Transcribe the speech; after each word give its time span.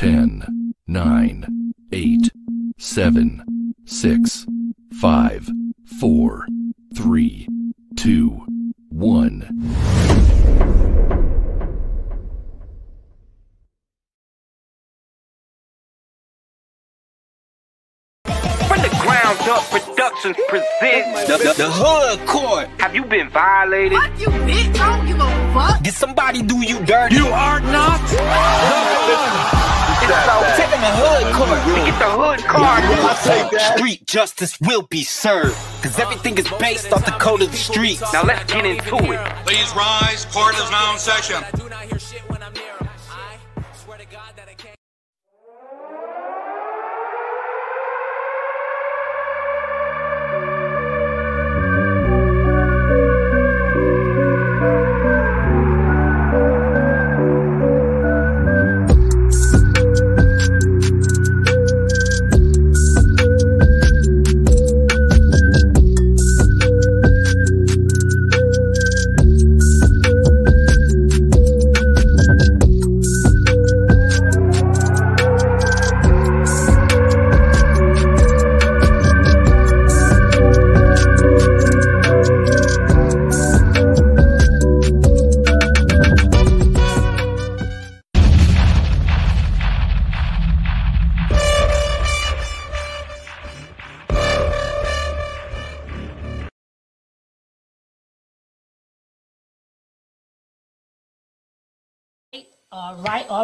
10, 0.00 0.72
9, 0.86 1.74
8, 1.92 2.30
7, 2.78 3.74
6, 3.84 4.46
5, 4.98 5.50
4, 6.00 6.46
3, 6.94 7.48
2, 7.96 8.28
1. 8.88 9.40
From 18.64 18.78
the 18.78 18.88
ground 19.02 19.38
up 19.50 19.64
productions 19.68 20.36
presents 20.48 21.26
The, 21.26 21.36
the, 21.36 21.54
the 21.58 21.70
hood 21.70 22.26
court. 22.26 22.68
Have 22.78 22.94
you 22.94 23.04
been 23.04 23.28
violated? 23.28 23.98
Fuck 23.98 24.18
you, 24.18 24.28
bitch. 24.28 24.80
I 24.80 24.96
don't 24.96 25.06
give 25.06 25.20
a 25.20 25.52
fuck. 25.52 25.82
Did 25.82 25.92
somebody 25.92 26.40
do 26.40 26.56
you 26.64 26.82
dirty? 26.86 27.16
You 27.16 27.26
are 27.26 27.60
not 27.60 28.00
the 28.08 29.89
Take 30.00 30.70
him 30.70 30.80
to 30.80 30.92
hood 30.96 31.34
court. 31.34 31.58
We 31.66 31.84
get 31.84 31.98
the 31.98 32.10
hood 32.10 32.40
card. 32.44 33.76
Street 33.76 34.06
justice 34.06 34.58
will 34.60 34.82
be 34.82 35.02
served. 35.02 35.56
Cause 35.82 35.98
everything 35.98 36.38
is 36.38 36.48
based 36.58 36.92
off 36.92 37.04
the 37.04 37.12
code 37.12 37.42
of 37.42 37.50
the 37.50 37.56
streets. 37.56 38.00
Now 38.12 38.22
let's 38.22 38.50
get 38.50 38.64
into 38.64 38.96
it. 39.12 39.20
Please 39.44 39.74
rise. 39.74 40.24
Court 40.26 40.54
is 40.54 40.70
now 40.70 40.94
in 40.94 40.98
session. 40.98 41.89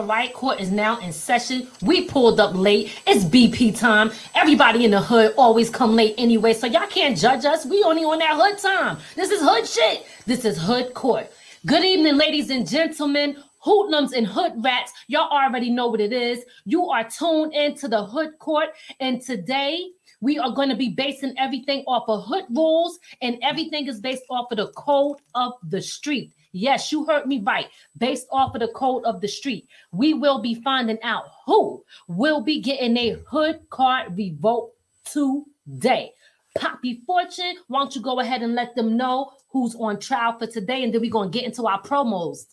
Right. 0.07 0.33
Court 0.33 0.61
is 0.61 0.71
now 0.71 0.99
in 1.01 1.13
session. 1.13 1.69
We 1.83 2.05
pulled 2.05 2.39
up 2.41 2.55
late. 2.55 2.97
It's 3.07 3.25
BP 3.25 3.79
time. 3.79 4.13
Everybody 4.35 4.85
in 4.85 4.93
the 4.93 5.01
hood 5.01 5.35
always 5.37 5.69
come 5.69 5.97
late 5.97 6.15
anyway, 6.17 6.55
so 6.55 6.67
y'all 6.67 6.87
can't 6.87 7.19
judge 7.19 7.45
us. 7.45 7.67
We 7.67 7.83
only 7.83 8.05
on 8.05 8.19
that 8.21 8.37
hood 8.37 8.59
time. 8.59 8.99
This 9.17 9.31
is 9.31 9.41
hood 9.43 9.67
shit. 9.67 10.07
This 10.27 10.45
is 10.45 10.59
hood 10.59 10.95
court. 10.95 11.31
Good 11.67 11.85
evening, 11.85 12.17
ladies 12.17 12.51
and 12.51 12.67
gentlemen. 12.69 13.43
Hoodlums 13.59 14.13
and 14.13 14.25
hood 14.25 14.53
rats, 14.59 14.93
y'all 15.09 15.29
already 15.29 15.71
know 15.71 15.89
what 15.89 16.01
it 16.01 16.13
is. 16.13 16.45
You 16.67 16.89
are 16.89 17.03
tuned 17.03 17.53
into 17.53 17.89
the 17.89 18.05
hood 18.05 18.39
court, 18.39 18.69
and 19.01 19.21
today 19.21 19.89
we 20.21 20.39
are 20.39 20.53
going 20.53 20.69
to 20.69 20.77
be 20.77 20.91
basing 20.91 21.35
everything 21.37 21.83
off 21.89 22.05
of 22.09 22.25
hood 22.25 22.45
rules, 22.51 23.01
and 23.23 23.39
everything 23.43 23.89
is 23.89 24.01
based 24.01 24.23
off 24.31 24.53
of 24.53 24.59
the 24.59 24.69
code 24.77 25.19
of 25.35 25.55
the 25.69 25.83
street. 25.83 26.33
Yes, 26.57 26.91
you 26.91 27.05
heard 27.05 27.27
me 27.27 27.41
right. 27.41 27.69
Based 27.99 28.27
off 28.33 28.55
of 28.55 28.61
the 28.61 28.69
code 28.69 29.05
of 29.05 29.21
the 29.21 29.29
street, 29.29 29.69
we 29.93 30.15
will 30.15 30.41
be 30.41 30.55
finding 30.55 30.99
out 31.03 31.25
who 31.45 31.85
will 32.09 32.41
be 32.41 32.63
getting 32.63 32.97
a 32.97 33.11
hood 33.29 33.61
card 33.69 34.17
revoked 34.17 34.75
today. 35.05 36.15
Poppy 36.57 37.03
Fortune, 37.07 37.57
why 37.69 37.81
don't 37.81 37.95
you 37.95 38.01
go 38.01 38.21
ahead 38.21 38.43
and 38.43 38.55
let 38.55 38.75
them 38.75 38.97
know 38.97 39.33
who's 39.51 39.75
on 39.75 40.01
trial 40.01 40.39
for 40.39 40.47
today, 40.47 40.83
and 40.83 40.95
then 40.95 41.03
we're 41.03 41.11
going 41.11 41.31
to 41.31 41.39
get 41.39 41.45
into 41.45 41.67
our 41.67 41.83
promos. 41.83 42.47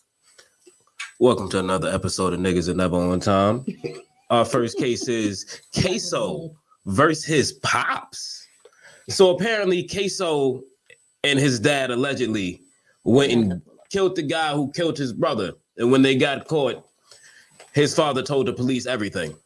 Welcome 1.18 1.48
to 1.48 1.60
another 1.60 1.88
episode 1.88 2.34
of 2.34 2.40
Niggas 2.40 2.66
That 2.66 2.76
Never 2.76 2.96
On 2.96 3.18
Time. 3.18 3.64
Our 4.28 4.44
first 4.44 4.76
case 4.76 5.08
is 5.08 5.62
Queso 5.80 6.54
versus 6.84 7.24
his 7.24 7.52
pops. 7.54 8.46
So 9.08 9.34
apparently, 9.34 9.88
Queso 9.88 10.60
and 11.22 11.38
his 11.38 11.58
dad 11.58 11.90
allegedly 11.90 12.60
went 13.04 13.32
and 13.32 13.62
killed 13.94 14.16
the 14.16 14.22
guy 14.22 14.52
who 14.52 14.72
killed 14.72 14.98
his 14.98 15.12
brother. 15.12 15.52
And 15.76 15.92
when 15.92 16.02
they 16.02 16.16
got 16.16 16.48
caught, 16.48 16.84
his 17.72 17.94
father 17.94 18.22
told 18.22 18.46
the 18.48 18.52
police 18.52 18.86
everything. 18.86 19.36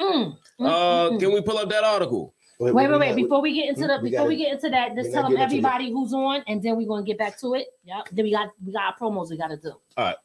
Mm, 0.00 0.08
mm, 0.08 0.36
Uh, 0.60 0.64
mm, 0.64 1.10
mm. 1.12 1.20
can 1.20 1.32
we 1.32 1.40
pull 1.42 1.58
up 1.58 1.68
that 1.70 1.82
article? 1.82 2.32
Wait, 2.60 2.72
wait, 2.72 2.88
wait. 2.88 3.16
Before 3.16 3.42
we 3.42 3.52
get 3.52 3.68
into 3.68 3.88
the 3.88 3.98
we 4.00 4.10
before 4.10 4.28
we 4.28 4.36
gotta- 4.36 4.44
get 4.44 4.52
into 4.54 4.70
that, 4.70 4.94
just 4.94 5.12
tell 5.12 5.24
them 5.24 5.36
everybody 5.36 5.90
who's 5.90 6.12
on, 6.14 6.44
and 6.46 6.62
then 6.62 6.76
we're 6.76 6.86
gonna 6.86 7.02
get 7.02 7.18
back 7.18 7.36
to 7.40 7.54
it. 7.54 7.66
Yep. 7.84 8.10
Then 8.12 8.24
we 8.24 8.30
got 8.30 8.50
we 8.64 8.72
got 8.72 8.84
our 8.84 8.96
promos 8.96 9.30
we 9.30 9.36
gotta 9.36 9.56
do. 9.56 9.72
All 9.96 10.04
right. 10.04 10.16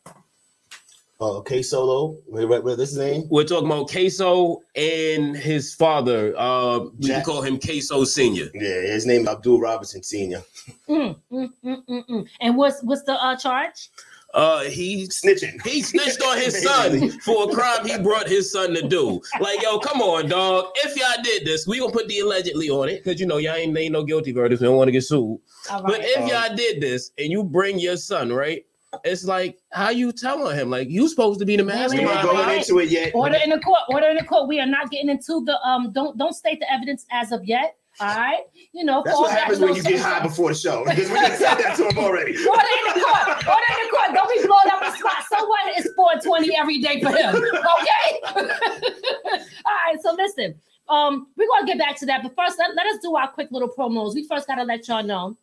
Uh, 1.19 1.41
K 1.41 1.63
Solo. 1.63 2.17
Wait, 2.27 2.45
wait, 2.45 2.63
wait, 2.63 2.77
this 2.77 2.89
his 2.89 2.99
name? 2.99 3.23
We're 3.29 3.43
talking 3.43 3.65
about 3.65 3.89
Queso 3.89 4.61
and 4.75 5.35
his 5.35 5.73
father. 5.73 6.37
Uh, 6.37 6.79
we 6.99 7.07
Jack- 7.07 7.23
can 7.23 7.33
call 7.33 7.41
him 7.41 7.59
Queso 7.59 8.03
Senior. 8.03 8.49
Yeah, 8.53 8.81
his 8.81 9.07
name 9.07 9.21
is 9.21 9.27
Abdul 9.27 9.59
Robinson 9.59 10.03
Sr. 10.03 10.43
Mm, 10.87 11.15
mm, 11.31 11.49
mm, 11.63 11.85
mm, 11.89 12.07
mm. 12.07 12.27
And 12.39 12.55
what's 12.55 12.83
what's 12.83 13.01
the 13.03 13.13
uh, 13.13 13.35
charge? 13.35 13.89
Uh, 14.33 14.65
he 14.65 15.07
Snitching. 15.07 15.59
He 15.65 15.81
snitched 15.81 16.21
on 16.21 16.37
his 16.37 16.61
son 16.63 17.09
for 17.21 17.49
a 17.49 17.53
crime 17.53 17.87
he 17.87 17.97
brought 17.97 18.27
his 18.27 18.51
son 18.51 18.75
to 18.75 18.87
do. 18.87 19.19
Like, 19.39 19.63
yo, 19.63 19.79
come 19.79 20.01
on, 20.01 20.29
dog. 20.29 20.65
If 20.75 20.95
y'all 20.95 21.23
did 21.23 21.45
this, 21.45 21.65
we 21.65 21.79
gonna 21.79 21.91
put 21.91 22.07
the 22.07 22.19
allegedly 22.19 22.69
on 22.69 22.89
it 22.89 23.03
because 23.03 23.19
you 23.19 23.25
know 23.25 23.37
y'all 23.37 23.55
ain't, 23.55 23.75
ain't 23.75 23.93
no 23.93 24.03
guilty 24.03 24.33
verdicts. 24.33 24.61
We 24.61 24.67
don't 24.67 24.77
want 24.77 24.89
to 24.89 24.91
get 24.91 25.03
sued. 25.03 25.39
All 25.71 25.81
But 25.81 26.01
if 26.03 26.21
Um, 26.21 26.27
y'all 26.27 26.55
did 26.55 26.79
this 26.79 27.11
and 27.17 27.31
you 27.31 27.43
bring 27.43 27.79
your 27.79 27.97
son, 27.97 28.31
right? 28.31 28.63
It's 29.03 29.25
like 29.25 29.57
how 29.71 29.89
you 29.89 30.11
telling 30.11 30.55
him 30.55 30.69
like 30.69 30.89
you 30.89 31.07
supposed 31.09 31.39
to 31.39 31.45
be 31.45 31.57
the 31.57 31.63
Wait, 31.65 31.73
We're 31.73 31.89
wait, 31.89 31.89
not 31.89 31.91
wait, 31.91 32.05
mastermind. 32.05 32.37
going 32.37 32.47
wait. 32.47 32.69
into 32.69 32.79
it 32.79 32.89
yet. 32.89 33.11
Order 33.13 33.37
in 33.43 33.49
the 33.49 33.59
court. 33.59 33.81
Order 33.89 34.07
in 34.07 34.15
the 34.15 34.23
court. 34.23 34.47
We 34.47 34.59
are 34.59 34.65
not 34.65 34.89
getting 34.89 35.09
into 35.09 35.43
the 35.45 35.59
um. 35.61 35.91
Don't 35.91 36.17
don't 36.17 36.33
state 36.33 36.59
the 36.59 36.71
evidence 36.71 37.05
as 37.11 37.31
of 37.31 37.43
yet. 37.43 37.75
All 37.99 38.07
right. 38.07 38.43
You 38.73 38.85
know. 38.85 39.01
That's 39.05 39.17
what 39.17 39.31
happens 39.31 39.59
when 39.59 39.75
you 39.75 39.83
get 39.83 39.99
high 39.99 40.21
before 40.21 40.49
the 40.49 40.55
show. 40.55 40.85
Because 40.85 41.09
we 41.09 41.15
just 41.19 41.39
said 41.39 41.55
that 41.55 41.75
to 41.77 41.89
him 41.89 41.97
already. 41.97 42.31
Order 42.47 42.61
in 42.61 42.93
the 42.93 43.01
court. 43.01 43.27
Order 43.27 43.71
in 43.73 43.79
the 43.85 43.91
court. 43.91 44.13
Don't 44.13 44.29
be 44.33 44.47
blowing 44.47 44.71
up 44.71 44.79
the 44.79 44.97
spot. 44.97 45.23
So 45.29 45.45
what? 45.45 45.77
It's 45.77 45.93
420 45.93 46.55
every 46.57 46.79
day 46.79 47.01
for 47.01 47.09
him. 47.09 47.35
Okay. 47.35 48.21
All 49.65 49.77
right. 49.85 49.97
So 50.01 50.13
listen. 50.13 50.55
Um, 50.89 51.27
we're 51.35 51.49
gonna 51.49 51.67
get 51.67 51.77
back 51.77 51.97
to 51.97 52.05
that, 52.05 52.23
but 52.23 52.33
first 52.33 52.57
let, 52.57 52.73
let 52.73 52.87
us 52.87 52.99
do 53.01 53.13
our 53.17 53.27
quick 53.27 53.49
little 53.51 53.67
promos. 53.67 54.15
We 54.15 54.25
first 54.25 54.47
gotta 54.47 54.63
let 54.63 54.87
y'all 54.87 55.03
know 55.03 55.37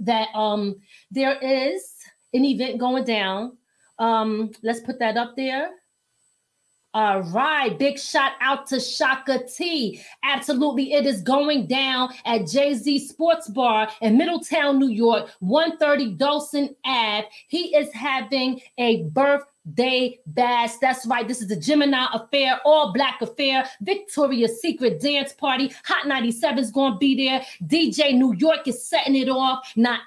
that 0.00 0.26
um 0.34 0.74
there 1.12 1.38
is 1.38 1.91
an 2.32 2.44
event 2.44 2.78
going 2.78 3.04
down. 3.04 3.56
Um, 3.98 4.50
let's 4.62 4.80
put 4.80 4.98
that 4.98 5.16
up 5.16 5.36
there. 5.36 5.70
All 6.94 7.22
right, 7.22 7.78
big 7.78 7.98
shout 7.98 8.32
out 8.42 8.66
to 8.66 8.78
Shaka 8.78 9.44
T. 9.46 10.02
Absolutely, 10.24 10.92
it 10.92 11.06
is 11.06 11.22
going 11.22 11.66
down 11.66 12.12
at 12.26 12.46
Jay 12.46 12.74
Z 12.74 13.08
Sports 13.08 13.48
Bar 13.48 13.88
in 14.02 14.18
Middletown, 14.18 14.78
New 14.78 14.90
York, 14.90 15.30
130 15.40 16.16
Dawson 16.16 16.76
Ave. 16.84 17.28
He 17.48 17.74
is 17.74 17.90
having 17.94 18.60
a 18.76 19.04
birthday 19.64 20.18
bash. 20.26 20.76
That's 20.80 21.06
right, 21.06 21.26
this 21.26 21.40
is 21.40 21.48
the 21.48 21.56
Gemini 21.56 22.06
Affair, 22.12 22.60
all 22.64 22.92
black 22.92 23.20
affair, 23.22 23.68
Victoria's 23.80 24.60
Secret 24.60 25.00
dance 25.00 25.32
party. 25.32 25.72
Hot 25.84 26.06
97 26.06 26.58
is 26.58 26.70
going 26.70 26.92
to 26.92 26.98
be 26.98 27.26
there. 27.26 27.44
DJ 27.66 28.14
New 28.14 28.34
York 28.34 28.66
is 28.66 28.84
setting 28.84 29.16
it 29.16 29.28
off. 29.28 29.72
Now, 29.76 29.98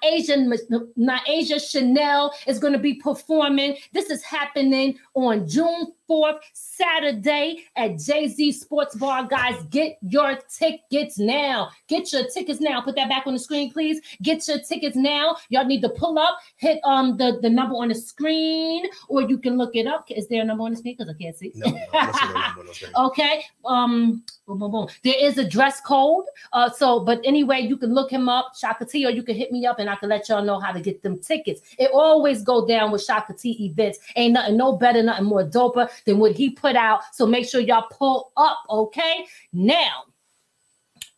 now 0.96 1.20
Asia 1.28 1.60
Chanel 1.60 2.34
is 2.48 2.60
going 2.60 2.74
to 2.74 2.80
be 2.80 2.96
performing. 2.96 3.78
This 3.94 4.10
is 4.10 4.24
happening 4.24 4.98
on 5.14 5.48
June 5.48 5.94
4th, 6.10 6.40
Saturday 6.54 7.64
at 7.76 8.00
Jay 8.00 8.28
Z 8.28 8.52
Sports 8.52 8.96
Bar. 8.96 9.26
Guys, 9.26 9.62
get 9.70 9.98
your 10.02 10.40
tickets 10.58 11.18
now. 11.18 11.70
Get 11.88 12.12
your 12.12 12.28
tickets 12.28 12.60
now. 12.60 12.82
Put 12.82 12.96
that 12.96 13.10
back 13.10 13.28
on 13.28 13.34
the 13.34 13.40
screen, 13.40 13.72
please. 13.72 14.02
Get 14.22 14.48
your 14.48 14.60
tickets 14.60 14.96
now. 14.96 15.38
Y'all 15.50 15.66
need 15.66 15.82
to 15.82 15.90
pull 15.90 16.20
up, 16.20 16.38
hit 16.58 16.80
um 16.84 17.18
the, 17.18 17.40
the 17.42 17.50
number 17.50 17.76
on 17.76 17.90
the 17.90 17.96
screen, 17.96 18.86
or 19.08 19.22
you 19.22 19.38
can 19.38 19.58
look 19.58 19.76
it 19.76 19.88
up. 19.88 20.06
Is 20.10 20.28
there 20.28 20.42
a 20.42 20.46
number 20.46 20.64
on 20.64 20.72
the 20.72 20.78
speakers? 20.78 21.10
I 21.10 21.14
can't 21.22 21.36
see. 21.36 21.52
No, 21.56 21.70
no, 21.70 21.78
I 21.94 22.54
don't 22.56 22.76
see 22.76 22.86
no. 22.94 23.06
Okay. 23.08 23.44
Um, 23.66 24.24
boom, 24.48 24.60
boom, 24.60 24.72
boom. 24.72 24.88
There 25.04 25.16
is 25.20 25.38
a 25.38 25.48
dress 25.48 25.82
code. 25.82 26.26
Uh, 26.54 26.70
so, 26.70 27.00
but 27.00 27.20
anyway, 27.24 27.62
you 27.62 27.78
can 27.78 27.94
look 27.94 28.12
him 28.12 28.30
up, 28.30 28.54
Shaka 28.56 28.86
T, 28.86 29.06
or 29.06 29.10
you 29.10 29.24
can 29.24 29.36
hit 29.36 29.52
me 29.52 29.66
up 29.66 29.80
and 29.80 29.90
I 29.90 29.96
can 29.96 30.10
let 30.10 30.30
y'all 30.30 30.44
know 30.44 30.60
how 30.60 30.72
to 30.72 30.80
get 30.80 31.02
them 31.02 31.20
tickets. 31.20 31.62
It 31.80 31.92
always 31.94 32.44
go 32.44 32.68
down 32.68 32.92
with 32.92 33.04
Shaka 33.04 33.34
T 33.34 33.66
events. 33.66 34.00
Ain't 34.16 34.34
nothing 34.34 34.58
no 34.58 34.78
better, 34.78 35.02
nothing 35.02 35.26
more 35.26 35.44
doper 35.44 35.90
than 36.06 36.20
what 36.20 36.34
he 36.34 36.52
put 36.52 36.76
out. 36.76 37.02
So 37.14 37.26
make 37.26 37.48
sure 37.48 37.62
y'all 37.62 37.88
pull 37.92 38.32
up, 38.38 38.60
okay? 38.70 39.26
Now, 39.52 40.06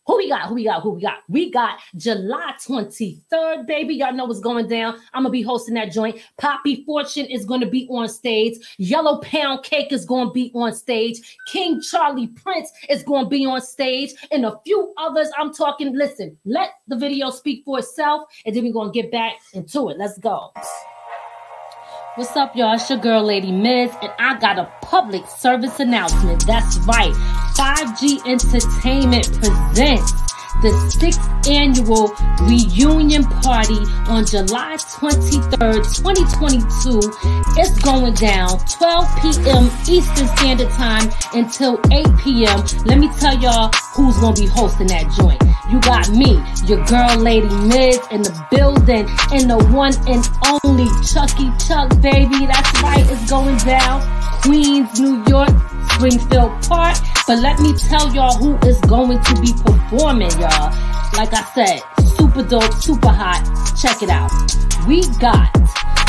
who 0.07 0.17
we 0.17 0.29
got? 0.29 0.47
Who 0.47 0.55
we 0.55 0.63
got? 0.63 0.81
Who 0.81 0.91
we 0.91 1.01
got? 1.01 1.17
We 1.27 1.51
got 1.51 1.79
July 1.97 2.53
23rd, 2.65 3.67
baby. 3.67 3.95
Y'all 3.95 4.13
know 4.13 4.25
what's 4.25 4.39
going 4.39 4.67
down. 4.67 4.95
I'm 5.13 5.23
gonna 5.23 5.31
be 5.31 5.41
hosting 5.41 5.75
that 5.75 5.91
joint. 5.91 6.17
Poppy 6.37 6.85
Fortune 6.85 7.25
is 7.25 7.45
gonna 7.45 7.69
be 7.69 7.87
on 7.89 8.07
stage. 8.07 8.57
Yellow 8.77 9.19
Pound 9.19 9.63
Cake 9.63 9.91
is 9.91 10.05
gonna 10.05 10.31
be 10.31 10.51
on 10.55 10.73
stage. 10.73 11.37
King 11.51 11.81
Charlie 11.81 12.27
Prince 12.27 12.71
is 12.89 13.03
gonna 13.03 13.27
be 13.27 13.45
on 13.45 13.61
stage, 13.61 14.13
and 14.31 14.45
a 14.45 14.57
few 14.65 14.93
others. 14.97 15.29
I'm 15.37 15.53
talking. 15.53 15.93
Listen, 15.93 16.37
let 16.45 16.71
the 16.87 16.95
video 16.95 17.29
speak 17.29 17.65
for 17.65 17.79
itself, 17.79 18.23
and 18.45 18.55
then 18.55 18.63
we're 18.63 18.73
gonna 18.73 18.91
get 18.91 19.11
back 19.11 19.33
into 19.53 19.89
it. 19.89 19.97
Let's 19.97 20.17
go. 20.17 20.51
What's 22.17 22.35
up, 22.35 22.55
y'all? 22.55 22.73
It's 22.73 22.89
your 22.89 22.97
girl, 22.97 23.23
Lady 23.23 23.51
Miz, 23.51 23.91
and 24.01 24.11
I 24.17 24.39
got 24.39 24.57
a 24.57 24.67
public 24.81 25.27
service 25.27 25.79
announcement. 25.79 26.47
That's 26.47 26.79
right. 26.79 27.13
5G 27.55 28.25
Entertainment 28.25 29.27
presents 29.39 30.11
the 30.63 30.89
sixth 30.89 31.21
annual 31.47 32.07
reunion 32.49 33.23
party 33.23 33.77
on 34.09 34.25
July 34.25 34.77
23rd, 34.77 35.85
2022. 35.95 36.99
It's 37.61 37.77
going 37.83 38.15
down 38.15 38.57
12 38.65 39.21
p.m. 39.21 39.69
Eastern 39.87 40.27
Standard 40.37 40.71
Time 40.71 41.11
until 41.35 41.79
8 41.91 42.07
p.m. 42.17 42.63
Let 42.85 42.97
me 42.97 43.11
tell 43.19 43.37
y'all 43.37 43.69
who's 43.93 44.17
going 44.17 44.33
to 44.33 44.41
be 44.41 44.47
hosting 44.47 44.87
that 44.87 45.11
joint. 45.11 45.39
You 45.69 45.81
got 45.81 46.09
me, 46.09 46.41
your 46.65 46.83
girl, 46.85 47.17
Lady 47.17 47.47
Miz, 47.67 47.99
in 48.09 48.21
the 48.21 48.31
building, 48.49 49.05
and 49.33 49.49
the 49.49 49.57
one 49.75 49.93
and 50.07 50.23
only 50.47 50.87
Chucky 51.03 51.51
Chuck, 51.59 51.89
baby. 52.01 52.45
That's 52.45 52.81
right, 52.81 53.05
it's 53.09 53.29
going 53.29 53.57
down. 53.57 54.01
Queens, 54.41 54.97
New 54.99 55.23
York, 55.27 55.49
Springfield 55.91 56.51
Park. 56.63 56.95
But 57.27 57.39
let 57.39 57.59
me 57.59 57.73
tell 57.73 58.13
y'all 58.15 58.37
who 58.37 58.55
is 58.65 58.79
going 58.81 59.21
to 59.21 59.41
be 59.41 59.51
performing, 59.65 60.31
y'all. 60.39 60.71
Like 61.17 61.33
I 61.33 61.43
said, 61.53 61.81
super 62.15 62.43
dope, 62.43 62.73
super 62.75 63.09
hot. 63.09 63.43
Check 63.75 64.03
it 64.03 64.09
out. 64.09 64.31
We 64.87 65.01
got 65.19 65.51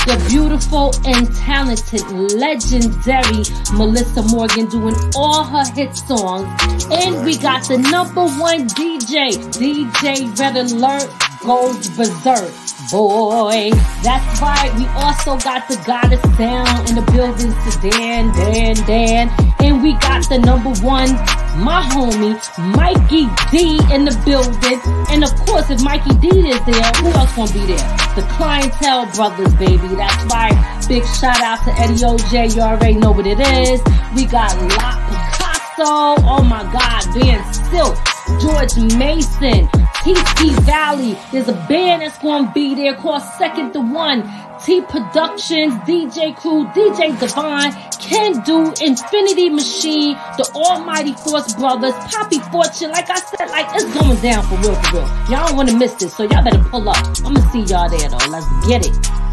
the 0.08 0.26
beautiful 0.30 0.94
and 1.04 1.28
talented, 1.36 2.00
legendary 2.32 3.44
Melissa 3.76 4.22
Morgan 4.22 4.66
doing 4.70 4.94
all 5.14 5.44
her 5.44 5.64
hit 5.74 5.94
songs. 5.94 6.48
And 6.90 7.26
we 7.26 7.36
got 7.36 7.68
the 7.68 7.76
number 7.76 8.22
one 8.22 8.68
DJ, 8.68 9.36
DJ 9.52 10.38
Red 10.38 10.56
Alert 10.56 11.27
goes 11.40 11.88
berserk. 11.90 12.52
Boy, 12.90 13.70
that's 14.02 14.40
right. 14.40 14.72
We 14.78 14.86
also 14.94 15.36
got 15.38 15.68
the 15.68 15.76
goddess 15.86 16.22
down 16.38 16.88
in 16.88 16.94
the 16.94 17.04
building, 17.12 17.52
Sedan, 17.66 18.32
Dan, 18.32 18.76
Dan. 18.86 19.30
And 19.60 19.82
we 19.82 19.92
got 19.94 20.28
the 20.28 20.38
number 20.38 20.70
one, 20.80 21.10
my 21.58 21.82
homie, 21.90 22.38
Mikey 22.76 23.26
D 23.50 23.78
in 23.92 24.04
the 24.04 24.14
building. 24.24 24.80
And 25.10 25.24
of 25.24 25.34
course, 25.44 25.68
if 25.70 25.82
Mikey 25.82 26.14
D 26.22 26.28
is 26.48 26.64
there, 26.64 26.90
who 27.02 27.08
else 27.18 27.34
gonna 27.34 27.52
be 27.52 27.66
there? 27.66 27.86
The 28.14 28.22
Clientele 28.36 29.06
Brothers, 29.12 29.54
baby. 29.54 29.88
That's 29.96 30.24
right. 30.32 30.54
Big 30.88 31.04
shout 31.04 31.40
out 31.42 31.62
to 31.64 31.72
Eddie 31.80 31.94
OJ. 31.94 32.54
You 32.54 32.62
already 32.62 32.94
know 32.94 33.10
what 33.12 33.26
it 33.26 33.40
is. 33.40 33.82
We 34.14 34.24
got 34.24 34.54
Lot 34.56 34.98
Picasso. 35.10 36.22
Oh 36.24 36.42
my 36.42 36.62
God, 36.72 37.04
Van 37.14 37.42
Silk. 37.70 38.17
George 38.40 38.76
Mason, 38.96 39.68
TT 40.02 40.52
Valley. 40.62 41.18
There's 41.32 41.48
a 41.48 41.66
band 41.68 42.02
that's 42.02 42.18
gonna 42.18 42.50
be 42.54 42.74
there 42.74 42.94
called 42.94 43.22
Second 43.22 43.72
to 43.72 43.80
One. 43.80 44.22
T 44.64 44.82
Productions, 44.82 45.74
DJ 45.86 46.36
Crew, 46.36 46.66
DJ 46.74 47.18
Divine, 47.18 47.72
Can 48.00 48.42
Do, 48.42 48.72
Infinity 48.84 49.50
Machine, 49.50 50.14
the 50.36 50.50
Almighty 50.54 51.12
Force 51.12 51.54
Brothers, 51.54 51.94
Poppy 52.10 52.40
Fortune. 52.50 52.90
Like 52.90 53.08
I 53.08 53.20
said, 53.20 53.50
like 53.50 53.66
it's 53.74 53.84
going 53.94 54.20
down 54.20 54.44
for 54.46 54.56
real, 54.56 54.74
for 54.74 54.96
real. 54.96 55.06
Y'all 55.30 55.46
don't 55.46 55.56
want 55.56 55.68
to 55.68 55.76
miss 55.76 55.94
this, 55.94 56.14
so 56.14 56.24
y'all 56.24 56.42
better 56.42 56.62
pull 56.64 56.88
up. 56.88 56.96
I'm 57.24 57.34
gonna 57.34 57.52
see 57.52 57.62
y'all 57.62 57.88
there 57.88 58.08
though. 58.08 58.16
Let's 58.28 58.66
get 58.66 58.86
it. 58.86 59.27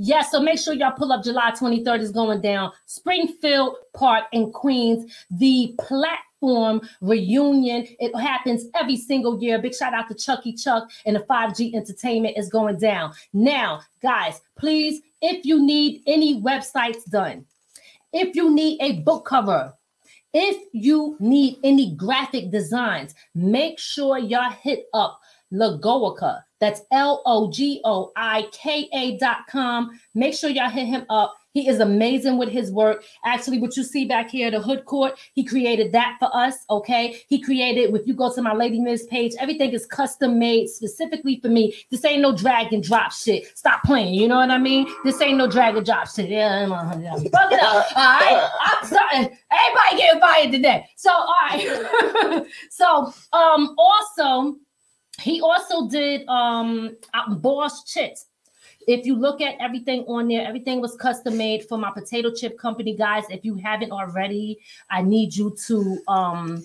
Yes, 0.00 0.30
so 0.30 0.40
make 0.40 0.60
sure 0.60 0.74
y'all 0.74 0.92
pull 0.92 1.12
up 1.12 1.24
July 1.24 1.50
23rd 1.50 2.00
is 2.00 2.12
going 2.12 2.40
down. 2.40 2.70
Springfield 2.86 3.74
Park 3.94 4.26
in 4.30 4.52
Queens. 4.52 5.12
The 5.28 5.74
platform 5.76 6.82
reunion. 7.00 7.84
It 7.98 8.16
happens 8.16 8.66
every 8.76 8.96
single 8.96 9.42
year. 9.42 9.58
Big 9.58 9.74
shout 9.74 9.94
out 9.94 10.06
to 10.06 10.14
Chucky 10.14 10.52
Chuck 10.52 10.88
and 11.04 11.16
the 11.16 11.20
5G 11.20 11.74
Entertainment 11.74 12.38
is 12.38 12.48
going 12.48 12.78
down. 12.78 13.12
Now, 13.32 13.80
guys, 14.00 14.40
please, 14.56 15.02
if 15.20 15.44
you 15.44 15.60
need 15.60 16.02
any 16.06 16.40
websites 16.40 17.04
done, 17.10 17.44
if 18.12 18.36
you 18.36 18.54
need 18.54 18.80
a 18.80 19.00
book 19.00 19.26
cover, 19.26 19.74
if 20.32 20.62
you 20.72 21.16
need 21.18 21.58
any 21.64 21.96
graphic 21.96 22.52
designs, 22.52 23.16
make 23.34 23.80
sure 23.80 24.16
y'all 24.16 24.50
hit 24.50 24.84
up 24.94 25.20
Logoika. 25.52 26.44
That's 26.60 26.82
L 26.90 27.22
O 27.26 27.50
G 27.50 27.80
O 27.84 28.12
I 28.16 28.46
K 28.52 28.88
A 28.92 29.16
dot 29.18 29.46
com. 29.48 29.98
Make 30.14 30.34
sure 30.34 30.50
y'all 30.50 30.70
hit 30.70 30.86
him 30.86 31.04
up. 31.08 31.34
He 31.58 31.68
is 31.68 31.80
amazing 31.80 32.38
with 32.38 32.50
his 32.50 32.70
work. 32.70 33.04
Actually, 33.24 33.58
what 33.58 33.76
you 33.76 33.82
see 33.82 34.04
back 34.04 34.30
here, 34.30 34.48
the 34.50 34.60
hood 34.60 34.84
court, 34.84 35.18
he 35.32 35.44
created 35.44 35.90
that 35.92 36.16
for 36.20 36.30
us. 36.32 36.54
Okay. 36.70 37.20
He 37.28 37.40
created, 37.40 37.92
if 37.94 38.06
you 38.06 38.14
go 38.14 38.32
to 38.32 38.42
my 38.42 38.52
Lady 38.52 38.78
Miz 38.80 39.06
page, 39.06 39.32
everything 39.40 39.70
is 39.72 39.84
custom 39.86 40.38
made 40.38 40.68
specifically 40.68 41.40
for 41.40 41.48
me. 41.48 41.74
This 41.90 42.04
ain't 42.04 42.22
no 42.22 42.36
drag 42.36 42.72
and 42.72 42.82
drop 42.82 43.12
shit. 43.12 43.58
Stop 43.58 43.82
playing. 43.82 44.14
You 44.14 44.28
know 44.28 44.36
what 44.36 44.50
I 44.50 44.58
mean? 44.58 44.86
This 45.04 45.20
ain't 45.20 45.38
no 45.38 45.50
drag 45.50 45.76
and 45.76 45.84
drop 45.84 46.08
shit. 46.08 46.28
Yeah, 46.28 46.68
fuck 46.68 47.52
it 47.52 47.60
up. 47.60 47.86
All 47.96 48.04
right. 48.04 48.50
I'm 48.60 48.86
sorry. 48.86 49.38
Everybody 49.50 49.96
getting 49.96 50.20
fired 50.20 50.52
today. 50.52 50.86
So, 50.96 51.10
all 51.10 51.34
right. 51.50 52.44
so, 52.70 53.12
um, 53.32 53.74
also, 53.78 54.58
he 55.20 55.40
also 55.40 55.88
did 55.88 56.26
um 56.28 56.96
uh, 57.14 57.34
boss 57.34 57.84
chits. 57.84 58.26
If 58.86 59.04
you 59.04 59.16
look 59.16 59.40
at 59.40 59.56
everything 59.60 60.04
on 60.04 60.28
there, 60.28 60.46
everything 60.46 60.80
was 60.80 60.96
custom 60.96 61.36
made 61.36 61.64
for 61.64 61.76
my 61.76 61.90
potato 61.90 62.30
chip 62.30 62.58
company, 62.58 62.96
guys. 62.96 63.24
If 63.28 63.44
you 63.44 63.56
haven't 63.56 63.92
already, 63.92 64.58
I 64.90 65.02
need 65.02 65.34
you 65.34 65.54
to 65.66 65.98
um 66.08 66.64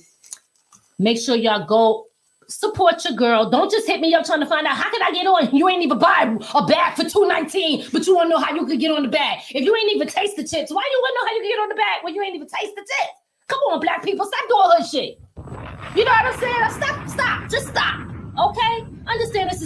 make 1.00 1.20
sure 1.20 1.36
y'all 1.36 1.66
go 1.66 2.08
support 2.48 3.04
your 3.04 3.14
girl. 3.14 3.50
Don't 3.50 3.72
just 3.72 3.88
hit 3.88 4.00
me 4.00 4.14
up 4.14 4.26
trying 4.26 4.40
to 4.42 4.46
find 4.46 4.68
out 4.68 4.76
how 4.76 4.90
can 4.92 5.02
I 5.02 5.12
get 5.12 5.26
on. 5.26 5.56
You 5.56 5.68
ain't 5.68 5.84
even 5.84 5.98
buy 5.98 6.38
a 6.54 6.66
bag 6.66 6.96
for 6.96 7.04
219, 7.04 7.88
but 7.92 8.06
you 8.06 8.16
want 8.16 8.28
to 8.28 8.30
know 8.30 8.40
how 8.40 8.54
you 8.54 8.66
could 8.66 8.80
get 8.80 8.92
on 8.92 9.04
the 9.04 9.10
bag. 9.10 9.40
If 9.50 9.64
you 9.64 9.76
ain't 9.76 9.92
even 9.94 10.08
taste 10.08 10.36
the 10.36 10.44
chips, 10.44 10.72
why 10.72 10.84
you 10.92 11.00
want 11.02 11.14
to 11.14 11.20
know 11.20 11.28
how 11.28 11.36
you 11.36 11.42
can 11.42 11.50
get 11.50 11.60
on 11.60 11.70
the 11.70 11.76
bag 11.76 12.04
when 12.04 12.16
you 12.16 12.22
ain't 12.22 12.36
even 12.36 12.48
taste 12.48 12.76
the 12.76 12.82
chips? 12.82 13.14
Come 13.48 13.60
on, 13.72 13.80
black 13.80 14.04
people, 14.04 14.26
stop 14.26 14.48
doing 14.48 14.78
her 14.78 14.86
shit. 14.86 15.20
You 15.96 16.06
know 16.06 16.12
what 16.12 16.34
I'm 16.34 16.40
saying? 16.40 16.82
Stop, 16.82 17.10
stop, 17.10 17.50
just 17.50 17.68
stop. 17.68 18.03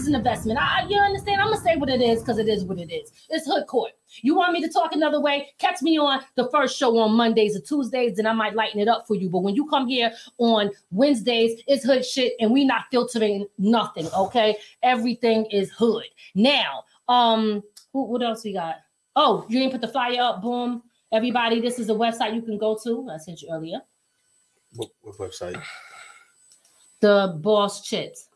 Okay, 0.08 0.24
understand 0.24 0.48
this 0.48 0.48
is 0.48 0.48
an 0.48 0.58
investment. 0.58 0.60
I, 0.60 0.88
you 0.88 0.98
understand? 0.98 1.42
I'm 1.42 1.50
gonna 1.50 1.62
say 1.62 1.76
what 1.76 1.90
it 1.90 2.02
is 2.02 2.20
because 2.20 2.38
it 2.38 2.48
is 2.48 2.64
what 2.64 2.80
it 2.80 2.92
is. 2.92 3.12
It's 3.30 3.46
hood 3.46 3.68
court. 3.68 3.92
You 4.22 4.36
want 4.36 4.54
me 4.54 4.62
to 4.62 4.70
talk 4.70 4.94
another 4.94 5.20
way? 5.20 5.50
Catch 5.58 5.82
me 5.82 5.98
on 5.98 6.22
the 6.36 6.50
first 6.50 6.78
show 6.78 6.98
on 6.98 7.14
Mondays 7.14 7.56
or 7.56 7.62
Tuesdays, 7.62 8.20
and 8.20 8.28
I 8.28 8.34
might 8.34 8.56
lighten 8.56 8.80
it 8.80 8.88
up 8.88 9.08
for 9.08 9.16
you. 9.16 9.30
But 9.30 9.40
when 9.40 9.56
you 9.56 9.68
come 9.70 9.88
here 9.88 10.12
on 10.38 10.72
Wednesdays, 10.92 11.62
it's 11.68 11.84
hood 11.84 12.06
shit, 12.06 12.34
and 12.40 12.52
we 12.52 12.66
not 12.66 12.84
filtering 12.92 13.48
nothing. 13.58 14.08
Okay, 14.16 14.58
everything 14.84 15.46
is 15.52 15.72
hood. 15.72 16.06
Now, 16.36 16.84
um, 17.08 17.64
who, 17.94 18.06
what 18.06 18.24
else 18.24 18.44
we 18.44 18.54
got? 18.54 18.78
Oh, 19.16 19.46
you 19.50 19.60
didn't 19.60 19.72
put 19.72 19.82
the 19.82 19.88
flyer 19.88 20.22
up. 20.22 20.42
Boom, 20.42 20.84
everybody. 21.12 21.60
This 21.60 21.80
is 21.80 21.90
a 21.90 21.94
website 21.94 22.36
you 22.36 22.42
can 22.42 22.58
go 22.58 22.78
to. 22.84 23.10
I 23.12 23.18
sent 23.18 23.42
you 23.42 23.50
earlier. 23.52 23.82
What, 24.76 24.90
what 25.02 25.18
website? 25.18 25.62
The 27.00 27.38
Boss 27.42 27.88
Chits. 27.88 28.30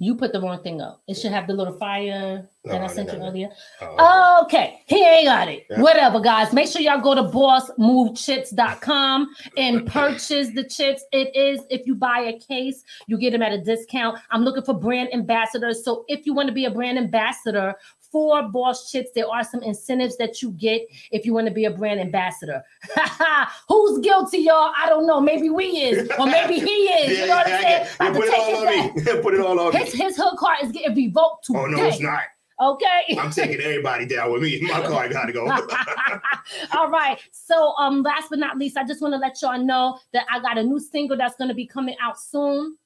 You 0.00 0.16
put 0.16 0.32
the 0.32 0.40
wrong 0.40 0.60
thing 0.62 0.80
up. 0.80 1.02
It 1.06 1.14
should 1.14 1.30
have 1.30 1.46
the 1.46 1.52
little 1.52 1.74
fire 1.78 2.48
that 2.64 2.80
I 2.80 2.84
I 2.84 2.86
sent 2.88 3.06
you 3.12 3.16
didn't 3.18 3.26
have 3.26 3.34
it. 3.36 3.38
earlier. 3.38 3.50
Oh, 3.80 4.40
Okay, 4.44 4.80
he 4.86 5.04
ain't 5.04 5.26
got 5.26 5.48
it. 5.48 5.66
Yeah. 5.70 5.80
Whatever, 5.80 6.20
guys. 6.20 6.52
Make 6.52 6.68
sure 6.68 6.80
y'all 6.80 7.00
go 7.00 7.14
to 7.14 7.22
bossmovechips.com 7.22 9.28
and 9.56 9.86
purchase 9.92 10.50
the 10.54 10.64
chips. 10.64 11.04
It 11.12 11.34
is, 11.36 11.60
if 11.70 11.86
you 11.86 11.94
buy 11.94 12.20
a 12.20 12.38
case, 12.38 12.82
you 13.06 13.18
get 13.18 13.30
them 13.32 13.42
at 13.42 13.52
a 13.52 13.60
discount. 13.60 14.18
I'm 14.30 14.42
looking 14.42 14.64
for 14.64 14.74
brand 14.74 15.12
ambassadors. 15.12 15.84
So 15.84 16.04
if 16.08 16.26
you 16.26 16.34
want 16.34 16.48
to 16.48 16.54
be 16.54 16.64
a 16.64 16.70
brand 16.70 16.98
ambassador 16.98 17.74
for 18.10 18.42
boss 18.48 18.90
chicks, 18.90 19.10
there 19.14 19.28
are 19.28 19.44
some 19.44 19.62
incentives 19.62 20.16
that 20.16 20.42
you 20.42 20.50
get 20.52 20.82
if 21.10 21.24
you 21.26 21.34
want 21.34 21.46
to 21.46 21.52
be 21.52 21.64
a 21.66 21.70
brand 21.70 22.00
ambassador. 22.00 22.62
Who's 23.68 23.98
guilty, 24.00 24.38
y'all? 24.38 24.72
I 24.76 24.88
don't 24.88 25.06
know. 25.06 25.20
Maybe 25.20 25.50
we 25.50 25.64
is, 25.64 26.10
or 26.18 26.26
maybe 26.26 26.54
he 26.54 26.66
is. 26.70 27.18
you 27.18 27.26
know 27.26 27.36
what 27.36 27.46
I'm 27.46 27.62
saying? 27.62 27.86
yeah, 28.00 28.12
put 28.12 28.24
it 28.24 28.34
all 28.34 28.50
his 28.50 28.58
on 28.58 29.16
me. 29.16 29.22
put 29.22 29.34
it 29.34 29.40
all 29.40 29.60
on 29.60 29.72
His, 29.72 29.94
me. 29.94 30.04
his 30.04 30.16
hood 30.16 30.36
card 30.38 30.58
is 30.62 30.72
getting 30.72 30.94
revoked 30.96 31.46
today. 31.46 31.58
Oh 31.58 31.66
no, 31.66 31.84
it's 31.86 32.00
not. 32.00 32.22
Okay. 32.60 33.16
I'm 33.18 33.30
taking 33.30 33.60
everybody 33.60 34.04
down 34.04 34.32
with 34.32 34.42
me. 34.42 34.60
My 34.62 34.80
car 34.82 35.08
gotta 35.08 35.32
go. 35.32 35.46
All 36.72 36.90
right. 36.90 37.20
So, 37.30 37.74
um, 37.78 38.02
last 38.02 38.30
but 38.30 38.40
not 38.40 38.58
least, 38.58 38.76
I 38.76 38.84
just 38.84 39.00
want 39.00 39.14
to 39.14 39.18
let 39.18 39.40
y'all 39.42 39.62
know 39.62 40.00
that 40.12 40.26
I 40.28 40.40
got 40.40 40.58
a 40.58 40.64
new 40.64 40.80
single 40.80 41.16
that's 41.16 41.36
going 41.36 41.48
to 41.48 41.54
be 41.54 41.66
coming 41.66 41.94
out 42.02 42.18
soon. 42.18 42.76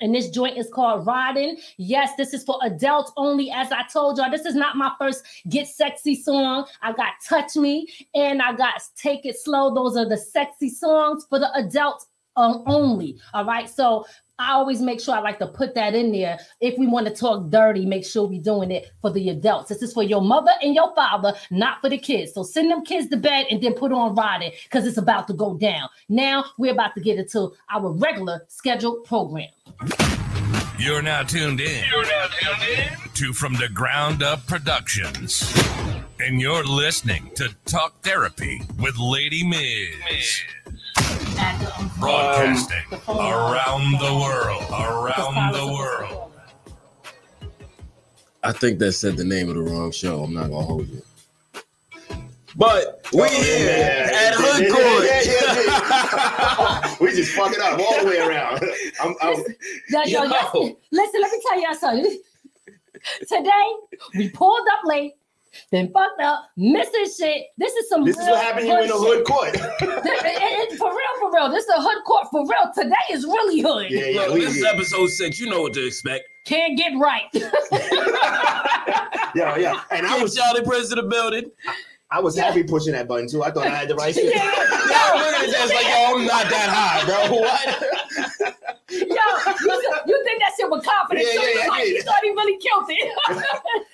And 0.00 0.14
this 0.14 0.30
joint 0.30 0.58
is 0.58 0.68
called 0.72 1.06
Riding. 1.06 1.58
Yes, 1.76 2.12
this 2.16 2.34
is 2.34 2.44
for 2.44 2.58
adults 2.62 3.12
only. 3.16 3.50
As 3.50 3.70
I 3.72 3.82
told 3.92 4.18
y'all, 4.18 4.30
this 4.30 4.46
is 4.46 4.54
not 4.54 4.76
my 4.76 4.92
first 4.98 5.24
Get 5.48 5.68
Sexy 5.68 6.14
song. 6.14 6.66
I 6.82 6.92
got 6.92 7.14
Touch 7.26 7.56
Me 7.56 7.86
and 8.14 8.42
I 8.42 8.54
got 8.54 8.82
Take 8.96 9.24
It 9.24 9.38
Slow. 9.38 9.74
Those 9.74 9.96
are 9.96 10.08
the 10.08 10.16
sexy 10.16 10.68
songs 10.68 11.26
for 11.28 11.38
the 11.38 11.52
adults 11.56 12.06
um, 12.36 12.64
only. 12.66 13.16
All 13.32 13.44
right. 13.44 13.68
So 13.68 14.06
I 14.38 14.54
always 14.54 14.80
make 14.80 15.00
sure 15.00 15.14
I 15.14 15.20
like 15.20 15.38
to 15.38 15.46
put 15.46 15.76
that 15.76 15.94
in 15.94 16.10
there. 16.10 16.40
If 16.60 16.76
we 16.76 16.88
want 16.88 17.06
to 17.06 17.14
talk 17.14 17.50
dirty, 17.50 17.86
make 17.86 18.04
sure 18.04 18.26
we 18.26 18.40
doing 18.40 18.72
it 18.72 18.90
for 19.00 19.12
the 19.12 19.28
adults. 19.28 19.68
This 19.68 19.80
is 19.80 19.92
for 19.92 20.02
your 20.02 20.20
mother 20.20 20.50
and 20.60 20.74
your 20.74 20.92
father, 20.96 21.34
not 21.52 21.80
for 21.80 21.88
the 21.88 21.98
kids. 21.98 22.34
So 22.34 22.42
send 22.42 22.68
them 22.68 22.84
kids 22.84 23.08
to 23.10 23.16
bed 23.16 23.46
and 23.48 23.62
then 23.62 23.74
put 23.74 23.92
on 23.92 24.16
riding 24.16 24.50
because 24.64 24.88
it's 24.88 24.98
about 24.98 25.28
to 25.28 25.34
go 25.34 25.54
down. 25.54 25.88
Now 26.08 26.46
we're 26.58 26.72
about 26.72 26.96
to 26.96 27.00
get 27.00 27.16
into 27.18 27.52
our 27.72 27.92
regular 27.92 28.44
scheduled 28.48 29.04
program. 29.04 29.50
You're 30.80 31.02
now 31.02 31.22
tuned 31.22 31.60
in. 31.60 31.84
You're 31.88 32.04
now 32.04 32.26
tuned 32.26 32.78
in 32.78 33.10
to 33.14 33.32
From 33.32 33.54
the 33.54 33.68
Ground 33.68 34.24
Up 34.24 34.44
Productions. 34.48 35.54
And 36.18 36.40
you're 36.40 36.64
listening 36.64 37.30
to 37.36 37.54
Talk 37.66 38.02
Therapy 38.02 38.62
with 38.80 38.98
Lady 38.98 39.46
Miz. 39.46 40.42
Broadcasting 41.98 42.76
around 43.08 43.98
the 43.98 44.18
world. 44.20 44.62
Around 44.70 45.52
the 45.52 45.66
world. 45.66 46.32
I 48.42 48.52
think 48.52 48.78
that 48.80 48.92
said 48.92 49.16
the 49.16 49.24
name 49.24 49.48
of 49.48 49.54
the 49.54 49.62
wrong 49.62 49.90
show. 49.90 50.22
I'm 50.22 50.34
not 50.34 50.50
gonna 50.50 50.62
hold 50.62 50.88
you. 50.88 51.02
But 52.56 53.06
we 53.12 53.22
oh, 53.22 53.24
here 53.24 54.10
at 54.12 54.34
Hood 54.36 54.70
Court. 54.70 55.04
Yeah, 55.04 55.22
yeah, 55.24 55.62
yeah. 56.88 56.96
we 57.00 57.10
just 57.10 57.32
fuck 57.32 57.52
it 57.52 57.58
up 57.58 57.80
all 57.80 58.00
the 58.00 58.06
way 58.06 58.18
around. 58.18 58.62
I'm, 59.02 59.14
I'm, 59.20 59.36
Yo, 59.88 60.02
yo, 60.04 60.22
Yo. 60.22 60.28
listen, 60.28 60.76
listen, 60.92 61.20
let 61.20 61.32
me 61.32 61.42
tell 61.48 61.60
y'all 61.60 61.74
something. 61.74 62.20
Today, 63.28 63.74
we 64.16 64.28
pulled 64.28 64.66
up 64.72 64.84
late, 64.84 65.14
then 65.70 65.90
fucked 65.92 66.20
up, 66.22 66.44
missing 66.56 67.06
shit. 67.18 67.46
This 67.58 67.72
is 67.74 67.88
some 67.88 68.04
this 68.04 68.16
is 68.18 68.26
what 68.28 68.42
happened 68.42 68.66
here 68.66 68.80
in 68.80 68.88
the 68.88 68.94
hood 68.96 69.24
court. 69.24 69.52
This- 70.04 70.22
it- 70.24 70.72
it- 70.72 70.78
for 70.78 70.90
real, 70.90 71.14
for 71.20 71.32
real. 71.32 71.50
This 71.50 71.64
is 71.64 71.70
a 71.70 71.80
hood 71.82 72.04
court 72.04 72.26
for 72.30 72.42
real. 72.42 72.72
Today 72.74 72.94
is 73.10 73.24
really 73.24 73.60
hood. 73.60 73.90
yeah, 73.90 74.06
yeah. 74.06 74.20
Look, 74.22 74.34
We, 74.34 74.40
this 74.44 74.56
is 74.56 74.64
episode 74.64 75.08
six. 75.10 75.38
You 75.40 75.48
know 75.50 75.62
what 75.62 75.72
to 75.74 75.86
expect. 75.86 76.24
Can't 76.44 76.76
get 76.76 76.92
right. 76.98 77.24
yeah, 79.34 79.56
yeah. 79.56 79.80
And 79.90 80.06
I 80.06 80.14
King 80.14 80.22
was, 80.22 80.34
Charlie 80.34 80.62
Prince 80.62 80.90
of 80.92 80.96
the 80.96 81.02
building. 81.04 81.50
I 81.66 81.74
was 82.20 82.36
happy 82.36 82.62
pushing 82.62 82.92
that 82.92 83.08
button 83.08 83.28
too. 83.28 83.42
I 83.42 83.50
thought 83.50 83.66
I 83.66 83.70
had 83.70 83.88
the 83.88 83.94
right 83.96 84.14
yeah, 84.16 84.22
shit. 84.22 84.34
yo, 84.34 84.40
Yo, 84.40 85.16
look 85.16 85.34
at 85.34 85.44
his 85.44 85.54
ass 85.54 85.68
like, 85.70 85.86
yo, 85.86 86.16
I'm 86.16 86.26
not 86.26 86.48
that 86.50 86.68
high, 86.70 87.04
bro. 87.06 87.40
What? 88.84 89.00
you, 89.00 89.94
you 90.06 90.24
think 90.24 90.40
that 90.40 90.52
shit 90.56 90.70
with 90.70 90.84
confidence? 90.84 91.26
Yeah, 91.32 91.40
so 91.40 91.46
yeah, 91.46 91.48
you 91.52 91.58
yeah, 91.60 91.68
like, 91.68 91.78
yeah. 91.80 91.90
you 91.94 92.02
thought 92.02 92.20
he 92.22 92.30
really 92.30 92.58
killed 92.58 92.84
it. 92.88 93.18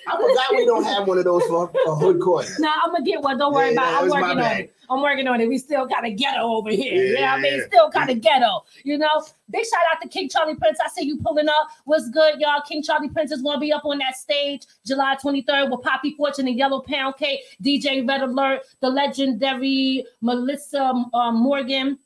I 0.09 0.17
forgot 0.17 0.51
we 0.57 0.67
don't 0.67 0.85
have 0.85 1.07
one 1.07 1.17
of 1.19 1.25
those 1.25 1.43
for 1.45 1.71
a 1.87 1.95
hood 1.95 2.21
court. 2.21 2.47
Nah, 2.59 2.73
I'm 2.85 2.93
gonna 2.93 3.05
get 3.05 3.23
one. 3.23 3.39
Don't 3.39 3.55
worry 3.55 3.73
Yeah, 3.73 3.73
about 3.73 3.93
it. 3.93 3.97
I'm 3.97 4.11
working 4.11 4.45
on 4.45 4.57
it. 4.59 4.75
I'm 4.91 5.03
working 5.03 5.29
on 5.29 5.41
it. 5.41 5.49
We 5.49 5.57
still 5.59 5.87
kind 5.87 6.07
of 6.07 6.19
ghetto 6.19 6.43
over 6.43 6.71
here. 6.71 7.13
Yeah, 7.13 7.21
Yeah, 7.21 7.35
I 7.35 7.41
mean, 7.41 7.63
still 7.67 7.91
kind 7.91 8.11
of 8.11 8.21
ghetto. 8.21 8.65
You 8.83 8.99
know, 8.99 9.25
big 9.49 9.65
shout 9.65 9.81
out 9.93 10.03
to 10.03 10.09
King 10.09 10.29
Charlie 10.29 10.57
Prince. 10.57 10.79
I 10.85 10.89
see 10.89 11.05
you 11.05 11.17
pulling 11.19 11.49
up. 11.49 11.69
What's 11.85 12.09
good, 12.09 12.41
y'all? 12.41 12.61
King 12.63 12.83
Charlie 12.83 13.09
Prince 13.09 13.31
is 13.31 13.41
gonna 13.41 13.61
be 13.61 13.73
up 13.73 13.85
on 13.85 13.99
that 13.99 14.17
stage 14.17 14.63
July 14.85 15.17
23rd 15.23 15.71
with 15.71 15.83
Poppy 15.83 16.15
Fortune 16.17 16.49
and 16.49 16.57
Yellow 16.57 16.81
Pound 16.81 17.17
Cake, 17.17 17.41
DJ 17.63 18.07
Red 18.07 18.23
Alert, 18.23 18.63
the 18.81 18.91
legendary 18.91 20.05
Melissa 20.21 20.93
uh, 21.15 21.31
Morgan. 21.31 21.99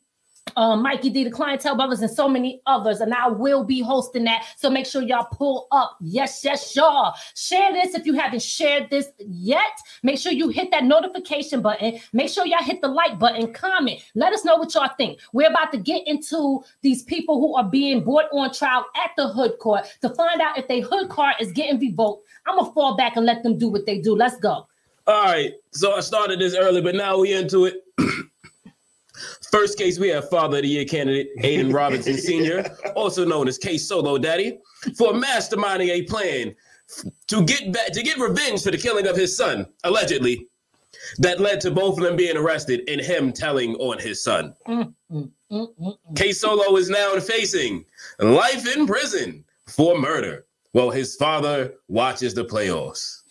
Um, 0.56 0.82
Mikey 0.82 1.10
D, 1.10 1.24
the 1.24 1.30
Clientele 1.30 1.76
Brothers, 1.76 2.00
and 2.00 2.10
so 2.10 2.28
many 2.28 2.60
others. 2.66 3.00
And 3.00 3.12
I 3.12 3.28
will 3.28 3.64
be 3.64 3.80
hosting 3.80 4.24
that. 4.24 4.46
So 4.56 4.70
make 4.70 4.86
sure 4.86 5.02
y'all 5.02 5.26
pull 5.30 5.66
up. 5.72 5.96
Yes, 6.00 6.44
yes, 6.44 6.74
y'all. 6.76 7.14
Share 7.34 7.72
this 7.72 7.94
if 7.94 8.06
you 8.06 8.14
haven't 8.14 8.42
shared 8.42 8.90
this 8.90 9.08
yet. 9.18 9.78
Make 10.02 10.18
sure 10.18 10.32
you 10.32 10.48
hit 10.48 10.70
that 10.70 10.84
notification 10.84 11.62
button. 11.62 11.98
Make 12.12 12.28
sure 12.28 12.46
y'all 12.46 12.62
hit 12.62 12.80
the 12.80 12.88
like 12.88 13.18
button, 13.18 13.52
comment. 13.52 14.00
Let 14.14 14.32
us 14.32 14.44
know 14.44 14.56
what 14.56 14.74
y'all 14.74 14.90
think. 14.96 15.18
We're 15.32 15.50
about 15.50 15.72
to 15.72 15.78
get 15.78 16.06
into 16.06 16.62
these 16.82 17.02
people 17.02 17.40
who 17.40 17.56
are 17.56 17.68
being 17.68 18.04
brought 18.04 18.26
on 18.32 18.52
trial 18.52 18.84
at 19.02 19.10
the 19.16 19.28
hood 19.28 19.58
court 19.58 19.86
to 20.02 20.10
find 20.10 20.40
out 20.40 20.58
if 20.58 20.68
their 20.68 20.82
hood 20.82 21.08
card 21.08 21.36
is 21.40 21.52
getting 21.52 21.80
revoked. 21.80 22.26
I'm 22.46 22.64
to 22.64 22.70
fall 22.72 22.96
back 22.96 23.16
and 23.16 23.26
let 23.26 23.42
them 23.42 23.58
do 23.58 23.68
what 23.68 23.86
they 23.86 23.98
do. 23.98 24.14
Let's 24.14 24.36
go. 24.36 24.66
All 25.06 25.24
right. 25.24 25.52
So 25.72 25.94
I 25.94 26.00
started 26.00 26.40
this 26.40 26.54
early, 26.54 26.80
but 26.80 26.94
now 26.94 27.18
we 27.18 27.32
into 27.32 27.66
it. 27.66 27.82
First 29.54 29.78
case, 29.78 30.00
we 30.00 30.08
have 30.08 30.28
Father 30.30 30.56
of 30.56 30.62
the 30.64 30.68
Year 30.68 30.84
candidate 30.84 31.28
Aiden 31.38 31.72
Robinson 31.82 32.18
Sr., 32.18 32.76
also 32.96 33.24
known 33.24 33.46
as 33.46 33.56
K 33.56 33.78
Solo 33.78 34.18
Daddy, 34.18 34.58
for 34.98 35.12
masterminding 35.12 35.90
a 35.90 36.02
plan 36.02 36.56
to 37.28 37.44
get 37.44 37.72
back 37.72 37.92
to 37.92 38.02
get 38.02 38.18
revenge 38.18 38.64
for 38.64 38.72
the 38.72 38.76
killing 38.76 39.06
of 39.06 39.14
his 39.14 39.36
son, 39.36 39.64
allegedly, 39.84 40.48
that 41.18 41.38
led 41.38 41.60
to 41.60 41.70
both 41.70 41.98
of 41.98 42.02
them 42.02 42.16
being 42.16 42.36
arrested 42.36 42.82
and 42.88 43.00
him 43.00 43.32
telling 43.32 43.76
on 43.76 44.00
his 44.00 44.24
son. 44.24 44.56
Mm, 44.66 44.92
mm, 45.12 45.30
mm, 45.52 45.68
mm. 45.80 46.16
K 46.16 46.32
Solo 46.32 46.76
is 46.76 46.90
now 46.90 47.14
facing 47.20 47.84
life 48.18 48.66
in 48.76 48.88
prison 48.88 49.44
for 49.68 49.96
murder, 49.96 50.46
while 50.72 50.90
his 50.90 51.14
father 51.14 51.74
watches 51.86 52.34
the 52.34 52.44
playoffs. 52.44 53.22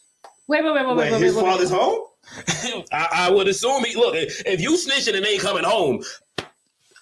Wait, 0.47 0.63
wait, 0.63 0.73
wait, 0.73 0.85
wait, 0.85 0.87
wait, 0.87 0.95
Wait, 0.95 1.11
wait, 1.11 1.21
his 1.21 1.35
wait, 1.35 1.43
wait. 1.43 1.51
father's 1.51 1.69
home? 1.69 1.99
I, 2.91 3.07
I 3.13 3.31
would 3.31 3.47
assume 3.47 3.83
he 3.83 3.95
look 3.95 4.15
if 4.15 4.41
if 4.45 4.61
you 4.61 4.71
snitching 4.71 5.15
and 5.15 5.25
ain't 5.25 5.41
coming 5.41 5.63
home. 5.63 6.03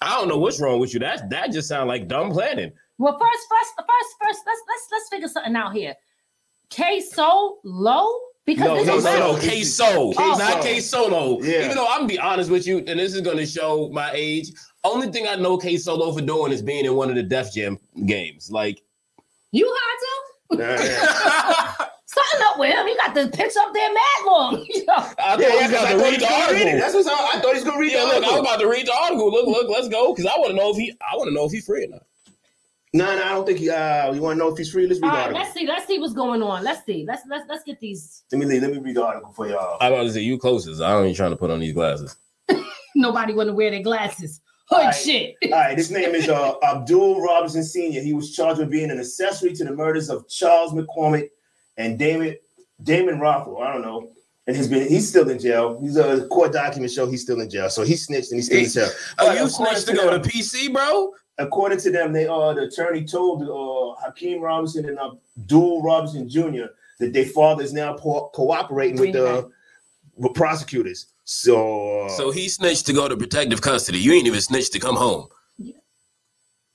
I 0.02 0.16
don't 0.18 0.28
know 0.28 0.38
what's 0.38 0.60
wrong 0.60 0.80
with 0.80 0.94
you. 0.94 1.00
That 1.00 1.30
that 1.30 1.52
just 1.52 1.68
sounds 1.68 1.88
like 1.88 2.08
dumb 2.08 2.32
planning. 2.32 2.72
Well, 2.98 3.14
first, 3.14 3.48
first, 3.50 3.74
first, 3.78 4.16
first, 4.22 4.40
let's 4.46 4.62
let's 4.68 4.88
let's 4.92 5.10
figure 5.10 5.28
something 5.28 5.56
out 5.56 5.74
here. 5.74 5.96
K 6.70 7.00
so 7.02 7.60
low 7.64 8.10
because 8.46 8.66
No, 8.68 8.76
this 8.76 8.88
no, 8.88 8.98
is 8.98 9.04
no, 9.04 9.20
no. 9.20 9.26
Oh. 9.28 9.36
It's- 9.38 9.50
K 9.50 9.64
Solo, 9.64 10.14
Oh. 10.18 10.36
not 10.38 10.62
K 10.64 10.80
Solo. 10.80 11.42
Yeah. 11.42 11.66
Even 11.66 11.76
though 11.78 11.86
I'm 11.88 12.00
gonna 12.02 12.08
be 12.08 12.20
honest 12.20 12.50
with 12.50 12.66
you, 12.66 12.80
and 12.80 13.00
this 13.00 13.14
is 13.14 13.22
gonna 13.22 13.46
show 13.46 13.90
my 13.94 14.12
age. 14.14 14.52
Only 14.84 15.12
thing 15.12 15.28
I 15.28 15.36
know 15.36 15.58
K 15.58 15.78
Solo 15.78 16.12
for 16.12 16.22
doing 16.22 16.52
is 16.52 16.62
being 16.64 16.86
in 16.86 16.96
one 16.96 17.10
of 17.10 17.16
the 17.16 17.24
Def 17.24 17.54
Jam 17.54 17.78
games. 18.08 18.50
Like, 18.50 18.82
you 19.52 19.72
high 19.72 19.98
too. 20.58 21.86
Yeah, 22.16 22.22
yeah. 22.24 22.40
Something 22.40 22.48
up 22.48 22.60
with 22.60 22.74
him. 22.76 22.88
He 22.88 22.96
got 22.98 23.16
the 23.16 23.38
pitch 23.38 23.54
up 23.60 23.74
there 23.74 23.94
mad 23.94 24.26
long. 24.26 24.66
Yo, 24.70 24.84
I 24.90 25.02
thought 25.02 25.40
Yeah, 25.40 25.50
he 25.50 25.56
yeah, 25.56 25.62
was 25.62 25.62
'cause 25.62 25.72
about 25.72 25.86
I 25.86 25.92
to 25.92 25.98
thought 25.98 26.04
read 26.04 26.14
he 26.14 26.18
the 26.18 26.26
was 26.26 26.30
gonna 26.32 26.54
read 26.54 26.62
it. 26.62 26.68
article. 26.68 26.80
That's 26.80 26.94
what 26.94 27.08
I, 27.08 27.38
I 27.38 27.42
thought 27.42 27.52
he 27.52 27.54
was 27.54 27.64
gonna 27.64 27.80
read 27.80 27.92
Yeah, 27.92 28.00
the 28.02 28.06
look, 28.08 28.24
I 28.24 28.32
was 28.32 28.40
about 28.40 28.60
to 28.60 28.68
read 28.68 28.86
the 28.88 28.94
article. 28.94 29.32
Look, 29.32 29.48
look, 29.48 29.70
let's 29.70 29.88
go 29.90 30.14
because 30.14 30.26
I 30.26 30.38
want 30.38 30.50
to 30.52 30.56
know 30.56 30.72
if 30.72 30.78
he. 30.78 30.92
I 31.12 31.16
want 31.18 31.28
to 31.30 31.34
know 31.34 31.46
if 31.46 31.52
he's 31.52 31.66
free 31.66 31.86
or 31.86 31.88
not. 31.90 32.04
No, 32.94 33.06
no, 33.16 33.24
I 33.24 33.30
don't 33.30 33.46
think 33.46 33.60
he. 33.60 33.70
Uh, 33.70 34.12
you 34.14 34.22
want 34.22 34.36
to 34.36 34.40
know 34.40 34.50
if 34.52 34.58
he's 34.58 34.70
free? 34.72 34.86
Let's 34.86 35.00
read 35.00 35.08
all 35.10 35.16
the 35.16 35.22
article. 35.22 35.42
let's 35.42 35.54
see. 35.54 35.66
Let's 35.68 35.88
see 35.88 36.00
what's 36.00 36.14
going 36.14 36.44
on. 36.44 36.64
Let's 36.64 36.86
see. 36.86 37.06
Let's 37.08 37.22
let's 37.30 37.48
let's 37.48 37.64
get 37.64 37.80
these. 37.80 38.24
Let 38.32 38.40
me 38.40 38.46
leave. 38.46 38.62
Let 38.62 38.72
me 38.72 38.80
read 38.80 38.96
the 38.96 39.06
article 39.06 39.32
for 39.32 39.48
y'all. 39.48 39.78
I'm 39.80 39.94
about 39.94 40.04
to 40.04 40.12
say 40.12 40.20
you 40.22 40.38
closest. 40.38 40.82
I 40.82 40.92
don't 40.92 41.06
even 41.06 41.16
trying 41.16 41.32
to 41.32 41.38
put 41.38 41.50
on 41.50 41.60
these 41.62 41.74
glasses. 41.74 42.18
Nobody 42.96 43.34
want 43.34 43.48
to 43.48 43.54
wear 43.54 43.72
their 43.72 43.82
glasses. 43.82 44.42
Hood 44.70 44.80
All 44.80 44.86
right. 44.86 44.96
shit. 44.96 45.36
All 45.46 45.50
right, 45.52 45.78
his 45.78 45.92
name 45.92 46.14
is 46.16 46.28
uh, 46.28 46.56
Abdul 46.64 47.22
Robinson 47.22 47.64
Sr. 47.64 48.02
He 48.02 48.12
was 48.14 48.34
charged 48.36 48.60
with 48.60 48.70
being 48.70 48.92
an 48.92 49.00
accessory 49.00 49.54
to 49.54 49.64
the 49.64 49.72
murders 49.74 50.10
of 50.10 50.28
Charles 50.30 50.74
McCormick 50.74 51.30
and 51.82 51.98
Damon 52.00 52.36
Damon 52.84 53.20
Rothwell. 53.20 53.62
I 53.64 53.74
don't 53.74 53.82
know. 53.82 54.10
And 54.48 54.56
he's 54.56 54.68
been 54.68 54.88
he's 54.88 55.08
still 55.08 55.30
in 55.30 55.40
jail. 55.40 55.80
He's 55.82 55.98
a 55.98 56.28
court 56.28 56.52
document 56.54 56.92
show 56.92 57.08
he's 57.10 57.22
still 57.22 57.40
in 57.42 57.50
jail. 57.50 57.70
So 57.70 57.84
he 57.84 57.96
snitched 57.96 58.32
and 58.32 58.38
he's 58.40 58.48
still 58.48 58.60
in 58.60 58.70
jail. 58.70 58.90
Oh, 59.20 59.28
But 59.28 59.38
you 59.40 59.50
snitched 59.50 59.88
to 59.88 59.94
go 59.94 60.10
to 60.10 60.20
them- 60.20 60.24
PC, 60.24 60.72
bro? 60.74 61.14
according 61.38 61.80
to 61.80 61.92
them, 61.92 62.12
they 62.14 62.28
uh 62.28 62.54
the 62.54 62.64
attorney 62.64 63.04
told 63.06 63.42
uh, 63.44 64.02
Hakeem 64.04 64.42
Robinson 64.42 64.88
and 64.90 64.98
Abdul 65.00 65.82
Robinson 65.84 66.28
Jr. 66.30 66.66
that 67.00 67.14
their 67.14 67.26
father 67.26 67.64
is 67.64 67.74
now 67.74 67.96
co- 67.98 68.30
cooperating 68.34 69.00
with 69.00 69.14
the 69.14 69.50
with 70.16 70.34
prosecutors. 70.34 71.08
So, 71.24 72.02
uh, 72.06 72.10
So 72.10 72.32
he 72.32 72.50
snitched 72.50 72.86
to 72.88 72.94
go 72.94 73.08
to 73.08 73.16
protective 73.16 73.62
custody. 73.62 74.00
You 74.00 74.12
ain't 74.14 74.28
even 74.28 74.42
snitched 74.42 74.74
to 74.74 74.80
come 74.80 74.96
home. 74.96 75.28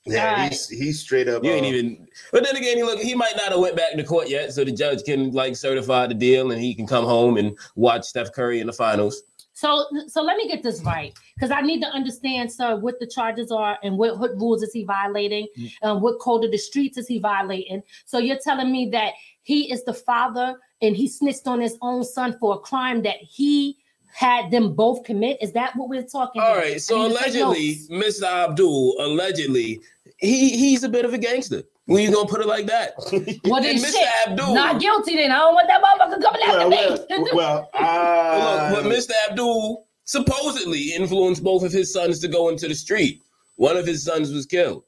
Yeah, 0.07 0.31
Alright. 0.31 0.53
he's 0.53 0.69
he's 0.69 1.01
straight 1.01 1.29
up. 1.29 1.45
You 1.45 1.51
ain't 1.51 1.67
uh, 1.67 1.69
even. 1.69 2.09
But 2.33 2.45
then 2.45 2.57
again, 2.57 2.77
he 2.77 2.83
look. 2.83 3.01
He 3.01 3.15
might 3.15 3.37
not 3.37 3.51
have 3.51 3.61
went 3.61 3.77
back 3.77 3.93
to 3.93 4.05
court 4.05 4.29
yet, 4.29 4.53
so 4.53 4.65
the 4.65 4.73
judge 4.73 5.05
can 5.05 5.33
like 5.33 5.57
certify 5.57 6.07
the 6.07 6.15
deal, 6.15 6.53
and 6.53 6.61
he 6.61 6.75
can 6.75 6.87
come 6.87 7.05
home 7.05 7.37
and 7.37 7.59
watch 7.75 8.05
Steph 8.05 8.33
Curry 8.33 8.61
in 8.61 8.67
the 8.67 8.73
finals. 8.73 9.23
So, 9.57 9.87
so 10.07 10.21
let 10.21 10.37
me 10.37 10.49
get 10.49 10.63
this 10.63 10.83
right, 10.83 11.19
because 11.35 11.51
I 11.51 11.63
need 11.63 11.81
to 11.81 11.87
understand, 11.89 12.53
sir, 12.53 12.77
what 12.77 13.01
the 13.01 13.07
charges 13.07 13.51
are 13.51 13.79
and 13.83 13.97
what, 13.97 14.19
what 14.19 14.33
rules 14.37 14.63
is 14.63 14.71
he 14.71 14.85
violating, 14.85 15.47
and 15.81 16.03
what 16.03 16.19
code 16.21 16.45
of 16.45 16.51
the 16.51 16.59
streets 16.59 16.99
is 16.99 17.09
he 17.09 17.19
violating. 17.19 17.83
So 18.05 18.19
you're 18.19 18.39
telling 18.39 18.71
me 18.71 18.91
that 18.91 19.15
he 19.45 19.73
is 19.73 19.83
the 19.85 19.95
father 19.95 20.57
and 20.83 20.95
he 20.95 21.09
snitched 21.09 21.47
on 21.47 21.61
his 21.61 21.79
own 21.81 22.05
son 22.05 22.37
for 22.39 22.57
a 22.57 22.59
crime 22.59 23.03
that 23.05 23.17
he 23.17 23.79
had 24.13 24.51
them 24.51 24.75
both 24.75 25.05
commit. 25.05 25.39
Is 25.41 25.53
that 25.53 25.77
what 25.77 25.89
we're 25.89 26.03
talking? 26.03 26.43
All 26.43 26.53
about? 26.53 26.63
right. 26.63 26.81
So 26.81 27.07
need 27.07 27.17
to 27.17 27.25
take 27.25 27.35
allegedly. 27.35 27.77
Mr. 27.91 28.25
Abdul, 28.25 28.97
allegedly, 28.99 29.81
he 30.19 30.57
he's 30.57 30.83
a 30.83 30.89
bit 30.89 31.05
of 31.05 31.15
a 31.15 31.19
gangster. 31.19 31.63
When 31.87 32.03
you 32.03 32.13
gonna 32.13 32.29
put 32.29 32.41
it 32.41 32.47
like 32.47 32.67
that? 32.67 32.95
Well, 33.45 33.63
then 33.63 33.77
Mr. 33.77 33.93
shit, 33.93 34.09
Abdul- 34.27 34.55
not 34.55 34.81
guilty. 34.81 35.17
Then 35.17 35.31
I 35.31 35.39
don't 35.39 35.55
want 35.55 35.69
that 35.69 35.83
motherfucker 35.83 36.23
coming 36.23 36.43
after 36.43 36.69
well, 36.69 36.71
me. 36.71 37.31
well, 37.33 37.35
well, 37.35 37.71
uh, 37.75 38.71
Look, 38.75 38.85
but 38.85 38.93
Mr. 38.93 39.13
Abdul 39.29 39.87
supposedly 40.05 40.95
influenced 40.95 41.45
both 41.45 41.63
of 41.63 41.73
his 41.73 41.93
sons 41.93 42.19
to 42.21 42.29
go 42.29 42.49
into 42.49 42.67
the 42.67 42.75
street. 42.75 43.23
One 43.57 43.77
of 43.77 43.87
his 43.87 44.05
sons 44.05 44.33
was 44.33 44.47
killed. 44.47 44.85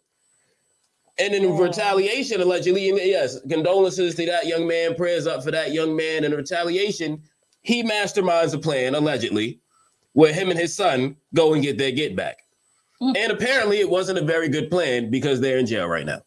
And 1.21 1.35
in 1.35 1.57
retaliation, 1.57 2.41
allegedly, 2.41 2.89
and 2.89 2.99
yes, 2.99 3.41
condolences 3.49 4.15
to 4.15 4.27
that 4.27 4.47
young 4.47 4.69
man, 4.69 4.95
prayers 4.95 5.27
up 5.27 5.43
for 5.43 5.51
that 5.51 5.73
young 5.73 5.97
man. 5.97 6.25
In 6.25 6.33
retaliation, 6.33 7.23
he 7.63 7.83
masterminds 7.83 8.55
a 8.55 8.59
plan, 8.59 8.95
allegedly, 8.95 9.61
where 10.13 10.33
him 10.33 10.51
and 10.51 10.59
his 10.59 10.77
son 10.77 11.17
go 11.35 11.55
and 11.55 11.63
get 11.63 11.77
their 11.77 11.91
get 11.91 12.15
back. 12.15 12.39
And 13.01 13.31
apparently, 13.33 13.79
it 13.79 13.89
wasn't 13.89 14.19
a 14.19 14.23
very 14.23 14.49
good 14.49 14.71
plan 14.71 15.11
because 15.11 15.41
they're 15.41 15.59
in 15.59 15.67
jail 15.67 15.87
right 15.87 16.05
now. 16.07 16.21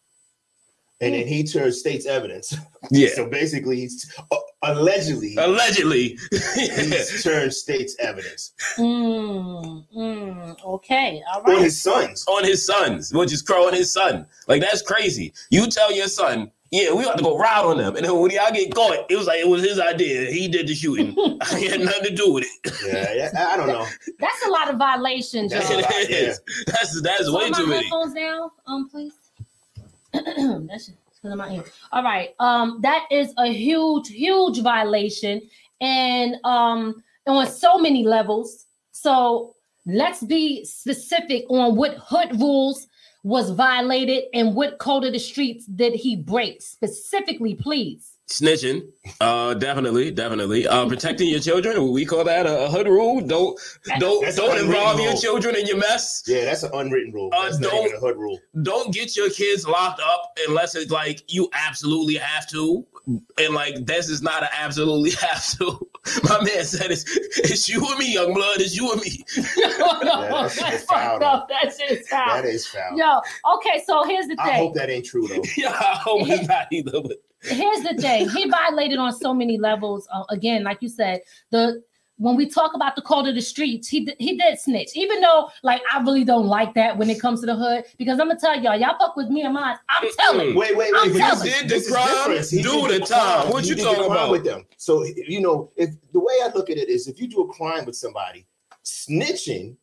and 1.02 1.14
then 1.16 1.28
he 1.28 1.44
turned 1.44 1.74
state's 1.74 2.06
evidence. 2.06 2.56
Yeah. 2.90 3.10
So 3.14 3.28
basically, 3.30 3.78
he's 3.82 4.12
uh, 4.32 4.38
allegedly 4.64 5.36
Allegedly. 5.38 6.18
he's 6.32 7.24
turned 7.24 7.54
state's 7.54 7.96
evidence 8.00 8.54
Mm, 8.78 9.86
mm, 9.96 10.66
okay, 10.66 11.22
all 11.32 11.50
on 11.50 11.62
his 11.64 11.80
sons. 11.80 12.26
on 12.28 12.44
his 12.44 12.66
sons, 12.66 13.14
which 13.14 13.32
is 13.32 13.42
Crow 13.44 13.68
and 13.68 13.78
his 13.78 13.94
son. 13.94 14.26
Like 14.48 14.62
that's 14.62 14.82
crazy. 14.82 15.32
You 15.52 15.68
tell 15.68 15.92
your 15.94 16.08
son, 16.08 16.52
yeah, 16.72 16.94
we 16.94 17.04
got 17.04 17.18
to 17.18 17.24
go 17.24 17.38
ride 17.38 17.66
on 17.66 17.78
them, 17.78 17.98
and 17.98 18.06
then 18.06 18.18
when 18.18 18.32
y'all 18.32 18.50
get 18.54 18.74
caught, 18.74 19.06
it 19.10 19.16
was 19.18 19.28
like 19.28 19.40
it 19.40 19.48
was 19.48 19.62
his 19.62 19.78
idea. 19.78 20.32
He 20.32 20.48
did 20.48 20.68
the 20.68 20.74
shooting. 20.74 21.14
I 21.42 21.60
had 21.60 21.82
nothing 21.82 22.04
to 22.04 22.16
do 22.16 22.34
with 22.34 22.46
it. 22.46 22.74
Yeah, 22.88 23.14
yeah, 23.34 23.52
I 23.54 23.58
don't 23.58 23.68
know. 23.68 23.86
That's 24.20 24.46
a 24.46 24.50
lot 24.50 24.70
of 24.70 24.78
violations, 24.78 25.52
That's 25.52 25.70
y'all. 25.70 25.80
a 25.80 25.82
lot. 25.82 25.92
It 25.94 26.10
is. 26.12 26.42
That's 26.68 27.02
that's 27.02 27.26
Turn 27.26 27.34
way 27.34 27.50
my 27.50 27.58
too 27.58 27.68
many. 27.68 27.84
headphones 27.84 28.14
down, 28.14 28.50
um, 28.68 28.90
please. 28.90 29.14
That's 30.14 30.88
because 30.88 31.32
of 31.34 31.38
my 31.38 31.52
ear. 31.56 31.66
All 31.92 32.04
right. 32.04 32.30
Um, 32.40 32.80
that 32.82 33.06
is 33.12 33.34
a 33.38 33.48
huge, 33.48 34.08
huge 34.08 34.62
violation, 34.62 35.42
and 35.82 36.36
um, 36.46 37.04
on 37.28 37.48
so 37.48 37.78
many 37.80 38.06
levels. 38.06 38.66
So 38.92 39.56
let's 39.86 40.24
be 40.24 40.64
specific 40.64 41.44
on 41.50 41.76
what 41.76 41.96
hood 41.98 42.40
rules 42.40 42.88
was 43.24 43.52
violated 43.52 44.24
and 44.34 44.56
what 44.56 44.80
code 44.80 45.04
of 45.06 45.14
the 45.14 45.20
streets 45.20 45.66
did 45.66 45.94
he 45.94 46.16
break 46.16 46.62
specifically, 46.62 47.56
please. 47.56 48.08
Snitching, 48.30 48.84
uh, 49.20 49.54
definitely, 49.56 50.10
definitely. 50.10 50.66
Uh, 50.66 50.88
protecting 50.88 51.28
your 51.28 51.42
children. 51.42 51.92
We 51.92 52.06
call 52.06 52.24
that 52.24 52.46
a, 52.46 52.64
a 52.66 52.70
hood 52.70 52.88
rule. 52.88 53.20
Don't 53.20 53.60
don't 54.00 54.24
That's 54.24 54.38
don't 54.38 54.58
involve 54.58 54.92
unwritten 54.92 55.04
your 55.12 55.16
children 55.22 55.56
in 55.58 55.66
your 55.68 55.78
mess. 55.78 56.24
Yeah, 56.28 56.46
that's 56.46 56.64
an 56.64 56.72
unwritten 56.74 57.12
rule. 57.12 57.30
Uh, 57.34 57.44
That's 57.44 57.60
not 57.60 57.72
don't- 57.72 57.86
even 57.88 57.98
a 57.98 58.00
hood 58.00 58.16
rule. 58.18 58.40
don't 58.64 58.94
get 58.94 59.18
your 59.18 59.30
kids 59.32 59.68
locked 59.68 60.00
up 60.00 60.38
unless 60.48 60.76
it's 60.76 60.92
like 60.92 61.24
you 61.28 61.50
absolutely 61.52 62.16
have 62.16 62.48
to. 62.52 62.86
And 63.08 63.54
like 63.54 63.86
this 63.86 64.10
is 64.10 64.22
not 64.22 64.44
an 64.44 64.50
absolutely 64.54 65.12
have 65.28 65.46
to. 65.58 65.88
My 66.24 66.44
man 66.44 66.64
said 66.64 66.92
it's 66.92 67.04
it's 67.38 67.68
you 67.68 67.86
and 67.88 67.98
me, 67.98 68.14
young 68.14 68.34
blood. 68.34 68.62
It's 68.62 68.76
you 68.76 68.92
and 68.92 69.02
me. 69.02 69.24
that 69.28 70.52
shit 70.54 70.62
That's 70.64 70.76
is 70.76 70.84
foul, 70.90 71.20
fucked 71.20 71.24
up. 71.24 71.50
That 71.50 71.74
shit 71.76 72.00
is 72.00 72.08
foul. 72.08 72.36
That 72.36 72.46
is 72.46 72.68
foul. 72.68 72.98
Yo, 72.98 73.20
okay, 73.56 73.84
so 73.86 74.04
here's 74.04 74.28
the 74.28 74.36
thing. 74.36 74.40
I 74.40 74.54
hope 74.54 74.76
that 74.76 74.90
ain't 74.90 75.06
true 75.06 75.28
though. 75.28 75.44
yeah, 75.58 75.70
I 75.70 75.98
hope 75.98 76.28
it's 76.28 76.48
not 76.48 76.68
either. 76.72 77.02
But 77.02 77.18
Here's 77.44 77.82
the 77.82 77.96
thing. 78.00 78.30
He 78.30 78.48
violated 78.48 79.00
on 79.00 79.12
so 79.14 79.34
many 79.34 79.58
levels. 79.58 80.08
Uh, 80.14 80.24
again, 80.30 80.64
like 80.64 80.78
you 80.82 80.90
said, 80.90 81.22
the 81.50 81.82
when 82.22 82.36
we 82.36 82.46
talk 82.48 82.76
about 82.76 82.96
the 82.96 83.02
call 83.02 83.24
to 83.26 83.34
the 83.34 83.42
streets, 83.42 83.88
he 83.88 84.08
he 84.20 84.38
did 84.38 84.60
snitch. 84.60 84.92
Even 84.96 85.22
though, 85.22 85.50
like, 85.64 85.82
I 85.92 86.00
really 86.02 86.24
don't 86.24 86.46
like 86.46 86.76
that 86.76 86.96
when 86.96 87.10
it 87.10 87.20
comes 87.20 87.40
to 87.40 87.48
the 87.48 87.56
hood, 87.56 87.84
because 87.98 88.20
I'm 88.20 88.28
gonna 88.28 88.40
tell 88.40 88.62
y'all, 88.62 88.80
y'all 88.80 88.96
fuck 89.00 89.16
with 89.16 89.30
me 89.30 89.42
and 89.42 89.56
mine. 89.56 89.76
I'm 89.90 90.08
telling. 90.20 90.54
Wait, 90.56 90.78
wait, 90.78 90.92
I'm 90.96 91.12
wait. 91.12 91.18
telling 91.18 91.40
This, 91.68 91.72
you. 91.72 91.78
is- 91.78 91.86
Did 91.88 92.52
the 92.52 92.62
crime, 92.62 92.88
do 92.90 93.00
the 93.00 93.06
time. 93.06 93.50
What 93.50 93.66
you 93.66 93.76
talking 93.76 94.06
about? 94.06 94.30
with 94.30 94.44
them? 94.44 94.66
So 94.78 95.04
you 95.04 95.42
know, 95.42 95.72
if 95.76 95.90
the 96.14 96.20
way 96.20 96.34
I 96.44 96.52
look 96.54 96.70
at 96.70 96.78
it 96.78 96.90
is, 96.90 97.08
if 97.08 97.20
you 97.20 97.28
do 97.28 97.42
a 97.42 97.48
crime 97.54 97.86
with 97.86 97.96
somebody, 97.96 98.46
snitching 98.86 99.76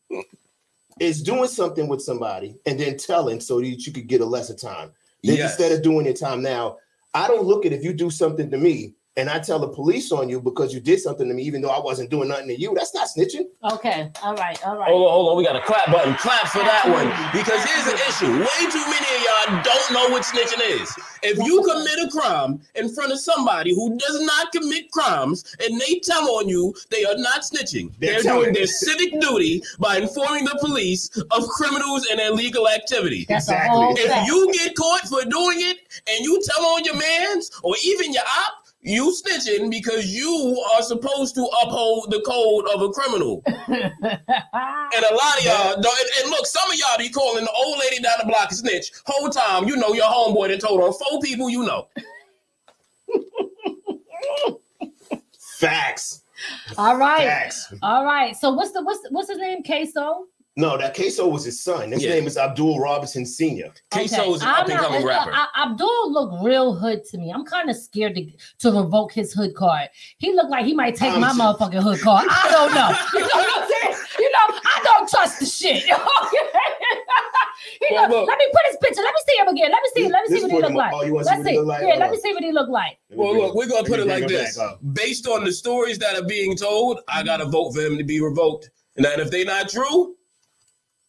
is 1.01 1.23
doing 1.23 1.49
something 1.49 1.89
with 1.89 2.03
somebody 2.03 2.55
and 2.67 2.79
then 2.79 2.97
telling 2.97 3.41
so 3.41 3.61
that 3.61 3.67
you 3.87 3.93
could 3.93 4.07
get 4.07 4.21
a 4.21 4.25
lesser 4.25 4.55
time. 4.55 4.91
Then 5.25 5.37
Yes. 5.37 5.51
instead 5.59 5.73
of 5.73 5.83
doing 5.83 6.07
your 6.07 6.15
time 6.15 6.41
now, 6.43 6.77
I 7.15 7.27
don't 7.27 7.45
look 7.47 7.67
at 7.67 7.73
if 7.73 7.83
you 7.83 7.93
do 7.93 8.11
something 8.11 8.49
to 8.51 8.57
me 8.59 8.95
and 9.19 9.29
I 9.29 9.41
tell 9.41 9.59
the 9.59 9.69
police 9.69 10.13
on 10.13 10.29
you 10.29 10.41
because 10.41 10.73
you 10.73 10.79
did 10.79 11.01
something 11.01 11.27
to 11.27 11.35
me, 11.35 11.43
even 11.43 11.61
though 11.61 11.71
I 11.71 11.81
wasn't 11.81 12.09
doing 12.09 12.29
nothing 12.29 12.47
to 12.47 12.59
you. 12.59 12.73
That's 12.77 12.95
not 12.95 13.09
snitching. 13.09 13.47
Okay, 13.73 14.13
all 14.23 14.37
right, 14.37 14.65
all 14.65 14.79
right. 14.79 14.89
hold 14.89 15.07
on, 15.07 15.11
hold 15.11 15.29
on. 15.31 15.37
We 15.37 15.45
got 15.45 15.57
a 15.57 15.61
clap 15.61 15.91
button. 15.91 16.15
Clap 16.15 16.47
for 16.47 16.61
that 16.61 16.87
one. 16.87 17.11
Because 17.35 17.59
here's 17.65 17.85
the 17.85 17.99
issue. 18.07 18.31
Way 18.39 18.71
too 18.71 18.87
many 18.87 19.09
of 19.17 19.23
y'all 19.27 19.63
don't 19.65 19.93
know 19.93 20.09
what 20.11 20.23
snitching 20.23 20.63
is. 20.81 20.95
If 21.25 21.37
you 21.45 21.61
commit 21.63 21.99
a 21.99 22.09
crime 22.13 22.61
in 22.77 22.95
front 22.95 23.11
of 23.11 23.19
somebody 23.19 23.75
who 23.75 23.99
does 23.99 24.23
not 24.25 24.53
commit 24.53 24.93
crimes 24.93 25.45
and 25.61 25.81
they 25.81 25.99
tell 25.99 26.37
on 26.37 26.49
you, 26.49 26.73
they 26.91 27.05
are 27.05 27.17
not 27.17 27.41
snitching. 27.41 27.93
They're 27.99 28.23
They're, 28.23 28.35
doing 28.35 28.55
their 28.55 28.69
civic 28.69 29.21
duty 29.21 29.63
by 29.81 29.97
informing 29.97 30.45
the 30.45 30.57
police 30.61 31.09
of 31.33 31.45
criminals 31.49 32.07
and 32.09 32.21
illegal 32.21 32.69
activity. 32.69 33.27
That's 33.29 33.49
exactly. 33.49 33.87
If 33.99 34.11
fact. 34.11 34.29
you 34.29 34.53
get 34.53 34.77
caught 34.77 35.09
for 35.09 35.25
doing 35.25 35.59
it 35.61 35.79
and 36.09 36.25
you 36.25 36.41
tell 36.45 36.65
on 36.67 36.85
your 36.85 36.97
mans 36.97 37.51
or 37.65 37.75
even 37.83 38.13
your 38.13 38.23
op, 38.23 38.68
you 38.89 39.13
snitching 39.13 39.71
because 39.71 40.07
you 40.07 40.65
are 40.75 40.83
supposed 40.83 41.35
to 41.35 41.47
uphold 41.63 42.11
the 42.11 42.21
code 42.23 42.67
of 42.75 42.83
a 42.83 42.91
criminal. 42.91 43.43
And 44.91 45.05
a 45.05 45.15
lot 45.15 45.39
of 45.39 45.45
y'all, 45.45 45.81
don't, 45.81 46.01
and, 46.01 46.09
and 46.23 46.31
look, 46.31 46.47
some 46.47 46.71
of 46.71 46.77
y'all 46.77 46.97
be 46.97 47.11
calling 47.11 47.45
the 47.45 47.51
old 47.51 47.79
lady 47.79 48.03
down 48.03 48.15
the 48.19 48.27
block 48.27 48.51
a 48.51 48.55
snitch. 48.55 48.91
Whole 49.05 49.29
time, 49.29 49.69
you 49.69 49.77
know 49.77 49.93
your 49.93 50.07
homeboy 50.07 50.49
that 50.49 50.61
told 50.61 50.81
on 50.81 50.95
four 50.95 51.21
people 51.21 51.51
you 51.51 51.63
know. 51.63 51.89
Facts. 55.39 56.23
all 56.79 56.97
right, 56.97 57.27
Facts. 57.27 57.75
all 57.83 58.05
right. 58.05 58.35
So 58.35 58.51
what's 58.53 58.73
the 58.73 58.83
what's 58.83 59.07
what's 59.11 59.29
his 59.29 59.39
name? 59.39 59.63
Queso. 59.63 60.25
No, 60.59 60.77
that 60.77 60.93
Queso 60.97 61.29
was 61.29 61.45
his 61.45 61.63
son. 61.63 61.93
His 61.93 62.03
Yeah. 62.03 62.11
name 62.11 62.27
is 62.27 62.37
Abdul 62.37 62.81
Robinson 62.81 63.25
Sr. 63.25 63.73
Queso 63.93 64.35
is 64.35 64.43
an 64.43 64.49
I'm 64.49 64.63
up 64.65 64.69
and 64.69 64.79
coming 64.81 65.05
rapper. 65.07 65.33
Abdul 65.57 66.13
look 66.13 66.43
real 66.43 66.75
hood 66.75 67.05
to 67.11 67.17
me. 67.19 67.31
I'm 67.33 67.45
kind 67.45 67.71
of 67.71 67.77
scared 67.77 68.17
to, 68.17 68.27
to 68.59 68.73
revoke 68.73 69.13
his 69.13 69.33
hood 69.33 69.55
card. 69.55 69.89
He 70.19 70.35
looked 70.35 70.51
like 70.51 70.65
he 70.65 70.75
might 70.75 70.97
take 70.97 71.13
I'm 71.13 71.21
my 71.21 71.29
just- 71.29 71.39
motherfucking 71.39 71.81
hood 71.81 72.01
card. 72.01 72.27
I 72.29 72.49
don't 72.51 72.75
know. 72.75 72.91
You 73.15 73.21
know 73.21 73.29
what 73.35 73.63
I'm 73.63 73.69
saying? 73.71 74.05
You 74.19 74.31
know, 74.33 74.59
I 74.65 74.81
don't 74.83 75.09
trust 75.09 75.39
the 75.39 75.47
shit. 75.47 75.85
You 77.81 77.89
Well, 77.93 78.09
look. 78.11 78.29
let 78.29 78.39
me 78.39 78.47
put 78.53 78.61
his 78.67 78.77
picture. 78.83 79.03
Let 79.03 79.15
me 79.15 79.21
see 79.29 79.37
him 79.41 79.49
again. 79.49 79.71
Let 79.71 79.83
me 79.83 79.89
see. 79.95 80.09
Let 80.13 80.29
me 80.29 80.37
see 80.39 80.43
what 80.43 80.51
he 80.53 80.59
look 80.61 80.73
like. 80.73 80.93
oh, 80.93 81.05
you 81.05 81.15
wanna 81.15 81.25
see 81.27 81.31
Let's 81.37 81.45
see. 81.49 81.59
like? 81.61 81.83
Yeah, 81.83 81.87
Hold 81.91 81.99
let 82.01 82.11
me 82.11 82.19
see 82.19 82.33
what 82.33 82.43
he 82.43 82.53
look 82.53 82.69
like. 82.69 82.99
Well, 83.11 83.37
look, 83.37 83.55
we're 83.55 83.69
gonna 83.69 83.87
put 83.87 84.01
it 84.01 84.07
like 84.09 84.27
this: 84.27 84.59
based 84.93 85.27
on 85.29 85.45
the 85.45 85.53
stories 85.53 85.99
that 85.99 86.17
are 86.17 86.25
being 86.25 86.57
told, 86.57 87.01
I 87.09 87.23
gotta 87.23 87.45
vote 87.47 87.73
for 87.75 87.81
him 87.81 87.97
to 87.99 88.05
be 88.05 88.21
revoked. 88.21 88.71
And 88.97 89.05
then 89.05 89.21
if 89.21 89.31
they 89.31 89.45
not 89.45 89.69
true, 89.69 90.17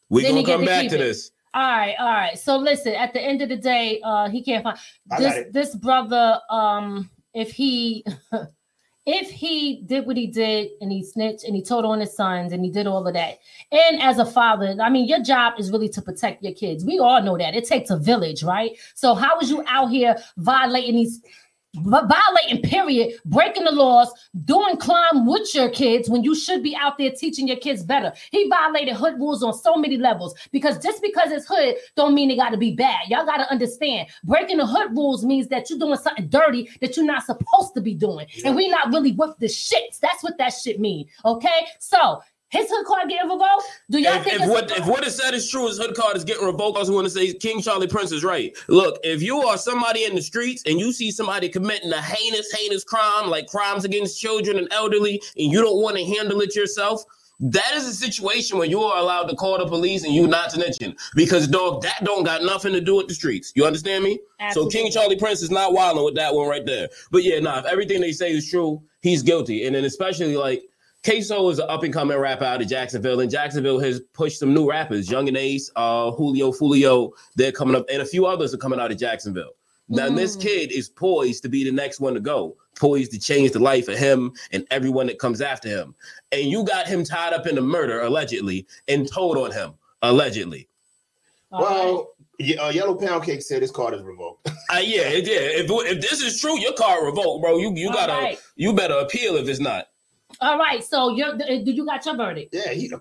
we 0.10 0.24
Then 0.24 0.34
gonna 0.34 0.46
come 0.46 0.66
back 0.66 0.84
keep 0.84 0.92
to 0.92 0.98
this. 0.98 1.32
All 1.54 1.62
right, 1.62 1.96
all 2.00 2.12
right. 2.12 2.38
So 2.38 2.58
listen, 2.58 2.94
at 2.94 3.14
the 3.14 3.22
end 3.22 3.42
of 3.42 3.50
the 3.50 3.58
day, 3.58 4.02
uh, 4.04 4.30
he 4.30 4.44
can't 4.44 4.64
find 4.64 4.78
this 5.18 5.46
this 5.52 5.76
brother. 5.76 6.40
Um, 6.50 7.10
if 7.34 7.52
he 7.52 8.06
if 9.06 9.32
he 9.32 9.82
did 9.88 10.06
what 10.06 10.18
he 10.18 10.28
did 10.28 10.70
and 10.82 10.92
he 10.92 11.04
snitched 11.04 11.44
and 11.44 11.56
he 11.56 11.64
told 11.64 11.86
on 11.86 12.00
his 12.00 12.16
sons 12.16 12.54
and 12.54 12.64
he 12.64 12.70
did 12.70 12.86
all 12.86 13.08
of 13.08 13.14
that, 13.14 13.40
and 13.72 14.02
as 14.02 14.20
a 14.20 14.26
father, 14.26 14.76
I 14.80 14.90
mean, 14.90 15.08
your 15.08 15.24
job 15.24 15.54
is 15.58 15.72
really 15.72 15.90
to 15.90 16.02
protect 16.02 16.44
your 16.44 16.54
kids. 16.54 16.86
We 16.86 17.00
all 17.00 17.22
know 17.22 17.38
that 17.38 17.56
it 17.56 17.66
takes 17.66 17.90
a 17.90 17.98
village, 17.98 18.44
right? 18.44 18.72
So 18.94 19.16
how 19.16 19.40
is 19.40 19.50
you 19.50 19.64
out 19.68 19.88
here 19.88 20.16
violating 20.38 20.96
these? 20.96 21.22
Vi- 21.76 22.08
Violating, 22.08 22.62
period, 22.64 23.14
breaking 23.26 23.66
the 23.66 23.72
laws, 23.72 24.12
doing 24.46 24.78
crime 24.78 25.26
with 25.26 25.54
your 25.54 25.70
kids 25.70 26.10
when 26.10 26.24
you 26.24 26.36
should 26.36 26.64
be 26.64 26.76
out 26.76 26.98
there 26.98 27.12
teaching 27.12 27.48
your 27.48 27.58
kids 27.58 27.84
better. 27.84 28.12
He 28.32 28.50
violated 28.50 28.96
hood 28.96 29.16
rules 29.20 29.44
on 29.44 29.54
so 29.54 29.76
many 29.76 29.98
levels 29.98 30.36
because 30.52 30.80
just 30.80 31.02
because 31.02 31.32
it's 31.32 31.48
hood 31.48 31.76
don't 31.96 32.14
mean 32.14 32.32
it 32.32 32.38
got 32.38 32.50
to 32.50 32.58
be 32.58 32.76
bad. 32.76 33.08
Y'all 33.08 33.26
got 33.26 33.38
to 33.38 33.52
understand. 33.52 34.10
Breaking 34.24 34.58
the 34.58 34.66
hood 34.66 34.92
rules 34.96 35.24
means 35.24 35.48
that 35.50 35.70
you're 35.70 35.80
doing 35.80 35.98
something 35.98 36.28
dirty 36.28 36.70
that 36.82 36.96
you're 36.96 37.06
not 37.06 37.24
supposed 37.26 37.74
to 37.76 37.82
be 37.82 37.94
doing, 37.94 38.28
and 38.46 38.56
we 38.56 38.68
not 38.70 38.92
really 38.92 39.12
with 39.14 39.38
the 39.40 39.48
shits. 39.48 40.00
That's 40.02 40.24
what 40.24 40.38
that 40.38 40.50
shit 40.50 40.80
mean. 40.80 41.08
Okay, 41.26 41.68
so 41.80 42.22
his 42.50 42.68
hood 42.70 42.86
card 42.86 43.10
getting 43.10 43.30
revoked. 43.30 43.64
Do 43.90 44.00
y'all 44.00 44.16
If, 44.16 44.24
think 44.24 44.42
if 44.42 44.50
what 44.50 44.72
if 44.72 44.86
what 44.88 45.06
is 45.06 45.16
said 45.16 45.34
is 45.34 45.50
true, 45.50 45.68
his 45.68 45.78
hood 45.78 45.96
card 45.96 46.18
is 46.18 46.24
getting 46.24 46.46
revoked. 46.46 46.78
I 46.78 46.80
also 46.80 46.94
want 46.94 47.06
to 47.06 47.12
say 47.12 47.34
King 47.34 47.62
Charlie 47.62 47.88
Prince 47.88 48.12
is 48.12 48.24
right. 48.24 48.56
Look, 48.68 49.00
if 49.04 49.22
you 49.22 49.40
are 49.42 49.58
somebody 49.58 50.06
in 50.06 50.16
the 50.16 50.22
streets 50.22 50.64
and 50.66 50.80
you 50.80 50.92
see 50.92 51.12
somebody 51.12 51.48
committing 51.50 51.92
a 51.94 52.02
heinous, 52.02 52.52
heinous 52.52 52.84
crime 52.84 53.30
like 53.30 53.48
crimes 53.48 53.86
against 53.86 54.20
children 54.20 54.58
and 54.58 54.68
elderly, 54.72 55.22
and 55.38 55.52
you 55.52 55.62
don't 55.62 55.82
want 55.82 55.98
to 55.98 56.04
handle 56.04 56.42
it 56.42 56.56
yourself, 56.56 57.04
That 57.42 57.72
is 57.74 57.88
a 57.88 57.94
situation 57.94 58.58
where 58.58 58.68
you 58.68 58.82
are 58.82 59.00
allowed 59.00 59.28
to 59.30 59.36
call 59.36 59.58
the 59.58 59.66
police 59.66 60.04
and 60.04 60.14
you 60.14 60.28
not 60.28 60.50
to 60.52 60.60
mention 60.60 60.94
because 61.16 61.48
dog 61.48 61.82
that 61.84 62.04
don't 62.04 62.26
got 62.26 62.44
nothing 62.44 62.74
to 62.74 62.82
do 62.82 62.98
with 62.98 63.08
the 63.08 63.14
streets. 63.14 63.54
You 63.56 63.66
understand 63.66 64.04
me? 64.04 64.20
Absolutely. 64.42 64.72
So 64.72 64.78
King 64.78 64.92
Charlie 64.92 65.16
Prince 65.18 65.42
is 65.42 65.50
not 65.50 65.72
wilding 65.72 66.04
with 66.04 66.16
that 66.16 66.36
one 66.36 66.50
right 66.50 66.66
there. 66.66 66.90
But 67.12 67.24
yeah, 67.24 67.40
nah, 67.40 67.60
if 67.60 67.66
everything 67.66 68.02
they 68.02 68.12
say 68.12 68.32
is 68.32 68.50
true, 68.50 68.82
he's 69.02 69.24
guilty. 69.24 69.66
And 69.66 69.76
then 69.76 69.86
especially 69.86 70.36
like 70.36 70.64
Queso 71.10 71.50
is 71.50 71.58
an 71.58 71.66
up 71.70 71.82
and 71.82 71.92
coming 71.92 72.16
rapper 72.20 72.46
out 72.46 72.62
of 72.62 72.68
Jacksonville, 72.68 73.20
and 73.20 73.32
Jacksonville 73.32 73.80
has 73.80 74.00
pushed 74.14 74.38
some 74.38 74.54
new 74.54 74.70
rappers, 74.70 75.10
Yungeen 75.10 75.38
Ace, 75.40 75.72
uh, 75.76 76.12
Julio 76.12 76.52
Foolio. 76.52 77.14
They're 77.36 77.52
coming 77.52 77.76
up, 77.76 77.86
and 77.92 78.04
a 78.04 78.06
few 78.06 78.28
others 78.28 78.54
are 78.54 78.58
coming 78.58 78.80
out 78.80 78.92
of 78.92 78.98
Jacksonville. 79.00 79.54
Now, 79.88 80.08
this 80.08 80.36
kid 80.36 80.72
is 80.72 80.88
poised 80.88 81.42
to 81.42 81.50
be 81.50 81.64
the 81.64 81.72
next 81.72 82.00
one 82.00 82.14
to 82.14 82.20
go, 82.20 82.56
poised 82.78 83.12
to 83.14 83.20
change 83.20 83.54
the 83.54 83.60
life 83.60 83.88
of 83.88 83.98
him 83.98 84.34
and 84.52 84.68
everyone 84.70 85.08
that 85.08 85.18
comes 85.18 85.42
after 85.42 85.68
him. 85.68 85.96
And 86.32 86.44
you 86.44 86.64
got 86.64 86.88
him 86.88 87.04
tied 87.04 87.34
up 87.34 87.48
in 87.48 87.58
a 87.58 87.62
murder, 87.62 88.02
allegedly, 88.02 88.68
and 88.88 89.12
told 89.12 89.36
on 89.36 89.52
him, 89.52 89.74
allegedly. 90.04 90.70
All 91.52 91.66
right. 91.66 91.72
Well, 91.72 92.10
Ye- 92.38 92.58
uh, 92.58 92.70
Yellow 92.70 92.94
Pound 92.94 93.24
Cake 93.24 93.42
said 93.42 93.64
his 93.64 93.72
card 93.72 93.96
is 93.96 94.04
revoked. 94.04 94.48
Uh, 94.72 94.78
yeah, 94.78 95.10
yeah. 95.10 95.40
If, 95.58 95.66
if 95.68 96.00
this 96.00 96.22
is 96.22 96.40
true, 96.40 96.60
your 96.60 96.74
card 96.74 97.04
revoked, 97.04 97.42
bro. 97.42 97.58
You 97.58 97.74
you 97.74 97.88
All 97.88 97.94
gotta 97.96 98.14
right. 98.14 98.40
you 98.56 98.72
better 98.72 98.94
appeal 98.94 99.36
if 99.38 99.48
it's 99.48 99.60
not. 99.60 99.88
All 100.42 100.58
right. 100.58 100.84
So 100.84 101.10
you're 101.16 101.38
did 101.38 101.68
you 101.68 101.86
got 101.86 102.06
your 102.06 102.16
verdict? 102.16 102.54
yeah, 102.54 102.72
he. 102.72 102.92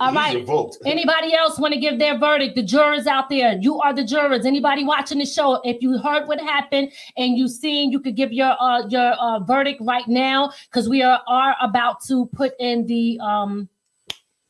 All 0.00 0.08
he's 0.08 0.16
right. 0.16 0.36
revoked. 0.36 0.78
Anybody 0.84 1.34
else 1.34 1.58
want 1.58 1.72
to 1.72 1.78
give 1.78 2.00
their 2.00 2.18
verdict? 2.18 2.56
The 2.56 2.64
jurors 2.64 3.06
out 3.06 3.28
there, 3.28 3.56
you 3.60 3.80
are 3.80 3.92
the 3.94 4.04
jurors. 4.04 4.44
Anybody 4.44 4.84
watching 4.84 5.18
the 5.18 5.24
show, 5.24 5.60
if 5.62 5.80
you 5.80 5.98
heard 5.98 6.26
what 6.26 6.40
happened 6.40 6.90
and 7.16 7.38
you 7.38 7.46
seen, 7.46 7.92
you 7.92 8.00
could 8.00 8.16
give 8.16 8.32
your 8.32 8.56
uh, 8.60 8.86
your 8.88 9.12
uh, 9.12 9.38
verdict 9.40 9.80
right 9.82 10.06
now 10.08 10.52
because 10.66 10.88
we 10.88 11.02
are 11.02 11.20
are 11.28 11.54
about 11.62 12.02
to 12.06 12.26
put 12.26 12.54
in 12.58 12.86
the 12.86 13.20
um 13.20 13.68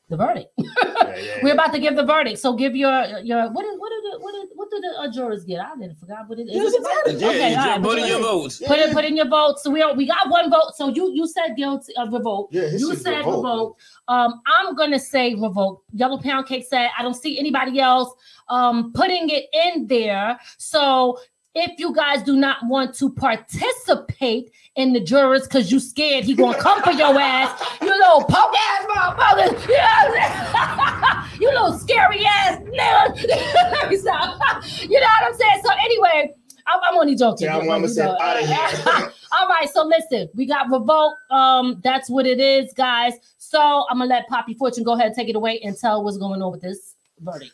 the 0.09 0.17
verdict. 0.17 0.51
Yeah, 0.59 0.67
yeah, 1.17 1.39
We're 1.43 1.55
about 1.55 1.73
to 1.73 1.79
give 1.79 1.97
the 1.97 2.05
verdict. 2.05 2.39
So 2.39 2.55
give 2.55 2.77
your 2.77 2.91
your 3.23 3.51
what 3.53 3.65
is 3.65 3.79
what 3.79 3.91
do 3.91 4.11
the 4.11 4.19
what 4.21 4.33
do, 4.33 4.49
what 4.55 4.71
do 4.71 4.81
the 4.81 5.01
uh, 5.01 5.11
jurors 5.13 5.45
get? 5.45 5.61
I 5.61 5.75
didn't 5.81 5.97
forgot 5.99 6.29
what 6.29 6.39
it 6.39 6.43
is. 6.43 6.55
Yeah, 6.55 6.63
it's 6.65 6.77
a 6.77 6.81
verdict. 6.81 7.23
Yeah, 7.23 7.29
Okay, 7.29 7.39
you 7.39 7.45
all 7.45 7.55
just 7.55 7.67
right, 7.69 7.83
put 7.83 7.89
but 7.89 7.99
in 7.99 8.07
your 8.09 8.21
votes. 8.21 8.63
Put 8.67 8.79
in 8.79 8.93
put 8.93 9.05
in 9.05 9.17
your 9.17 9.29
vote. 9.29 9.59
So 9.61 9.71
we 9.71 9.83
are, 9.83 9.95
we 9.95 10.07
got 10.07 10.29
one 10.29 10.51
vote. 10.51 10.73
So 10.77 10.89
you 10.89 11.11
you 11.15 11.27
said 11.27 11.55
guilty 11.57 11.95
of 11.97 12.13
revolt. 12.13 12.49
Yeah, 12.53 12.67
you 12.67 12.95
said 12.95 13.19
revoked. 13.19 13.37
revolt. 13.37 13.79
Um, 14.09 14.43
I'm 14.47 14.75
gonna 14.75 14.99
say 14.99 15.35
revolt. 15.35 15.83
Yellow 15.93 16.19
Pound 16.19 16.47
Cake 16.47 16.67
said 16.69 16.91
I 16.99 17.03
don't 17.03 17.15
see 17.15 17.39
anybody 17.39 17.81
else 17.81 18.13
um 18.49 18.93
putting 18.93 19.31
it 19.31 19.47
in 19.53 19.87
there. 19.87 20.39
So 20.59 21.19
if 21.55 21.79
you 21.79 21.95
guys 21.95 22.23
do 22.23 22.37
not 22.37 22.59
want 22.65 22.95
to 22.97 23.11
participate 23.11 24.53
in 24.77 24.93
the 24.93 25.01
jurors 25.01 25.43
because 25.43 25.71
you 25.71 25.79
scared 25.79 26.25
he 26.25 26.35
gonna 26.35 26.59
come 26.59 26.83
for 26.83 26.91
your 26.93 27.19
ass, 27.19 27.63
you 27.81 27.89
little 27.89 28.25
poke 28.25 28.55
ass 28.59 28.87
motherfucker, 28.87 29.69
yeah. 29.69 31.29
you 31.41 31.49
little 31.49 31.79
scary 31.79 32.25
ass 32.27 32.59
nigga. 32.59 33.29
Let 33.29 33.89
me 33.91 33.97
stop. 33.97 34.65
you 34.81 35.01
know 35.01 35.07
what 35.07 35.33
I'm 35.33 35.35
saying? 35.35 35.63
So 35.65 35.71
anyway, 35.85 36.35
I'm, 36.67 36.81
I'm 36.83 36.99
only 36.99 37.15
joking. 37.15 37.49
You 37.49 37.89
said 37.89 38.07
know. 38.07 38.19
out 38.21 38.43
of 38.43 38.49
here. 38.49 39.13
All 39.33 39.49
right, 39.49 39.69
so 39.73 39.85
listen, 39.85 40.29
we 40.35 40.47
got 40.47 40.71
revolt. 40.71 41.15
Um, 41.31 41.81
that's 41.83 42.09
what 42.09 42.27
it 42.27 42.41
is, 42.41 42.73
guys. 42.73 43.15
So 43.39 43.85
I'm 43.91 43.99
gonna 43.99 44.11
let 44.11 44.29
Poppy 44.29 44.55
Fortune 44.55 44.85
go 44.85 44.95
ahead 44.95 45.07
and 45.07 45.15
take 45.15 45.29
it 45.29 45.37
away 45.37 45.61
and 45.61 45.77
tell 45.77 46.03
what's 46.03 46.17
going 46.17 46.43
on 46.43 46.51
with 46.53 46.63
this 46.63 46.95
verdict. 47.21 47.53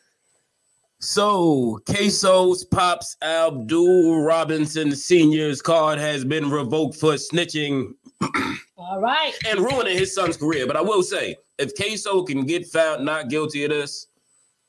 So, 1.03 1.81
Queso's 1.87 2.63
Pops 2.65 3.17
Abdul 3.23 4.21
Robinson 4.21 4.95
Sr.'s 4.95 5.63
card 5.63 5.99
has 5.99 6.27
been 6.27 6.51
revoked 6.51 6.97
for 6.97 7.15
snitching 7.15 7.95
All 8.77 9.01
right. 9.01 9.33
and 9.49 9.61
ruining 9.61 9.97
his 9.97 10.15
son's 10.15 10.37
career. 10.37 10.67
But 10.67 10.77
I 10.77 10.83
will 10.83 11.03
say, 11.03 11.37
if 11.59 11.75
Queso 11.75 12.23
can 12.25 12.45
get 12.45 12.67
found 12.67 13.07
not 13.07 13.31
guilty 13.31 13.65
of 13.65 13.71
this, 13.71 14.09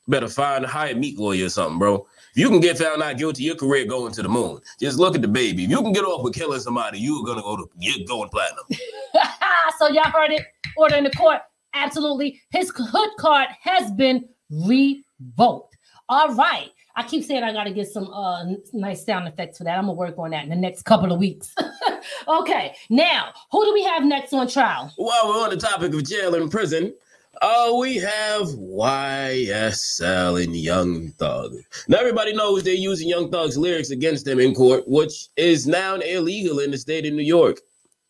better 0.08 0.26
find 0.26 0.64
a 0.64 0.68
hire 0.68 0.94
meat 0.96 1.18
lawyer 1.18 1.46
or 1.46 1.50
something, 1.50 1.78
bro. 1.78 2.06
If 2.30 2.38
you 2.38 2.48
can 2.48 2.60
get 2.60 2.78
found 2.78 3.00
not 3.00 3.18
guilty, 3.18 3.42
your 3.42 3.56
career 3.56 3.84
going 3.84 4.12
to 4.14 4.22
the 4.22 4.28
moon. 4.30 4.60
Just 4.80 4.98
look 4.98 5.14
at 5.14 5.20
the 5.20 5.28
baby. 5.28 5.64
If 5.64 5.70
you 5.70 5.82
can 5.82 5.92
get 5.92 6.04
off 6.04 6.24
with 6.24 6.32
killing 6.34 6.60
somebody, 6.60 6.98
you're 6.98 7.24
gonna 7.24 7.42
go 7.42 7.56
to 7.56 7.68
you're 7.78 8.06
going 8.08 8.30
platinum. 8.30 8.64
so 9.78 9.88
y'all 9.88 10.10
heard 10.10 10.30
it. 10.30 10.46
Order 10.78 10.96
in 10.96 11.04
the 11.04 11.10
court. 11.10 11.42
Absolutely. 11.74 12.40
His 12.50 12.72
hood 12.74 13.10
card 13.18 13.48
has 13.60 13.90
been 13.92 14.26
revoked. 14.50 15.71
All 16.12 16.34
right. 16.34 16.68
I 16.94 17.04
keep 17.04 17.24
saying 17.24 17.42
I 17.42 17.54
got 17.54 17.64
to 17.64 17.70
get 17.70 17.88
some 17.88 18.06
uh 18.12 18.44
nice 18.74 19.06
sound 19.06 19.26
effects 19.26 19.56
for 19.56 19.64
that. 19.64 19.78
I'm 19.78 19.84
gonna 19.86 19.94
work 19.94 20.18
on 20.18 20.32
that 20.32 20.44
in 20.44 20.50
the 20.50 20.56
next 20.56 20.82
couple 20.82 21.10
of 21.10 21.18
weeks. 21.18 21.54
okay. 22.28 22.74
Now, 22.90 23.32
who 23.50 23.64
do 23.64 23.72
we 23.72 23.82
have 23.84 24.04
next 24.04 24.34
on 24.34 24.46
trial? 24.46 24.92
While 24.96 25.28
we're 25.28 25.42
on 25.42 25.48
the 25.48 25.56
topic 25.56 25.94
of 25.94 26.04
jail 26.04 26.34
and 26.34 26.50
prison, 26.50 26.92
uh, 27.40 27.72
we 27.78 27.96
have 27.96 28.42
YSL 28.48 30.44
and 30.44 30.54
Young 30.54 31.12
Thug. 31.12 31.54
Now 31.88 31.96
everybody 31.96 32.34
knows 32.34 32.62
they're 32.62 32.74
using 32.74 33.08
Young 33.08 33.30
Thug's 33.30 33.56
lyrics 33.56 33.88
against 33.88 34.26
them 34.26 34.38
in 34.38 34.54
court, 34.54 34.86
which 34.86 35.28
is 35.38 35.66
now 35.66 35.94
illegal 35.94 36.58
in 36.58 36.72
the 36.72 36.76
state 36.76 37.06
of 37.06 37.14
New 37.14 37.22
York, 37.22 37.56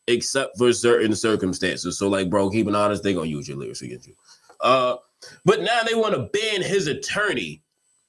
except 0.08 0.58
for 0.58 0.72
certain 0.72 1.14
circumstances. 1.14 1.98
So, 2.00 2.08
like, 2.08 2.28
bro, 2.28 2.50
keep 2.50 2.66
it 2.66 2.74
honest, 2.74 3.04
they're 3.04 3.14
gonna 3.14 3.28
use 3.28 3.46
your 3.46 3.58
lyrics 3.58 3.82
against 3.82 4.08
you. 4.08 4.14
Uh, 4.60 4.96
but 5.44 5.60
now 5.60 5.82
they 5.84 5.94
want 5.94 6.14
to 6.14 6.28
ban 6.36 6.62
his 6.62 6.88
attorney 6.88 7.62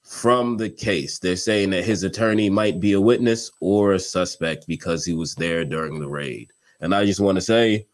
from 0.04 0.56
the 0.56 0.70
case. 0.70 1.18
They're 1.18 1.36
saying 1.36 1.70
that 1.70 1.84
his 1.84 2.02
attorney 2.02 2.50
might 2.50 2.78
be 2.78 2.92
a 2.92 3.00
witness 3.00 3.50
or 3.60 3.94
a 3.94 3.98
suspect 3.98 4.66
because 4.68 5.04
he 5.04 5.14
was 5.14 5.34
there 5.34 5.64
during 5.64 5.98
the 5.98 6.08
raid. 6.08 6.52
And 6.80 6.94
I 6.94 7.04
just 7.04 7.20
want 7.20 7.36
to 7.36 7.42
say, 7.42 7.86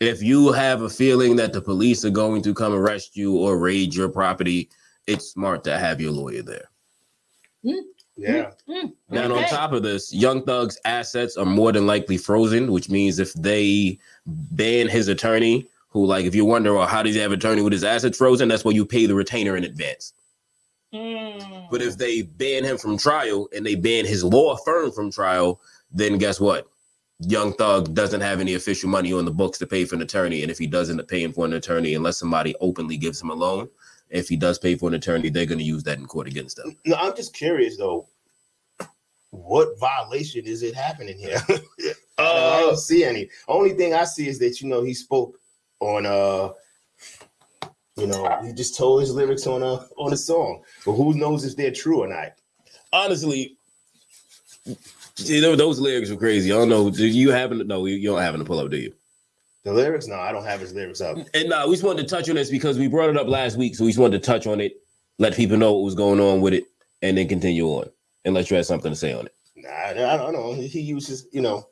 if 0.00 0.22
you 0.22 0.52
have 0.52 0.82
a 0.82 0.90
feeling 0.90 1.36
that 1.36 1.52
the 1.52 1.60
police 1.60 2.04
are 2.04 2.10
going 2.10 2.42
to 2.42 2.54
come 2.54 2.72
arrest 2.72 3.16
you 3.16 3.36
or 3.36 3.58
raid 3.58 3.94
your 3.94 4.08
property, 4.08 4.70
it's 5.06 5.30
smart 5.30 5.62
to 5.64 5.78
have 5.78 6.00
your 6.00 6.12
lawyer 6.12 6.42
there. 6.42 6.68
Yeah. 8.16 8.50
Mm, 8.68 8.92
Now, 9.10 9.34
on 9.34 9.44
top 9.44 9.72
of 9.72 9.82
this, 9.82 10.12
Young 10.14 10.44
Thug's 10.44 10.78
assets 10.84 11.36
are 11.36 11.44
more 11.44 11.72
than 11.72 11.86
likely 11.86 12.16
frozen, 12.16 12.72
which 12.72 12.88
means 12.88 13.18
if 13.18 13.32
they 13.34 13.98
ban 14.26 14.88
his 14.88 15.08
attorney, 15.08 15.66
who, 15.88 16.06
like, 16.06 16.24
if 16.24 16.34
you 16.34 16.44
wonder, 16.44 16.74
well, 16.74 16.86
how 16.86 17.02
does 17.02 17.14
he 17.14 17.20
have 17.20 17.32
an 17.32 17.38
attorney 17.38 17.62
with 17.62 17.72
his 17.72 17.84
assets 17.84 18.18
frozen? 18.18 18.48
That's 18.48 18.64
where 18.64 18.74
you 18.74 18.84
pay 18.84 19.06
the 19.06 19.14
retainer 19.14 19.56
in 19.56 19.64
advance. 19.64 20.12
Mm. 20.94 21.68
But 21.70 21.82
if 21.82 21.98
they 21.98 22.22
ban 22.22 22.64
him 22.64 22.78
from 22.78 22.96
trial 22.96 23.48
and 23.54 23.66
they 23.66 23.74
ban 23.74 24.06
his 24.06 24.22
law 24.22 24.56
firm 24.56 24.92
from 24.92 25.10
trial, 25.10 25.60
then 25.90 26.18
guess 26.18 26.38
what? 26.40 26.68
Young 27.20 27.52
Thug 27.54 27.94
doesn't 27.94 28.20
have 28.20 28.40
any 28.40 28.54
official 28.54 28.88
money 28.88 29.12
on 29.12 29.24
the 29.24 29.30
books 29.30 29.58
to 29.58 29.66
pay 29.66 29.84
for 29.84 29.96
an 29.96 30.02
attorney. 30.02 30.42
And 30.42 30.50
if 30.50 30.58
he 30.58 30.66
doesn't 30.66 30.98
pay 31.08 31.18
paying 31.18 31.32
for 31.32 31.44
an 31.44 31.52
attorney, 31.54 31.94
unless 31.94 32.18
somebody 32.18 32.54
openly 32.60 32.96
gives 32.96 33.20
him 33.20 33.30
a 33.30 33.34
loan, 33.34 33.68
if 34.10 34.28
he 34.28 34.36
does 34.36 34.58
pay 34.58 34.76
for 34.76 34.88
an 34.88 34.94
attorney, 34.94 35.30
they're 35.30 35.46
going 35.46 35.58
to 35.58 35.64
use 35.64 35.82
that 35.84 35.98
in 35.98 36.06
court 36.06 36.28
against 36.28 36.56
them. 36.56 36.76
No, 36.84 36.96
I'm 36.96 37.16
just 37.16 37.34
curious 37.34 37.76
though. 37.76 38.06
What 39.30 39.78
violation 39.80 40.44
is 40.44 40.62
it 40.62 40.74
happening 40.74 41.18
here? 41.18 41.42
I 42.18 42.22
Uh, 42.22 42.60
don't 42.60 42.78
see 42.78 43.02
any. 43.02 43.28
Only 43.48 43.72
thing 43.74 43.94
I 43.94 44.04
see 44.04 44.28
is 44.28 44.38
that 44.38 44.60
you 44.60 44.68
know 44.68 44.82
he 44.82 44.94
spoke 44.94 45.38
on 45.80 46.06
uh 46.06 46.50
you 47.96 48.06
know 48.06 48.42
he 48.44 48.52
just 48.52 48.76
told 48.76 49.00
his 49.00 49.12
lyrics 49.12 49.46
on 49.46 49.62
a 49.62 49.86
on 49.96 50.12
a 50.12 50.16
song, 50.16 50.62
but 50.84 50.92
who 50.92 51.14
knows 51.14 51.44
if 51.44 51.56
they're 51.56 51.70
true 51.70 52.00
or 52.02 52.08
not? 52.08 52.32
honestly, 52.94 53.56
see, 55.16 55.40
tho- 55.40 55.56
those 55.56 55.78
lyrics 55.80 56.10
were 56.10 56.16
crazy. 56.16 56.52
I 56.52 56.56
don't 56.56 56.68
know. 56.68 56.90
Do 56.90 57.06
you 57.06 57.30
happen 57.30 57.58
to 57.58 57.64
know? 57.64 57.84
You 57.86 57.96
you 57.96 58.10
don't 58.10 58.20
happen 58.20 58.40
to 58.40 58.46
pull 58.46 58.60
up, 58.60 58.70
do 58.70 58.78
you? 58.78 58.94
The 59.64 59.72
lyrics? 59.72 60.06
No, 60.06 60.16
I 60.16 60.30
don't 60.32 60.44
have 60.44 60.60
his 60.60 60.74
lyrics 60.74 61.00
up. 61.00 61.18
And 61.34 61.48
nah, 61.48 61.66
we 61.66 61.72
just 61.72 61.84
wanted 61.84 62.02
to 62.02 62.14
touch 62.14 62.28
on 62.28 62.36
this 62.36 62.50
because 62.50 62.78
we 62.78 62.86
brought 62.86 63.10
it 63.10 63.16
up 63.16 63.26
last 63.26 63.56
week. 63.56 63.74
So 63.74 63.84
we 63.84 63.90
just 63.90 63.98
wanted 63.98 64.22
to 64.22 64.26
touch 64.26 64.46
on 64.46 64.60
it, 64.60 64.74
let 65.18 65.34
people 65.34 65.56
know 65.56 65.72
what 65.72 65.84
was 65.84 65.94
going 65.94 66.20
on 66.20 66.40
with 66.40 66.54
it, 66.54 66.64
and 67.02 67.18
then 67.18 67.28
continue 67.28 67.66
on. 67.66 67.90
Unless 68.26 68.50
you 68.50 68.56
had 68.56 68.66
something 68.66 68.92
to 68.92 68.96
say 68.96 69.12
on 69.12 69.26
it. 69.26 69.34
Nah, 69.56 69.70
I 69.70 70.16
don't 70.16 70.32
know. 70.32 70.54
He 70.54 70.80
uses, 70.80 71.26
you 71.32 71.40
know, 71.40 71.66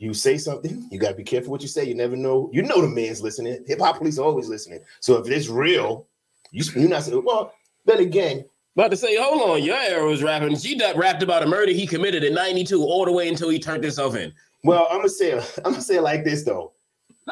you 0.00 0.14
say 0.14 0.38
something, 0.38 0.88
you 0.90 0.98
gotta 0.98 1.14
be 1.14 1.22
careful 1.22 1.50
what 1.50 1.62
you 1.62 1.68
say. 1.68 1.84
You 1.84 1.94
never 1.94 2.16
know. 2.16 2.48
You 2.52 2.62
know 2.62 2.80
the 2.80 2.88
man's 2.88 3.20
listening. 3.22 3.62
Hip 3.66 3.78
hop 3.80 3.98
police 3.98 4.18
are 4.18 4.24
always 4.24 4.48
listening. 4.48 4.80
So 5.00 5.18
if 5.18 5.28
it's 5.30 5.48
real, 5.48 6.06
you 6.50 6.64
you're 6.74 6.88
not 6.88 7.02
saying. 7.04 7.22
Well, 7.24 7.52
then 7.84 8.00
again, 8.00 8.44
About 8.74 8.90
to 8.92 8.96
say, 8.96 9.16
hold 9.16 9.42
on, 9.42 9.62
your 9.62 9.76
era 9.76 10.04
was 10.06 10.22
rapping. 10.22 10.56
She 10.56 10.76
done 10.76 10.96
rapped 10.96 11.22
about 11.22 11.42
a 11.42 11.46
murder 11.46 11.72
he 11.72 11.86
committed 11.86 12.24
in 12.24 12.32
92 12.34 12.82
all 12.82 13.04
the 13.04 13.12
way 13.12 13.28
until 13.28 13.50
he 13.50 13.58
turned 13.58 13.84
himself 13.84 14.16
in. 14.16 14.32
well, 14.64 14.86
I'm 14.90 14.98
gonna 14.98 15.08
say, 15.10 15.32
I'm 15.64 15.72
gonna 15.72 15.82
say 15.82 15.96
it 15.96 16.02
like 16.02 16.24
this 16.24 16.44
though. 16.44 16.72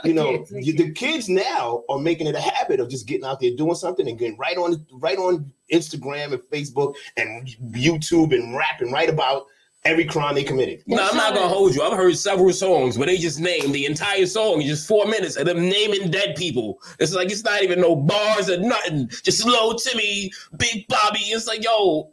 You 0.04 0.12
know, 0.12 0.44
you- 0.52 0.74
the 0.76 0.92
kids 0.92 1.28
now 1.31 1.83
are 1.88 1.98
making 1.98 2.26
it 2.26 2.35
a 2.35 2.40
habit 2.40 2.81
of 2.81 2.88
just 2.90 3.07
getting 3.07 3.24
out 3.24 3.40
there 3.40 3.50
doing 3.57 3.74
something 3.74 4.07
and 4.09 4.18
getting 4.18 4.37
right 4.37 4.57
on 4.59 4.85
right 4.92 5.16
on 5.18 5.50
Instagram 5.72 6.33
and 6.35 6.42
Facebook 6.52 6.94
and 7.16 7.48
YouTube 7.72 8.35
and 8.35 8.54
rapping 8.54 8.92
right 8.92 9.09
about 9.09 9.46
every 9.88 10.05
crime 10.05 10.35
they 10.35 10.44
committed. 10.44 10.83
No, 10.87 10.98
I'm 11.03 11.16
not 11.16 11.35
gonna 11.35 11.48
hold 11.48 11.74
you. 11.74 11.83
I've 11.83 11.96
heard 11.96 12.16
several 12.16 12.53
songs 12.53 12.96
where 12.98 13.07
they 13.07 13.16
just 13.18 13.40
name 13.40 13.72
the 13.72 13.87
entire 13.87 14.27
song, 14.27 14.61
in 14.61 14.66
just 14.68 14.87
four 14.87 15.07
minutes 15.07 15.37
of 15.37 15.46
them 15.46 15.68
naming 15.68 16.11
dead 16.11 16.37
people. 16.37 16.79
It's 17.01 17.14
like 17.14 17.31
it's 17.31 17.44
not 17.44 17.62
even 17.62 17.81
no 17.81 17.96
bars 17.96 18.48
or 18.51 18.59
nothing. 18.59 19.09
Just 19.24 19.44
low 19.46 19.72
Timmy, 19.74 20.31
Big 20.59 20.87
Bobby. 20.88 21.20
It's 21.20 21.46
like, 21.46 21.64
yo, 21.64 22.12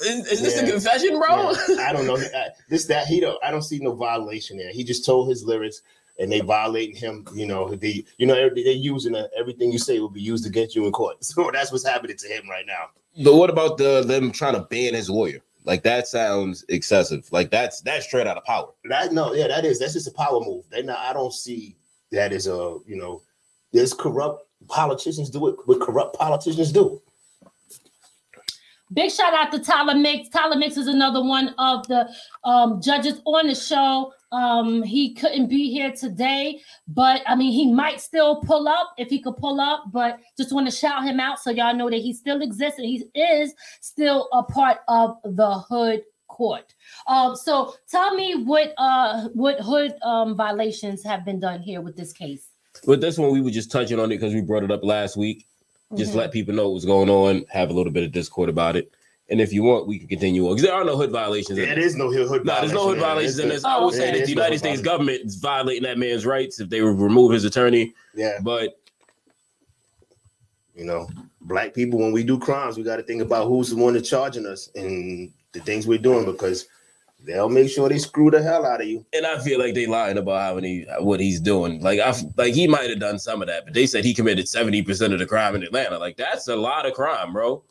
is, 0.00 0.26
is 0.28 0.42
this 0.42 0.60
a 0.62 0.66
confession, 0.70 1.18
bro? 1.18 1.52
Yeah, 1.68 1.76
I 1.88 1.92
don't 1.92 2.06
know. 2.06 2.16
I- 2.16 2.48
this 2.68 2.86
that 2.86 3.06
he 3.06 3.20
don't. 3.20 3.42
I 3.44 3.50
don't 3.50 3.62
see 3.62 3.78
no 3.78 3.94
violation 3.94 4.56
there. 4.56 4.70
He 4.72 4.84
just 4.84 5.04
told 5.04 5.28
his 5.28 5.44
lyrics. 5.44 5.82
and 6.20 6.32
they 6.32 6.40
violating 6.40 6.96
him. 6.96 7.26
You 7.34 7.46
know, 7.46 7.74
they 7.74 8.04
you 8.18 8.26
know 8.26 8.34
they 8.34 8.62
they 8.62 8.72
using 8.72 9.14
uh 9.14 9.28
everything 9.38 9.70
you 9.72 9.78
say 9.78 9.98
will 10.00 10.08
be 10.08 10.20
used 10.22 10.46
against 10.46 10.74
you 10.76 10.86
in 10.86 10.92
court. 10.92 11.16
So 11.24 11.50
that's 11.52 11.70
what's 11.72 11.86
happening 11.86 12.16
to 12.16 12.28
him 12.28 12.48
right 12.48 12.66
now. 12.66 12.90
But 13.24 13.34
what 13.34 13.50
about 13.50 13.78
the 13.78 14.02
them 14.02 14.30
trying 14.32 14.54
to 14.54 14.60
ban 14.60 14.94
his 14.94 15.08
lawyer? 15.10 15.40
Like 15.64 15.82
that 15.82 16.08
sounds 16.08 16.64
excessive. 16.68 17.30
Like 17.32 17.50
that's 17.50 17.80
that's 17.82 18.06
straight 18.06 18.26
out 18.26 18.36
of 18.36 18.44
power. 18.44 18.68
That 18.84 19.12
no, 19.12 19.34
yeah, 19.34 19.48
that 19.48 19.64
is 19.64 19.78
that's 19.78 19.92
just 19.94 20.08
a 20.08 20.12
power 20.12 20.40
move. 20.40 20.64
They 20.70 20.82
not. 20.82 20.98
I 20.98 21.12
don't 21.12 21.32
see 21.32 21.76
that 22.12 22.32
as 22.32 22.46
a 22.46 22.78
you 22.86 22.96
know. 22.96 23.22
There's 23.72 23.92
corrupt 23.92 24.44
politicians 24.68 25.30
do 25.30 25.48
it. 25.48 25.56
What 25.66 25.80
corrupt 25.80 26.18
politicians 26.18 26.72
do. 26.72 27.02
Big 28.92 29.10
shout 29.10 29.34
out 29.34 29.52
to 29.52 29.58
Tyler 29.58 29.94
Mix. 29.94 30.28
Tyler 30.30 30.56
Mix 30.56 30.76
is 30.76 30.86
another 30.86 31.22
one 31.22 31.54
of 31.58 31.86
the 31.88 32.08
um, 32.44 32.80
judges 32.80 33.20
on 33.26 33.46
the 33.46 33.54
show. 33.54 34.12
Um, 34.32 34.82
he 34.82 35.14
couldn't 35.14 35.48
be 35.48 35.70
here 35.70 35.92
today, 35.92 36.60
but 36.86 37.22
I 37.26 37.34
mean, 37.34 37.52
he 37.52 37.72
might 37.72 38.00
still 38.00 38.40
pull 38.40 38.68
up 38.68 38.94
if 38.96 39.08
he 39.08 39.20
could 39.20 39.36
pull 39.36 39.60
up. 39.60 39.84
But 39.92 40.20
just 40.36 40.52
want 40.52 40.68
to 40.68 40.74
shout 40.74 41.04
him 41.04 41.20
out 41.20 41.38
so 41.38 41.50
y'all 41.50 41.74
know 41.74 41.90
that 41.90 41.98
he 41.98 42.12
still 42.12 42.40
exists 42.40 42.78
and 42.78 42.86
he 42.86 43.04
is 43.18 43.54
still 43.80 44.28
a 44.32 44.42
part 44.42 44.78
of 44.88 45.16
the 45.24 45.54
Hood 45.68 46.02
Court. 46.28 46.74
Um, 47.06 47.36
so 47.36 47.74
tell 47.90 48.14
me 48.14 48.42
what 48.44 48.72
uh 48.78 49.28
what 49.34 49.60
Hood 49.60 49.94
um 50.02 50.36
violations 50.36 51.02
have 51.04 51.24
been 51.24 51.40
done 51.40 51.60
here 51.60 51.80
with 51.80 51.96
this 51.96 52.12
case. 52.12 52.48
With 52.86 53.00
this 53.00 53.18
one, 53.18 53.32
we 53.32 53.40
were 53.40 53.50
just 53.50 53.70
touching 53.70 53.98
on 53.98 54.06
it 54.12 54.16
because 54.16 54.34
we 54.34 54.40
brought 54.40 54.62
it 54.62 54.70
up 54.70 54.84
last 54.84 55.16
week. 55.16 55.46
Just 55.96 56.12
Mhm. 56.12 56.16
let 56.16 56.32
people 56.32 56.54
know 56.54 56.68
what's 56.70 56.84
going 56.84 57.08
on, 57.08 57.44
have 57.48 57.70
a 57.70 57.72
little 57.72 57.92
bit 57.92 58.02
of 58.04 58.12
discord 58.12 58.48
about 58.50 58.76
it. 58.76 58.90
And 59.30 59.40
if 59.40 59.52
you 59.52 59.62
want, 59.62 59.86
we 59.86 59.98
can 59.98 60.08
continue 60.08 60.46
on 60.46 60.54
because 60.54 60.62
there 60.62 60.74
are 60.74 60.84
no 60.84 60.96
hood 60.96 61.10
violations. 61.10 61.58
in 61.58 61.64
There 61.64 61.74
this. 61.74 61.86
is 61.92 61.96
no 61.96 62.10
hood. 62.10 62.44
No, 62.44 62.60
there's 62.60 62.72
no 62.72 62.88
hood 62.88 62.98
violations 62.98 63.38
in 63.38 63.48
this. 63.48 63.64
I 63.64 63.78
would 63.82 63.92
say 63.94 64.06
that 64.06 64.12
the 64.12 64.18
There's 64.18 64.28
no 64.28 64.42
United 64.42 64.58
States 64.58 64.80
government 64.80 65.20
is 65.24 65.36
violating 65.36 65.82
that 65.84 65.98
man's 65.98 66.24
rights 66.26 66.60
if 66.60 66.68
they 66.70 66.80
remove 66.80 67.32
his 67.32 67.44
attorney. 67.44 67.94
Yeah, 68.14 68.38
But 68.42 68.78
you 70.74 70.84
know, 70.84 71.08
black 71.42 71.74
people 71.74 71.98
when 71.98 72.12
we 72.12 72.22
do 72.22 72.38
crimes, 72.38 72.76
we 72.76 72.84
got 72.84 72.96
to 72.96 73.02
think 73.02 73.20
about 73.20 73.48
who's 73.48 73.70
the 73.70 73.76
one 73.76 73.94
that's 73.94 74.08
charging 74.08 74.46
us 74.46 74.70
and 74.74 75.30
the 75.52 75.60
things 75.60 75.86
we're 75.86 75.98
doing 75.98 76.24
because 76.24 76.66
they'll 77.28 77.48
make 77.48 77.70
sure 77.70 77.88
they 77.88 77.98
screw 77.98 78.30
the 78.30 78.42
hell 78.42 78.66
out 78.66 78.80
of 78.80 78.88
you. 78.88 79.04
and 79.12 79.26
I 79.26 79.38
feel 79.38 79.60
like 79.60 79.74
they 79.74 79.86
lying 79.86 80.18
about 80.18 80.40
how 80.40 80.54
many 80.54 80.86
what 81.00 81.20
he's 81.20 81.38
doing. 81.40 81.80
Like 81.80 82.00
I 82.00 82.12
like 82.36 82.54
he 82.54 82.66
might 82.66 82.90
have 82.90 82.98
done 83.00 83.18
some 83.18 83.42
of 83.42 83.48
that, 83.48 83.64
but 83.66 83.74
they 83.74 83.86
said 83.86 84.04
he 84.04 84.14
committed 84.14 84.46
70% 84.46 85.12
of 85.12 85.18
the 85.18 85.26
crime 85.26 85.54
in 85.54 85.62
Atlanta. 85.62 85.98
Like 85.98 86.16
that's 86.16 86.48
a 86.48 86.56
lot 86.56 86.86
of 86.86 86.94
crime, 86.94 87.32
bro. 87.32 87.62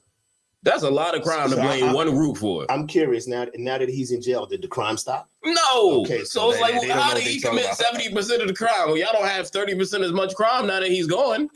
That's 0.63 0.83
a 0.83 0.89
lot 0.89 1.15
of 1.15 1.21
crime 1.23 1.49
to 1.51 1.55
blame 1.55 1.83
I- 1.85 1.87
I- 1.89 1.93
one 1.93 2.09
group 2.09 2.37
for. 2.37 2.65
I'm 2.69 2.87
curious 2.87 3.27
now. 3.27 3.45
Now 3.55 3.77
that 3.77 3.89
he's 3.89 4.11
in 4.11 4.21
jail, 4.21 4.45
did 4.45 4.61
the 4.61 4.67
crime 4.67 4.97
stop? 4.97 5.29
No. 5.45 6.01
Okay, 6.01 6.19
so, 6.19 6.25
so 6.25 6.49
it's 6.49 6.57
they- 6.57 6.61
like, 6.61 6.81
they 6.81 6.87
don't 6.87 6.97
how 6.97 7.13
did 7.13 7.23
he 7.23 7.39
commit 7.39 7.65
70% 7.67 8.41
of 8.41 8.47
the 8.47 8.53
crime? 8.53 8.87
Well, 8.87 8.97
y'all 8.97 9.13
don't 9.13 9.27
have 9.27 9.49
30% 9.51 10.03
as 10.03 10.11
much 10.11 10.33
crime 10.35 10.67
now 10.67 10.79
that 10.79 10.89
he's 10.89 11.07
gone. 11.07 11.49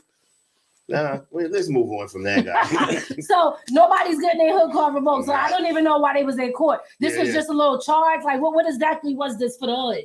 Nah, 0.92 1.20
wait, 1.30 1.50
let's 1.50 1.68
move 1.68 1.90
on 1.90 2.06
from 2.08 2.22
that 2.24 2.44
guy. 2.44 3.00
So 3.22 3.56
nobody's 3.70 4.20
getting 4.20 4.38
their 4.46 4.58
hood 4.58 4.72
card 4.72 4.94
revoked. 4.94 5.26
So 5.26 5.32
I 5.32 5.48
don't 5.48 5.66
even 5.66 5.84
know 5.84 5.98
why 5.98 6.12
they 6.14 6.24
was 6.24 6.38
in 6.38 6.52
court. 6.52 6.80
This 7.00 7.14
Yeah, 7.14 7.20
was 7.20 7.28
yeah. 7.28 7.34
just 7.34 7.48
a 7.48 7.52
little 7.52 7.80
charge. 7.80 8.22
Like 8.24 8.40
what, 8.40 8.54
what 8.54 8.66
exactly 8.66 9.14
was 9.14 9.38
this 9.38 9.56
for 9.56 9.66
the 9.66 9.76
hood? 9.76 10.04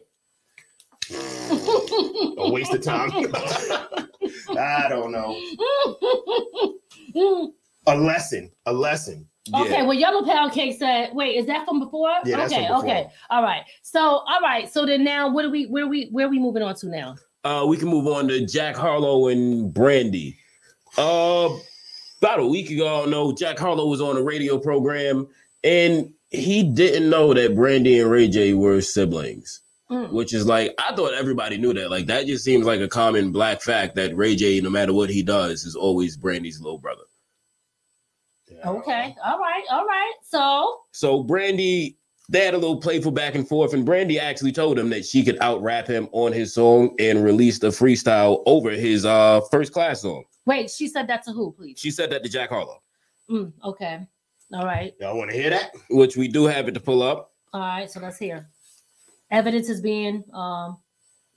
a 2.40 2.52
waste 2.52 2.74
of 2.74 2.82
time. 2.82 3.12
I 4.58 4.88
don't 4.90 5.12
know. 5.12 5.36
A 7.88 7.96
lesson. 7.96 8.52
A 8.66 8.74
lesson. 8.74 9.28
Okay, 9.56 9.82
well, 9.84 9.94
Yellow 9.94 10.26
Pound 10.26 10.52
Cake 10.52 10.78
said, 10.78 11.12
wait, 11.14 11.38
is 11.38 11.46
that 11.46 11.66
from 11.66 11.80
before? 11.80 12.10
Yeah, 12.26 12.36
that's 12.38 12.52
okay, 12.52 12.68
from 12.68 12.82
before. 12.82 12.92
okay. 12.98 13.08
All 13.30 13.42
right. 13.42 13.64
So, 13.82 14.00
all 14.02 14.42
right. 14.42 14.70
So 14.70 14.86
then 14.86 15.06
now 15.06 15.30
what 15.30 15.46
are 15.46 15.50
we 15.50 15.68
where 15.68 15.86
are 15.86 15.88
we 15.88 16.10
where 16.12 16.26
are 16.26 16.30
we 16.30 16.38
moving 16.40 16.64
on 16.64 16.76
to 16.76 16.88
now? 16.90 17.16
Uh, 17.46 17.66
we 17.66 17.78
can 17.78 17.88
move 17.88 18.08
on 18.08 18.28
to 18.28 18.46
Jack 18.46 18.76
Harlow 18.76 19.30
and 19.30 19.74
Brandy. 19.74 20.38
Uh, 20.98 21.50
about 22.20 22.40
a 22.40 22.48
week 22.48 22.70
ago, 22.72 22.88
I 22.88 23.02
don't 23.02 23.12
know, 23.12 23.32
Jack 23.32 23.60
Harlow 23.60 23.88
was 23.88 24.02
on 24.02 24.18
a 24.18 24.22
radio 24.22 24.58
program 24.58 25.28
and 25.64 26.12
he 26.30 26.64
didn't 26.64 27.10
know 27.10 27.34
that 27.34 27.56
Brandy 27.56 28.00
and 28.00 28.12
Ray 28.12 28.28
J 28.28 28.54
were 28.54 28.82
siblings. 28.82 29.62
Mm. 29.90 30.12
Which 30.12 30.34
is 30.34 30.46
like, 30.46 30.76
I 30.80 30.94
thought 30.94 31.14
everybody 31.14 31.58
knew 31.58 31.74
that. 31.74 31.90
Like, 31.90 32.08
that 32.08 32.26
just 32.26 32.44
seems 32.44 32.66
like 32.66 32.82
a 32.82 32.90
common 32.90 33.32
black 33.32 33.62
fact 33.62 33.96
that 33.96 34.18
Ray 34.18 34.36
J, 34.36 34.60
no 34.60 34.70
matter 34.70 34.92
what 34.92 35.10
he 35.10 35.24
does, 35.24 35.64
is 35.64 35.78
always 35.78 36.18
Brandy's 36.18 36.60
little 36.60 36.78
brother. 36.78 37.04
Okay. 38.66 39.16
All 39.24 39.40
right. 39.40 39.64
All 39.72 39.86
right. 39.86 40.14
So 40.24 40.82
So 40.92 41.24
Brandy, 41.24 41.98
they 42.30 42.44
had 42.44 42.54
a 42.54 42.58
little 42.58 42.82
playful 42.82 43.12
back 43.12 43.36
and 43.36 43.48
forth, 43.48 43.74
and 43.74 43.86
Brandy 43.86 44.20
actually 44.20 44.52
told 44.52 44.78
him 44.78 44.90
that 44.90 45.06
she 45.06 45.24
could 45.24 45.38
out 45.40 45.62
rap 45.62 45.88
him 45.88 46.10
on 46.12 46.34
his 46.34 46.54
song 46.54 46.94
and 47.00 47.24
released 47.24 47.64
a 47.64 47.68
freestyle 47.68 48.44
over 48.46 48.72
his 48.72 49.06
uh 49.06 49.42
first 49.52 49.72
class 49.72 50.02
song. 50.02 50.26
Wait, 50.48 50.72
she 50.72 50.88
said 50.88 51.08
that 51.08 51.24
to 51.24 51.32
who, 51.32 51.52
please? 51.52 51.78
She 51.78 51.92
said 51.92 52.10
that 52.12 52.24
to 52.24 52.30
Jack 52.30 52.50
Harlow, 52.50 52.82
Mm, 53.30 53.52
okay. 53.64 54.08
All 54.54 54.66
right. 54.66 54.94
Y'all 55.02 55.18
want 55.18 55.30
to 55.30 55.36
hear 55.38 55.50
that? 55.50 55.72
which 55.90 56.16
we 56.16 56.30
do 56.30 56.46
have 56.46 56.70
it 56.70 56.74
to 56.74 56.80
pull 56.80 57.04
up. 57.04 57.34
All 57.54 57.60
right. 57.60 57.92
So 57.92 58.00
let's 58.00 58.18
hear. 58.18 58.48
Evidence 59.30 59.68
is 59.68 59.82
being 59.82 60.24
um 60.34 60.78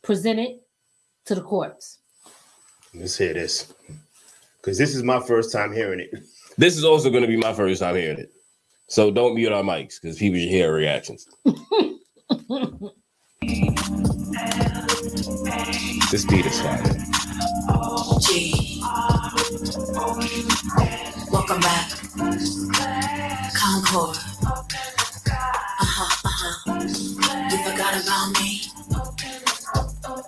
presented 0.03 0.61
to 1.25 1.35
the 1.35 1.40
courts. 1.42 1.99
Let's 2.94 3.18
hear 3.18 3.35
this. 3.35 3.75
Because 4.59 4.79
this 4.79 4.94
is 4.94 5.03
my 5.03 5.18
first 5.18 5.53
time 5.53 5.73
hearing 5.73 5.99
it. 5.99 6.11
This 6.57 6.77
is 6.77 6.85
also 6.85 7.11
going 7.11 7.23
to 7.23 7.29
be 7.29 7.37
my 7.37 7.53
first 7.53 7.81
time 7.81 7.96
hearing 7.96 8.18
it. 8.18 8.33
So 8.88 9.11
don't 9.11 9.35
mute 9.35 9.51
our 9.51 9.64
mics 9.64 10.01
because 10.01 10.16
people 10.18 10.38
should 10.38 10.49
hear 10.49 10.68
our 10.68 10.75
reactions. 10.75 11.27
this 16.12 16.25
beat 16.27 16.46
is 16.46 16.61
fire. 16.61 17.30
G. 18.18 18.81
Welcome 21.31 21.61
back. 21.61 21.90
Concord. 23.55 24.16
Uh-huh, 25.83 26.29
uh-huh. 26.29 26.81
You 27.51 27.57
forgot 27.64 28.03
about 28.03 28.33
me? 28.40 28.62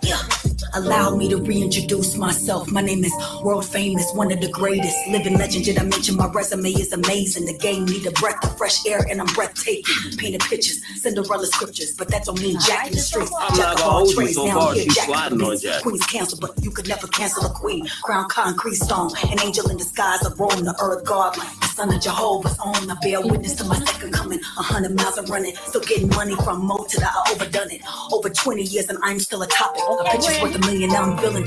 Yeah. 0.03 0.41
Allow 0.75 1.17
me 1.17 1.29
to 1.29 1.37
reintroduce 1.37 2.17
myself. 2.17 2.71
My 2.71 2.81
name 2.81 3.05
is 3.05 3.13
world 3.43 3.67
famous, 3.67 4.11
one 4.15 4.33
of 4.33 4.41
the 4.41 4.49
greatest 4.51 4.97
living 5.09 5.37
legend. 5.39 5.65
Did 5.67 5.79
I 5.79 5.85
mention 5.85 6.17
my 6.17 6.29
resume 6.29 6.71
is 6.71 6.93
amazing? 6.93 7.47
The 7.47 7.59
game 7.59 7.85
need 7.87 8.07
a 8.07 8.13
breath 8.13 8.43
of 8.45 8.57
fresh 8.57 8.87
air, 8.87 9.01
and 9.11 9.21
I'm 9.21 9.27
breathtaking. 9.35 9.85
Painted 10.17 10.41
pictures, 10.43 10.81
Cinderella 11.01 11.47
scriptures, 11.47 11.95
but 11.97 12.09
that 12.09 12.25
don't 12.25 12.41
mean 12.41 12.59
Jack 12.61 12.87
in 12.89 12.95
the 12.95 13.01
streets. 13.01 13.33
I'm 13.39 13.55
Jack 13.57 13.67
not 13.67 13.73
of 13.75 13.79
gonna 13.81 13.91
all 13.91 13.99
hold 13.99 14.09
you 14.11 14.15
trades. 14.17 14.35
so 14.35 14.47
Now 14.47 14.61
far. 14.61 14.75
Here, 14.75 14.85
She's 14.85 14.95
Jack 14.95 15.09
of 15.09 15.15
sliding 15.15 15.43
on 15.43 15.51
beats. 15.51 15.63
Jack. 15.63 15.83
Queen's 15.83 16.07
cancel, 16.07 16.39
but 16.41 16.53
you 16.65 16.71
could 16.71 16.89
never 16.89 17.07
cancel 17.09 17.45
a 17.47 17.51
queen. 17.51 17.87
Crown 18.03 18.29
concrete 18.31 18.77
stone, 18.77 19.11
an 19.31 19.41
angel 19.43 19.69
in 19.71 19.77
disguise, 19.77 20.25
a 20.25 20.35
roam 20.37 20.65
the 20.65 20.75
earth 20.81 21.05
god 21.05 21.37
like 21.39 21.61
the 21.61 21.67
son 21.69 21.93
of 21.95 22.01
Jehovah's 22.01 22.59
own. 22.65 22.91
I 22.91 22.97
bear 23.03 23.21
witness 23.21 23.55
to 23.57 23.65
my 23.65 23.79
second 23.85 24.13
coming. 24.13 24.41
A 24.41 24.63
hundred 24.63 24.97
miles 24.97 25.19
I'm 25.19 25.27
running, 25.27 25.55
still 25.67 25.83
getting 25.83 26.09
money 26.11 26.37
from 26.37 26.65
Mo 26.67 26.85
to 26.89 26.97
the 27.01 27.07
I 27.07 27.33
overdone 27.33 27.71
it. 27.73 27.83
Over 28.13 28.31
20 28.31 28.63
years 28.63 28.89
and 28.89 28.99
I'm 29.03 29.19
still 29.21 29.43
a 29.43 29.47
topic. 29.49 29.83
A 29.83 30.05
picture's 30.11 30.41
worth 30.41 30.55
a 30.57 30.62
million, 30.66 30.90
now 30.90 31.11
I'm 31.12 31.18
feeling, 31.18 31.44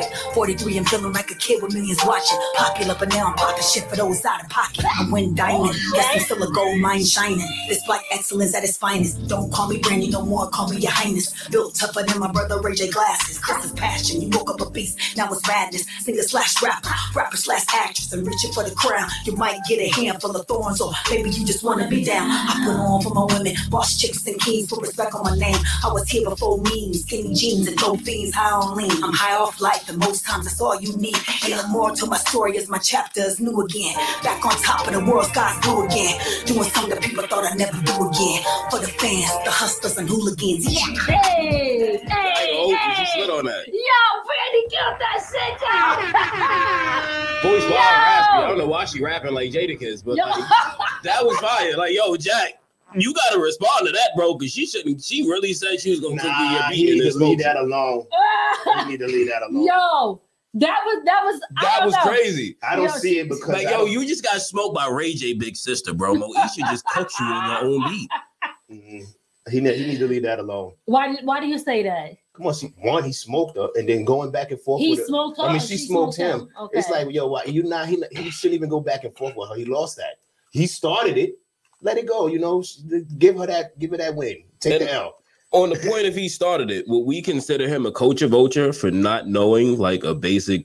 it. 0.00 0.34
43 0.34 0.78
and 0.78 0.88
feeling 0.88 1.12
like 1.12 1.30
a 1.30 1.34
kid 1.34 1.62
with 1.62 1.74
millions 1.74 1.98
watching. 2.04 2.38
Popular, 2.56 2.96
but 2.98 3.08
now 3.10 3.26
I'm 3.26 3.34
popping 3.34 3.64
shit 3.64 3.84
for 3.84 3.96
those 3.96 4.24
out 4.24 4.42
of 4.42 4.50
pocket. 4.50 4.84
I 4.84 5.08
win 5.10 5.34
diamond, 5.34 5.74
yes, 5.94 6.10
I'm 6.14 6.20
still 6.20 6.42
a 6.42 6.52
gold 6.52 6.80
mine 6.80 7.04
shining. 7.04 7.46
This 7.68 7.84
black 7.86 8.04
excellence 8.12 8.54
at 8.54 8.64
its 8.64 8.76
finest. 8.76 9.28
Don't 9.28 9.52
call 9.52 9.68
me 9.68 9.78
Brandy 9.78 10.10
no 10.10 10.24
more, 10.24 10.48
call 10.50 10.68
me 10.68 10.78
your 10.78 10.92
highness. 10.92 11.48
Built 11.48 11.74
tougher 11.74 12.02
than 12.02 12.18
my 12.18 12.30
brother 12.32 12.60
Ray 12.60 12.74
J 12.74 12.90
glasses. 12.90 13.38
Chris 13.38 13.64
is 13.64 13.72
passion, 13.72 14.22
you 14.22 14.28
woke 14.30 14.50
up 14.50 14.60
a 14.60 14.70
beast, 14.70 14.98
now 15.16 15.28
it's 15.32 15.46
madness. 15.46 15.86
Singer 16.00 16.22
slash 16.22 16.62
rapper, 16.62 16.90
rapper 17.14 17.36
slash 17.36 17.64
actress, 17.74 18.12
and 18.12 18.26
reaching 18.26 18.52
for 18.52 18.64
the 18.64 18.74
crown. 18.74 19.08
You 19.24 19.36
might 19.36 19.60
get 19.68 19.80
a 19.80 19.88
handful 20.00 20.34
of 20.36 20.46
thorns, 20.46 20.80
or 20.80 20.92
maybe 21.10 21.30
you 21.30 21.44
just 21.44 21.62
wanna 21.62 21.88
be 21.88 22.04
down. 22.04 22.30
I 22.30 22.62
put 22.64 22.76
on 22.76 23.02
for 23.02 23.14
my 23.14 23.24
women, 23.34 23.54
boss 23.70 23.98
chicks 24.00 24.26
and 24.26 24.40
kings, 24.40 24.68
put 24.68 24.82
respect 24.82 25.14
on 25.14 25.24
my 25.24 25.36
name. 25.36 25.58
I 25.84 25.92
was 25.92 26.08
here 26.08 26.28
before 26.28 26.58
memes, 26.58 27.02
skinny 27.02 27.34
jeans 27.34 27.68
and 27.68 27.76
dope 27.76 28.00
fiends, 28.00 28.34
high 28.34 28.51
on 28.52 28.76
lean. 28.76 28.90
I'm 29.02 29.12
high 29.12 29.34
off 29.36 29.60
life, 29.60 29.88
and 29.88 29.98
most 29.98 30.24
times 30.26 30.44
that's 30.44 30.60
all 30.60 30.80
you 30.80 30.96
need. 30.96 31.16
Ain't 31.44 31.56
no 31.56 31.68
more 31.68 31.90
to 31.92 32.06
my 32.06 32.16
story 32.18 32.56
as 32.58 32.68
my 32.68 32.78
chapter 32.78 33.20
is 33.20 33.40
new 33.40 33.60
again. 33.62 33.94
Back 34.22 34.44
on 34.44 34.52
top 34.62 34.86
of 34.86 34.92
the 34.94 35.00
world, 35.04 35.26
sky's 35.26 35.58
blue 35.64 35.86
again. 35.86 36.20
Doing 36.46 36.64
something 36.70 36.90
that 36.94 37.02
people 37.02 37.26
thought 37.26 37.44
I'd 37.44 37.58
never 37.58 37.76
do 37.82 37.92
again. 38.08 38.42
For 38.70 38.78
the 38.80 38.88
fans, 39.00 39.30
the 39.44 39.50
hustlers 39.50 39.96
and 39.98 40.08
hooligans, 40.08 40.66
yeah. 40.72 40.86
Hey, 41.06 41.98
hey, 42.06 42.58
Oh, 42.64 42.70
she 42.96 43.06
slid 43.06 43.26
hey. 43.30 43.32
on 43.38 43.44
that. 43.46 43.66
Yo, 43.66 44.00
Brandy 44.26 44.62
killed 44.70 44.98
that 45.00 45.18
shit, 45.26 45.56
yo. 45.62 47.50
Voice 47.50 47.62
wild 47.64 47.72
raspy. 47.74 48.38
I 48.38 48.46
don't 48.48 48.58
know 48.58 48.66
why 48.68 48.84
she 48.84 49.02
rapping 49.02 49.34
like 49.34 49.50
Jadakiss, 49.50 50.04
but 50.04 50.16
like, 50.16 50.44
that 51.02 51.24
was 51.24 51.36
fire. 51.38 51.76
Like, 51.76 51.92
yo, 51.94 52.16
Jack, 52.16 52.61
you 52.96 53.14
gotta 53.14 53.38
respond 53.38 53.86
to 53.86 53.92
that, 53.92 54.10
bro, 54.16 54.34
because 54.34 54.52
she 54.52 54.66
shouldn't. 54.66 55.02
She 55.02 55.22
really 55.28 55.52
said 55.52 55.80
she 55.80 55.90
was 55.90 56.00
gonna 56.00 56.16
cook 56.16 56.24
you 56.24 56.44
your 56.46 56.60
Nah, 56.60 56.68
beat 56.70 56.78
you 56.78 56.94
need 57.04 57.10
to 57.12 57.18
leave 57.18 57.38
that 57.40 57.56
alone. 57.56 58.06
You 58.78 58.86
need 58.86 59.00
to 59.00 59.06
leave 59.06 59.28
that 59.28 59.42
alone. 59.42 59.64
Yo, 59.66 60.20
that 60.54 60.78
was 60.84 61.02
that 61.04 61.22
was 61.24 61.40
I 61.56 61.62
That 61.64 61.76
don't 61.78 61.86
was 61.86 61.94
know. 61.94 62.00
crazy. 62.02 62.56
I 62.62 62.76
don't 62.76 62.84
Yo, 62.86 62.90
see 62.96 63.18
it 63.20 63.28
because 63.28 63.48
Like, 63.48 63.64
yo, 63.64 63.70
don't- 63.78 63.90
you 63.90 64.06
just 64.06 64.22
got 64.22 64.40
smoked 64.42 64.74
by 64.74 64.88
Ray 64.88 65.14
J, 65.14 65.32
big 65.34 65.56
sister, 65.56 65.92
bro. 65.94 66.14
Moesha 66.14 66.58
just 66.70 66.84
cooked 66.86 67.12
you 67.18 67.26
in 67.26 67.44
your 67.46 67.58
own 67.64 67.84
beat. 67.90 68.10
Mhm. 68.70 69.06
He 69.50 69.60
ne- 69.60 69.76
he 69.76 69.86
needs 69.86 69.98
to 69.98 70.06
leave 70.06 70.22
that 70.22 70.38
alone. 70.38 70.72
Why? 70.84 71.16
Why 71.24 71.40
do 71.40 71.46
you 71.48 71.58
say 71.58 71.82
that? 71.82 72.12
Come 72.34 72.46
on, 72.46 72.54
she, 72.54 72.68
one 72.80 73.02
he 73.04 73.12
smoked 73.12 73.56
her, 73.58 73.68
and 73.74 73.86
then 73.88 74.04
going 74.06 74.30
back 74.30 74.52
and 74.52 74.60
forth. 74.60 74.80
He 74.80 74.90
with 74.90 75.00
her. 75.00 75.04
smoked 75.06 75.36
her 75.38 75.44
I 75.44 75.52
mean, 75.52 75.60
she, 75.60 75.76
she 75.76 75.86
smoked, 75.86 76.14
smoked 76.14 76.32
him. 76.34 76.40
him? 76.42 76.48
Okay. 76.60 76.78
It's 76.78 76.88
like, 76.88 77.10
yo, 77.10 77.26
why 77.26 77.44
you 77.44 77.62
not? 77.64 77.88
He 77.88 78.02
he 78.12 78.30
shouldn't 78.30 78.54
even 78.54 78.68
go 78.70 78.80
back 78.80 79.04
and 79.04 79.14
forth 79.16 79.34
with 79.36 79.48
her. 79.50 79.54
He 79.56 79.64
lost 79.64 79.96
that. 79.96 80.18
He 80.52 80.66
started 80.66 81.18
it. 81.18 81.34
Let 81.82 81.98
it 81.98 82.06
go. 82.08 82.26
You 82.28 82.38
know, 82.38 82.64
give 83.18 83.36
her 83.36 83.46
that. 83.46 83.78
Give 83.78 83.90
her 83.90 83.96
that 83.98 84.14
win. 84.14 84.38
Take 84.60 84.74
And- 84.80 84.82
the 84.82 84.92
L. 84.92 85.16
On 85.50 85.68
the 85.68 85.76
point, 85.76 86.06
if 86.06 86.14
he 86.14 86.30
started 86.30 86.70
it, 86.70 86.88
would 86.88 87.00
we 87.00 87.20
consider 87.20 87.68
him 87.68 87.84
a 87.84 87.92
culture 87.92 88.26
vulture 88.26 88.72
for 88.72 88.90
not 88.90 89.28
knowing 89.28 89.76
like 89.76 90.02
a 90.02 90.14
basic 90.14 90.64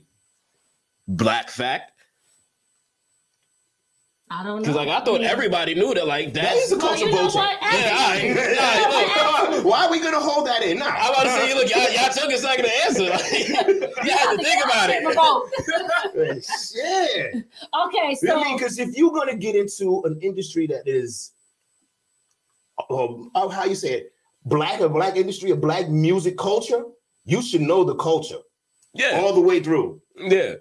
black 1.06 1.50
fact? 1.50 1.92
I 4.30 4.42
don't 4.44 4.56
know. 4.56 4.60
Because 4.60 4.76
like 4.76 4.88
I 4.88 5.00
thought 5.04 5.22
everybody 5.22 5.74
knew 5.74 5.94
that 5.94 6.06
like 6.06 6.34
That 6.34 6.42
that's 6.44 6.66
is 6.66 6.72
a 6.72 6.76
Well, 6.78 6.88
culture 6.88 7.06
you 7.06 7.10
know 7.12 7.16
vulture. 7.22 7.38
what? 7.38 7.58
Yeah, 7.62 7.96
all 7.98 8.10
right. 8.10 8.36
All 8.36 9.44
right, 9.44 9.50
look. 9.50 9.64
Why 9.64 9.86
are 9.86 9.90
we 9.90 10.00
gonna 10.00 10.20
hold 10.20 10.46
that 10.46 10.62
in? 10.62 10.78
Nah. 10.78 10.86
I'm 10.86 11.12
about 11.12 11.22
to 11.24 11.30
say, 11.30 11.54
look, 11.54 11.70
y'all, 11.70 11.90
y'all 11.92 12.12
took 12.12 12.30
a 12.30 12.38
second 12.38 12.64
to 12.66 12.84
answer. 12.84 13.04
Like, 13.10 13.48
you 14.04 14.12
had 14.12 14.36
to 14.36 14.42
think 14.42 14.64
about 14.64 14.90
it. 14.90 16.44
Shit. 16.44 17.44
Okay, 17.86 18.14
so 18.16 18.38
I 18.38 18.44
mean, 18.44 18.56
because 18.58 18.78
if 18.78 18.96
you're 18.96 19.12
gonna 19.12 19.36
get 19.36 19.54
into 19.56 20.02
an 20.04 20.18
industry 20.20 20.66
that 20.68 20.82
is, 20.86 21.32
um, 22.90 23.30
uh, 23.34 23.48
how 23.48 23.64
you 23.64 23.74
say 23.74 23.92
it, 23.94 24.12
black 24.44 24.80
or 24.80 24.88
black 24.88 25.16
industry, 25.16 25.50
or 25.52 25.56
black 25.56 25.88
music 25.88 26.36
culture, 26.36 26.84
you 27.24 27.42
should 27.42 27.62
know 27.62 27.82
the 27.84 27.94
culture 27.96 28.38
Yeah, 28.94 29.20
all 29.22 29.32
the 29.32 29.40
way 29.40 29.60
through. 29.60 30.00
yeah. 30.16 30.54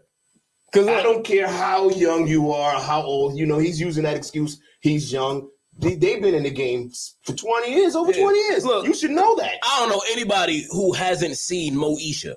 Because 0.72 0.88
I 0.88 1.02
don't 1.02 1.24
care 1.24 1.48
how 1.48 1.90
young 1.90 2.28
you 2.28 2.52
are, 2.52 2.80
how 2.80 3.02
old. 3.02 3.38
You 3.38 3.46
know, 3.46 3.58
he's 3.58 3.80
using 3.80 4.04
that 4.04 4.18
excuse. 4.18 4.60
He's 4.82 5.12
young. 5.12 5.50
They, 5.80 5.96
they've 5.96 6.22
been 6.22 6.34
in 6.36 6.44
the 6.44 6.50
game 6.52 6.92
for 7.24 7.34
20 7.34 7.72
years, 7.74 7.96
over 7.96 8.12
Yeah. 8.12 8.22
20 8.24 8.40
years. 8.40 8.66
Look. 8.66 8.86
you 8.88 8.94
should 8.94 9.12
know 9.12 9.36
that. 9.38 9.54
I 9.64 9.80
don't 9.80 9.90
know 9.90 10.02
anybody 10.12 10.66
who 10.72 10.92
hasn't 10.94 11.38
seen 11.38 11.76
Moesha. 11.76 12.36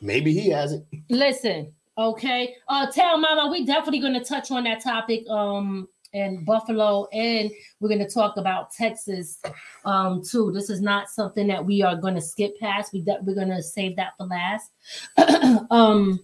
Maybe 0.00 0.32
he 0.32 0.48
hasn't. 0.50 0.86
listen, 1.10 1.72
okay. 1.96 2.54
Uh 2.68 2.86
tell 2.90 3.18
mama, 3.18 3.50
we 3.50 3.66
definitely 3.66 3.98
gonna 4.00 4.24
touch 4.24 4.50
on 4.52 4.64
that 4.64 4.82
topic 4.82 5.28
um 5.28 5.88
in 6.12 6.44
Buffalo, 6.44 7.06
and 7.12 7.50
we're 7.80 7.88
gonna 7.88 8.08
talk 8.08 8.36
about 8.36 8.70
Texas 8.72 9.40
um 9.84 10.22
too. 10.22 10.52
This 10.52 10.70
is 10.70 10.80
not 10.80 11.08
something 11.10 11.48
that 11.48 11.64
we 11.66 11.82
are 11.82 11.96
gonna 11.96 12.20
skip 12.20 12.58
past. 12.60 12.92
We 12.92 13.00
de- 13.02 13.18
we're 13.22 13.34
gonna 13.34 13.60
save 13.62 13.96
that 13.96 14.12
for 14.16 14.26
last. 14.26 14.70
um 15.72 16.20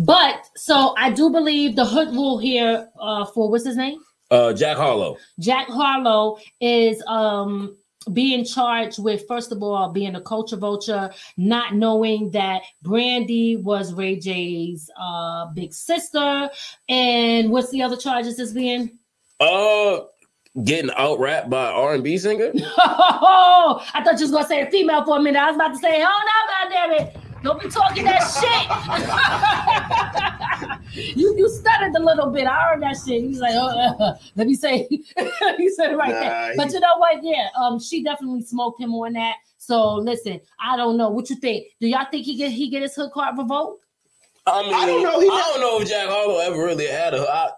but 0.00 0.48
so 0.56 0.94
I 0.96 1.10
do 1.10 1.30
believe 1.30 1.76
the 1.76 1.84
hood 1.84 2.08
rule 2.08 2.38
here 2.38 2.88
uh 3.00 3.24
for 3.26 3.50
what's 3.50 3.64
his 3.64 3.76
name? 3.76 4.00
Uh, 4.30 4.52
Jack 4.52 4.76
Harlow. 4.76 5.16
Jack 5.40 5.66
Harlow 5.68 6.38
is 6.60 7.02
um 7.06 7.76
being 8.12 8.44
charged 8.44 9.02
with 9.02 9.26
first 9.28 9.52
of 9.52 9.62
all 9.62 9.90
being 9.92 10.14
a 10.14 10.20
culture 10.20 10.56
vulture, 10.56 11.10
not 11.36 11.74
knowing 11.74 12.30
that 12.30 12.62
Brandy 12.82 13.56
was 13.56 13.92
Ray 13.92 14.16
J's 14.16 14.90
uh 14.98 15.46
big 15.54 15.74
sister, 15.74 16.48
and 16.88 17.50
what's 17.50 17.70
the 17.70 17.82
other 17.82 17.96
charges 17.96 18.38
is 18.38 18.52
being? 18.52 18.98
Uh, 19.38 20.00
getting 20.64 20.90
out 20.96 21.18
rapped 21.18 21.50
by 21.50 21.66
R 21.66 21.94
and 21.94 22.04
B 22.04 22.18
singer. 22.18 22.52
Oh, 23.22 23.86
I 23.94 24.02
thought 24.02 24.18
you 24.18 24.24
was 24.24 24.30
gonna 24.30 24.48
say 24.48 24.62
a 24.62 24.70
female 24.70 25.04
for 25.04 25.18
a 25.18 25.22
minute. 25.22 25.38
I 25.38 25.46
was 25.46 25.56
about 25.56 25.72
to 25.74 25.78
say, 25.78 26.02
oh 26.02 26.68
no, 26.70 26.78
goddamn 26.88 27.06
it. 27.06 27.29
Don't 27.42 27.60
be 27.60 27.68
talking 27.68 28.04
that 28.04 28.20
shit. 30.92 31.16
you 31.16 31.34
you 31.36 31.48
stuttered 31.48 31.94
a 31.96 32.00
little 32.02 32.30
bit. 32.30 32.46
I 32.46 32.60
heard 32.68 32.82
that 32.82 32.96
shit. 33.04 33.22
He's 33.22 33.40
like, 33.40 33.54
oh, 33.54 33.96
uh, 33.98 34.14
let 34.36 34.46
me 34.46 34.54
say. 34.54 34.86
he 35.56 35.70
said 35.70 35.92
it 35.92 35.96
right 35.96 36.10
Nah, 36.12 36.20
there. 36.20 36.50
he- 36.52 36.56
But 36.56 36.72
you 36.72 36.80
know 36.80 36.96
what? 36.98 37.22
Yeah, 37.22 37.48
um, 37.56 37.78
she 37.80 38.02
definitely 38.04 38.42
smoked 38.42 38.80
him 38.80 38.92
on 38.94 39.14
that. 39.14 39.36
So 39.58 39.94
listen, 39.94 40.40
I 40.60 40.76
don't 40.76 40.96
know 40.96 41.10
what 41.10 41.30
you 41.30 41.36
think. 41.36 41.66
Do 41.80 41.86
y'all 41.86 42.06
think 42.10 42.24
he 42.26 42.36
get 42.36 42.50
he 42.52 42.68
get 42.68 42.82
his 42.82 42.94
hood 42.94 43.10
card 43.12 43.38
revoked? 43.38 43.84
I 44.46 44.62
mean, 44.62 44.74
I 44.74 44.86
don't 44.86 45.02
know. 45.02 45.20
He 45.20 45.28
I 45.28 45.50
don't 45.52 45.60
know 45.60 45.80
if 45.80 45.88
Jack 45.88 46.08
Harlow 46.08 46.38
ever 46.38 46.56
really 46.64 46.86
had 46.86 47.14
a. 47.14 47.20
I, 47.20 47.50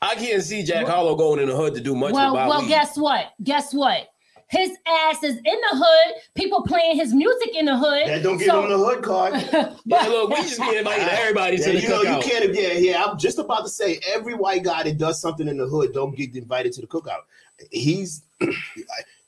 I 0.00 0.14
can't 0.16 0.42
see 0.42 0.62
Jack 0.64 0.86
Harlow 0.86 1.14
going 1.14 1.38
in 1.40 1.48
the 1.48 1.56
hood 1.56 1.74
to 1.74 1.80
do 1.80 1.94
much 1.94 2.12
well, 2.12 2.32
about 2.32 2.48
well, 2.48 2.62
weed. 2.62 2.68
guess 2.68 2.96
what? 2.96 3.26
Guess 3.42 3.72
what? 3.74 4.08
His 4.52 4.70
ass 4.86 5.22
is 5.22 5.36
in 5.36 5.42
the 5.42 5.70
hood. 5.72 6.14
People 6.34 6.62
playing 6.62 6.96
his 6.96 7.14
music 7.14 7.56
in 7.56 7.64
the 7.64 7.76
hood. 7.76 8.06
That 8.06 8.22
don't 8.22 8.36
give 8.36 8.48
So- 8.48 8.62
him 8.62 8.68
the 8.70 8.76
hood 8.78 9.02
card. 9.02 9.32
Yeah, 9.86 10.02
look, 10.08 10.28
we 10.30 10.36
just 10.36 10.60
be 10.60 10.76
inviting 10.76 11.08
everybody 11.08 11.56
Yeah, 11.56 11.64
to 11.66 11.72
the 11.72 11.80
you 11.80 11.88
know, 11.88 12.02
you 12.02 12.08
cookout. 12.10 12.22
can't. 12.22 12.54
Yeah, 12.54 12.72
yeah. 12.74 13.04
I'm 13.04 13.18
just 13.18 13.38
about 13.38 13.62
to 13.64 13.68
say, 13.70 13.98
every 14.06 14.34
white 14.34 14.62
guy 14.62 14.82
that 14.82 14.98
does 14.98 15.20
something 15.20 15.48
in 15.48 15.56
the 15.56 15.66
hood 15.66 15.92
don't 15.94 16.14
get 16.14 16.36
invited 16.36 16.72
to 16.74 16.82
the 16.82 16.86
cookout. 16.86 17.22
He's, 17.70 18.22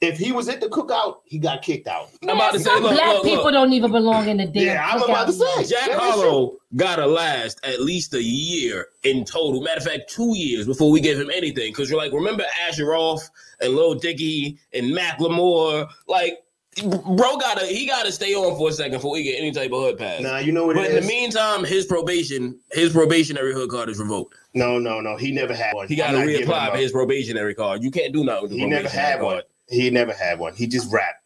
if 0.04 0.18
he 0.18 0.32
was 0.32 0.48
at 0.48 0.60
the 0.60 0.68
cookout, 0.68 1.16
he 1.24 1.38
got 1.38 1.62
kicked 1.62 1.88
out. 1.88 2.08
I'm 2.22 2.30
about 2.30 2.52
to 2.52 2.58
say, 2.58 2.64
Some 2.70 2.82
look, 2.82 2.92
black 2.94 3.14
look, 3.14 3.24
people 3.24 3.44
look. 3.44 3.52
don't 3.52 3.72
even 3.72 3.90
belong 3.92 4.28
in 4.28 4.36
the 4.36 4.46
damn. 4.46 4.62
Yeah, 4.64 4.88
I'm 4.92 5.02
about 5.02 5.26
to 5.26 5.32
say. 5.32 5.64
Jack 5.64 5.88
That 5.88 5.90
is 5.92 5.98
Harlow 5.98 6.56
gotta 6.76 7.06
last 7.06 7.60
at 7.64 7.80
least 7.80 8.14
a 8.14 8.22
year 8.22 8.86
in 9.04 9.24
total. 9.24 9.62
Matter 9.62 9.78
of 9.78 9.84
fact, 9.86 10.10
two 10.10 10.36
years 10.36 10.66
before 10.66 10.90
we 10.90 11.00
give 11.00 11.18
him 11.18 11.30
anything. 11.30 11.72
Because 11.72 11.88
you're 11.90 11.98
like, 11.98 12.12
remember 12.12 12.44
Asher 12.68 12.86
Roth 12.86 13.28
and 13.60 13.74
Lil 13.74 13.94
Dicky 13.94 14.58
and 14.72 14.86
Macklemore? 14.96 15.88
Like, 16.08 16.38
bro, 16.82 17.36
gotta 17.36 17.66
he 17.66 17.86
gotta 17.86 18.10
stay 18.10 18.34
on 18.34 18.56
for 18.56 18.70
a 18.70 18.72
second 18.72 18.94
before 18.94 19.12
we 19.12 19.22
get 19.22 19.38
any 19.38 19.52
type 19.52 19.70
of 19.72 19.80
hood 19.82 19.98
pass. 19.98 20.20
Nah, 20.20 20.38
you 20.38 20.50
know 20.52 20.66
what 20.66 20.76
but 20.76 20.86
it 20.86 20.90
in 20.92 20.96
is. 20.98 21.04
the 21.06 21.08
meantime, 21.08 21.64
his 21.64 21.86
probation, 21.86 22.58
his 22.72 22.92
probationary 22.92 23.52
hood 23.54 23.70
card 23.70 23.88
is 23.88 23.98
revoked. 23.98 24.34
no, 24.54 24.78
no, 24.78 25.00
no. 25.00 25.16
He 25.16 25.30
never 25.32 25.54
had 25.54 25.74
one. 25.74 25.86
He 25.88 25.94
got 25.96 26.08
I'm 26.08 26.14
to 26.14 26.18
not 26.20 26.26
giving 26.26 26.42
him 26.46 26.48
reapply 26.52 26.70
for 26.72 26.76
his 26.78 26.90
probationary 26.92 27.54
card. 27.54 27.82
You 27.82 27.90
can't 27.92 28.12
do 28.12 28.24
nothing 28.24 28.42
with 28.42 28.50
the 28.52 28.58
He 28.58 28.66
never 28.66 28.82
probationary 28.88 29.12
had 29.12 29.22
one. 29.22 29.42
Card. 29.68 29.80
He 29.80 29.90
never 29.90 30.12
had 30.12 30.38
one. 30.38 30.54
He 30.54 30.66
just 30.66 30.92
rapped. 30.92 31.20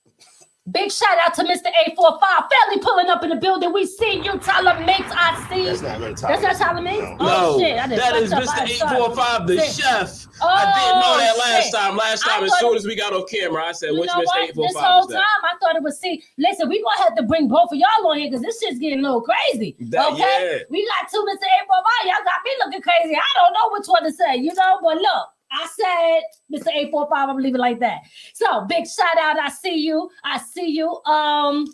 Big 0.70 0.92
shout 0.92 1.16
out 1.24 1.32
to 1.32 1.44
Mr. 1.44 1.72
845 1.86 2.20
family 2.20 2.82
pulling 2.84 3.08
up 3.08 3.22
in 3.24 3.30
the 3.30 3.36
building. 3.36 3.72
We 3.72 3.86
see 3.86 4.20
you, 4.22 4.36
Tyler 4.38 4.78
Makes. 4.84 5.08
I 5.16 5.32
see. 5.48 5.64
That's 5.64 5.80
not 5.80 5.98
really 5.98 6.12
Tyler. 6.12 6.36
That's 6.36 6.60
not 6.60 6.66
Tyler 6.68 6.82
Makes? 6.82 7.00
No. 7.00 7.16
Oh, 7.20 7.56
no, 7.56 7.58
shit. 7.58 7.78
I 7.80 7.86
that 7.88 8.16
is. 8.16 8.28
Mr. 8.30 8.44
I'm 8.52 8.68
845, 8.68 9.46
the 9.46 9.56
Shit. 9.64 9.72
chef. 9.80 10.26
I 10.42 10.44
oh, 10.44 10.68
didn't 10.76 11.00
know 11.00 11.16
that 11.16 11.32
Oh, 11.32 11.38
last 11.40 11.64
shit. 11.64 11.72
time. 11.72 11.96
Last 11.96 12.20
time, 12.20 12.44
as 12.44 12.50
thought- 12.50 12.60
soon 12.60 12.76
as 12.76 12.84
we 12.84 12.96
got 12.96 13.14
off 13.14 13.30
camera, 13.30 13.64
I 13.64 13.72
said, 13.72 13.92
which 13.96 14.10
Mr. 14.10 14.28
what? 14.28 14.44
845 14.44 14.60
This 14.60 14.76
whole 14.76 15.00
is 15.00 15.06
that? 15.08 15.24
time 15.24 15.40
I 15.48 15.52
thought 15.56 15.76
it 15.76 15.82
was 15.82 15.98
see. 15.98 16.22
Listen, 16.36 16.68
we 16.68 16.82
gonna 16.84 17.00
have 17.00 17.16
to 17.16 17.22
bring 17.22 17.48
both 17.48 17.72
of 17.72 17.78
y'all 17.78 18.04
on 18.04 18.18
here 18.18 18.28
because 18.28 18.42
this 18.44 18.60
shit's 18.60 18.78
getting 18.78 18.98
a 18.98 19.02
little 19.08 19.22
crazy. 19.24 19.72
That- 19.88 20.12
okay, 20.12 20.20
yeah. 20.20 20.68
we 20.68 20.84
got 20.84 21.08
two 21.08 21.24
Mr. 21.24 21.48
April. 21.64 21.80
Y'all 22.04 22.24
got 22.28 22.44
me 22.44 22.50
looking 22.66 22.82
crazy. 22.84 23.16
I 23.16 23.30
don't 23.40 23.54
know 23.56 23.72
which 23.72 23.88
one 23.88 24.04
to 24.04 24.12
say, 24.12 24.36
you 24.36 24.52
know. 24.52 24.80
But 24.84 25.00
look, 25.00 25.28
I 25.50 25.66
said 25.76 26.58
Mr. 26.58 26.68
845. 26.68 27.28
I'm 27.28 27.38
it 27.38 27.58
like 27.58 27.80
that. 27.80 28.02
So 28.34 28.64
big 28.66 28.86
shout 28.86 29.18
out. 29.20 29.38
I 29.38 29.48
see 29.48 29.76
you. 29.76 30.10
I 30.24 30.38
see 30.38 30.68
you. 30.68 31.02
Um, 31.04 31.66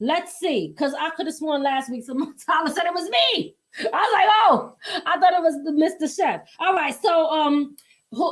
let's 0.00 0.38
see, 0.38 0.68
because 0.68 0.94
I 0.94 1.10
could 1.10 1.26
have 1.26 1.34
sworn 1.34 1.62
last 1.62 1.90
week 1.90 2.04
some 2.04 2.34
Tyler 2.46 2.70
said 2.70 2.86
it 2.86 2.94
was 2.94 3.08
me. 3.08 3.54
I 3.78 3.84
was 3.84 4.12
like, 4.12 4.26
oh, 4.28 4.76
I 5.06 5.18
thought 5.20 5.32
it 5.32 5.42
was 5.42 5.54
the 5.64 5.70
Mr. 5.70 6.12
Chef. 6.12 6.40
All 6.58 6.74
right, 6.74 6.94
so 7.00 7.30
um, 7.30 7.76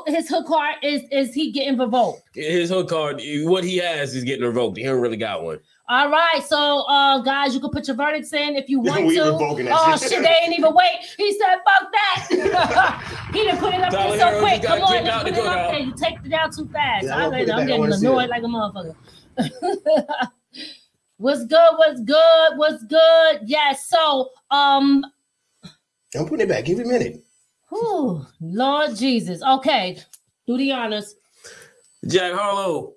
his 0.07 0.29
hook 0.29 0.47
card 0.47 0.77
is 0.83 1.03
is 1.13 1.33
he 1.33 1.53
getting 1.53 1.79
revoked? 1.79 2.23
His 2.35 2.71
hook 2.71 2.89
card, 2.89 3.23
what 3.43 3.63
he 3.63 3.77
has 3.77 4.17
is 4.17 4.25
getting 4.25 4.45
revoked. 4.45 4.79
He 4.79 4.83
don't 4.83 5.01
really 5.01 5.17
got 5.17 5.45
one. 5.45 5.61
All 5.91 6.11
right, 6.11 6.43
so 6.47 6.83
uh, 6.83 7.21
guys, 7.23 7.55
you 7.55 7.61
can 7.61 7.71
put 7.71 7.87
your 7.87 7.97
verdicts 7.97 8.31
in 8.35 8.57
if 8.57 8.69
you 8.69 8.81
want 8.81 9.07
We 9.07 9.15
to. 9.17 9.23
Oh 9.33 9.97
shit. 9.99 10.11
shit, 10.11 10.23
they 10.23 10.35
ain't 10.45 10.59
even 10.59 10.75
wait. 10.75 10.97
He 11.17 11.33
said, 11.39 11.57
"Fuck 11.65 11.93
that." 11.93 13.29
he 13.33 13.39
didn't 13.45 13.59
put 13.59 13.73
it 13.73 13.81
up 13.81 13.91
Tyler 13.91 14.17
there 14.17 14.19
so 14.19 14.29
Hero 14.29 14.41
quick. 14.41 14.63
Come 14.63 14.83
on, 14.83 14.93
kicked 14.93 15.05
let's 15.07 15.23
put 15.23 15.33
it 15.33 15.39
up 15.39 15.45
cookout. 15.47 15.71
there. 15.71 15.81
You 15.81 15.95
take 15.95 16.15
it 16.25 16.29
down 16.29 16.51
too 16.53 16.69
fast. 16.69 17.07
Yeah, 17.07 17.17
I'm, 17.17 17.31
don't 17.47 17.51
I'm 17.61 17.67
getting 17.67 17.81
wanna 17.81 17.97
annoyed 17.97 18.29
like 18.29 18.43
a 18.43 18.47
motherfucker. 18.47 18.95
what's 21.17 21.45
good? 21.47 21.71
What's 21.77 22.01
good? 22.03 22.51
What's 22.57 22.85
good? 22.85 23.41
Yes. 23.47 23.89
So, 23.89 24.29
um, 24.51 25.07
I'm 26.15 26.25
putting 26.27 26.41
it 26.41 26.49
back. 26.51 26.67
Give 26.67 26.77
me 26.77 26.85
a 26.85 26.87
minute. 26.87 27.25
whew, 27.71 28.27
Lord 28.43 28.95
Jesus. 28.95 29.43
Okay, 29.43 29.99
do 30.47 30.59
the 30.59 30.71
honors. 30.73 31.15
Jack 32.07 32.35
Harlow, 32.35 32.93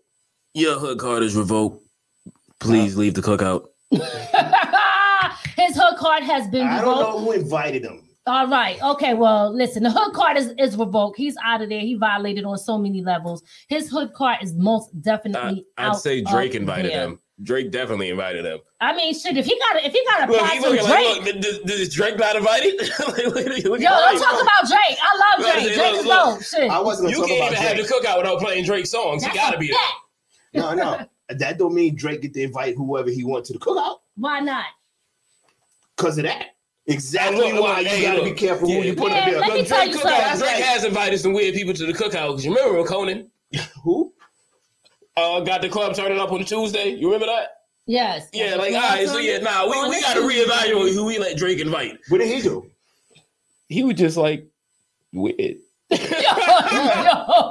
your 0.53 0.77
hood 0.77 0.99
card 0.99 1.23
is 1.23 1.37
revoked. 1.37 1.80
Please 2.61 2.95
leave 2.95 3.13
the 3.15 3.21
cookout. 3.21 3.65
His 5.57 5.75
hook 5.75 5.97
card 5.97 6.23
has 6.23 6.47
been 6.47 6.65
I 6.65 6.79
revoked. 6.79 6.99
don't 6.99 7.13
know 7.13 7.19
who 7.25 7.31
invited 7.33 7.83
him. 7.83 8.07
All 8.27 8.47
right. 8.47 8.81
Okay. 8.81 9.13
Well, 9.13 9.53
listen, 9.53 9.83
the 9.83 9.91
hood 9.91 10.13
card 10.13 10.37
is, 10.37 10.53
is 10.57 10.77
revoked. 10.77 11.17
He's 11.17 11.35
out 11.43 11.61
of 11.61 11.69
there. 11.69 11.79
He 11.81 11.95
violated 11.95 12.45
on 12.45 12.57
so 12.57 12.77
many 12.77 13.01
levels. 13.03 13.43
His 13.67 13.89
hood 13.89 14.13
card 14.13 14.37
is 14.41 14.53
most 14.55 14.89
I, 14.93 14.99
definitely. 15.01 15.65
I'd 15.77 15.87
out 15.89 16.01
say 16.01 16.21
Drake 16.21 16.51
of 16.55 16.61
invited 16.61 16.91
there. 16.91 17.03
him. 17.07 17.19
Drake 17.43 17.71
definitely 17.71 18.09
invited 18.09 18.45
him. 18.45 18.59
I 18.79 18.95
mean, 18.95 19.13
shit. 19.15 19.35
If 19.35 19.45
he 19.45 19.57
got 19.59 19.83
if 19.83 19.91
he 19.91 20.03
got 20.05 20.25
to 20.27 20.31
Look, 20.31 20.41
apply 20.41 20.53
he 20.55 20.59
to 20.63 20.69
looking 20.69 20.85
Drake, 20.85 21.17
like, 21.17 21.25
look, 21.33 21.41
does, 21.41 21.59
does 21.59 21.93
Drake 21.93 22.17
not 22.19 22.35
invited? 22.35 22.79
Like, 23.07 23.25
look 23.25 23.37
at- 23.47 23.65
look 23.65 23.81
yo, 23.81 23.87
at 23.87 23.99
don't 23.99 24.11
Drake. 24.11 24.23
talk 24.23 24.41
about 24.41 24.69
Drake. 24.69 24.97
I 25.01 25.17
love 25.17 25.39
Look, 25.39 25.53
Drake. 25.53 25.63
look, 25.65 25.73
Drake 25.75 25.93
is 25.95 26.05
look. 26.05 26.33
dope. 26.35 26.43
Shit. 26.43 26.71
I 26.71 26.79
wasn't 26.79 27.09
You 27.09 27.15
gonna 27.17 27.27
can't 27.27 27.39
talk 27.41 27.47
even 27.51 27.57
about 27.57 27.67
have 27.67 27.75
Drake. 27.77 27.87
the 27.87 28.07
cookout 28.07 28.17
without 28.19 28.39
playing 28.39 28.65
Drake 28.65 28.85
songs. 28.85 29.23
That's 29.23 29.33
he 29.33 29.39
gotta 29.41 29.57
a 29.57 29.59
be 29.59 29.67
there. 29.67 29.75
fact. 29.77 29.93
No, 30.53 30.73
no. 30.75 31.05
That 31.39 31.57
don't 31.57 31.73
mean 31.73 31.95
Drake 31.95 32.21
get 32.21 32.33
to 32.35 32.41
invite 32.43 32.75
whoever 32.75 33.09
he 33.09 33.23
want 33.23 33.45
to 33.45 33.53
the 33.53 33.59
cookout 33.59 33.97
Why 34.15 34.39
not? 34.39 34.65
because 35.97 36.17
of 36.17 36.23
that. 36.25 36.55
Exactly 36.87 37.37
Look, 37.37 37.53
look, 37.53 37.63
why 37.63 37.79
you 37.81 37.87
hey, 37.89 38.01
gotta 38.01 38.21
look. 38.21 38.25
be 38.25 38.31
careful 38.33 38.67
who 38.67 38.81
you 38.81 38.95
put 38.95 39.11
Yeah, 39.11 39.17
up 39.19 39.25
let 39.27 39.47
there. 39.47 39.55
me 39.57 39.65
tell 39.65 39.85
you 39.85 39.91
Drake, 39.91 40.01
something. 40.03 40.19
cookout, 40.19 40.37
Drake 40.39 40.63
has 40.63 40.83
invited 40.83 41.19
some 41.19 41.33
weird 41.33 41.53
people 41.53 41.73
to 41.75 41.85
the 41.85 41.93
cookout. 41.93 42.29
Because 42.29 42.45
you 42.45 42.55
remember 42.55 42.83
Conan? 42.87 43.29
Who? 43.83 44.11
uh, 45.17 45.41
got 45.41 45.61
the 45.61 45.69
club 45.69 45.93
turning 45.95 46.19
up 46.19 46.31
on 46.31 46.43
Tuesday. 46.43 46.89
You 46.89 47.07
remember 47.11 47.27
that? 47.27 47.49
Yes. 47.85 48.29
Yeah, 48.33 48.55
like 48.55 48.73
all 48.73 48.79
right, 48.81 49.07
so 49.07 49.17
yeah, 49.19 49.39
nah, 49.39 49.65
we, 49.65 49.89
we 49.89 50.01
got 50.01 50.13
to 50.15 50.21
reevaluate 50.21 50.93
who 50.93 51.05
we 51.05 51.19
let 51.19 51.35
Drake 51.37 51.59
invite. 51.59 51.99
What 52.09 52.19
did 52.19 52.27
he 52.33 52.41
do? 52.41 52.69
He 53.67 53.83
was 53.83 53.95
just 53.95 54.17
like 54.17 54.47
weird. 55.13 55.57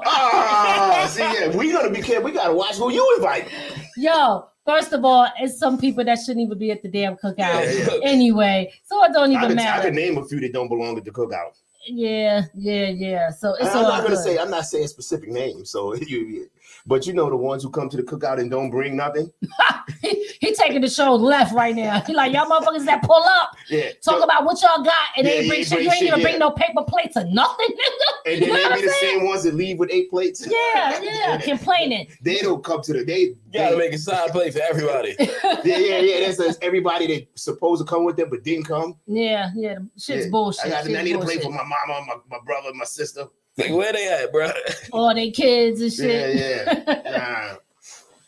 Ah, 0.07 1.07
see, 1.11 1.21
yeah, 1.23 1.57
we 1.57 1.73
gonna 1.73 1.91
be 1.91 2.03
careful. 2.03 2.25
We 2.25 2.33
gotta 2.33 2.53
watch 2.55 2.77
who 2.77 2.91
you 2.93 3.15
invite. 3.17 3.49
Yo, 3.97 4.47
first 4.67 4.93
of 4.93 5.05
all, 5.05 5.27
it's 5.39 5.59
some 5.59 5.79
people 5.79 6.05
that 6.05 6.19
shouldn't 6.19 6.41
even 6.47 6.59
be 6.59 6.71
at 6.71 6.83
the 6.83 6.89
damn 6.89 7.17
cookout 7.17 7.37
Yeah, 7.39 7.63
yeah. 7.71 7.99
anyway. 8.03 8.73
So 8.85 9.03
it 9.05 9.13
don't 9.13 9.35
I 9.35 9.45
even 9.45 9.53
I 9.59 9.63
matter. 9.63 9.83
can 9.89 9.95
name 9.95 10.19
a 10.19 10.25
few 10.25 10.41
that 10.41 10.53
don't 10.53 10.69
belong 10.69 10.97
at 10.99 11.05
the 11.05 11.11
cookout. 11.11 11.53
Yeah, 11.87 12.43
yeah, 12.55 12.89
yeah. 12.89 13.31
So 13.31 13.55
it's 13.55 13.69
I'm 13.75 13.83
not 13.83 14.03
gonna 14.03 14.17
good. 14.17 14.25
say 14.25 14.39
I'm 14.39 14.51
not 14.51 14.65
saying 14.67 14.89
specific 14.89 15.31
names. 15.31 15.71
So 15.71 15.95
you, 16.07 16.49
but 16.87 17.07
you 17.07 17.13
know 17.13 17.29
the 17.31 17.37
ones 17.37 17.63
who 17.63 17.71
come 17.71 17.89
to 17.89 17.97
the 17.97 18.03
cookout 18.03 18.39
and 18.41 18.51
don't 18.51 18.71
bring 18.71 18.97
nothing. 18.97 19.31
he, 20.03 20.27
he 20.41 20.55
taking 20.55 20.81
the 20.81 20.89
show 20.89 21.15
left 21.15 21.53
right 21.55 21.75
now. 21.75 22.01
He 22.03 22.15
like 22.15 22.33
y'all 22.33 22.47
motherfuckers 22.47 22.85
that 22.87 23.03
pull 23.03 23.23
up, 23.23 23.51
Yeah. 23.69 23.91
talk 24.03 24.19
so- 24.19 24.23
about 24.23 24.45
what 24.45 24.61
y'all 24.63 24.83
got, 24.83 24.95
and 25.17 25.27
Yeah, 25.27 25.33
they 25.35 25.43
you 25.43 25.49
bring 25.49 25.59
ain't 25.61 25.69
shit. 25.69 25.77
bring 25.79 25.85
You 25.87 25.93
ain't 25.93 26.03
even 26.05 26.19
yeah. 26.21 26.25
bring 26.25 26.39
no 26.39 26.51
paper 26.53 26.83
plates 26.87 27.17
or 27.17 27.25
nothing. 27.25 27.69
nigga. 28.27 28.33
and 28.33 28.41
You 28.41 28.47
then 28.47 28.63
know 28.63 28.69
they 28.71 28.75
be 28.81 28.87
the 28.87 28.93
saying? 28.95 29.19
same 29.19 29.27
ones 29.27 29.43
that 29.45 29.55
leave 29.55 29.79
with 29.79 29.91
eight 29.93 30.11
plates. 30.11 30.47
Yeah, 30.47 31.01
yeah, 31.03 31.39
complaining. 31.43 32.09
They 32.23 32.39
don't 32.39 32.63
come 32.65 32.83
to 32.83 32.93
the 32.93 33.05
they. 33.05 33.35
Gotta 33.53 33.75
they 33.75 33.79
make 33.79 33.93
a 33.93 33.99
side 33.99 34.31
plate 34.31 34.55
for 34.55 34.61
everybody. 34.63 35.17
yeah, 35.19 35.79
yeah, 35.79 35.99
yeah. 35.99 36.21
That's, 36.27 36.39
that's 36.39 36.59
everybody 36.63 37.07
that 37.09 37.27
supposed 37.39 37.81
to 37.85 37.87
come 37.91 38.05
with 38.05 38.17
them 38.17 38.31
but 38.31 38.43
didn't 38.45 38.65
come. 38.65 38.97
Yeah, 39.07 39.51
yeah. 39.55 39.79
Shit's 39.99 40.27
Yeah. 40.27 40.31
bullshit. 40.31 40.67
I, 40.67 40.69
got, 40.71 40.85
Shit's 40.85 40.97
I 40.99 41.03
need 41.03 41.13
to 41.13 41.19
play 41.19 41.37
bullshit. 41.37 41.43
for 41.43 41.51
my 41.51 41.65
mama, 41.65 42.07
my, 42.07 42.15
my 42.39 42.39
brother, 42.45 42.71
my 42.75 42.85
sister. 42.85 43.27
Like, 43.61 43.71
where 43.73 43.93
they 43.93 44.09
at, 44.09 44.33
bro? 44.33 44.51
all 44.93 45.15
they 45.15 45.31
kids 45.31 45.81
and 45.81 45.93
shit. 45.93 46.37
Yeah, 46.37 46.83
yeah. 46.87 47.57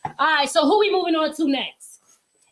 Nah. 0.05 0.13
All 0.19 0.35
right, 0.35 0.49
so 0.49 0.65
who 0.65 0.79
we 0.79 0.91
moving 0.91 1.15
on 1.15 1.33
to 1.35 1.47
next? 1.47 1.99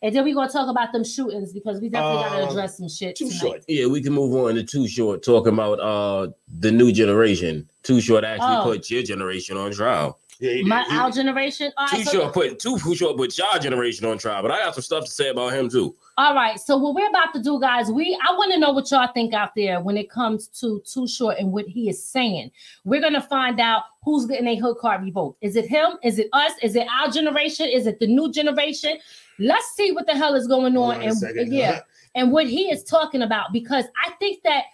And 0.02 0.14
then 0.16 0.24
we 0.24 0.34
gonna 0.34 0.50
talk 0.50 0.68
about 0.68 0.92
them 0.92 1.04
shootings 1.04 1.52
because 1.52 1.80
we 1.80 1.88
definitely 1.88 2.22
gotta 2.24 2.42
Um, 2.44 2.48
address 2.48 2.78
some 2.78 2.88
shit. 2.88 3.14
Too 3.14 3.26
tonight. 3.28 3.38
short. 3.40 3.62
Yeah, 3.68 3.86
we 3.86 4.02
can 4.02 4.12
move 4.12 4.34
on 4.34 4.54
to 4.56 4.64
Too 4.64 4.88
Short, 4.88 5.22
talking 5.22 5.52
about 5.52 5.78
uh 5.78 6.28
the 6.58 6.72
new 6.72 6.90
generation. 6.92 7.68
Too 7.84 8.00
Short 8.00 8.24
actually 8.24 8.56
Oh. 8.56 8.62
put 8.64 8.90
your 8.90 9.02
generation 9.04 9.56
on 9.56 9.70
trial. 9.72 10.18
Yeah, 10.42 10.60
My. 10.64 10.82
He- 10.82 10.96
our 10.96 11.08
generation. 11.10 11.72
All 11.76 11.86
Too 11.86 11.98
right, 11.98 12.06
so, 12.06 12.12
Short 12.12 12.34
put 12.34 12.58
Too 12.58 12.94
Short 12.96 13.16
put 13.16 13.38
your 13.38 13.58
generation 13.60 14.06
on 14.06 14.18
trial, 14.18 14.42
but 14.42 14.50
I 14.50 14.58
got 14.58 14.74
some 14.74 14.82
stuff 14.82 15.04
to 15.04 15.10
say 15.10 15.28
about 15.28 15.52
him 15.52 15.70
too. 15.70 15.94
all 16.18 16.34
right. 16.34 16.58
So 16.58 16.76
what 16.76 16.96
we're 16.96 17.08
about 17.08 17.32
to 17.34 17.40
do, 17.40 17.60
guys, 17.60 17.92
we 17.92 18.18
I 18.28 18.32
want 18.32 18.52
to 18.52 18.58
know 18.58 18.72
what 18.72 18.90
y'all 18.90 19.08
think 19.14 19.34
out 19.34 19.54
there 19.54 19.80
when 19.80 19.96
it 19.96 20.10
comes 20.10 20.48
to 20.60 20.82
Too 20.84 21.06
Short 21.06 21.38
and 21.38 21.52
what 21.52 21.66
he 21.68 21.88
is 21.88 22.04
saying. 22.04 22.50
We're 22.84 23.00
gonna 23.00 23.22
find 23.22 23.60
out 23.60 23.84
who's 24.02 24.26
getting 24.26 24.48
a 24.48 24.56
hood 24.56 24.78
card 24.78 25.04
revoked. 25.04 25.38
Is 25.42 25.54
it 25.54 25.66
him? 25.68 25.92
Is 26.02 26.18
it 26.18 26.28
us? 26.32 26.52
Is 26.60 26.74
it 26.74 26.88
our 26.90 27.08
generation? 27.08 27.68
Is 27.68 27.86
it 27.86 28.00
the 28.00 28.08
new 28.08 28.32
generation? 28.32 28.98
Let's 29.38 29.70
see 29.76 29.92
what 29.92 30.06
the 30.06 30.16
hell 30.16 30.34
is 30.34 30.48
going 30.48 30.76
on. 30.76 30.96
on 30.96 31.02
and 31.02 31.16
second. 31.16 31.52
yeah, 31.52 31.82
and 32.16 32.32
what 32.32 32.48
he 32.48 32.64
is 32.64 32.82
talking 32.82 33.22
about 33.22 33.52
because 33.52 33.84
I 34.04 34.10
think 34.18 34.42
that 34.42 34.64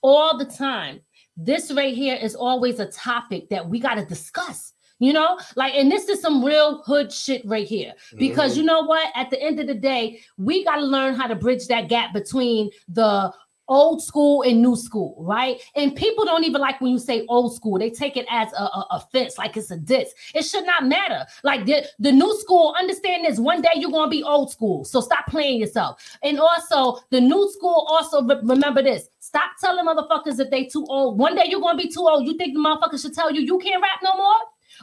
all 0.00 0.38
the 0.38 0.44
time, 0.44 1.00
this 1.36 1.72
right 1.72 1.92
here 1.94 2.14
is 2.14 2.36
always 2.36 2.78
a 2.78 2.86
topic 2.86 3.48
that 3.48 3.68
we 3.68 3.80
got 3.80 3.94
to 3.94 4.04
discuss. 4.04 4.74
You 4.98 5.12
know, 5.12 5.38
like, 5.54 5.74
and 5.74 5.90
this 5.92 6.08
is 6.08 6.20
some 6.20 6.44
real 6.44 6.82
hood 6.82 7.12
shit 7.12 7.42
right 7.44 7.66
here. 7.66 7.92
Because 8.16 8.52
Mm-hmm. 8.52 8.60
you 8.60 8.66
know 8.66 8.82
what? 8.82 9.10
At 9.14 9.30
the 9.30 9.40
end 9.40 9.60
of 9.60 9.66
the 9.66 9.74
day, 9.74 10.20
we 10.36 10.64
got 10.64 10.76
to 10.76 10.82
learn 10.84 11.14
how 11.14 11.26
to 11.28 11.36
bridge 11.36 11.66
that 11.68 11.88
gap 11.88 12.12
between 12.12 12.70
the 12.88 13.32
old 13.68 14.02
school 14.02 14.42
and 14.42 14.62
new 14.62 14.74
school, 14.74 15.14
right? 15.20 15.60
And 15.76 15.94
people 15.94 16.24
don't 16.24 16.42
even 16.44 16.60
like 16.60 16.80
when 16.80 16.90
you 16.90 16.98
say 16.98 17.26
old 17.28 17.54
school. 17.54 17.78
They 17.78 17.90
take 17.90 18.16
it 18.16 18.24
as 18.30 18.50
a, 18.54 18.62
a 18.62 18.86
offense, 18.92 19.36
like 19.36 19.58
it's 19.58 19.70
a 19.70 19.76
diss. 19.76 20.14
It 20.34 20.42
should 20.46 20.64
not 20.64 20.86
matter. 20.86 21.26
Like 21.44 21.66
the, 21.66 21.84
the 21.98 22.10
new 22.10 22.34
school, 22.40 22.74
understand 22.78 23.26
this. 23.26 23.38
One 23.38 23.60
day 23.60 23.68
you're 23.76 23.90
gonna 23.90 24.10
be 24.10 24.22
old 24.22 24.50
school. 24.50 24.84
So 24.84 25.02
stop 25.02 25.26
playing 25.26 25.60
yourself. 25.60 26.02
And 26.22 26.40
also 26.40 27.00
the 27.10 27.20
new 27.20 27.50
school, 27.52 27.86
also 27.90 28.22
re- 28.22 28.40
remember 28.42 28.82
this. 28.82 29.10
Stop 29.20 29.50
telling 29.60 29.84
motherfuckers 29.84 30.36
that 30.38 30.50
they 30.50 30.64
too 30.64 30.86
old. 30.88 31.18
One 31.18 31.36
day 31.36 31.44
you're 31.46 31.60
gonna 31.60 31.76
be 31.76 31.92
too 31.92 32.00
old. 32.08 32.26
You 32.26 32.38
think 32.38 32.54
the 32.54 32.60
motherfuckers 32.60 33.02
should 33.02 33.12
tell 33.14 33.30
you 33.30 33.42
you 33.42 33.58
can't 33.58 33.82
rap 33.82 34.00
no 34.02 34.16
more? 34.16 34.36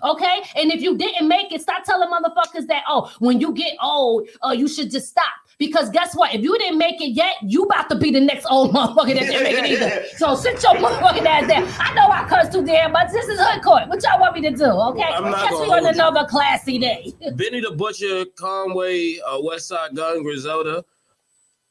Okay, 0.04 0.42
and 0.56 0.72
if 0.72 0.82
you 0.82 0.98
didn't 0.98 1.28
make 1.28 1.52
it, 1.52 1.62
stop 1.62 1.84
telling 1.84 2.10
motherfuckers 2.10 2.68
that 2.68 2.84
oh, 2.88 3.12
when 3.20 3.40
you 3.40 3.54
get 3.54 3.76
old, 3.82 4.28
uh, 4.46 4.52
you 4.52 4.68
should 4.68 4.92
just 4.92 5.10
stop. 5.10 5.34
Because 5.58 5.90
guess 5.90 6.16
what? 6.16 6.34
If 6.34 6.42
you 6.42 6.58
didn't 6.58 6.78
make 6.78 7.02
it 7.02 7.12
yet, 7.12 7.36
you 7.42 7.64
about 7.64 7.90
to 7.90 7.96
be 7.96 8.12
the 8.12 8.20
next 8.20 8.46
old 8.50 8.72
motherfucker 8.74 9.14
that 9.14 9.22
didn't 9.22 9.44
make 9.44 9.58
it 9.58 9.66
either. 9.66 10.06
So 10.18 10.36
sit 10.36 10.62
your 10.64 10.74
motherfucking 10.76 11.26
ass 11.26 11.48
down. 11.48 11.68
I 11.80 11.94
know 11.94 12.08
I 12.08 12.26
cuss 12.28 12.54
too 12.54 12.66
damn, 12.66 12.94
but 12.94 13.12
this 13.12 13.28
is 13.28 13.40
hood 13.40 13.62
court. 13.64 13.88
What 13.88 14.02
y'all 14.04 14.20
want 14.20 14.34
me 14.34 14.42
to 14.42 14.52
do? 14.52 14.66
Okay, 14.66 15.02
guess 15.02 15.52
we 15.52 15.70
on 15.70 15.84
you. 15.84 15.90
another 15.90 16.26
classy 16.30 16.80
day. 16.80 17.14
Benny 17.36 17.62
the 17.62 17.72
Butcher, 17.72 18.26
Conway, 18.36 19.20
uh, 19.26 19.38
Westside 19.38 19.96
Gunn, 19.96 20.24
Griselda. 20.24 20.84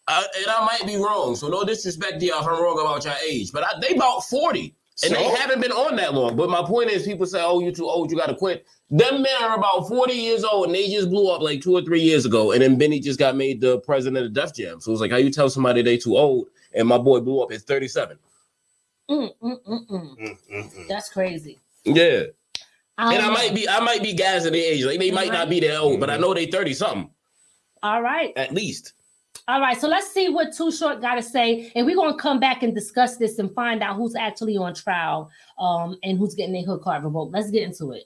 I, 0.06 0.26
and 0.38 0.46
I 0.48 0.64
might 0.66 0.86
be 0.86 0.96
wrong, 0.96 1.34
so 1.34 1.48
no 1.48 1.64
disrespect 1.64 2.20
to 2.20 2.26
y'all 2.26 2.40
if 2.40 2.46
I'm 2.46 2.62
wrong 2.62 2.78
about 2.78 3.04
your 3.04 3.14
age, 3.26 3.52
but 3.52 3.64
I, 3.64 3.80
they 3.80 3.94
about 3.94 4.24
40. 4.24 4.74
And 5.02 5.14
they 5.14 5.24
haven't 5.24 5.60
been 5.60 5.72
on 5.72 5.96
that 5.96 6.14
long. 6.14 6.36
But 6.36 6.50
my 6.50 6.62
point 6.62 6.90
is, 6.90 7.02
people 7.02 7.26
say, 7.26 7.42
oh, 7.42 7.58
you 7.60 7.72
too 7.72 7.86
old, 7.86 8.10
you 8.10 8.16
got 8.16 8.28
to 8.28 8.34
quit. 8.34 8.64
Them 8.90 9.22
men 9.22 9.42
are 9.42 9.58
about 9.58 9.88
40 9.88 10.12
years 10.12 10.44
old, 10.44 10.66
and 10.66 10.74
they 10.74 10.88
just 10.88 11.10
blew 11.10 11.30
up 11.32 11.42
like 11.42 11.60
two 11.62 11.72
or 11.72 11.82
three 11.82 12.00
years 12.00 12.24
ago. 12.26 12.52
And 12.52 12.62
then 12.62 12.78
Benny 12.78 13.00
just 13.00 13.18
got 13.18 13.34
made 13.34 13.60
the 13.60 13.80
president 13.80 14.24
of 14.24 14.32
Def 14.32 14.54
Jam. 14.54 14.80
So 14.80 14.92
it's 14.92 15.00
like, 15.00 15.10
how 15.10 15.16
you 15.16 15.30
tell 15.30 15.50
somebody 15.50 15.82
they 15.82 15.96
too 15.96 16.16
old, 16.16 16.46
and 16.72 16.86
my 16.86 16.98
boy 16.98 17.20
blew 17.20 17.40
up 17.42 17.52
at 17.52 17.62
37. 17.62 18.18
Mm, 19.10 19.30
mm, 19.42 19.58
mm. 19.66 20.88
That's 20.88 21.10
crazy. 21.10 21.58
Yeah. 21.84 22.24
I 22.96 23.14
And 23.14 23.26
I 23.26 23.30
might 23.30 23.54
be, 23.54 23.68
I 23.68 23.80
might 23.80 24.02
be 24.02 24.14
guys 24.14 24.46
in 24.46 24.52
their 24.52 24.62
age. 24.62 24.84
Like 24.84 25.00
they 25.00 25.10
might 25.10 25.32
not 25.32 25.50
be 25.50 25.60
that 25.60 25.76
old, 25.76 26.00
but 26.00 26.08
I 26.08 26.16
know 26.16 26.32
they 26.32 26.46
30 26.46 26.74
something 26.74 27.10
All 27.82 28.00
right. 28.00 28.32
at 28.36 28.54
least. 28.54 28.93
All 29.46 29.60
right, 29.60 29.78
so 29.78 29.88
let's 29.88 30.10
see 30.10 30.30
what 30.30 30.54
Too 30.54 30.72
Short 30.72 31.02
got 31.02 31.16
to 31.16 31.22
say, 31.22 31.70
and 31.74 31.84
we're 31.84 31.96
gonna 31.96 32.16
come 32.16 32.40
back 32.40 32.62
and 32.62 32.74
discuss 32.74 33.18
this 33.18 33.38
and 33.38 33.52
find 33.54 33.82
out 33.82 33.96
who's 33.96 34.14
actually 34.14 34.56
on 34.56 34.74
trial, 34.74 35.30
um, 35.58 35.98
and 36.02 36.18
who's 36.18 36.34
getting 36.34 36.54
their 36.54 36.64
hood 36.64 36.80
card 36.80 37.04
revoked. 37.04 37.32
Let's 37.32 37.50
get 37.50 37.62
into 37.62 37.92
it. 37.92 38.04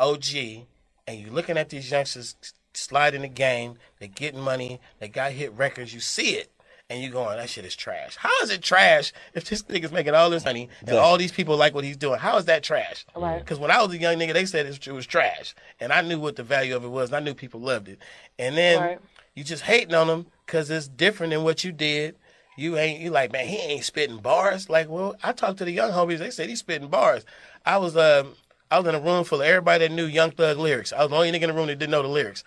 OG, 0.00 0.66
and 1.06 1.20
you're 1.20 1.30
looking 1.30 1.56
at 1.56 1.68
these 1.68 1.88
youngsters 1.88 2.34
sliding 2.74 3.22
the 3.22 3.28
game, 3.28 3.76
they're 4.00 4.08
getting 4.08 4.40
money, 4.40 4.80
they 4.98 5.06
got 5.06 5.30
hit 5.32 5.52
records, 5.52 5.94
you 5.94 6.00
see 6.00 6.30
it, 6.30 6.50
and 6.90 7.00
you're 7.00 7.12
going, 7.12 7.36
that 7.36 7.48
shit 7.48 7.64
is 7.64 7.76
trash. 7.76 8.16
How 8.16 8.30
is 8.42 8.50
it 8.50 8.62
trash 8.62 9.12
if 9.34 9.44
this 9.44 9.62
nigga's 9.64 9.92
making 9.92 10.14
all 10.14 10.30
this 10.30 10.44
money 10.44 10.68
and 10.86 10.96
all 10.96 11.16
these 11.16 11.32
people 11.32 11.56
like 11.56 11.74
what 11.74 11.84
he's 11.84 11.96
doing? 11.96 12.18
How 12.18 12.36
is 12.38 12.46
that 12.46 12.62
trash? 12.62 13.04
Right. 13.14 13.38
Because 13.38 13.58
when 13.58 13.70
I 13.70 13.82
was 13.82 13.92
a 13.92 13.98
young 13.98 14.16
nigga, 14.16 14.32
they 14.32 14.46
said 14.46 14.66
it 14.66 14.92
was 14.92 15.06
trash, 15.06 15.54
and 15.78 15.92
I 15.92 16.00
knew 16.00 16.18
what 16.18 16.36
the 16.36 16.42
value 16.42 16.74
of 16.74 16.84
it 16.84 16.88
was, 16.88 17.10
and 17.10 17.16
I 17.16 17.20
knew 17.20 17.34
people 17.34 17.60
loved 17.60 17.88
it. 17.88 17.98
And 18.38 18.56
then 18.56 18.80
Right. 18.80 18.98
You 19.34 19.44
just 19.44 19.62
hating 19.62 19.94
on 19.94 20.06
them 20.08 20.26
because 20.46 20.70
it's 20.70 20.88
different 20.88 21.32
than 21.32 21.44
what 21.44 21.64
you 21.64 21.72
did. 21.72 22.16
You 22.56 22.76
ain't 22.76 23.00
you 23.00 23.10
like 23.10 23.32
man, 23.32 23.46
he 23.46 23.56
ain't 23.56 23.84
spitting 23.84 24.18
bars. 24.18 24.68
Like, 24.68 24.88
well, 24.88 25.16
I 25.22 25.32
talked 25.32 25.58
to 25.58 25.64
the 25.64 25.70
young 25.70 25.90
homies. 25.90 26.18
They 26.18 26.30
said 26.30 26.48
he's 26.48 26.58
spitting 26.60 26.88
bars. 26.88 27.24
I 27.64 27.78
was 27.78 27.96
um 27.96 28.34
I 28.70 28.78
was 28.78 28.86
in 28.88 28.94
a 28.94 29.00
room 29.00 29.24
full 29.24 29.40
of 29.40 29.46
everybody 29.46 29.86
that 29.86 29.94
knew 29.94 30.06
Young 30.06 30.30
Thug 30.30 30.58
lyrics. 30.58 30.92
I 30.92 31.00
was 31.02 31.10
the 31.10 31.16
only 31.16 31.30
nigga 31.30 31.42
in 31.42 31.50
the 31.50 31.54
room 31.54 31.66
that 31.66 31.78
didn't 31.78 31.90
know 31.92 32.02
the 32.02 32.08
lyrics. 32.08 32.44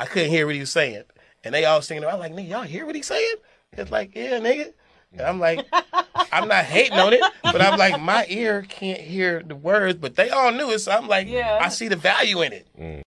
I 0.00 0.06
couldn't 0.06 0.30
hear 0.30 0.46
what 0.46 0.54
he 0.54 0.60
was 0.60 0.70
saying, 0.70 1.02
and 1.42 1.54
they 1.54 1.64
all 1.64 1.82
singing. 1.82 2.04
I'm 2.04 2.18
like, 2.20 2.32
nigga, 2.32 2.48
y'all 2.48 2.62
hear 2.62 2.86
what 2.86 2.94
he's 2.94 3.06
saying? 3.06 3.34
It's 3.72 3.90
like, 3.90 4.14
yeah, 4.14 4.38
nigga. 4.38 4.72
And 5.12 5.20
I'm 5.22 5.40
like, 5.40 5.66
I'm 6.32 6.48
not 6.48 6.64
hating 6.64 6.98
on 6.98 7.12
it, 7.12 7.22
but 7.42 7.60
I'm 7.60 7.78
like, 7.78 8.00
my 8.00 8.26
ear 8.28 8.62
can't 8.68 9.00
hear 9.00 9.42
the 9.42 9.56
words, 9.56 9.98
but 9.98 10.14
they 10.14 10.30
all 10.30 10.52
knew 10.52 10.70
it. 10.70 10.78
So 10.80 10.92
I'm 10.92 11.08
like, 11.08 11.26
Yeah. 11.28 11.58
I 11.60 11.68
see 11.68 11.88
the 11.88 11.96
value 11.96 12.42
in 12.42 12.52
it. 12.52 13.04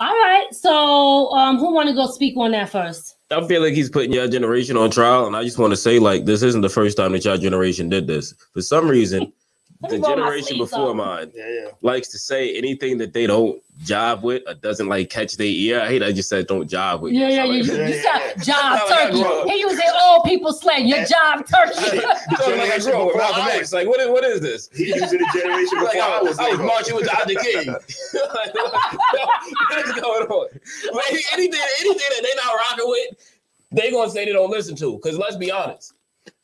All 0.00 0.08
right, 0.08 0.46
so 0.50 1.30
um, 1.30 1.58
who 1.58 1.72
want 1.72 1.88
to 1.88 1.94
go 1.94 2.06
speak 2.06 2.36
on 2.36 2.50
that 2.50 2.70
first? 2.70 3.14
I 3.30 3.46
feel 3.46 3.62
like 3.62 3.74
he's 3.74 3.90
putting 3.90 4.12
your 4.12 4.26
generation 4.26 4.76
on 4.76 4.90
trial, 4.90 5.26
and 5.26 5.36
I 5.36 5.44
just 5.44 5.56
want 5.56 5.72
to 5.72 5.76
say, 5.76 6.00
like, 6.00 6.24
this 6.24 6.42
isn't 6.42 6.62
the 6.62 6.68
first 6.68 6.96
time 6.96 7.12
that 7.12 7.24
your 7.24 7.36
generation 7.36 7.88
did 7.88 8.08
this. 8.08 8.34
For 8.52 8.60
some 8.60 8.88
reason, 8.88 9.32
the 9.90 9.96
me 9.98 10.02
roll 10.02 10.10
my 10.10 10.22
generation 10.22 10.58
before 10.58 10.90
up. 10.90 10.96
mine 10.96 11.32
Yeah, 11.34 11.48
yeah. 11.48 11.68
likes 11.82 12.08
to 12.08 12.18
say 12.18 12.54
anything 12.56 12.98
that 12.98 13.12
they 13.12 13.26
don't 13.26 13.62
jive 13.82 14.22
with 14.22 14.42
or 14.46 14.54
doesn't 14.54 14.88
like 14.88 15.10
catch 15.10 15.36
their 15.36 15.46
ear. 15.46 15.80
I 15.80 15.86
hate 15.88 16.02
I 16.02 16.12
just 16.12 16.28
said 16.28 16.46
don't 16.46 16.70
jive 16.70 17.00
with. 17.00 17.12
Yeah, 17.12 17.28
yeah, 17.28 17.44
So, 17.44 17.50
you, 17.50 17.62
like, 17.62 17.72
Yeah, 17.78 17.88
you 17.88 17.94
said 17.94 18.34
job 18.36 18.44
Sound 18.44 18.74
like 18.74 18.90
I 18.90 19.04
turkey. 19.06 19.22
grew 19.22 19.40
up. 19.42 19.48
He 19.48 19.58
using 19.60 19.88
old 20.02 20.24
people 20.24 20.52
slang. 20.52 20.86
Your 20.86 21.04
job 21.04 21.46
turkey. 21.46 22.00
Talking 22.36 22.58
like 22.58 22.70
I 22.72 22.78
grew 22.78 22.92
up 22.92 23.06
with 23.08 23.16
Malcolm 23.16 23.46
X. 23.50 23.72
Like, 23.72 23.88
what 23.88 24.00
is, 24.00 24.08
what 24.08 24.24
is 24.24 24.40
this? 24.40 24.68
He 24.74 24.86
using 24.86 25.18
the 25.18 25.30
generation 25.40 25.78
Like, 25.82 25.92
before 25.94 26.02
I, 26.02 26.18
I 26.18 26.22
was. 26.22 26.38
I 26.38 26.50
was 26.50 26.58
like, 26.58 26.66
marching 26.66 26.94
with 26.96 27.06
Dr. 27.06 27.34
King. 27.34 27.66
like, 27.68 28.54
what 28.54 29.86
is 29.86 29.92
going 30.00 30.26
on? 30.28 30.48
Like, 30.92 31.12
anything, 31.32 31.60
anything 31.80 32.08
that 32.10 32.22
they 32.22 32.34
not 32.36 32.54
rocking 32.70 32.88
with, 32.88 33.34
they 33.72 33.90
gonna 33.90 34.10
say 34.10 34.24
they 34.24 34.32
don't 34.32 34.50
listen 34.50 34.76
to. 34.76 34.92
Because 34.96 35.18
let's 35.18 35.36
be 35.36 35.50
honest, 35.50 35.94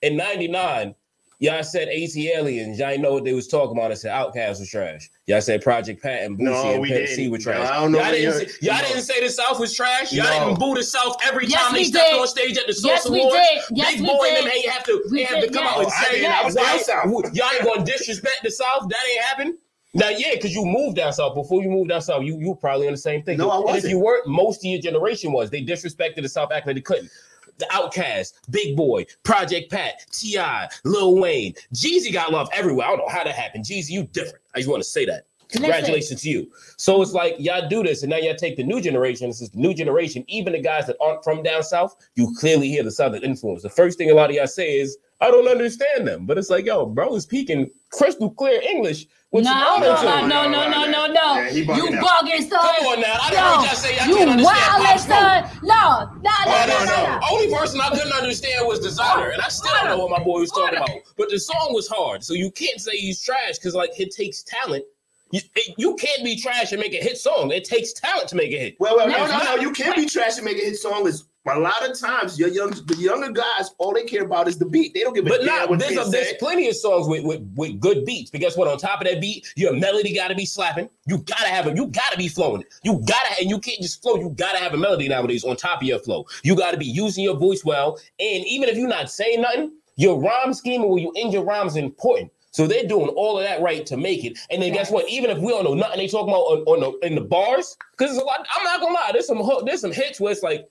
in 0.03 0.17
'99, 0.17 0.95
y'all 1.41 1.63
said 1.65 1.89
ATLiens. 1.89 2.79
Y'all 2.79 2.89
ain't 2.91 3.03
know 3.03 3.13
what 3.15 3.25
they 3.25 3.33
was 3.33 3.49
talking 3.49 3.77
about. 3.77 3.91
I 3.91 3.95
said 3.95 4.13
Outkast 4.13 4.61
was 4.61 4.71
trash. 4.71 5.11
Y'all 5.27 5.41
said 5.41 5.63
Project 5.63 6.01
Pat 6.03 6.23
and 6.23 6.39
Boosie 6.39 6.43
No, 6.45 6.71
and 6.73 6.81
we 6.83 6.89
Pimp 6.89 7.09
C 7.09 7.17
didn't. 7.17 7.33
were 7.33 7.39
trash. 7.39 7.65
No, 7.69 7.73
I 7.75 7.81
don't 7.81 7.93
know 7.93 7.99
y'all 7.99 8.11
didn't, 8.13 8.23
you're- 8.23 8.47
say, 8.47 8.53
y'all 8.63 8.77
no. 8.77 8.83
didn't 8.89 9.03
say 9.03 9.21
the 9.21 9.29
South 9.31 9.59
was 9.59 9.75
trash. 9.75 10.13
Y'all 10.13 10.25
No. 10.27 10.47
didn't 10.49 10.61
boo 10.61 10.75
the 10.77 10.83
South 10.85 11.17
every 11.27 11.47
Yes, 11.47 11.61
time 11.63 11.73
they 11.75 11.85
stepped 11.85 12.11
did. 12.11 12.21
on 12.21 12.29
stage 12.29 12.57
at 12.59 12.67
the 12.67 12.73
Yes, 12.73 13.03
Source 13.03 13.11
we 13.11 13.21
Awards. 13.21 13.37
did. 13.37 13.77
Yes, 13.77 13.93
Big 13.95 14.01
we 14.03 14.07
Boy 14.07 14.27
and 14.29 14.37
them 14.47 14.53
ain't 14.55 14.69
have 14.69 14.85
to, 14.85 15.03
We 15.11 15.19
they 15.19 15.25
have 15.25 15.41
to 15.45 15.51
come 15.51 15.65
yes. 15.65 15.73
out 15.75 15.79
and 15.79 15.87
Oh, 15.87 15.91
I 15.91 16.05
say 16.05 16.21
didn't. 16.21 16.33
I 16.33 16.45
was 16.45 16.55
down 16.55 16.65
why- 16.65 16.79
south. 16.79 17.35
Y'all 17.35 17.49
ain't 17.55 17.65
gonna 17.65 17.85
disrespect 17.85 18.39
the 18.45 18.51
South. 18.51 18.89
That 18.89 18.99
ain't 19.11 19.25
happen. 19.25 19.59
Now, 19.93 20.09
yeah, 20.11 20.35
because 20.35 20.55
you 20.55 20.65
moved 20.65 20.97
down 20.99 21.13
south. 21.13 21.35
Before 21.35 21.63
you 21.63 21.69
moved 21.69 21.89
down 21.89 22.01
south, 22.01 22.23
you 22.23 22.39
you 22.39 22.51
were 22.51 22.55
probably 22.57 22.87
on 22.87 22.93
the 22.93 22.97
same 22.99 23.23
thing. 23.25 23.39
No, 23.39 23.51
I 23.51 23.57
And 23.57 23.65
if 23.71 23.75
wasn't. 23.75 23.91
you 23.91 23.99
weren't, 23.99 24.25
most 24.29 24.59
of 24.59 24.65
your 24.71 24.81
generation 24.81 25.33
was. 25.33 25.51
They 25.51 25.65
disrespected 25.65 26.23
the 26.23 26.29
South 26.29 26.53
acting 26.53 26.69
like 26.69 26.77
they 26.77 26.81
couldn't. 26.83 27.11
The 27.59 27.67
Outkast, 27.67 28.33
Big 28.51 28.77
Boi, 28.77 29.07
Project 29.23 29.71
Pat, 29.71 30.07
T.I., 30.13 30.69
Lil 30.85 31.17
Wayne, 31.21 31.55
Jeezy 31.75 32.13
got 32.13 32.33
love 32.33 32.49
everywhere. 32.53 32.87
I 32.87 32.91
don't 32.91 32.99
know 32.99 33.09
how 33.09 33.25
that 33.25 33.35
happened. 33.35 33.65
Jeezy, 33.65 33.91
you 33.91 34.05
different. 34.05 34.45
I 34.55 34.59
just 34.59 34.71
want 34.71 34.83
to 34.83 34.89
say 34.89 35.05
that. 35.07 35.27
Congratulations 35.51 36.23
to 36.23 36.31
you. 36.31 36.49
So 36.77 37.03
it's 37.03 37.13
like 37.13 37.35
y'all 37.39 37.69
do 37.69 37.83
this, 37.83 38.03
and 38.03 38.11
now 38.11 38.19
y'all 38.19 38.37
take 38.37 38.57
the 38.57 38.63
new 38.63 38.81
generation. 38.81 39.29
This 39.29 39.41
is 39.41 39.51
the 39.51 39.59
new 39.59 39.75
generation. 39.75 40.25
Even 40.29 40.53
the 40.53 40.61
guys 40.61 40.87
that 40.87 40.97
aren't 41.01 41.25
from 41.25 41.43
down 41.43 41.63
south, 41.63 41.97
you 42.15 42.33
clearly 42.39 42.69
hear 42.69 42.83
the 42.83 42.91
southern 42.91 43.23
influence. 43.25 43.63
The 43.63 43.71
first 43.71 43.99
thing 43.99 44.11
a 44.11 44.15
lot 44.15 44.31
of 44.31 44.37
y'all 44.37 44.47
say 44.47 44.79
is, 44.79 44.97
"I 45.21 45.31
don't 45.31 45.49
understand 45.49 46.07
them," 46.07 46.25
but 46.25 46.39
it's 46.39 46.51
like, 46.51 46.67
yo, 46.67 46.87
bro 46.87 47.17
is 47.17 47.25
speaking 47.25 47.69
crystal 47.91 48.31
clear 48.31 48.61
English. 48.63 49.07
With 49.33 49.45
No, 49.45 49.51
some 49.53 49.81
no, 49.81 50.27
no, 50.27 50.49
no, 50.49 50.69
no, 50.69 50.69
no, 50.71 50.91
no, 50.91 51.07
no. 51.13 51.35
Yeah, 51.41 51.51
You 51.51 51.65
bugging 51.65 51.99
out. 51.99 52.49
son. 52.51 52.51
Come 52.51 52.87
on 52.87 53.01
now. 53.01 53.17
I 53.23 53.31
done 53.31 53.61
heard 53.61 53.67
y'all 53.67 53.75
say 53.77 53.97
y'all 53.97 54.09
you 54.09 54.17
can't 54.17 54.31
understand 54.31 54.59
wildin', 54.59 54.85
Pop 54.85 54.99
son. 54.99 55.61
No, 55.63 56.21
no, 56.21 56.21
no, 56.21 56.31
Oh, 56.47 56.65
no, 56.67 56.67
no, 56.67 56.85
no, 56.85 56.85
no. 56.85 57.19
no. 57.21 57.27
Only 57.31 57.55
person 57.55 57.81
I 57.81 57.91
couldn't 57.91 58.13
understand 58.13 58.67
was 58.67 58.81
Desiigner, 58.81 59.33
and 59.33 59.41
I 59.41 59.47
still 59.49 59.71
don't 59.75 59.87
know 59.91 59.99
what 60.05 60.11
my 60.19 60.25
boy 60.25 60.41
was 60.41 60.51
talking 60.51 60.79
about. 60.79 60.91
But 61.17 61.31
the 61.31 61.39
song 61.39 61.69
was 61.73 61.87
hard, 61.87 62.25
so 62.25 62.35
you 62.35 62.51
can't 62.51 62.81
say 62.81 62.97
he's 62.97 63.23
trash 63.23 63.59
because 63.59 63.75
like 63.77 63.91
it 64.01 64.11
takes 64.11 64.43
talent. 64.43 64.85
You, 65.31 65.41
it- 65.55 65.75
you 65.79 65.95
can't 65.95 66.25
be 66.25 66.35
trash 66.35 66.73
and 66.73 66.81
make 66.81 66.93
a 66.95 66.97
hit 67.01 67.17
song. 67.17 67.53
It 67.53 67.63
takes 67.63 67.93
talent 67.93 68.29
to 68.31 68.35
make 68.37 68.53
a 68.53 68.59
hit. 68.59 68.77
Well, 68.81 68.97
well, 68.97 69.07
no, 69.07 69.25
If 69.27 69.31
no, 69.31 69.39
no. 69.45 69.63
You 69.63 69.71
can't 69.71 69.95
be 69.95 70.07
trash 70.07 70.39
and 70.39 70.45
make 70.45 70.57
a 70.57 70.61
hit 70.65 70.77
song. 70.77 71.07
Is 71.07 71.23
a 71.51 71.59
lot 71.59 71.89
of 71.89 71.99
times 71.99 72.39
your 72.39 72.49
young, 72.49 72.71
the 72.71 72.97
younger 72.97 73.31
guys, 73.31 73.71
all 73.79 73.93
they 73.93 74.05
care 74.05 74.25
about 74.25 74.49
is 74.49 74.59
the 74.59 74.67
beat. 74.67 74.95
They 74.95 75.01
don't 75.01 75.15
give 75.15 75.27
a 75.27 75.29
But 75.29 75.39
damn 75.39 75.47
not 75.47 75.71
what's 75.71 75.83
there's, 75.83 75.95
being 75.97 76.07
a, 76.07 76.11
there's 76.11 76.33
plenty 76.39 76.69
of 76.69 76.77
songs 76.77 77.09
with, 77.09 77.25
with 77.25 77.41
with 77.55 77.81
good 77.81 78.05
beats. 78.05 78.31
But 78.31 78.41
guess 78.41 78.57
what? 78.57 78.69
On 78.69 78.79
top 78.79 79.01
of 79.01 79.07
that 79.07 79.21
beat, 79.21 79.47
your 79.57 79.75
melody 79.75 80.15
got 80.15 80.29
to 80.29 80.35
be 80.35 80.45
slapping. 80.47 80.89
You 81.07 81.19
gotta 81.19 81.49
have 81.49 81.67
it. 81.67 81.77
You 81.77 81.87
gotta 81.87 82.17
be 82.17 82.29
flowing. 82.29 82.65
You 82.85 83.01
gotta, 83.07 83.41
and 83.41 83.51
you 83.51 83.59
can't 83.59 83.81
just 83.81 84.03
flow. 84.03 84.17
You 84.17 84.31
gotta 84.31 84.59
have 84.59 84.75
a 84.75 84.77
melody 84.79 85.09
nowadays 85.09 85.45
on 85.45 85.57
top 85.57 85.83
of 85.83 85.87
your 85.89 85.99
flow. 85.99 86.27
You 86.43 86.57
gotta 86.57 86.77
be 86.77 86.87
using 86.87 87.25
your 87.25 87.37
voice 87.37 87.65
well. 87.65 87.99
And 88.19 88.45
even 88.47 88.69
if 88.69 88.77
you're 88.77 88.89
not 88.89 89.11
saying 89.11 89.41
nothing, 89.41 89.73
your 89.97 90.21
rhyme 90.21 90.55
scheme 90.55 90.83
and 90.83 90.91
where 90.91 91.01
you 91.01 91.13
end 91.17 91.33
your 91.33 91.45
rhymes 91.45 91.73
is 91.73 91.77
important. 91.77 92.33
So 92.53 92.67
they're 92.67 92.87
doing 92.87 93.09
all 93.11 93.39
of 93.39 93.45
that 93.45 93.63
right 93.63 93.87
to 93.87 93.97
make 93.97 94.25
it. 94.25 94.39
And 94.51 94.61
then 94.61 94.73
guess 94.73 94.91
what? 94.91 95.09
Even 95.09 95.31
if 95.31 95.39
we 95.39 95.49
don't 95.49 95.65
know 95.65 95.75
nothing, 95.75 95.99
they 95.99 96.09
talking 96.09 96.31
about 96.31 96.41
on, 96.41 96.59
on 96.63 96.81
the 96.81 97.07
in 97.07 97.15
the 97.15 97.21
bars. 97.21 97.77
Because 97.97 98.17
a 98.17 98.25
lot. 98.25 98.47
I'm 98.57 98.65
not 98.65 98.81
gonna 98.81 98.95
lie. 98.95 99.11
There's 99.13 99.27
some 99.27 99.39
hook- 99.39 99.67
there's 99.67 99.81
some 99.81 99.93
hits 99.93 100.19
where 100.21 100.33
it's 100.33 100.43
like, 100.43 100.69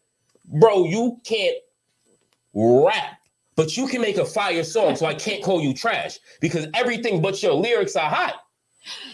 bro, 0.50 0.86
you 0.86 1.20
can't 1.24 1.58
rap, 2.54 3.20
but 3.56 3.78
you 3.78 3.88
can 3.88 4.02
make 4.02 4.18
a 4.18 4.26
fire 4.26 4.64
song. 4.64 4.96
So 4.96 5.06
I 5.06 5.14
can't 5.14 5.44
call 5.44 5.62
you 5.62 5.74
trash 5.74 6.20
because 6.42 6.68
everything 6.74 7.22
but 7.22 7.42
your 7.42 7.54
lyrics 7.54 7.96
are 7.96 8.10
hot. 8.10 8.36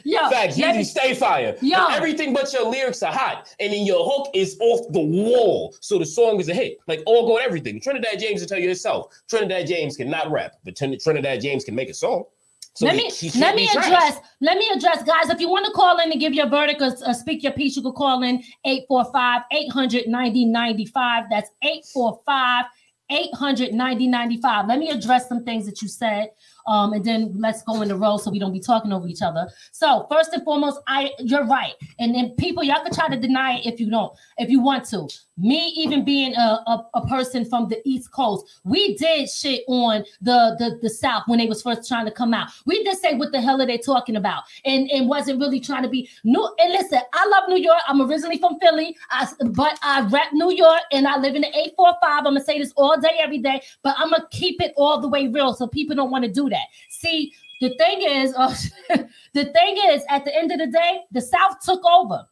Yo, 0.04 0.30
Facts, 0.30 0.58
Yeezy, 0.58 0.78
me- 0.78 0.84
stay 0.84 1.14
fire. 1.14 1.58
But 1.88 1.98
everything 1.98 2.34
but 2.34 2.54
your 2.54 2.70
lyrics 2.70 3.02
are 3.04 3.12
hot, 3.12 3.54
and 3.60 3.74
then 3.74 3.86
your 3.86 4.06
hook 4.10 4.30
is 4.34 4.58
off 4.62 4.92
the 4.94 5.02
wall. 5.02 5.76
So 5.82 5.98
the 5.98 6.06
song 6.06 6.40
is 6.40 6.48
a 6.50 6.54
hit. 6.54 6.78
Like 6.88 7.02
all 7.06 7.28
go 7.28 7.38
everything. 7.38 7.82
Trinidad 7.82 8.20
James 8.20 8.42
will 8.42 8.48
tell 8.48 8.60
you 8.60 8.68
himself. 8.68 9.14
Trinidad 9.30 9.68
James 9.68 9.98
cannot 9.98 10.32
rap, 10.32 10.54
but 10.64 10.76
Trinidad 10.78 11.42
James 11.42 11.64
can 11.66 11.76
make 11.76 11.90
a 11.90 11.94
song. 11.94 12.24
So 12.76 12.86
let 12.86 12.96
me 12.98 13.10
he 13.10 13.30
can't 13.30 13.42
let 13.42 13.56
me 13.56 13.68
trash. 13.68 13.86
address 13.86 14.20
let 14.42 14.58
me 14.58 14.70
address 14.76 15.04
guys. 15.04 15.30
If 15.30 15.40
you 15.40 15.50
want 15.50 15.66
to 15.66 15.72
call 15.72 15.98
in 16.00 16.12
and 16.12 16.20
give 16.20 16.34
your 16.34 16.50
verdict 16.50 16.82
or, 16.82 16.92
or 17.08 17.14
speak 17.14 17.42
your 17.42 17.54
piece 17.54 17.76
you 17.76 17.82
can 17.82 17.94
call 17.94 18.22
in 18.24 18.44
845 18.66 19.44
800 19.52 20.08
9095 20.08 21.24
that's 21.30 21.50
845 21.62 22.66
800 23.10 23.74
9095 23.74 24.68
let 24.68 24.80
me 24.80 24.90
address 24.90 25.30
some 25.30 25.44
things 25.46 25.66
that 25.68 25.82
you 25.82 25.88
said 25.88 26.32
um 26.68 26.94
and 26.94 27.04
then 27.04 27.34
let's 27.38 27.62
go 27.64 27.82
in 27.82 27.88
the 27.88 27.96
row 27.96 28.18
so 28.18 28.32
we 28.32 28.40
don't 28.40 28.54
be 28.54 28.60
talking 28.60 28.92
over 28.92 29.08
each 29.08 29.22
other. 29.22 29.48
So 29.72 30.08
first 30.10 30.34
and 30.34 30.44
foremost 30.44 30.80
i 30.88 31.12
you're 31.20 31.46
right. 31.46 31.74
And 32.00 32.14
then 32.14 32.32
people 32.38 32.64
y'all 32.64 32.84
can 32.84 32.94
try 32.94 33.10
to 33.10 33.18
deny 33.18 33.58
it 33.58 33.66
if 33.66 33.80
you 33.80 33.90
don't 33.90 34.14
if 34.38 34.50
you 34.50 34.62
want 34.62 34.86
to. 34.86 35.08
Me 35.38 35.74
even 35.76 36.06
being 36.06 36.34
a, 36.36 36.64
a, 36.68 36.88
a 36.94 37.08
person 37.08 37.44
from 37.46 37.68
the 37.68 37.82
east 37.86 38.12
coast 38.12 38.62
we 38.64 38.96
did 38.96 39.30
shit 39.30 39.64
on 39.68 40.04
the, 40.22 40.56
the 40.60 40.80
the 40.82 40.90
south 40.90 41.24
when 41.28 41.40
they 41.40 41.48
was 41.48 41.62
first 41.62 41.88
trying 41.88 42.06
to 42.06 42.12
come 42.12 42.34
out. 42.34 42.50
We 42.66 42.84
did 42.84 42.98
say 42.98 43.16
what 43.16 43.32
the 43.32 43.42
hell 43.42 43.62
are 43.62 43.68
they 43.68 43.78
talking 43.78 44.16
about? 44.16 44.44
And 44.66 44.90
and 44.92 45.10
wasn't 45.10 45.40
really 45.40 45.60
trying 45.60 45.84
to 45.84 45.90
be 45.90 46.10
new 46.24 46.56
and 46.60 46.72
listen 46.74 47.00
i 47.14 47.28
love 47.28 47.50
new 47.50 47.58
york. 47.58 47.80
I'm 47.88 48.02
originally 48.02 48.38
from 48.38 48.60
philly. 48.60 48.96
I, 49.12 49.28
but 49.52 49.78
i 49.82 50.02
rep 50.08 50.34
new 50.34 50.52
york 50.52 50.82
and 50.92 51.08
i 51.08 51.18
live 51.18 51.36
in 51.36 51.42
the 51.42 51.48
845 51.48 52.00
i'm 52.04 52.24
gonna 52.24 52.44
say 52.44 52.60
this 52.60 52.74
all 52.76 53.00
day 53.00 53.18
every 53.20 53.40
day 53.40 53.62
but 53.84 53.96
i'm 53.98 54.10
gonna 54.10 54.28
keep 54.32 54.62
it 54.62 54.74
all 54.76 55.00
the 55.00 55.08
way 55.08 55.28
real 55.28 55.54
so 55.54 55.68
people 55.68 55.96
don't 55.96 56.12
want 56.12 56.24
to 56.24 56.32
do 56.32 56.50
that 56.50 56.55
see 56.90 57.34
the 57.62 57.70
thing 57.78 58.02
is 58.02 58.34
uh, 58.38 58.54
the 59.34 59.46
thing 59.46 59.78
is 59.90 60.04
at 60.10 60.26
the 60.26 60.36
end 60.36 60.52
of 60.52 60.60
the 60.60 60.68
day 60.68 61.02
the 61.12 61.22
south 61.22 61.60
took 61.64 61.84
over 61.86 62.26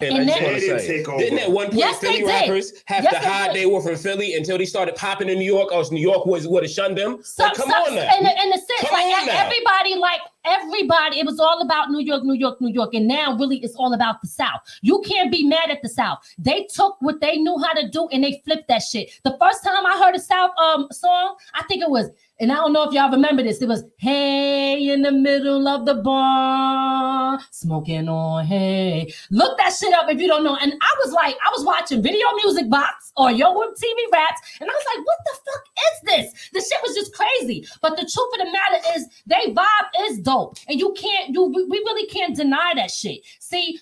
And, 0.00 0.18
And 0.18 0.22
I 0.22 0.24
just 0.24 0.38
then- 0.40 0.44
want 0.50 0.54
to 0.56 0.60
They 0.60 0.66
didn't 0.66 1.06
say, 1.06 1.18
didn't 1.18 1.38
at 1.38 1.50
one 1.50 1.66
point 1.66 1.78
Yes, 1.78 1.98
Philly 2.00 2.24
rappers 2.24 2.72
have 2.86 3.04
Yes, 3.04 3.12
to 3.14 3.28
hide 3.28 3.52
did. 3.52 3.56
they 3.56 3.66
were 3.66 3.80
from 3.80 3.94
Philly 3.96 4.34
until 4.34 4.58
they 4.58 4.64
started 4.66 4.96
popping 4.96 5.28
in 5.28 5.38
New 5.38 5.52
York, 5.56 5.70
or 5.70 5.84
New 5.92 6.00
York 6.00 6.26
was 6.26 6.48
would 6.48 6.64
have 6.64 6.72
shunned 6.72 6.96
them? 6.98 7.12
Some, 7.22 7.46
Like, 7.48 7.56
come 7.56 7.70
some, 7.70 7.82
on 7.86 7.94
now. 7.94 8.16
In, 8.18 8.24
the, 8.24 8.32
in 8.42 8.48
the 8.50 8.58
sense, 8.68 8.80
Come 8.80 8.92
like 8.98 9.14
on 9.22 9.28
everybody, 9.28 9.94
like 10.08 10.22
everybody, 10.44 11.20
it 11.20 11.26
was 11.26 11.38
all 11.38 11.60
about 11.62 11.90
New 11.90 12.00
York, 12.00 12.24
New 12.24 12.34
York, 12.34 12.60
New 12.60 12.72
York, 12.72 12.94
and 12.94 13.06
now 13.06 13.36
really 13.38 13.58
it's 13.58 13.76
all 13.76 13.92
about 13.94 14.20
the 14.22 14.28
South. 14.28 14.60
You 14.82 15.02
can't 15.06 15.30
be 15.30 15.44
mad 15.44 15.70
at 15.70 15.82
the 15.82 15.88
South. 15.88 16.18
They 16.36 16.66
took 16.78 16.96
what 17.00 17.20
they 17.20 17.36
knew 17.36 17.56
how 17.64 17.72
to 17.74 17.88
do 17.88 18.08
and 18.12 18.24
they 18.24 18.42
flipped 18.44 18.66
that 18.68 18.82
shit. 18.82 19.20
The 19.22 19.36
first 19.40 19.62
time 19.62 19.86
I 19.86 19.94
heard 20.02 20.16
a 20.16 20.20
South 20.20 20.50
um 20.58 20.88
song, 20.90 21.36
I 21.54 21.62
think 21.68 21.80
it 21.82 21.90
was, 21.90 22.10
and 22.42 22.50
I 22.50 22.56
don't 22.56 22.72
know 22.72 22.82
if 22.82 22.92
y'all 22.92 23.10
remember 23.10 23.42
this. 23.44 23.62
It 23.62 23.68
was 23.68 23.84
"Hey 23.98 24.88
in 24.90 25.02
the 25.02 25.12
middle 25.12 25.68
of 25.68 25.86
the 25.86 25.94
bar, 25.94 27.38
smoking 27.52 28.08
on 28.08 28.44
hey." 28.44 29.14
Look 29.30 29.56
that 29.58 29.72
shit 29.72 29.94
up 29.94 30.10
if 30.10 30.20
you 30.20 30.26
don't 30.26 30.42
know. 30.42 30.56
And 30.60 30.72
I 30.72 30.94
was 31.04 31.12
like, 31.12 31.36
I 31.36 31.50
was 31.52 31.64
watching 31.64 32.02
Video 32.02 32.26
Music 32.42 32.68
Box 32.68 33.12
or 33.16 33.30
Yo 33.30 33.46
TV 33.46 34.12
Raps, 34.12 34.40
and 34.60 34.68
I 34.68 34.74
was 34.74 34.84
like, 34.96 35.06
what 35.06 35.18
the 35.24 35.38
fuck 35.46 35.64
is 35.86 36.32
this? 36.32 36.50
The 36.52 36.60
shit 36.60 36.82
was 36.82 36.96
just 36.96 37.14
crazy. 37.14 37.64
But 37.80 37.90
the 37.90 38.02
truth 38.02 38.32
of 38.34 38.46
the 38.46 38.52
matter 38.52 38.98
is, 38.98 39.06
they 39.26 39.54
vibe 39.54 40.10
is 40.10 40.18
dope, 40.18 40.56
and 40.68 40.80
you 40.80 40.94
can't, 40.98 41.32
you 41.32 41.44
we 41.44 41.64
we 41.64 41.78
really 41.78 42.06
can't 42.08 42.36
deny 42.36 42.72
that 42.74 42.90
shit. 42.90 43.20
See. 43.38 43.78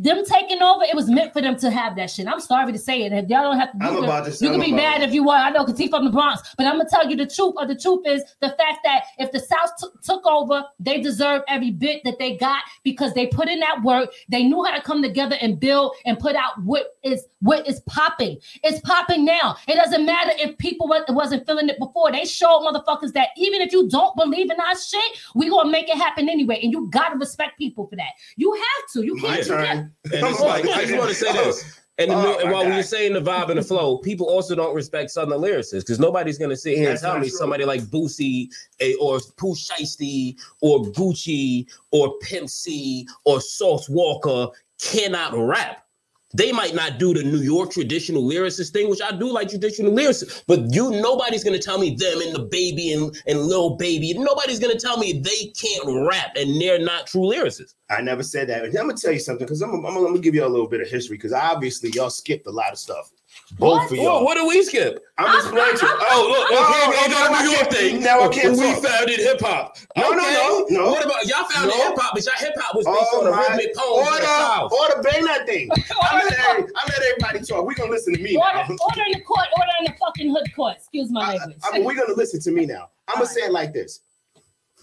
Them 0.00 0.24
taking 0.24 0.62
over, 0.62 0.84
it 0.84 0.94
was 0.94 1.10
meant 1.10 1.32
for 1.32 1.42
them 1.42 1.56
to 1.56 1.70
have 1.70 1.96
that 1.96 2.08
shit. 2.08 2.28
I'm 2.28 2.38
sorry 2.38 2.70
to 2.70 2.78
say 2.78 3.02
it. 3.02 3.12
If 3.12 3.28
y'all 3.28 3.42
don't 3.42 3.58
have 3.58 3.72
to, 3.72 3.78
I'm 3.80 3.90
you 3.94 3.96
can, 4.00 4.04
about 4.04 4.24
to 4.26 4.32
say- 4.32 4.46
you 4.46 4.52
can 4.52 4.60
I'm 4.60 4.66
be 4.66 4.72
mad 4.72 5.02
if 5.02 5.12
you 5.12 5.24
want. 5.24 5.44
I 5.44 5.50
know 5.50 5.64
because 5.64 5.76
he 5.78 5.88
from 5.88 6.04
the 6.04 6.12
Bronx, 6.12 6.54
but 6.56 6.66
I'm 6.66 6.76
gonna 6.78 6.88
tell 6.88 7.10
you 7.10 7.16
the 7.16 7.26
truth. 7.26 7.54
Or 7.56 7.66
the 7.66 7.74
truth 7.74 8.06
is 8.06 8.22
the 8.40 8.50
fact 8.50 8.78
that 8.84 9.06
if 9.18 9.32
the 9.32 9.40
South 9.40 9.70
t- 9.80 9.88
took 10.04 10.24
over, 10.24 10.62
they 10.78 11.00
deserve 11.00 11.42
every 11.48 11.72
bit 11.72 12.02
that 12.04 12.20
they 12.20 12.36
got 12.36 12.62
because 12.84 13.12
they 13.14 13.26
put 13.26 13.48
in 13.48 13.58
that 13.58 13.82
work. 13.82 14.10
They 14.28 14.44
knew 14.44 14.62
how 14.62 14.72
to 14.76 14.80
come 14.82 15.02
together 15.02 15.36
and 15.40 15.58
build 15.58 15.96
and 16.06 16.16
put 16.16 16.36
out 16.36 16.62
what 16.62 16.96
is 17.02 17.26
what 17.40 17.66
is 17.66 17.80
popping. 17.88 18.38
It's 18.62 18.78
popping 18.82 19.24
now. 19.24 19.56
It 19.66 19.74
doesn't 19.74 20.06
matter 20.06 20.30
if 20.36 20.56
people 20.58 20.86
wa- 20.86 21.04
wasn't 21.08 21.44
feeling 21.44 21.68
it 21.68 21.78
before. 21.80 22.12
They 22.12 22.24
showed 22.24 22.60
motherfuckers 22.60 23.14
that 23.14 23.30
even 23.36 23.60
if 23.62 23.72
you 23.72 23.88
don't 23.88 24.14
believe 24.16 24.48
in 24.48 24.60
our 24.60 24.76
shit, 24.78 25.18
we 25.34 25.50
gonna 25.50 25.70
make 25.70 25.88
it 25.88 25.96
happen 25.96 26.28
anyway. 26.28 26.60
And 26.62 26.72
you 26.72 26.86
gotta 26.90 27.16
respect 27.16 27.58
people 27.58 27.88
for 27.88 27.96
that. 27.96 28.10
You 28.36 28.52
have 28.54 28.92
to. 28.92 29.04
You 29.04 29.16
can't. 29.16 29.38
You 29.46 29.54
can't 29.54 29.87
And 30.04 30.26
it's 30.26 30.40
like, 30.40 30.64
I 30.66 30.84
just 30.84 30.96
want 30.98 31.10
to 31.10 31.14
say 31.14 31.32
this. 31.32 31.80
And, 31.98 32.12
the, 32.12 32.14
Oh, 32.14 32.38
and 32.38 32.44
my 32.50 32.52
while 32.52 32.64
we 32.64 32.76
were 32.76 32.82
saying 32.84 33.12
the 33.14 33.20
vibe 33.20 33.48
and 33.48 33.58
the 33.58 33.62
flow, 33.62 33.98
people 33.98 34.28
also 34.28 34.54
don't 34.54 34.72
respect 34.74 35.10
Southern 35.10 35.40
lyricists 35.40 35.80
because 35.80 35.98
nobody's 35.98 36.38
going 36.38 36.50
to 36.50 36.56
sit 36.56 36.76
here 36.76 36.90
That's 36.90 37.02
and 37.02 37.10
tell 37.10 37.20
me 37.20 37.28
true. 37.28 37.36
somebody 37.36 37.64
like 37.64 37.80
Boosie 37.82 38.48
eh, 38.78 38.94
or 39.00 39.18
Pooh 39.36 39.54
Shiesty 39.54 40.36
or 40.60 40.78
Gucci 40.84 41.66
or 41.90 42.16
Pimp 42.20 42.48
C 42.48 43.06
or 43.24 43.40
Sauce 43.40 43.88
Walka 43.88 44.52
cannot 44.80 45.34
rap. 45.36 45.87
They 46.34 46.52
might 46.52 46.74
not 46.74 46.98
do 46.98 47.14
the 47.14 47.22
New 47.22 47.38
York 47.38 47.70
traditional 47.70 48.22
lyricist 48.22 48.72
thing, 48.72 48.90
which 48.90 49.00
I 49.00 49.12
do 49.12 49.32
like 49.32 49.48
traditional 49.48 49.92
lyricists, 49.92 50.42
but 50.46 50.72
you 50.74 50.90
nobody's 50.90 51.42
gonna 51.42 51.58
tell 51.58 51.78
me 51.78 51.94
them 51.94 52.20
and 52.20 52.34
the 52.34 52.46
baby 52.50 52.92
and, 52.92 53.16
and 53.26 53.40
Lil 53.40 53.76
Baby. 53.76 54.12
Nobody's 54.14 54.58
gonna 54.58 54.78
tell 54.78 54.98
me 54.98 55.20
they 55.20 55.46
can't 55.58 56.06
rap 56.06 56.36
and 56.36 56.60
they're 56.60 56.78
not 56.78 57.06
true 57.06 57.22
lyricists. 57.22 57.74
I 57.88 58.02
never 58.02 58.22
said 58.22 58.48
that. 58.48 58.64
And 58.64 58.76
I'm 58.76 58.88
gonna 58.88 58.98
tell 58.98 59.12
you 59.12 59.20
something 59.20 59.46
because 59.46 59.62
I'm, 59.62 59.70
I'm, 59.70 59.86
I'm 59.86 60.04
gonna 60.04 60.18
give 60.18 60.34
you 60.34 60.44
a 60.44 60.48
little 60.48 60.68
bit 60.68 60.82
of 60.82 60.88
history 60.88 61.16
because 61.16 61.32
obviously 61.32 61.90
y'all 61.94 62.10
skipped 62.10 62.46
a 62.46 62.50
lot 62.50 62.72
of 62.72 62.78
stuff. 62.78 63.10
Both 63.56 63.84
What? 63.88 63.92
of 63.92 63.96
y'all. 63.96 64.24
what 64.24 64.34
do 64.36 64.46
we 64.46 64.62
skip? 64.62 65.02
I'm 65.16 65.34
explaining 65.40 65.78
to 65.78 65.86
you. 65.86 65.92
Oh, 66.10 66.28
look, 66.28 66.46
Oh, 66.52 66.68
okay, 66.68 67.08
we 67.08 67.14
now 67.14 67.18
got 67.18 67.32
I 67.32 67.40
a 67.40 67.42
New 67.42 67.50
York 67.50 67.62
can't- 67.70 67.74
thing. 67.74 68.02
now 68.02 68.20
I 68.20 68.28
can't 68.28 68.58
We 68.58 68.74
talk. 68.74 68.84
founded 68.84 69.18
hip 69.18 69.40
hop. 69.40 69.76
No, 69.96 70.10
no, 70.10 70.16
no, 70.16 70.66
no. 70.68 70.90
What 70.92 71.04
about 71.06 71.26
y'all 71.26 71.44
founded 71.48 71.74
No. 71.76 71.84
hip 71.88 71.98
hop, 71.98 72.14
but 72.14 72.24
y'all 72.26 72.34
hip 72.38 72.52
hop 72.60 72.74
was 72.76 72.84
based 72.84 72.98
Oh 73.00 73.18
on 73.18 73.24
the 73.24 73.30
my! 73.30 73.40
rhythmic 73.48 73.74
poem 73.74 74.04
from 74.04 74.04
the 74.04 74.10
Order, 74.12 74.24
South. 74.26 74.72
order, 74.72 75.02
bang 75.02 75.24
that 75.24 75.46
thing. 75.46 75.68
I 76.02 76.14
let, 76.24 76.38
every- 76.38 76.70
I 76.76 76.84
let 76.88 77.02
everybody 77.02 77.40
talk. 77.46 77.64
We're 77.66 77.74
gonna 77.74 77.90
listen 77.90 78.14
to 78.14 78.20
me 78.22 78.36
Order, 78.36 78.54
now. 78.54 78.76
order 78.84 79.02
in 79.06 79.12
the 79.18 79.20
court, 79.24 79.46
order 79.56 79.72
in 79.80 79.84
the 79.86 79.94
fucking 79.98 80.30
hood 80.30 80.54
court. 80.54 80.76
Excuse 80.76 81.10
my 81.10 81.34
language. 81.36 81.56
I 81.64 81.72
mean, 81.78 81.84
we're 81.84 81.94
gonna 81.94 82.12
listen 82.14 82.40
to 82.42 82.50
me 82.50 82.66
now. 82.66 82.90
I'm 83.08 83.14
gonna 83.14 83.26
say 83.26 83.40
it 83.42 83.52
like 83.52 83.72
this: 83.72 84.00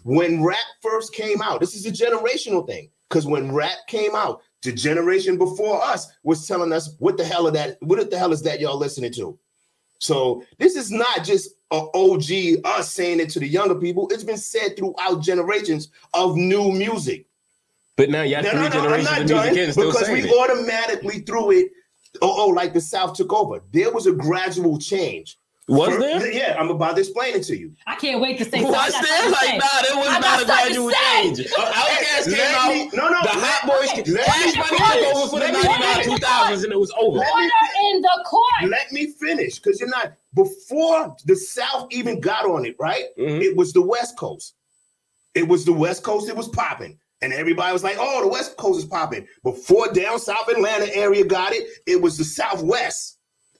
When 0.04 0.44
rap 0.44 0.58
first 0.82 1.14
came 1.14 1.42
out, 1.42 1.60
this 1.60 1.76
is 1.76 1.86
a 1.86 1.92
generational 1.92 2.66
thing. 2.68 2.90
Because 3.10 3.28
when 3.28 3.54
rap 3.54 3.78
came 3.88 4.16
out, 4.16 4.42
the 4.66 4.74
generation 4.74 5.38
before 5.38 5.82
us 5.82 6.12
was 6.24 6.48
telling 6.48 6.74
us, 6.74 6.96
"What 7.00 7.18
the 7.18 7.24
hell 7.24 7.48
are 7.48 7.52
that? 7.52 7.78
What 7.82 8.10
the 8.10 8.18
hell 8.18 8.34
is 8.34 8.42
that 8.44 8.60
y'all 8.60 8.78
listening 8.78 9.14
to?" 9.14 9.38
So 10.00 10.44
this 10.60 10.76
is 10.76 10.92
not 10.92 11.24
just 11.24 11.52
a 11.72 11.86
OG 11.94 12.58
us 12.64 12.92
saying 12.92 13.20
it 13.20 13.30
to 13.32 13.40
the 13.40 13.48
younger 13.48 13.76
people. 13.76 14.10
It's 14.12 14.24
been 14.24 14.38
said 14.38 14.78
throughout 14.78 15.22
generations 15.22 15.90
of 16.14 16.36
new 16.36 16.72
music. 16.72 17.26
But 17.96 18.10
now 18.10 18.24
you 18.24 18.36
have 18.36 18.44
No, 18.44 18.52
three 18.52 18.60
no, 18.60 18.70
no, 18.70 18.94
I'm 18.94 19.04
not 19.04 19.22
of 19.22 19.30
music 19.30 19.56
done 19.56 19.72
still 19.72 19.92
because 19.92 20.10
we 20.10 20.30
it. 20.30 20.32
automatically 20.32 21.20
threw 21.20 21.52
it. 21.52 21.72
Oh, 22.22 22.46
oh, 22.46 22.48
like 22.50 22.74
the 22.74 22.82
South 22.82 23.14
took 23.14 23.32
over. 23.34 23.62
There 23.72 23.92
was 23.92 24.06
a 24.06 24.12
gradual 24.12 24.78
change. 24.78 25.38
Was 25.68 25.90
For- 25.96 26.00
there? 26.00 26.32
Yeah, 26.32 26.56
I'm 26.60 26.70
about 26.70 26.94
to 26.96 27.02
explain 27.02 27.34
it 27.36 27.44
to 27.46 27.58
you. 27.58 27.74
I 27.88 27.96
can't 27.96 28.22
wait 28.22 28.38
to 28.38 28.46
say 28.46 28.62
Was 28.64 28.76
something. 28.76 28.86
I 28.86 28.92
got 28.92 29.02
there? 29.02 29.18
something 29.18 29.26
to 29.26 29.32
Like, 29.32 29.50
say. 29.50 29.58
nah, 29.58 29.82
there 29.82 29.98
was 29.98 30.08
I 30.08 30.12
got 30.12 30.22
not 30.22 30.36
a 30.36 30.46
something 30.46 30.76
to 30.76 30.92
gradual 30.92 30.92
change. 30.92 31.40
Uh, 31.40 31.72
Outkast 31.72 32.28
Let 32.28 32.38
came 32.38 32.56
out. 32.56 32.70
me- 32.70 32.90
no, 32.94 33.10
no, 33.10 33.20
The 33.22 33.40
let- 33.40 33.50
Hot 33.50 33.68
Boys, 33.68 33.88
let 33.88 34.06
came- 34.06 34.14
me 34.14 34.20
Money 34.22 34.78
finish. 34.78 35.04
took 35.10 35.16
over 35.16 35.28
for 35.30 35.40
the 35.40 35.52
99 35.52 35.82
finish. 36.04 36.06
2000s 36.06 36.64
and 36.64 36.72
it 36.72 36.80
was 36.80 36.92
over. 37.00 37.18
Let 37.18 37.36
me- 37.36 37.52
in 37.92 38.02
the 38.02 38.24
court. 38.28 38.70
Let 38.70 38.92
me 38.92 39.08
finish, 39.20 39.58
because 39.60 39.80
you're 39.80 39.90
not. 39.90 40.14
Before 40.36 41.16
the 41.26 41.36
South 41.36 41.88
even 41.92 42.20
got 42.20 42.46
on 42.46 42.66
it, 42.66 42.76
right? 42.80 43.06
Mhm. 43.18 43.42
It 43.42 43.56
was 43.58 43.74
the 43.74 43.82
West 43.82 44.18
Coast. 44.18 44.54
It 45.34 45.48
was 45.48 45.66
the 45.66 45.74
West 45.74 46.04
Coast. 46.04 46.30
It 46.30 46.36
was 46.36 46.48
popping, 46.48 47.00
and 47.24 47.34
everybody 47.34 47.74
was 47.74 47.84
like, 47.84 47.98
"Oh, 48.00 48.22
the 48.22 48.28
West 48.28 48.56
Coast 48.58 48.80
is 48.80 48.86
popping." 48.86 49.28
Before 49.44 49.88
down 49.92 50.20
South 50.20 50.48
Atlanta 50.48 50.94
area 50.96 51.24
got 51.26 51.54
it, 51.54 51.68
it 51.88 52.00
was 52.02 52.18
the 52.18 52.24
Southwest 52.24 53.15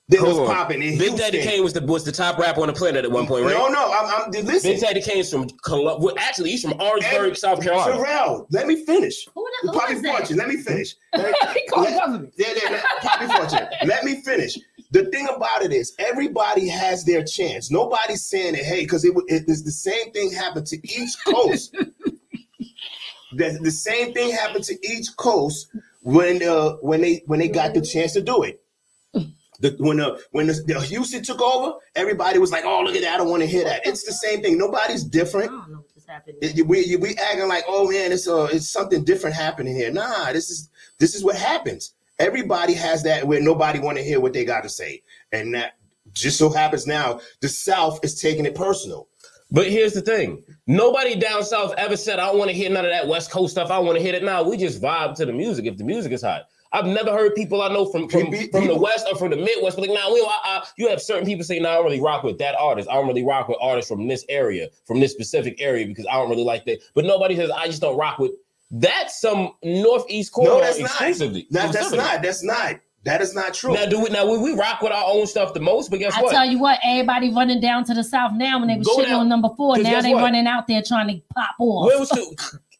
that 0.08 0.22
was 0.22 0.36
Hold 0.36 0.48
on. 0.48 0.54
popping. 0.54 0.82
in 0.82 0.98
Big 0.98 1.16
Daddy 1.16 1.42
Kane 1.42 1.64
was 1.64 1.72
the 1.72 1.80
was 1.84 2.04
the 2.04 2.12
top 2.12 2.38
rapper 2.38 2.60
on 2.60 2.68
the 2.68 2.72
planet 2.72 3.04
at 3.04 3.10
one 3.10 3.26
point, 3.26 3.44
right? 3.44 3.54
No, 3.54 3.66
no, 3.68 3.90
I'm, 3.92 4.24
I'm 4.26 4.30
listen. 4.46 4.70
Big 4.72 4.80
Daddy 4.80 5.00
Kane's 5.02 5.30
from 5.30 5.48
Colu- 5.64 5.98
well, 6.00 6.14
actually 6.18 6.50
he's 6.50 6.62
from 6.62 6.80
Orangeburg, 6.80 7.28
And- 7.28 7.36
South 7.36 7.60
Carolina. 7.62 7.96
Terrell, 7.96 8.46
let 8.50 8.68
me 8.68 8.84
finish. 8.84 9.26
Who 9.34 9.44
the- 9.62 9.72
who 9.72 9.78
Poppy 9.78 9.94
is 9.94 10.02
that? 10.02 10.16
Fortune, 10.18 10.36
let 10.36 10.48
me 10.48 10.56
finish. 10.58 10.94
he 11.14 11.66
called 11.68 11.86
Let- 11.90 12.30
Yeah, 12.36 12.46
yeah, 12.54 12.70
yeah. 12.70 12.82
Poppy 13.00 13.26
Fortune. 13.26 13.68
Let 13.84 14.04
me 14.04 14.20
finish. 14.22 14.56
The 14.92 15.06
thing 15.06 15.26
about 15.34 15.62
it 15.62 15.72
is, 15.72 15.92
everybody 15.98 16.68
has 16.68 17.04
their 17.04 17.24
chance. 17.24 17.72
Nobody's 17.72 18.24
saying 18.24 18.52
that, 18.52 18.62
hey, 18.62 18.82
because 18.82 19.04
it, 19.04 19.12
wa- 19.12 19.22
it 19.26 19.48
is 19.48 19.64
the 19.64 19.72
same 19.72 20.12
thing 20.12 20.30
happened 20.30 20.68
to 20.68 20.76
each 20.84 21.16
coast. 21.26 21.72
the, 23.32 23.58
the 23.60 23.70
same 23.72 24.12
thing 24.14 24.30
happened 24.30 24.64
to 24.64 24.74
each 24.88 25.16
coast 25.16 25.66
when 26.02 26.42
uh, 26.44 26.74
when 26.76 27.00
they 27.00 27.22
when 27.26 27.40
they 27.40 27.48
got 27.48 27.74
the 27.74 27.80
chance 27.80 28.12
to 28.12 28.22
do 28.22 28.44
it. 28.44 28.62
The, 29.60 29.74
when 29.78 29.96
the 29.98 30.20
when 30.32 30.46
the, 30.46 30.54
the 30.66 30.80
Houston 30.80 31.22
took 31.22 31.40
over, 31.40 31.78
everybody 31.94 32.38
was 32.38 32.52
like, 32.52 32.64
"Oh, 32.64 32.82
look 32.82 32.94
at 32.94 33.02
that! 33.02 33.14
I 33.14 33.16
don't 33.16 33.30
want 33.30 33.42
to 33.42 33.48
hear 33.48 33.64
that." 33.64 33.86
It's 33.86 34.04
the 34.04 34.12
same 34.12 34.42
thing. 34.42 34.58
Nobody's 34.58 35.04
I 35.04 35.08
different. 35.08 35.50
don't 35.50 35.70
know 35.70 35.78
what 35.78 35.94
just. 35.94 36.56
It- 36.58 36.66
we 36.66 36.96
we 36.96 37.14
acting 37.16 37.48
like, 37.48 37.64
oh 37.66 37.90
man, 37.90 38.12
it's 38.12 38.28
uh 38.28 38.48
it's 38.52 38.68
something 38.68 39.04
different 39.04 39.34
happening 39.36 39.74
here. 39.74 39.90
Nah, 39.90 40.32
this 40.32 40.50
is 40.50 40.70
this 40.98 41.14
is 41.14 41.24
what 41.24 41.36
happens. 41.36 41.92
Everybody 42.18 42.74
has 42.74 43.02
that 43.04 43.26
where 43.26 43.40
nobody 43.40 43.78
want 43.78 43.98
to 43.98 44.04
hear 44.04 44.20
what 44.20 44.32
they 44.32 44.44
got 44.44 44.62
to 44.62 44.68
say, 44.68 45.02
and 45.32 45.54
that 45.54 45.72
just 46.12 46.38
so 46.38 46.48
happens 46.50 46.86
now 46.86 47.20
the 47.40 47.48
South 47.48 47.98
is 48.02 48.20
taking 48.20 48.46
it 48.46 48.54
personal. 48.54 49.08
But 49.50 49.70
here's 49.70 49.92
the 49.92 50.00
thing: 50.02 50.42
nobody 50.66 51.14
down 51.14 51.44
south 51.44 51.72
ever 51.78 51.96
said, 51.96 52.18
"I 52.18 52.26
don't 52.26 52.38
want 52.38 52.50
to 52.50 52.56
hear 52.56 52.68
none 52.70 52.84
of 52.84 52.90
that 52.90 53.06
West 53.08 53.30
Coast 53.30 53.52
stuff. 53.52 53.70
I 53.70 53.78
want 53.78 53.96
to 53.96 54.02
hear 54.02 54.14
it 54.14 54.22
now." 54.24 54.42
We 54.42 54.56
just 54.56 54.80
vibe 54.82 55.14
to 55.16 55.26
the 55.26 55.32
music 55.32 55.66
if 55.66 55.76
the 55.76 55.84
music 55.84 56.12
is 56.12 56.22
hot. 56.22 56.42
I've 56.72 56.86
never 56.86 57.12
heard 57.12 57.34
people 57.34 57.62
I 57.62 57.68
know 57.68 57.86
from 57.86 58.08
from, 58.08 58.30
People- 58.30 58.60
from 58.60 58.68
the 58.68 58.74
West 58.76 59.06
or 59.10 59.16
from 59.16 59.30
the 59.30 59.36
Midwest, 59.36 59.76
but 59.76 59.88
like, 59.88 59.98
nah, 59.98 60.12
we, 60.12 60.20
I, 60.20 60.38
I, 60.44 60.66
you 60.76 60.88
have 60.88 61.00
certain 61.00 61.24
people 61.26 61.44
say, 61.44 61.58
"Nah, 61.58 61.70
I 61.70 61.74
don't 61.76 61.84
really 61.84 62.00
rock 62.00 62.22
with 62.22 62.38
that 62.38 62.54
artist. 62.58 62.88
I 62.88 62.94
don't 62.94 63.06
really 63.06 63.24
rock 63.24 63.48
with 63.48 63.58
artists 63.60 63.90
from 63.90 64.08
this 64.08 64.24
area, 64.28 64.68
from 64.84 65.00
this 65.00 65.12
specific 65.12 65.60
area, 65.60 65.86
because 65.86 66.06
I 66.06 66.14
don't 66.14 66.28
really 66.30 66.44
like 66.44 66.64
that." 66.66 66.80
But 66.94 67.04
nobody 67.04 67.36
says, 67.36 67.50
"I 67.50 67.66
just 67.66 67.80
don't 67.80 67.96
rock 67.96 68.18
with." 68.18 68.32
That's 68.70 69.20
some 69.20 69.52
Northeast 69.62 70.32
corner 70.32 70.50
No, 70.50 70.60
that's 70.60 70.78
exclusively. 70.78 71.46
not. 71.50 71.72
That, 71.72 71.72
that's 71.72 71.92
not. 71.92 72.22
That's 72.22 72.42
not. 72.42 72.80
That 73.04 73.22
is 73.22 73.32
not 73.36 73.54
true. 73.54 73.72
Now, 73.72 73.86
do 73.86 74.02
we 74.02 74.10
now 74.10 74.28
we, 74.28 74.36
we 74.36 74.52
rock 74.58 74.82
with 74.82 74.90
our 74.90 75.04
own 75.06 75.28
stuff 75.28 75.54
the 75.54 75.60
most? 75.60 75.92
But 75.92 76.00
guess 76.00 76.12
I 76.16 76.22
what? 76.22 76.34
I 76.34 76.38
tell 76.38 76.50
you 76.50 76.58
what, 76.58 76.80
everybody 76.84 77.32
running 77.32 77.60
down 77.60 77.84
to 77.84 77.94
the 77.94 78.02
south 78.02 78.32
now 78.34 78.58
when 78.58 78.66
they 78.66 78.76
was 78.76 78.84
Go 78.88 78.96
shitting 78.98 79.04
down. 79.06 79.20
on 79.20 79.28
number 79.28 79.48
four. 79.56 79.78
Now 79.78 80.00
they 80.00 80.12
what? 80.12 80.22
running 80.24 80.48
out 80.48 80.66
there 80.66 80.82
trying 80.82 81.06
to 81.06 81.22
pop 81.32 81.50
off. 81.60 81.86
Where 81.86 82.00
was 82.00 82.10
too? 82.10 82.34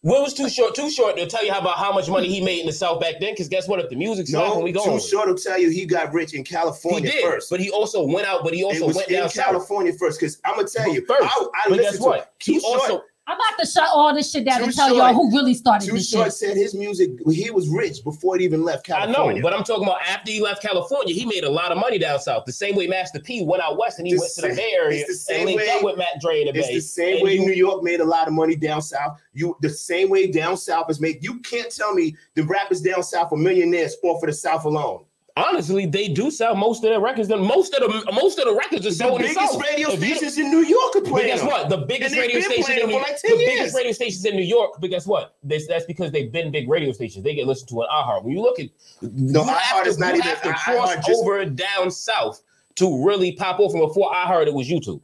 Where 0.07 0.22
was 0.22 0.34
too 0.34 0.48
short? 0.48 0.76
Too 0.76 0.88
short 0.88 1.16
to 1.16 1.26
tell 1.26 1.44
you 1.44 1.52
how 1.52 1.59
about 1.59 1.78
how 1.78 1.92
much 1.92 2.09
money 2.09 2.28
he 2.28 2.40
made 2.40 2.61
in 2.61 2.66
the 2.66 2.72
South 2.72 3.00
back 3.00 3.14
then. 3.18 3.32
Because 3.32 3.48
guess 3.48 3.66
what? 3.66 3.80
If 3.80 3.90
the 3.90 3.96
music's 3.96 4.30
no, 4.30 4.54
no, 4.54 4.61
we 4.61 4.70
go. 4.70 4.84
too 4.84 5.00
short 5.04 5.26
to 5.36 5.42
tell 5.42 5.59
you 5.59 5.68
he 5.68 5.84
got 5.84 6.12
rich 6.14 6.32
in 6.32 6.38
He 6.38 6.44
California 6.44 7.11
did, 7.11 7.24
first. 7.24 7.50
but 7.50 7.59
he 7.59 7.70
also 7.70 8.07
went 8.07 8.24
out. 8.24 8.44
But 8.44 8.54
he 8.54 8.62
also 8.62 8.86
went 8.86 9.09
in 9.09 9.18
down 9.18 9.28
south. 9.30 9.44
California 9.46 9.92
first, 9.94 10.20
because 10.20 10.38
I'm 10.44 10.54
gonna 10.54 10.68
tell 10.68 10.94
you, 10.94 11.04
First, 11.07 11.24
I, 11.24 11.26
I 11.54 11.62
but 11.68 11.78
listen 11.78 11.82
guess 11.82 11.96
to 11.96 12.02
what? 12.04 12.18
it. 12.20 12.28
He 12.38 12.54
Too 12.54 12.61
short, 12.61 12.80
also 12.82 13.02
I'm 13.28 13.34
about 13.36 13.58
to 13.58 13.66
shut 13.66 13.88
all 13.92 14.14
this 14.14 14.30
shit 14.30 14.44
down 14.44 14.58
Too 14.58 14.64
and 14.66 14.72
tell 14.74 14.88
short. 14.88 14.98
y'all 14.98 15.12
who 15.14 15.36
really 15.36 15.52
started 15.54 15.86
Too 15.88 15.94
this 15.96 16.08
short 16.08 16.26
shit. 16.26 16.32
said 16.34 16.56
his 16.56 16.74
music. 16.74 17.10
He 17.28 17.50
was 17.50 17.68
rich 17.68 18.04
before 18.04 18.36
it 18.36 18.42
even 18.42 18.62
left 18.62 18.86
California. 18.86 19.32
I 19.32 19.38
know, 19.38 19.42
but 19.42 19.52
I'm 19.52 19.64
talking 19.64 19.82
about 19.82 20.00
after 20.02 20.30
he 20.30 20.40
left 20.40 20.62
California, 20.62 21.12
he 21.12 21.24
made 21.26 21.42
a 21.42 21.50
lot 21.50 21.72
of 21.72 21.78
money 21.78 21.98
down 21.98 22.20
south. 22.20 22.44
The 22.44 22.52
same 22.52 22.76
way 22.76 22.86
Master 22.86 23.18
P 23.18 23.42
went 23.44 23.62
out 23.64 23.78
west 23.78 23.98
and 23.98 24.06
he 24.06 24.14
The 24.14 24.20
went 24.20 24.32
to 24.34 24.40
the 24.42 24.48
Bay 24.54 24.72
Area 24.78 25.04
it's 25.08 25.26
the 25.26 25.34
and 25.34 25.38
same 25.40 25.46
linked 25.46 25.62
way- 25.62 25.70
up 25.70 25.82
with 25.82 25.98
Mac 25.98 26.20
Dre 26.20 26.42
in 26.42 26.52
the 26.52 26.58
It's 26.58 26.68
Bay. 26.68 26.74
the 26.74 26.80
same 26.80 27.14
And 27.16 27.24
way 27.24 27.34
you- 27.34 27.46
New 27.46 27.52
York 27.54 27.82
made 27.82 27.98
a 28.00 28.04
lot 28.04 28.28
of 28.28 28.32
money 28.32 28.54
down 28.54 28.80
south. 28.80 29.18
You 29.32 29.56
the 29.60 29.70
same 29.70 30.08
way 30.08 30.28
down 30.30 30.56
south 30.56 30.88
is 30.88 31.00
made. 31.00 31.24
You 31.24 31.40
can't 31.40 31.70
tell 31.74 31.94
me 31.94 32.14
the 32.34 32.44
rappers 32.44 32.80
down 32.80 33.02
south 33.02 33.32
are 33.32 33.36
millionaires 33.36 33.96
off 34.04 34.20
for 34.20 34.26
the 34.26 34.32
south 34.32 34.64
alone. 34.66 35.04
Honestly, 35.37 35.87
they 35.87 36.09
do 36.09 36.30
sell 36.30 36.55
most 36.55 36.82
of 36.84 36.91
their 36.91 37.01
records. 37.01 37.28
Then 37.28 37.41
most 37.41 37.74
of 37.74 37.80
the 37.91 38.12
most 38.12 38.39
of 38.39 38.47
the 38.47 38.55
records 38.55 38.87
are 38.87 38.91
selling 38.91 39.22
the 39.22 39.28
biggest 39.28 39.61
radio 39.61 39.91
stations 39.97 40.39
in 40.39 40.51
New 40.51 40.64
York 40.64 40.97
are 40.97 41.01
playing. 41.03 41.12
But 41.12 41.37
guess 41.37 41.43
what? 41.43 41.68
The 41.68 41.78
biggest 41.78 42.16
radio 42.16 42.41
station 42.41 42.78
in 42.80 42.89
New 42.89 42.97
like 42.97 43.20
the 43.22 43.28
10 43.28 43.39
biggest 43.39 43.74
radio 43.76 43.93
stations 43.93 44.24
in 44.24 44.37
New 44.37 44.43
York. 44.45 44.72
But 44.80 44.91
guess 44.91 45.07
what? 45.07 45.37
This, 45.43 45.66
that's 45.66 45.84
because 45.84 46.11
they've 46.11 46.30
been 46.32 46.51
big 46.51 46.68
radio 46.68 46.93
stations. 46.93 47.24
They 47.24 47.34
get 47.34 47.47
listened 47.47 47.68
to 47.70 47.82
on 47.82 47.89
iHeart. 47.89 48.24
When 48.24 48.34
you 48.34 48.43
look 48.43 48.59
at 48.59 48.66
No, 49.03 49.45
iHeart 49.45 49.87
is 49.87 49.99
not 49.99 50.14
you 50.14 50.20
even- 50.20 50.30
have 50.30 50.43
to 50.43 50.51
I- 50.51 50.53
cross 50.76 50.95
just- 51.07 51.20
over 51.22 51.45
down 51.45 51.91
south 51.91 52.43
to 52.76 53.05
really 53.07 53.32
pop 53.32 53.59
off. 53.61 53.72
And 53.72 53.80
before 53.87 54.12
iHeart, 54.12 54.47
it 54.47 54.55
was 54.55 54.68
YouTube. 54.68 55.01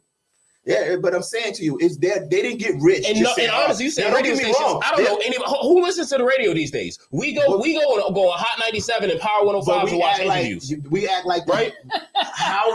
Yeah, 0.65 0.95
but 1.01 1.13
I'm 1.13 1.23
saying 1.23 1.55
to 1.55 1.63
you, 1.63 1.77
is 1.81 1.97
that 1.99 2.29
they 2.29 2.41
didn't 2.41 2.59
get 2.59 2.75
rich. 2.79 3.03
And, 3.07 3.21
no, 3.21 3.33
and 3.37 3.51
honestly, 3.51 3.83
you 3.85 3.91
said 3.91 4.03
now, 4.05 4.11
don't 4.11 4.17
radio 4.23 4.35
get 4.35 4.37
me 4.47 4.53
stations. 4.53 4.59
wrong. 4.73 4.81
I 4.85 4.91
don't 4.91 4.97
They- 5.03 5.11
know 5.11 5.17
anybody 5.17 5.43
who, 5.49 5.57
who 5.57 5.81
listens 5.83 6.09
to 6.11 6.17
the 6.19 6.23
radio 6.23 6.53
these 6.53 6.71
days. 6.71 6.99
We 7.11 7.33
go, 7.33 7.41
But- 7.47 7.59
we 7.61 7.73
go 7.73 7.79
on, 7.81 8.13
go 8.13 8.29
on 8.31 8.39
Hot 8.39 8.59
97 8.59 9.09
and 9.11 9.19
Power 9.19 9.43
105 9.45 9.89
to 9.89 9.93
we 9.95 9.99
watch 9.99 10.19
act 10.19 10.25
like 10.25 10.45
interviews. 10.45 10.73
we 10.89 11.07
act 11.07 11.25
like 11.25 11.45
Right? 11.47 11.73
How 12.13 12.73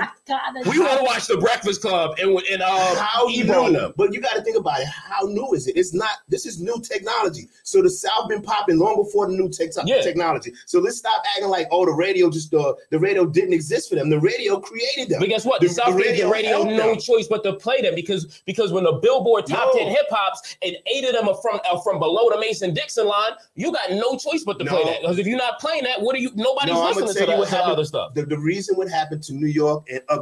We 0.66 0.78
want 0.78 0.98
to 0.98 1.04
watch 1.04 1.26
the 1.26 1.38
Breakfast 1.38 1.80
Club 1.80 2.16
and 2.18 2.38
and 2.50 2.60
uh, 2.62 2.94
how 2.96 3.28
Ebro 3.28 3.68
new? 3.68 3.92
But 3.96 4.12
you 4.12 4.20
got 4.20 4.34
to 4.36 4.42
think 4.42 4.56
about 4.58 4.80
it. 4.80 4.86
How 4.88 5.24
new 5.26 5.52
is 5.54 5.66
it? 5.66 5.76
It's 5.76 5.94
not. 5.94 6.10
This 6.28 6.44
is 6.46 6.60
new 6.60 6.80
technology. 6.82 7.48
So 7.64 7.80
the 7.82 7.90
South 7.90 8.28
been 8.28 8.42
popping 8.42 8.78
long 8.78 8.96
before 9.02 9.26
the 9.26 9.32
new 9.32 9.48
tech 9.48 9.70
Yeah. 9.86 10.02
technology. 10.02 10.52
So 10.66 10.80
let's 10.80 10.98
stop 10.98 11.22
acting 11.34 11.48
like 11.48 11.66
oh 11.70 11.86
the 11.86 11.92
radio 11.92 12.28
just 12.30 12.52
uh, 12.52 12.74
the 12.90 12.98
radio 12.98 13.24
didn't 13.24 13.52
exist 13.54 13.88
for 13.88 13.94
them. 13.96 14.10
The 14.10 14.20
radio 14.20 14.60
created 14.60 15.08
them. 15.08 15.20
But 15.20 15.28
guess 15.30 15.44
what? 15.46 15.60
The, 15.62 15.68
South 15.70 15.96
the 15.96 16.02
radio 16.28 16.30
helped 16.46 16.70
no 16.72 16.76
them. 16.90 16.98
choice 16.98 17.26
but 17.26 17.42
to 17.44 17.54
play 17.54 17.77
them 17.82 17.94
because 17.94 18.42
because 18.46 18.72
when 18.72 18.84
the 18.84 18.92
Billboard 18.92 19.46
Top 19.46 19.70
No. 19.74 19.78
Ten 19.80 19.88
Hip 19.88 20.06
Hops 20.10 20.56
and 20.62 20.76
eight 20.86 21.04
of 21.04 21.12
them 21.14 21.28
are 21.28 21.36
from 21.42 21.60
are 21.70 21.80
from 21.82 21.98
below 21.98 22.28
the 22.30 22.38
Mason 22.38 22.74
Dixon 22.74 23.06
line, 23.06 23.32
you 23.54 23.72
got 23.72 23.90
no 23.90 24.16
choice 24.16 24.44
but 24.44 24.58
to 24.58 24.64
play 24.64 24.84
that. 24.84 25.00
Because 25.02 25.18
if 25.18 25.26
you're 25.26 25.38
not 25.38 25.58
playing 25.60 25.84
that, 25.84 26.00
what 26.00 26.14
are 26.16 26.18
you? 26.18 26.30
Nobody's 26.34 26.74
No, 26.74 26.84
listening 26.86 27.14
to 27.14 27.20
you 27.20 27.26
that, 27.26 27.38
what 27.38 27.48
the 27.50 27.56
happened. 27.56 27.72
other 27.72 27.84
stuff. 27.84 28.14
The, 28.14 28.26
the 28.26 28.38
reason 28.38 28.76
what 28.76 28.88
happened 28.88 29.22
to 29.24 29.32
New 29.32 29.46
York 29.46 29.86
and 29.90 30.00
uh, 30.08 30.20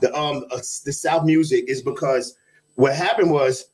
the 0.00 0.14
um 0.18 0.44
uh, 0.50 0.56
the 0.84 0.92
South 0.92 1.24
music 1.24 1.64
is 1.68 1.82
because 1.82 2.36
what 2.76 2.94
happened 2.94 3.30
was 3.30 3.66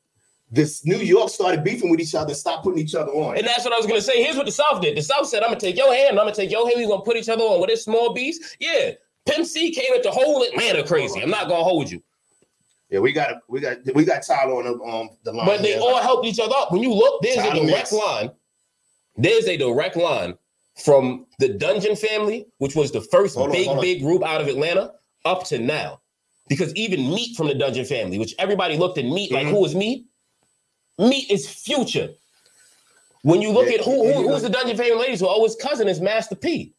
this 0.50 0.84
New 0.86 0.96
York 0.98 1.30
started 1.30 1.64
beefing 1.64 1.90
with 1.90 2.00
each 2.00 2.14
other, 2.14 2.32
stopped 2.32 2.64
putting 2.64 2.78
each 2.78 2.94
other 2.94 3.10
on. 3.12 3.36
And 3.36 3.46
that's 3.46 3.64
what 3.64 3.72
I 3.72 3.76
was 3.76 3.86
gonna 3.86 4.00
say. 4.00 4.22
Here's 4.22 4.36
what 4.36 4.46
the 4.46 4.52
South 4.52 4.80
did. 4.80 4.96
The 4.96 5.02
South 5.02 5.26
said, 5.28 5.42
"I'm 5.42 5.48
gonna 5.50 5.60
take 5.60 5.76
your 5.76 5.92
hand. 5.92 6.10
I'm 6.10 6.16
gonna 6.26 6.34
take 6.34 6.50
your 6.50 6.66
hand. 6.68 6.80
We're 6.80 6.88
gonna 6.88 7.02
put 7.02 7.16
each 7.16 7.28
other 7.28 7.42
on 7.42 7.60
with 7.60 7.70
this 7.70 7.84
small 7.84 8.12
beast." 8.12 8.56
Yeah, 8.60 8.92
Pimp 9.26 9.46
C 9.46 9.72
came 9.72 9.92
at 9.94 10.02
the 10.02 10.10
whole 10.12 10.42
Atlanta 10.42 10.84
crazy. 10.86 11.20
I'm 11.22 11.30
not 11.30 11.48
gonna 11.48 11.64
hold 11.64 11.90
you, 11.90 12.02
yeah, 12.94 13.00
we 13.00 13.12
got 13.12 13.34
we 13.48 13.58
got 13.60 13.78
we 13.94 14.04
got 14.04 14.22
Tyler 14.22 14.54
on 14.54 14.64
the 14.64 14.84
um 14.84 15.10
the 15.24 15.32
line. 15.32 15.46
but 15.46 15.62
they 15.62 15.76
all 15.78 16.00
helped 16.00 16.24
each 16.26 16.38
other 16.38 16.54
up. 16.54 16.70
When 16.70 16.80
you 16.80 16.92
look, 16.94 17.20
there's 17.22 17.38
a 17.38 17.50
direct 17.54 17.66
Mix. 17.66 17.92
line. 17.92 18.30
There's 19.16 19.48
a 19.48 19.56
direct 19.56 19.96
line 19.96 20.34
from 20.84 21.26
the 21.40 21.48
Dungeon 21.48 21.96
family, 21.96 22.46
which 22.58 22.76
was 22.76 22.92
the 22.92 23.00
first 23.00 23.34
Hold 23.36 23.48
on, 23.50 23.52
big 23.52 23.68
on. 23.68 23.80
big 23.80 24.00
group 24.02 24.22
out 24.24 24.40
of 24.40 24.46
Atlanta, 24.46 24.92
up 25.24 25.44
to 25.46 25.58
now. 25.58 26.00
Because 26.48 26.72
even 26.76 27.10
Meat 27.10 27.36
from 27.36 27.48
the 27.48 27.54
Dungeon 27.54 27.84
family, 27.84 28.18
which 28.18 28.34
everybody 28.38 28.76
looked 28.76 28.98
at 28.98 29.04
Meat 29.04 29.32
like, 29.32 29.46
Mhm. 29.46 29.50
who 29.50 29.64
is 29.64 29.74
Meat? 29.74 30.06
Meat 30.98 31.30
is 31.30 31.48
Future. 31.48 32.10
When 33.22 33.40
you 33.42 33.50
look 33.50 33.66
Yeah, 33.68 33.76
at 33.78 33.80
who, 33.80 34.12
who 34.12 34.28
who's 34.28 34.42
the 34.42 34.50
Dungeon 34.50 34.76
family 34.76 34.98
ladies, 34.98 35.20
well, 35.22 35.32
oh, 35.34 35.42
his 35.44 35.56
cousin 35.56 35.88
is 35.88 36.00
Master 36.00 36.36
P. 36.36 36.74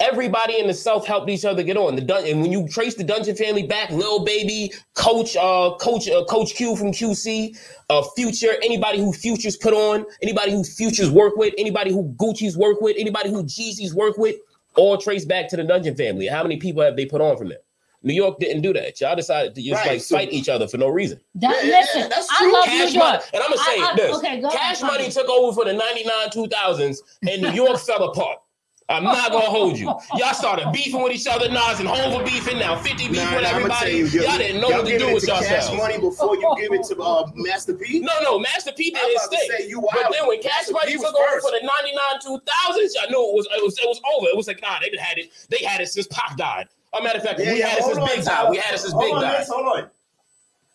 Everybody 0.00 0.58
in 0.58 0.66
the 0.66 0.74
South 0.74 1.06
helped 1.06 1.30
each 1.30 1.44
other 1.44 1.62
get 1.62 1.76
on 1.76 1.94
the 1.94 2.02
dun- 2.02 2.24
and 2.26 2.42
when 2.42 2.50
you 2.50 2.66
trace 2.68 2.94
the 2.96 3.04
Dungeon 3.04 3.36
family 3.36 3.62
back, 3.62 3.90
Lil 3.90 4.24
Baby, 4.24 4.72
Coach, 4.94 5.36
uh, 5.36 5.70
Coach, 5.80 6.08
uh, 6.08 6.24
Coach 6.24 6.54
Q 6.56 6.74
from 6.74 6.90
QC, 6.90 7.56
uh, 7.90 8.02
Future, 8.16 8.54
anybody 8.64 8.98
who 8.98 9.12
Futures 9.12 9.56
put 9.56 9.72
on, 9.72 10.04
anybody 10.20 10.50
who 10.50 10.64
Futures 10.64 11.10
work 11.12 11.36
with, 11.36 11.54
anybody 11.58 11.92
who 11.92 12.12
Gucci's 12.18 12.56
work 12.56 12.80
with, 12.80 12.96
anybody 12.98 13.30
who 13.30 13.44
Jeezy's 13.44 13.94
work 13.94 14.18
with, 14.18 14.34
all 14.74 14.98
trace 14.98 15.24
back 15.24 15.48
to 15.50 15.56
the 15.56 15.62
Dungeon 15.62 15.94
family. 15.94 16.26
How 16.26 16.42
many 16.42 16.56
people 16.56 16.82
have 16.82 16.96
they 16.96 17.06
put 17.06 17.20
on 17.20 17.36
from 17.36 17.48
there? 17.50 17.58
New 18.02 18.12
York 18.14 18.38
didn't 18.40 18.62
do 18.62 18.72
that. 18.74 19.00
Y'all 19.00 19.14
decided 19.16 19.54
to 19.54 19.62
just 19.62 19.74
Right, 19.80 19.92
like 19.92 20.00
so- 20.02 20.16
fight 20.16 20.32
each 20.32 20.48
other 20.48 20.66
for 20.68 20.76
no 20.76 20.88
reason. 20.88 21.20
That, 21.36 21.64
Yeah, 21.64 21.70
yeah, 21.70 21.78
listen, 21.80 22.08
that's 22.10 22.28
I 22.30 22.38
true. 22.42 22.52
love 22.52 22.64
Cash 22.64 22.92
New 22.92 22.98
money, 22.98 23.18
and 23.32 23.42
I'm 23.42 23.48
gonna 23.50 23.62
say 23.62 23.80
I- 23.80 23.90
I- 23.92 23.94
this: 23.96 24.16
okay, 24.16 24.40
go 24.40 24.50
Cash 24.50 24.82
ahead, 24.82 24.92
Money 24.92 25.04
Tommy. 25.04 25.12
took 25.12 25.28
over 25.30 25.52
for 25.54 25.64
the 25.64 25.72
'99 25.72 26.28
2000s, 26.30 27.00
and 27.30 27.40
New 27.40 27.52
York 27.52 27.78
fell 27.86 28.02
apart. 28.02 28.40
I'm 28.88 29.02
not 29.04 29.32
gonna 29.32 29.46
hold 29.46 29.78
you. 29.78 29.86
Y'all 30.16 30.34
started 30.34 30.70
beefing 30.70 31.02
with 31.02 31.12
each 31.12 31.26
other, 31.26 31.48
Nas 31.48 31.80
and 31.80 31.88
Hov 31.88 32.18
were 32.18 32.22
beefing. 32.24 32.58
Now 32.58 32.76
50 32.76 33.08
beef 33.08 33.16
Nah, 33.16 33.32
with 33.34 33.42
nah, 33.42 33.48
everybody. 33.48 33.92
you, 33.92 34.04
y'all 34.08 34.32
yo, 34.32 34.38
didn't 34.38 34.60
know 34.60 34.68
y'all 34.68 34.78
what 34.78 34.84
to 34.84 34.92
giving 34.92 35.06
do 35.06 35.08
it 35.10 35.14
with 35.14 35.24
to 35.24 35.30
Cash 35.30 35.50
yourselves. 35.50 35.78
Money 35.78 35.98
before 35.98 36.36
you 36.36 36.54
give 36.58 36.72
it 36.74 36.84
to 36.88 36.96
uh, 37.02 37.30
Master 37.34 37.72
P. 37.74 38.00
No, 38.00 38.12
no, 38.22 38.38
Master 38.38 38.72
P 38.76 38.90
did 38.90 39.00
I'm 39.02 39.10
his 39.10 39.26
thing. 39.48 39.70
you 39.70 39.80
but 39.80 40.12
then 40.12 40.28
when 40.28 40.42
Cash 40.42 40.68
Money 40.70 40.92
P 40.92 40.96
was 40.98 41.06
took 41.06 41.14
over 41.18 41.28
first. 41.40 41.46
for 41.48 41.52
the 41.52 41.64
99 41.64 42.40
2000s, 42.44 42.90
y'all 42.94 43.10
knew 43.10 43.24
it 43.30 43.34
was 43.34 43.48
it 43.56 43.64
was 43.64 43.78
it 43.78 43.88
was 43.88 44.00
over. 44.16 44.26
It 44.28 44.36
was 44.36 44.48
like, 44.48 44.60
nah, 44.60 44.78
they 44.80 44.90
done 44.90 44.98
had 44.98 45.16
it. 45.16 45.30
They 45.48 45.64
had 45.64 45.80
it 45.80 45.88
since 45.88 46.06
Pop 46.08 46.36
died. 46.36 46.68
A 46.92 47.02
matter 47.02 47.18
of 47.18 47.24
fact, 47.24 47.40
Yeah, 47.40 47.52
we 47.54 47.58
yeah, 47.60 47.66
had 47.68 47.78
it 47.78 47.84
since 47.84 47.96
on, 47.98 48.06
Big 48.06 48.22
Tyler. 48.22 48.42
died. 48.44 48.50
We 48.50 48.56
had 48.58 48.74
it 48.74 48.78
since 48.78 48.92
Hold 48.92 49.04
Big 49.06 49.14
on, 49.14 49.22
died. 49.22 49.38
Miss, 49.38 49.48
hold 49.48 49.66
on. 49.66 49.90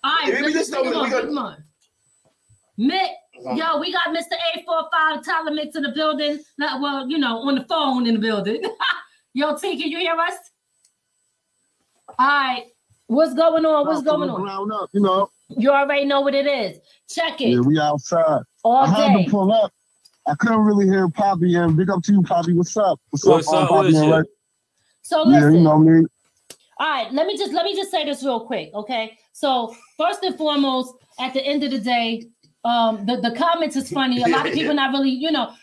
All 0.03 0.11
right, 0.15 0.33
Maybe 0.33 0.41
let's- 0.41 0.53
this 0.55 0.69
don't- 0.69 0.83
come 0.85 0.93
we 0.93 0.99
on, 0.99 1.09
got- 1.11 1.23
come 1.25 1.37
on. 1.37 1.63
Mick, 2.79 3.09
yo, 3.55 3.79
we 3.79 3.91
got 3.91 4.07
Mr. 4.07 4.35
845 4.57 5.23
Tyler 5.25 5.51
Mix 5.51 5.75
in 5.75 5.83
the 5.83 5.91
building. 5.91 6.39
Not, 6.57 6.81
well, 6.81 7.09
you 7.09 7.17
know, 7.17 7.39
on 7.39 7.55
the 7.55 7.63
phone 7.65 8.07
in 8.07 8.15
the 8.15 8.19
building. 8.19 8.61
yo, 9.33 9.55
T, 9.57 9.79
can 9.81 9.89
you 9.91 9.99
hear 9.99 10.15
us? 10.15 10.35
All 12.17 12.27
right. 12.27 12.65
What's 13.07 13.33
going 13.33 13.65
on? 13.65 13.87
What's 13.87 14.03
going 14.03 14.29
on? 14.29 14.41
Ground 14.41 14.71
up, 14.71 14.89
you 14.93 15.01
know. 15.01 15.29
You 15.49 15.71
already 15.71 16.05
know 16.05 16.21
what 16.21 16.35
it 16.35 16.45
is. 16.45 16.79
Check 17.09 17.41
it 17.41 17.49
Yeah, 17.49 17.61
we 17.61 17.79
outside. 17.79 18.41
all 18.63 18.83
I 18.83 18.87
had 18.87 19.15
day. 19.15 19.25
to 19.25 19.31
pull 19.31 19.51
up. 19.51 19.71
I 20.27 20.35
couldn't 20.35 20.59
really 20.59 20.85
hear 20.85 21.09
Poppy 21.09 21.55
and 21.55 21.75
big 21.75 21.89
up 21.89 22.03
to 22.03 22.11
you, 22.11 22.21
Poppy. 22.21 22.53
What's 22.53 22.77
up? 22.77 22.99
What's, 23.09 23.25
What's 23.25 23.47
up, 23.47 23.63
up 23.63 23.69
Poppy 23.69 23.87
with 23.87 23.95
and 23.95 24.05
you? 24.05 24.15
Ray? 24.15 24.23
So 25.01 25.27
Yeah, 25.27 25.49
you 25.49 25.61
know 25.61 25.79
me. 25.79 26.05
All 26.77 26.87
right, 26.87 27.11
let 27.11 27.25
me 27.25 27.35
just 27.35 27.51
let 27.51 27.65
me 27.65 27.75
just 27.75 27.91
say 27.91 28.05
this 28.05 28.23
real 28.23 28.45
quick, 28.45 28.69
okay? 28.73 29.17
So 29.33 29.75
first 29.97 30.23
and 30.23 30.37
foremost, 30.37 30.93
at 31.19 31.33
the 31.33 31.41
end 31.41 31.63
of 31.63 31.71
the 31.71 31.79
day, 31.79 32.27
um, 32.63 33.05
the, 33.05 33.17
the 33.17 33.35
comments 33.35 33.75
is 33.75 33.91
funny. 33.91 34.21
A 34.21 34.27
lot 34.27 34.47
of 34.47 34.53
people 34.53 34.73
not 34.73 34.91
really, 34.91 35.09
you 35.11 35.31
know, 35.31 35.53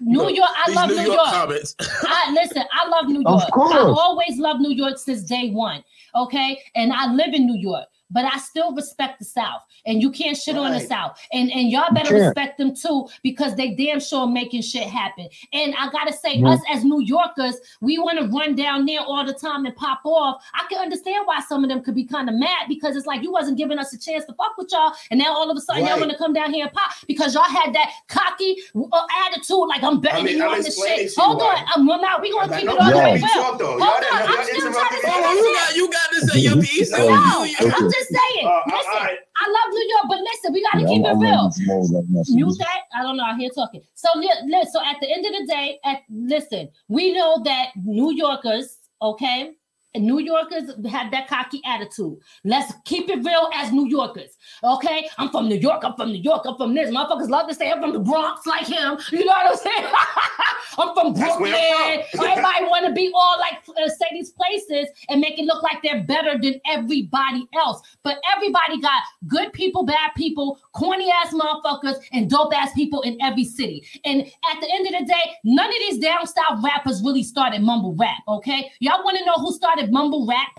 New 0.00 0.28
York. 0.30 0.50
I 0.56 0.64
These 0.66 0.76
love 0.76 0.88
New 0.90 0.96
New 0.96 1.12
York 1.12 1.32
York. 1.32 1.68
I 1.80 2.32
listen. 2.32 2.62
I 2.72 2.88
love 2.88 3.06
New 3.06 3.22
Of 3.24 3.40
York. 3.40 3.52
course. 3.52 3.72
I 3.74 3.78
always 3.78 4.38
love 4.38 4.60
New 4.60 4.74
York 4.74 4.98
since 4.98 5.22
day 5.22 5.50
one. 5.50 5.82
Okay, 6.14 6.60
and 6.74 6.92
I 6.92 7.12
live 7.12 7.34
in 7.34 7.46
New 7.46 7.56
York, 7.58 7.86
but 8.12 8.24
I 8.24 8.38
still 8.38 8.72
respect 8.74 9.18
the 9.18 9.24
South, 9.24 9.62
and 9.86 10.00
you 10.02 10.10
can't 10.10 10.36
shit 10.36 10.56
on 10.56 10.70
the 10.72 10.80
South. 10.80 11.18
And 11.32 11.50
and 11.52 11.70
y'all 11.70 11.92
better 11.92 12.10
can't. 12.10 12.22
respect 12.22 12.58
them 12.58 12.74
too 12.74 13.08
because 13.22 13.56
they 13.56 13.70
damn 13.74 14.00
sure 14.00 14.26
making 14.26 14.62
shit 14.62 14.84
happen. 14.86 15.28
And 15.52 15.74
I 15.78 15.88
gotta 15.90 16.12
say, 16.12 16.36
Mhm. 16.38 16.52
us 16.52 16.60
as 16.70 16.84
New 16.84 17.00
Yorkers, 17.00 17.56
we 17.80 17.98
want 17.98 18.18
to 18.18 18.26
run 18.26 18.54
down 18.54 18.86
there 18.86 19.00
all 19.00 19.24
the 19.24 19.32
time 19.34 19.66
and 19.66 19.74
pop 19.74 20.00
off. 20.04 20.42
I 20.54 20.64
can 20.68 20.78
understand 20.78 21.26
why 21.26 21.40
some 21.40 21.64
of 21.64 21.70
them 21.70 21.82
could 21.82 21.94
be 21.94 22.04
kind 22.04 22.28
of 22.28 22.34
mad 22.36 22.66
because 22.68 22.96
it's 22.96 23.06
like 23.06 23.22
you 23.22 23.32
wasn't 23.32 23.56
giving 23.58 23.78
us 23.78 23.92
a 23.92 23.98
chance 23.98 24.24
to 24.26 24.34
fuck 24.34 24.56
with 24.58 24.70
y'all, 24.70 24.92
and 25.10 25.18
now 25.18 25.32
all 25.34 25.50
of 25.50 25.56
a 25.56 25.60
sudden 25.60 25.82
y'all 25.82 25.92
Right. 25.92 26.00
want 26.00 26.12
to 26.12 26.18
come 26.18 26.32
down 26.32 26.52
here 26.52 26.66
and 26.66 26.72
pop 26.72 26.92
because 27.06 27.34
y'all 27.34 27.42
had 27.44 27.74
that 27.74 27.90
cocky 28.08 28.56
uh, 28.92 29.02
attitude, 29.26 29.66
like 29.68 29.82
I'm 29.82 30.00
better 30.00 30.16
I 30.18 30.22
mean, 30.22 30.26
than 30.26 30.36
you 30.36 30.44
I'm 30.44 30.54
on 30.58 30.62
this 30.62 30.76
shit. 30.76 31.12
Hold 31.16 31.38
why. 31.38 31.64
on, 31.74 31.80
um, 31.80 31.86
well 31.86 32.00
now 32.00 32.20
we 32.20 32.30
gonna 32.32 32.48
got 32.48 32.58
keep 32.58 32.66
no 32.66 32.74
it 32.76 32.80
all 32.80 32.90
the 32.90 32.98
way 32.98 33.12
with 33.12 33.22
real. 33.22 33.42
talk, 33.42 33.58
though. 33.58 33.66
Hold 33.78 33.80
Y'all 33.80 34.22
on, 34.22 34.38
I'm 34.38 34.44
still 34.44 34.72
trying 34.72 34.88
to 34.88 35.00
say 35.00 35.10
Hold 35.10 35.24
on, 35.24 35.34
this 35.34 35.44
you 35.44 35.54
got 35.54 35.76
you 35.76 35.90
got 35.90 36.10
to 36.12 36.20
say 36.26 36.38
your 36.40 36.56
piece. 36.62 36.90
no, 36.90 36.98
You- 37.44 37.56
you- 37.60 37.72
I'm 37.76 37.90
just 37.90 38.01
saying. 38.08 38.46
Uh, 38.46 38.60
listen, 38.66 38.92
all 38.92 39.00
right. 39.00 39.18
I 39.36 39.48
love 39.48 39.72
New 39.74 39.88
York, 39.88 40.04
but 40.08 40.18
listen, 40.18 40.52
we 40.52 40.62
gotta 40.62 40.80
Yeah, 40.82 40.88
keep 40.88 41.04
I'm, 41.06 41.16
I'm 41.16 41.22
it 41.22 41.26
real. 41.26 41.48
this 41.48 41.60
mode 41.66 41.90
right 41.94 42.04
now. 42.08 42.22
so 42.22 42.34
Mute 42.34 42.58
that. 42.58 42.80
I 42.94 43.02
don't 43.02 43.16
know. 43.16 43.24
I 43.24 43.36
hear 43.36 43.50
talking. 43.50 43.82
So 43.94 44.08
li- 44.16 44.28
li- 44.46 44.68
so 44.70 44.80
at 44.84 44.96
the 45.00 45.10
end 45.10 45.24
of 45.26 45.32
the 45.32 45.46
day, 45.46 45.78
at 45.84 45.98
listen, 46.10 46.68
we 46.88 47.12
know 47.12 47.40
that 47.44 47.70
New 47.84 48.12
Yorkers, 48.14 48.76
okay, 49.00 49.52
and 49.94 50.04
New 50.04 50.18
Yorkers 50.18 50.70
have 50.90 51.10
that 51.10 51.28
cocky 51.28 51.60
attitude. 51.64 52.18
Let's 52.44 52.72
keep 52.84 53.08
it 53.08 53.24
real 53.24 53.48
as 53.54 53.72
New 53.72 53.86
Yorkers, 53.88 54.36
okay? 54.64 55.08
I'm 55.18 55.30
from 55.30 55.48
New 55.48 55.56
York. 55.56 55.84
I'm 55.84 55.94
from 55.94 56.10
New 56.12 56.20
York. 56.20 56.42
I'm 56.46 56.56
from 56.56 56.74
this. 56.74 56.90
Motherfuckers 56.90 57.28
love 57.28 57.48
to 57.48 57.54
say 57.54 57.70
I'm 57.70 57.80
from 57.80 57.92
the 57.92 57.98
Bronx 58.00 58.46
like 58.46 58.66
him. 58.66 58.98
You 59.10 59.24
know 59.24 59.32
what 59.32 59.52
I'm 59.52 59.56
saying? 59.56 59.92
I'm 60.78 60.94
from 60.94 61.12
Brooklyn. 61.12 61.54
I'm 61.54 62.02
from. 62.14 62.26
Everybody 62.26 62.64
want 62.64 62.86
to 62.86 62.92
be 62.92 63.12
all 63.14 63.38
like 63.38 63.58
uh, 63.68 63.88
say 63.88 64.06
these 64.12 64.30
places 64.30 64.88
and 65.08 65.20
make 65.20 65.38
it 65.38 65.44
look 65.44 65.62
like 65.62 65.82
they're 65.82 66.04
better 66.04 66.38
than 66.40 66.60
everybody 66.66 67.46
else. 67.54 67.82
But 68.02 68.18
everybody 68.34 68.80
got 68.80 69.02
good 69.26 69.52
people, 69.52 69.84
bad 69.84 70.12
people, 70.16 70.58
corny 70.72 71.10
ass 71.10 71.34
motherfuckers, 71.34 71.96
and 72.12 72.30
dope 72.30 72.54
ass 72.54 72.72
people 72.74 73.02
in 73.02 73.20
every 73.20 73.44
city. 73.44 73.86
And 74.04 74.22
at 74.22 74.60
the 74.60 74.68
end 74.72 74.86
of 74.86 75.00
the 75.00 75.06
day, 75.06 75.32
none 75.44 75.68
of 75.68 75.74
these 75.80 75.98
down 75.98 76.26
south 76.26 76.64
rappers 76.64 77.02
really 77.02 77.22
started 77.22 77.62
mumble 77.62 77.94
rap. 77.94 78.22
Okay, 78.28 78.70
y'all 78.80 79.04
want 79.04 79.18
to 79.18 79.24
know 79.24 79.34
who 79.34 79.52
started 79.52 79.81
mumble 79.90 80.26
rap? 80.26 80.58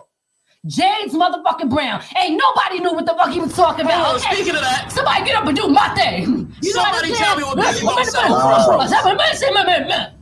James 0.65 1.11
motherfucking 1.11 1.69
Brown. 1.69 2.01
Ain't 2.21 2.39
nobody 2.39 2.79
knew 2.79 2.93
what 2.93 3.05
the 3.05 3.13
fuck 3.15 3.31
he 3.31 3.39
was 3.41 3.53
talking 3.53 3.83
about. 3.83 4.05
Hold 4.05 4.15
on, 4.15 4.21
okay? 4.21 4.35
speaking 4.35 4.55
of 4.55 4.61
that, 4.61 4.89
Somebody 4.93 5.25
get 5.25 5.35
up 5.35 5.45
and 5.45 5.57
do 5.57 5.67
my 5.67 5.89
thing. 5.93 6.23
You 6.61 6.73
know 6.73 6.83
what 6.83 7.03
I'm 7.03 7.03
Somebody 7.03 7.07
saying? 7.07 7.15
tell 7.19 7.37
me 7.37 7.43
what 7.43 7.57
Let's 7.57 7.79
Biggie 7.79 7.81
go 7.81 7.87
Bone 7.89 7.99
in 7.99 8.05
the 8.05 9.35
said 9.35 9.51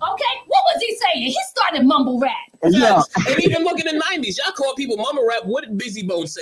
Okay, 0.01 0.33
what 0.47 0.63
was 0.73 0.81
he 0.81 0.97
saying? 0.97 1.27
He 1.27 1.37
started 1.51 1.85
mumble 1.85 2.19
rap. 2.19 2.33
Yeah, 2.63 3.01
and 3.27 3.43
even 3.43 3.63
look 3.63 3.79
in 3.79 3.85
the 3.85 4.03
'90s, 4.03 4.37
y'all 4.37 4.53
call 4.53 4.73
people 4.73 4.97
mumble 4.97 5.27
rap. 5.27 5.45
What 5.45 5.63
did 5.63 5.77
Bizzy 5.77 6.07
Bone 6.07 6.25
say? 6.25 6.41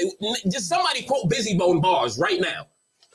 Just 0.49 0.69
somebody 0.69 1.03
quote 1.03 1.29
Bizzy 1.29 1.57
Bone 1.57 1.81
bars 1.81 2.17
right 2.17 2.39
now. 2.39 2.67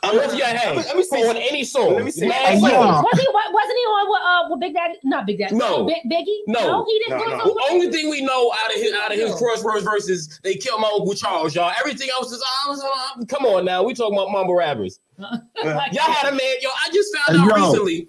I'm- 0.05 0.19
Off 0.19 0.35
your 0.35 0.47
let 0.47 0.77
me- 0.77 0.83
let 0.83 0.97
me 1.13 1.29
on 1.29 1.37
any 1.37 1.65
song. 1.65 1.95
let 1.95 2.05
me 2.05 2.11
say- 2.11 2.29
Mad 2.29 2.47
Hey, 2.47 2.61
songs. 2.61 2.73
yeah. 2.73 3.01
Was 3.03 3.19
he? 3.21 3.27
wa- 3.33 3.53
Wasn't 3.53 3.73
he 3.79 3.85
on 3.85 4.11
with 4.11 4.23
uh 4.23 4.49
with 4.51 4.61
Big 4.61 4.75
Daddy? 4.75 4.95
Not 5.05 5.27
Big 5.27 5.39
Daddy. 5.39 5.55
No. 5.55 5.85
Big, 5.87 6.03
Biggie. 6.11 6.39
No. 6.47 6.85
he 6.87 6.99
didn't 7.01 7.19
No, 7.29 7.37
no. 7.37 7.45
The 7.45 7.69
only 7.71 7.91
thing 7.91 8.11
we 8.11 8.21
know 8.21 8.53
out 8.53 8.75
of 8.75 8.81
his 8.81 8.93
out 8.95 9.13
of 9.13 9.19
his 9.19 9.31
No. 9.31 9.37
crossroads 9.37 9.85
verses, 9.85 10.41
they 10.43 10.55
killed 10.55 10.81
my 10.81 10.89
uncle 10.89 11.15
Charles, 11.15 11.55
y'all. 11.55 11.73
Everything 11.81 12.09
else 12.11 12.33
is 12.33 12.43
I 12.67 12.69
was, 12.71 12.83
uh, 12.83 13.25
come 13.29 13.47
on 13.47 13.65
now. 13.65 13.83
We 13.83 13.95
talking 13.95 14.17
about 14.17 14.31
mumble 14.31 14.55
rappers. 14.55 14.99
Y'all 15.19 15.31
had 15.63 16.33
a 16.33 16.37
man, 16.37 16.55
yo. 16.61 16.69
I 16.85 16.91
just 16.93 17.15
found 17.17 17.41
out 17.41 17.59
yo. 17.59 17.65
recently 17.67 18.09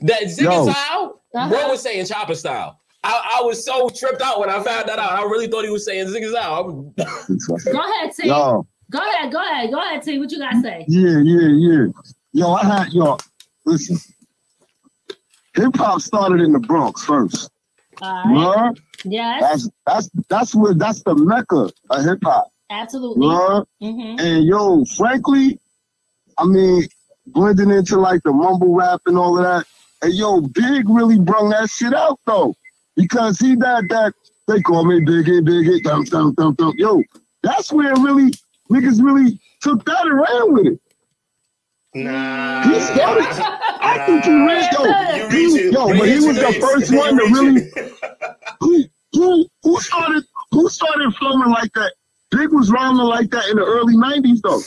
that 0.00 0.22
Ziggy 0.24 0.42
Yo. 0.44 0.70
style, 0.70 1.22
Uh-huh. 1.34 1.48
bro 1.48 1.68
was 1.70 1.80
saying 1.82 2.04
chopper 2.06 2.34
style. 2.34 2.78
I, 3.02 3.38
I 3.38 3.42
was 3.42 3.64
so 3.64 3.88
tripped 3.90 4.22
out 4.22 4.40
when 4.40 4.48
I 4.50 4.62
found 4.62 4.88
that 4.88 4.98
out. 4.98 5.12
I 5.12 5.22
really 5.24 5.46
thought 5.46 5.64
he 5.64 5.70
was 5.70 5.84
saying 5.84 6.06
Ziggy 6.08 6.30
style. 6.30 6.72
Go 6.96 7.80
ahead, 7.80 8.12
T. 8.18 8.28
yo, 8.28 8.66
Go 8.94 9.00
ahead. 9.00 9.32
Go 9.32 9.40
ahead. 9.40 9.70
Go 9.72 9.80
ahead, 9.80 10.02
T. 10.02 10.20
What 10.20 10.30
you 10.30 10.38
gotta 10.38 10.60
say? 10.60 10.84
yeah, 10.86 11.18
yeah, 11.24 11.48
yeah. 11.48 11.86
Yo, 12.32 12.52
I 12.52 12.64
had 12.64 12.92
yo. 12.92 13.18
Listen, 13.66 13.98
hip 15.56 15.74
hop 15.74 16.00
started 16.00 16.40
in 16.40 16.52
the 16.52 16.60
Bronx 16.60 17.02
first. 17.02 17.50
All 18.00 18.24
right. 18.24 18.78
Yes. 19.04 19.40
That's 19.42 19.70
that's 19.84 20.10
that's 20.28 20.54
where 20.54 20.74
that's 20.74 21.02
the 21.02 21.16
mecca 21.16 21.70
of 21.90 22.04
hip 22.04 22.20
hop. 22.22 22.52
Absolutely. 22.70 23.26
Mm-hmm. 23.26 24.20
And 24.20 24.44
yo, 24.44 24.84
frankly, 24.96 25.58
I 26.38 26.44
mean, 26.44 26.84
blending 27.26 27.70
into 27.70 27.98
like 27.98 28.22
the 28.22 28.32
mumble 28.32 28.76
rap 28.76 29.00
and 29.06 29.18
all 29.18 29.38
of 29.38 29.44
that. 29.44 29.66
And 30.02 30.14
yo, 30.14 30.40
Big 30.40 30.88
really 30.88 31.18
brung 31.18 31.48
that 31.48 31.68
shit 31.68 31.94
out 31.94 32.20
though, 32.26 32.54
because 32.94 33.40
he 33.40 33.56
that 33.56 33.86
that 33.88 34.14
they 34.46 34.60
call 34.60 34.84
me 34.84 35.00
Biggie, 35.00 35.40
Biggie, 35.40 35.82
dum 35.82 36.04
dum 36.04 36.34
dum 36.34 36.54
dum. 36.54 36.74
Yo, 36.76 37.02
that's 37.42 37.72
where 37.72 37.92
really 37.96 38.32
niggas 38.70 39.02
really 39.02 39.40
took 39.60 39.84
that 39.84 40.06
and 40.06 40.16
ran 40.18 40.52
with 40.54 40.66
it. 40.66 40.80
Nah. 41.94 42.62
He 42.68 42.80
started. 42.80 43.26
I 43.80 44.04
think 44.06 44.24
he 44.24 44.30
ran 44.32 44.68
You 44.72 44.78
yo, 44.80 45.28
he, 45.28 45.54
reaching. 45.54 45.72
yo, 45.72 45.86
but 45.98 46.08
he 46.08 46.14
was 46.26 46.36
the 46.36 46.58
first 46.60 46.90
You 46.90 46.98
one 46.98 47.16
to 47.16 47.24
really 47.24 47.70
who 48.60 48.84
who 49.12 49.46
who 49.62 49.80
started 49.80 50.24
who 50.50 50.68
started 50.68 51.14
flowing 51.14 51.50
like 51.50 51.72
that. 51.74 51.92
Big 52.32 52.52
was 52.52 52.70
rhyming 52.70 53.06
like 53.06 53.30
that 53.30 53.48
in 53.48 53.56
the 53.56 53.64
early 53.64 53.94
'90s 53.94 54.40
though. 54.42 54.60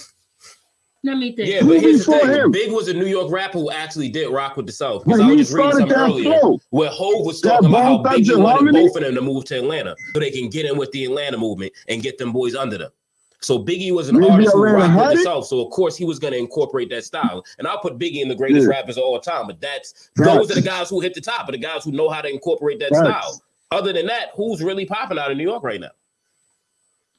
Let 1.03 1.17
me 1.17 1.35
think. 1.35 1.49
Yeah, 1.49 1.59
Who 1.61 1.73
but 1.73 1.81
here's 1.81 2.05
the 2.05 2.17
thing. 2.19 2.29
him? 2.29 2.51
Big 2.51 2.71
was 2.71 2.87
a 2.87 2.93
New 2.93 3.05
York 3.05 3.31
rapper 3.31 3.59
who 3.59 3.71
actually 3.71 4.09
did 4.09 4.29
rock 4.29 4.57
with 4.57 4.65
the 4.65 4.71
South. 4.71 5.03
Because 5.05 5.19
Yeah, 5.19 5.25
I 5.25 5.27
was 5.29 5.35
he 5.37 5.43
just 5.43 5.53
reading 5.53 5.71
started 5.71 5.89
something 5.95 6.23
that 6.23 6.29
earlier 6.29 6.39
flow. 6.39 6.59
where 6.71 6.89
Hov 6.89 7.25
was 7.25 7.39
That 7.41 7.49
talking 7.51 7.69
about 7.69 7.83
how 7.83 7.97
Bone 7.97 8.03
Thugs 8.13 8.27
Biggie 8.29 8.33
and 8.33 8.43
wanted 8.43 8.55
Harmony? 8.57 8.87
both 8.87 8.95
of 8.97 9.03
them 9.03 9.15
to 9.15 9.21
move 9.21 9.45
to 9.45 9.57
Atlanta 9.57 9.95
so 10.13 10.19
they 10.19 10.31
can 10.31 10.49
get 10.49 10.65
in 10.65 10.77
with 10.77 10.91
the 10.91 11.05
Atlanta 11.05 11.37
movement 11.37 11.71
and 11.87 12.01
get 12.01 12.17
them 12.17 12.31
boys 12.33 12.55
under 12.55 12.77
them. 12.77 12.91
So 13.39 13.59
Biggie 13.59 13.91
was 13.91 14.09
an 14.09 14.19
Maybe 14.19 14.31
artist 14.31 14.53
who 14.53 14.65
Atlanta 14.65 14.93
rocked 14.95 15.09
with 15.09 15.15
the 15.17 15.21
it? 15.21 15.23
South. 15.25 15.45
So 15.45 15.63
of 15.63 15.71
course 15.71 15.95
he 15.95 16.05
was 16.05 16.17
going 16.19 16.33
to 16.33 16.39
incorporate 16.39 16.89
that 16.89 17.03
style. 17.05 17.45
And 17.59 17.67
I'll 17.67 17.79
put 17.79 17.97
Biggie 17.99 18.21
in 18.21 18.27
the 18.29 18.35
greatest 18.35 18.63
Yeah. 18.63 18.71
rappers 18.71 18.97
of 18.97 19.03
all 19.03 19.19
time. 19.19 19.45
But 19.47 19.61
that's 19.61 20.09
Facts. 20.17 20.29
those 20.33 20.51
are 20.51 20.55
the 20.55 20.61
guys 20.61 20.89
who 20.89 20.99
hit 21.01 21.13
the 21.13 21.21
top, 21.21 21.45
but 21.45 21.51
the 21.51 21.57
guys 21.59 21.83
who 21.83 21.91
know 21.91 22.09
how 22.09 22.21
to 22.21 22.29
incorporate 22.29 22.79
that 22.79 22.89
Facts. 22.89 22.99
style. 23.07 23.41
Other 23.71 23.93
than 23.93 24.07
that, 24.07 24.29
who's 24.35 24.63
really 24.63 24.85
popping 24.85 25.19
out 25.19 25.29
in 25.31 25.37
New 25.37 25.43
York 25.43 25.63
right 25.63 25.79
now? 25.79 25.89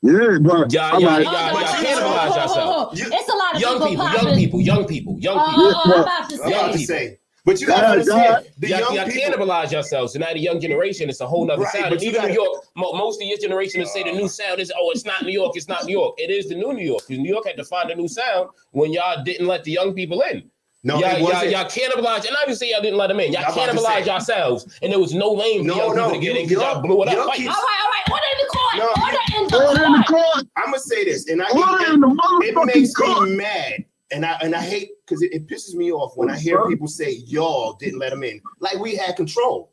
Yeah, 0.03 0.39
but 0.41 0.73
Yeah, 0.73 0.91
I'm 0.93 1.01
yeah, 1.01 1.09
like, 1.09 1.25
yeah. 1.25 1.31
Hold 1.31 1.35
on, 1.35 1.53
y'all 1.53 1.57
hold 1.57 1.63
on, 1.63 1.85
cannibalize 1.85 1.99
hold 1.99 2.19
on, 2.19 2.43
yourself. 2.43 2.75
hold 2.75 2.89
on. 2.89 2.97
You- 2.97 3.11
It's 3.13 3.29
a 3.29 3.37
lot 3.37 3.55
of 3.55 3.61
Young 3.61 3.73
people, 3.89 3.89
people, 3.89 4.13
young 4.13 4.37
people, 4.37 4.61
young 4.61 4.85
people, 4.87 5.15
uh, 5.15 5.19
young 5.19 5.39
Oh, 5.39 5.51
people. 5.51 5.93
oh, 5.95 6.43
I'm 6.45 6.51
Yeah, 6.51 7.19
about 7.51 7.59
to 7.59 7.65
I'm 7.67 7.79
about 7.79 7.95
to 7.95 8.05
say. 8.05 8.11
say. 8.11 8.15
But 8.15 8.15
you 8.15 8.15
gotta 8.15 8.27
God, 8.27 8.31
understand, 8.31 8.45
God. 8.45 8.53
the 8.59 8.69
y'all, 8.69 8.79
young 8.81 8.95
y'all 8.95 9.07
people. 9.07 9.23
cannibalize 9.47 9.73
yourselves. 9.73 10.13
So 10.13 10.19
now 10.19 10.33
the 10.33 10.39
young 10.39 10.61
generation, 10.61 11.09
it's 11.09 11.21
a 11.21 11.27
whole 11.27 11.47
nother 11.47 11.63
Right, 11.63 11.73
sound. 11.73 11.93
And 11.95 12.03
even 12.03 12.15
gotta- 12.17 12.29
New 12.29 12.35
York, 12.35 12.65
mo- 12.77 12.93
most 12.93 13.21
of 13.23 13.27
your 13.27 13.39
generation 13.39 13.81
will 13.81 13.89
say 13.89 14.03
the 14.03 14.13
new 14.13 14.29
sound 14.29 14.61
is, 14.61 14.73
oh, 14.79 14.91
it's 14.91 15.05
not 15.05 15.23
New 15.23 15.33
York, 15.33 15.57
it's 15.57 15.69
not 15.69 15.85
New 15.87 15.93
York. 15.93 16.15
It 16.19 16.31
is 16.31 16.49
the 16.49 16.55
new 16.57 16.73
New 16.73 16.85
York. 16.85 17.09
New 17.09 17.29
York 17.29 17.47
had 17.47 17.57
to 17.57 17.65
find 17.65 17.91
a 17.91 17.95
new 17.95 18.09
sound 18.09 18.51
when 18.73 18.93
y'all 18.93 19.23
didn't 19.25 19.47
let 19.47 19.65
the 19.65 19.73
young 19.73 19.95
people 19.95 20.21
in. 20.31 20.51
No, 20.85 21.01
y'all, 21.01 21.11
it 21.11 21.19
y'all, 21.19 21.23
wasn't. 21.33 21.51
y'all 21.51 21.65
cannibalized, 21.65 22.27
and 22.29 22.37
I 22.37 22.43
even 22.45 22.55
say 22.55 22.71
y'all 22.71 22.81
didn't 22.81 22.99
let 22.99 23.09
them 23.09 23.19
in. 23.19 23.33
Y'all 23.33 23.45
I'm 23.47 23.53
cannibalized 23.53 24.07
yourselves, 24.07 24.79
and 24.81 24.93
there 24.93 25.01
was 25.01 25.13
no 25.13 25.31
lane 25.33 25.63
for 25.63 25.67
No, 25.67 25.77
young 25.77 25.97
no, 25.97 26.03
people 26.07 26.11
to 26.13 26.19
get 26.27 26.35
you- 26.35 26.41
in 26.43 26.49
because 26.49 26.63
y'all 26.63 26.73
y'all- 26.75 26.83
blew 26.83 27.03
it 27.03 27.09
up. 27.09 27.15
y'all 27.15 27.27
Like, 27.27 27.39
keep- 27.39 27.49
All 27.51 27.55
right, 27.57 27.81
all 27.85 27.91
right. 27.91 28.13
Order 28.13 28.25
in 28.33 28.39
the 28.39 28.49
court. 28.49 28.77
No, 28.77 29.05
Order 29.05 29.19
in 29.37 29.47
the 29.49 29.67
Order 29.69 29.85
in 29.87 29.93
the 29.93 30.05
court. 30.07 30.23
court. 30.35 30.47
I'm 30.57 30.65
gonna 30.67 30.79
say 30.79 31.05
this, 31.05 31.29
and 31.29 31.43
I 31.43 31.47
Order 31.47 31.93
in 31.95 32.01
the 32.01 32.07
it 32.09 32.55
motherfucking 32.55 32.67
makes 32.75 32.95
court. 32.95 33.29
me 33.29 33.37
mad, 33.37 33.85
and 34.11 34.25
I 34.25 34.39
and 34.43 34.55
I 34.55 34.61
hate 34.63 34.91
because 35.07 35.23
it, 35.23 35.33
it 35.33 35.47
pisses 35.47 35.75
me 35.75 35.91
off 35.93 36.17
when 36.17 36.31
I 36.31 36.39
hear 36.39 36.67
people 36.69 36.89
say 36.89 37.13
y'all 37.27 37.75
didn't 37.75 37.99
let 37.99 38.11
them 38.11 38.23
in, 38.25 38.41
like 38.61 38.79
we 38.79 38.97
had 38.97 39.17
control. 39.17 39.73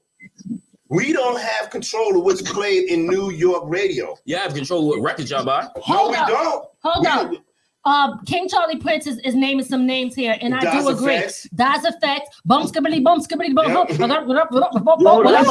We 0.89 1.13
don't 1.13 1.39
have 1.41 1.71
control 1.71 2.15
of 2.17 2.23
what's 2.23 2.41
played 2.43 2.89
in 2.89 3.07
New 3.07 3.31
York 3.31 3.63
radio. 3.65 4.15
You 4.25 4.37
have 4.37 4.53
control 4.53 4.81
of 4.81 4.87
what 4.87 5.01
records 5.01 5.31
y'all 5.31 5.43
buy. 5.43 5.63
No, 5.75 5.81
Hold 5.81 6.09
we 6.11 6.15
don't. 6.17 6.65
Hold 6.83 7.01
We 7.01 7.07
up. 7.07 7.31
don't- 7.31 7.41
Uh, 7.87 8.17
King 8.25 8.49
Charlie 8.49 8.77
Prince 8.79 9.05
is, 9.05 9.19
is 9.19 9.35
naming 9.35 9.63
some 9.63 9.85
names 9.85 10.15
here, 10.15 10.35
and 10.41 10.55
I 10.55 10.59
Das 10.61 10.83
do 10.83 10.89
agree. 10.89 11.13
Effects. 11.17 11.47
Das 11.53 11.85
EFX, 11.85 12.21
bum 12.43 12.63
skibbity 12.67 13.03
bum 13.03 13.19
skibbity 13.21 13.53
bum. 13.53 13.67
Yep. 13.67 13.99
Whatever, 13.99 14.25
whatever. 14.25 14.47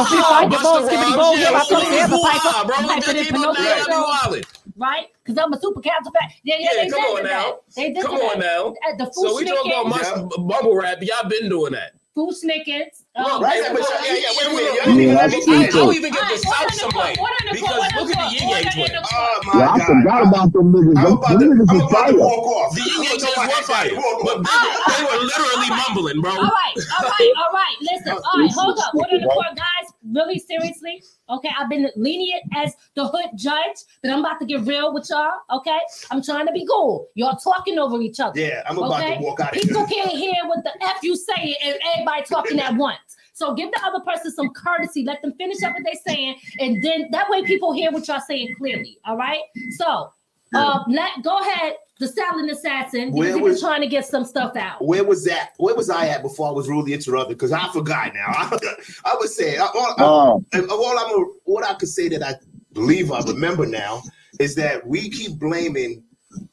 Free 0.05 0.18
fight, 0.18 0.51
the 0.51 0.59
bum 0.61 0.82
skibbity 0.89 1.16
bum. 1.16 1.39
Yeah, 1.39 1.51
I 1.55 1.64
come 1.68 1.82
here, 1.93 2.09
the 2.09 2.18
piper, 2.18 2.66
bro. 2.66 2.76
piper, 2.89 3.12
the 3.12 3.24
Keep 3.24 3.35
up 3.35 3.57
Pinocchio 3.57 4.45
now. 4.77 4.87
You 4.87 4.91
show. 4.91 4.97
wildin'. 4.97 4.97
right? 4.97 5.07
Because 5.25 5.39
I'm 5.39 5.53
a 5.53 5.61
super 5.61 5.81
counter 5.83 6.11
fact. 6.18 6.35
Yeah, 6.45 6.57
yeah, 6.59 6.68
Yeah, 6.75 6.85
they 6.85 6.91
come 6.91 7.01
on 7.05 7.25
now. 7.25 7.61
They 7.77 7.93
did 7.93 8.03
Come 8.03 8.16
on 8.16 8.41
now. 8.41 8.75
The 8.99 9.07
So 9.12 9.35
we 9.37 9.45
talking 9.45 9.72
about 9.72 9.87
Fu-Schnickens, 9.87 10.31
my 10.41 10.45
bubble 10.49 10.77
rap. 10.77 10.99
Y'all 11.03 11.29
been 11.29 11.49
doing 11.49 11.72
that. 11.72 11.93
Fu-Schnickens. 12.14 13.05
Look, 13.16 13.27
um, 13.29 13.43
right, 13.43 13.62
yeah, 13.62 13.72
but 13.72 13.81
but 13.81 13.91
yeah, 14.05 14.14
yeah, 14.14 14.20
yeah, 14.22 14.31
wait 14.39 14.47
a 14.47 14.51
yeah, 14.51 14.57
minute. 14.57 14.75
yeah, 14.75 14.87
Wait 14.87 14.95
a 14.95 14.97
minute. 14.97 15.14
yeah, 15.14 15.14
I 15.18 15.29
that's 15.29 15.35
don't 15.70 15.95
true, 15.95 15.95
even 15.95 16.12
get 16.12 16.29
the 16.29 16.39
Alright, 16.39 16.39
South 16.39 16.61
order 16.62 16.75
some 16.75 16.91
the 16.91 16.99
way 16.99 17.14
court, 17.16 17.18
order 17.18 17.43
the 17.51 17.57
because 17.57 17.70
court, 17.75 17.95
look 17.95 18.11
at 18.11 18.18
the 18.18 18.25
order 18.25 18.35
Ying 18.35 18.49
Yang 18.51 18.64
the 18.64 18.70
twins. 18.70 18.93
court. 18.93 18.93
Oh 19.14 19.43
my 19.47 19.53
Yeah, 19.53 19.70
I 19.70 19.79
God. 19.79 19.87
forgot 19.87 20.22
about 20.27 20.53
them 20.53 20.72
niggas. 20.72 20.99
I'm 20.99 21.07
Them, 21.07 21.18
about 21.18 21.39
them 21.39 21.41
to, 21.41 21.47
niggas 21.51 21.70
I'm 21.70 21.77
is 21.77 21.85
about 21.87 22.07
to 22.09 22.14
fire. 22.14 22.18
walk 22.18 22.47
off. 22.47 22.75
The 22.75 22.83
Yin 22.83 22.95
I'm 22.99 23.05
Yang 23.05 23.18
gonna 23.18 23.20
twins 23.20 23.35
tell 23.35 23.47
my 23.47 23.49
were 23.49 23.62
fire, 23.62 23.91
head, 23.91 23.97
walk 23.97 24.20
but 24.22 24.37
off. 24.37 24.47
they 24.89 25.03
were 25.05 25.20
literally 25.22 25.70
mumbling, 25.70 26.20
bro. 26.22 26.33
All 26.39 26.53
right, 26.53 26.79
all 26.91 27.07
right, 27.09 27.31
all 27.39 27.53
right. 27.55 27.77
Listen, 27.83 28.16
all 28.25 28.39
right, 28.41 28.53
hold 28.55 28.79
up. 28.81 28.95
Order 28.99 29.18
the 29.20 29.29
court, 29.31 29.55
guys. 29.57 29.84
Really 30.13 30.39
seriously. 30.39 31.03
Okay, 31.31 31.49
I've 31.59 31.71
been 31.71 31.89
lenient 31.97 32.43
as 32.55 32.75
the 32.95 33.07
hood 33.09 33.31
judge, 33.37 33.77
but 34.03 34.11
I'm 34.11 34.21
about 34.21 34.39
to 34.41 34.47
get 34.47 34.61
real 34.63 34.93
with 34.93 35.09
y'all. 35.11 35.33
Okay, 35.51 35.79
I'm 36.11 36.23
trying 36.23 36.47
to 36.47 36.53
be 36.53 36.67
cool. 36.67 37.09
Y'all 37.15 37.37
talking 37.37 37.79
over 37.79 38.01
each 38.01 38.21
other. 38.21 38.39
Yeah, 38.39 38.63
I'm 38.69 38.77
about 38.77 39.01
okay? 39.01 39.17
to 39.17 39.23
walk 39.23 39.41
out 39.41 39.57
of 39.57 39.63
People 39.63 39.87
can't 39.87 40.11
hear 40.11 40.35
what 40.47 40.63
the 40.65 40.73
f 40.83 41.03
you 41.03 41.17
say 41.17 41.57
and 41.63 41.79
everybody 41.95 42.23
talking 42.25 42.61
at 42.61 42.75
once. 42.77 42.99
So 43.33 43.55
give 43.55 43.71
the 43.73 43.81
other 43.85 44.01
person 44.01 44.31
some 44.31 44.51
courtesy. 44.51 45.05
Let 45.05 45.23
them 45.23 45.33
finish 45.39 45.63
up 45.63 45.73
what 45.73 45.83
they're 45.85 45.95
saying, 46.07 46.37
and 46.61 46.83
then 46.83 47.09
that 47.11 47.29
way 47.31 47.43
people 47.45 47.73
hear 47.73 47.91
what 47.91 48.07
y'all 48.07 48.21
saying 48.21 48.55
clearly. 48.59 48.99
All 49.07 49.17
right. 49.17 49.43
So, 49.79 50.13
uh, 50.55 50.85
let 50.89 51.23
go 51.23 51.39
ahead. 51.39 51.75
The 52.01 52.09
silent 52.09 52.51
assassin. 52.51 53.12
Where 53.12 53.28
Because 53.28 53.36
he 53.36 53.42
was 53.42 53.53
was- 53.53 53.61
trying 53.61 53.80
to 53.82 53.86
get 53.86 54.05
some 54.05 54.24
stuff 54.24 54.57
out. 54.57 54.84
Where 54.84 55.05
was 55.05 55.24
that? 55.24 55.51
Where 55.59 55.74
was 55.76 55.88
I 55.90 56.09
at 56.09 56.22
before 56.22 56.49
I 56.49 56.51
was 56.51 56.68
rudely 56.68 56.92
interrupted? 56.92 57.36
Because 57.38 57.53
I 57.53 57.68
forgot 57.72 58.12
now. 58.14 58.26
I, 59.05 59.14
was 59.14 59.36
saying, 59.36 59.61
all, 59.61 59.70
Oh. 59.99 60.45
Um, 60.55 60.70
all, 60.70 60.84
all 60.84 60.99
I'm 60.99 61.20
a, 61.22 61.24
what 61.45 61.64
I 61.64 61.74
could 61.74 61.88
say 61.88 62.09
that 62.09 62.22
I 62.22 62.34
believe 62.72 63.12
I 63.12 63.20
remember 63.22 63.64
now 63.64 64.03
is 64.40 64.57
that 64.57 64.84
we 64.86 65.09
keep 65.09 65.38
blaming 65.38 66.03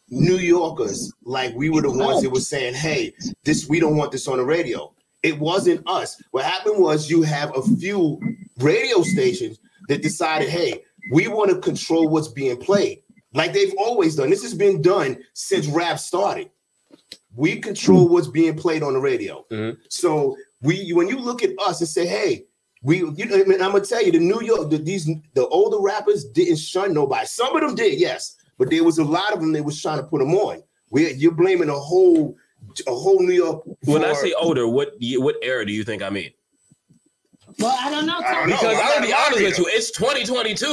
New 0.10 0.38
Yorkers 0.38 1.12
like 1.24 1.56
we 1.56 1.70
were 1.72 1.82
the 1.82 1.90
ones 1.92 2.22
that 2.22 2.30
were 2.30 2.40
saying, 2.40 2.76
"Hey, 2.76 3.14
this 3.44 3.68
we 3.68 3.80
don't 3.80 3.96
want 3.98 4.12
this 4.12 4.28
on 4.28 4.38
the 4.38 4.46
radio." 4.46 4.94
It 5.24 5.40
wasn't 5.40 5.82
us. 5.88 6.22
What 6.32 6.44
happened 6.46 6.78
was 6.80 7.10
you 7.10 7.24
have 7.24 7.56
a 7.58 7.62
few 7.78 8.20
radio 8.60 9.02
stations 9.02 9.58
that 9.88 10.04
decided, 10.04 10.50
"Hey, 10.50 10.84
we 11.12 11.28
want 11.28 11.50
to 11.50 11.58
control 11.60 12.10
what's 12.10 12.28
being 12.28 12.58
played," 12.58 13.02
like 13.34 13.54
they've 13.54 13.74
always 13.78 14.16
done. 14.16 14.30
This 14.30 14.44
has 14.44 14.54
been 14.54 14.82
done 14.82 15.24
since 15.34 15.68
rap 15.68 16.00
started. 16.00 16.50
We 17.36 17.60
control 17.60 18.10
what's 18.10 18.28
being 18.28 18.58
played 18.58 18.84
on 18.84 18.94
the 18.94 19.00
radio. 19.00 19.46
Mhm. 19.50 19.78
So 19.90 20.36
we, 20.62 20.92
when 20.92 21.08
you 21.08 21.18
look 21.18 21.44
at 21.44 21.52
us 21.60 21.80
and 21.80 21.90
say, 21.90 22.06
"Hey," 22.06 22.46
we, 22.84 22.98
you 22.98 23.26
know, 23.26 23.36
I 23.36 23.44
mean, 23.44 23.62
I'm 23.62 23.72
gonna 23.72 23.86
tell 23.86 24.04
you, 24.04 24.12
the 24.12 24.20
New 24.20 24.42
York, 24.42 24.70
the, 24.70 24.78
these, 24.78 25.10
the 25.34 25.48
older 25.48 25.80
rappers 25.80 26.26
didn't 26.26 26.58
shun 26.58 26.94
nobody. 26.94 27.26
Some 27.28 27.56
of 27.56 27.62
them 27.62 27.76
did, 27.76 28.00
yes, 28.00 28.36
but 28.58 28.70
there 28.70 28.84
was 28.84 28.98
a 28.98 29.04
lot 29.04 29.34
of 29.34 29.40
them 29.40 29.54
that 29.54 29.64
was 29.64 29.82
trying 29.82 29.98
to 30.00 30.04
put 30.04 30.20
them 30.20 30.34
on. 30.34 30.62
We, 30.90 31.14
you're 31.14 31.32
blaming 31.32 31.70
a 31.70 31.74
whole, 31.80 32.36
a 32.86 32.94
whole 32.94 33.20
New 33.22 33.34
York. 33.34 33.64
When 33.86 34.04
I 34.04 34.14
say 34.14 34.34
older, 34.34 34.68
what 34.68 34.96
what 35.00 35.36
era 35.42 35.66
do 35.66 35.72
you 35.72 35.84
think 35.84 36.04
I 36.04 36.10
mean? 36.10 36.32
Well, 37.60 37.76
I 37.80 37.90
don't 37.92 38.06
know. 38.06 38.18
I 38.20 38.34
don't 38.34 38.50
know. 38.50 38.56
Because 38.56 38.78
I'm 38.78 38.86
I'll 38.86 39.00
not 39.00 39.08
be 39.08 39.14
honest 39.14 39.32
lawyer. 39.38 39.44
with 39.50 39.58
you, 39.60 39.66
it's 39.70 39.92
2022. 39.92 40.68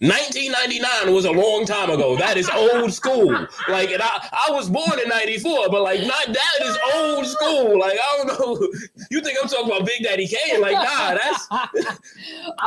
1999 0.00 1.14
was 1.14 1.24
a 1.24 1.30
long 1.30 1.64
time 1.66 1.90
ago. 1.90 2.16
That 2.16 2.36
is 2.36 2.48
old 2.50 2.92
school. 2.92 3.30
Like, 3.68 3.90
and 3.90 4.02
I, 4.02 4.28
I 4.48 4.50
was 4.52 4.68
born 4.70 4.98
in 5.02 5.08
94, 5.08 5.68
but 5.70 5.82
like, 5.82 6.00
not 6.06 6.26
that 6.26 6.58
is 6.62 6.78
old 6.94 7.26
school. 7.26 7.78
Like, 7.78 7.98
I 7.98 8.16
don't 8.24 8.38
know. 8.38 8.68
You 9.10 9.20
think 9.20 9.38
I'm 9.42 9.48
talking 9.48 9.66
about 9.66 9.84
Big 9.86 10.04
Daddy 10.04 10.28
Kane? 10.28 10.60
Like, 10.60 10.74
nah, 10.74 11.14
that's 11.14 11.48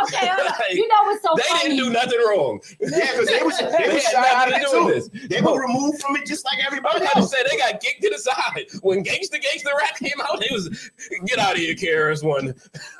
okay. 0.03 0.29
Like, 0.43 0.73
you 0.73 0.87
know 0.87 1.03
what's 1.03 1.23
so 1.23 1.29
they 1.37 1.43
funny? 1.43 1.69
didn't 1.69 1.77
do 1.77 1.89
nothing 1.89 2.19
wrong. 2.27 2.59
Yeah, 2.81 2.89
because 3.11 3.27
they 3.27 3.41
was 3.43 3.57
they 3.59 3.87
They 3.87 3.93
was 3.93 4.03
shy 4.03 4.27
out 4.29 4.47
of 4.47 4.53
nothing 4.53 4.61
it 4.61 4.65
to 4.65 4.71
do 4.71 4.85
with 4.85 5.11
too. 5.13 5.19
this. 5.19 5.29
They 5.29 5.41
were 5.41 5.61
removed 5.61 6.01
from 6.01 6.15
it 6.17 6.25
just 6.25 6.43
like 6.45 6.59
everybody 6.65 6.97
about 6.99 7.11
to 7.13 7.17
else. 7.19 7.31
say 7.31 7.43
they 7.49 7.57
got 7.57 7.79
kicked 7.79 8.01
to 8.01 8.09
the 8.09 8.17
side 8.19 8.65
when 8.81 9.03
Gangsta 9.03 9.35
Gangsta 9.41 9.73
rap 9.77 9.95
came 9.97 10.19
out. 10.21 10.39
They 10.41 10.49
was 10.51 10.91
get 11.25 11.39
out 11.39 11.53
of 11.53 11.59
here, 11.59 11.75
KRS 11.75 12.23
One. 12.23 12.53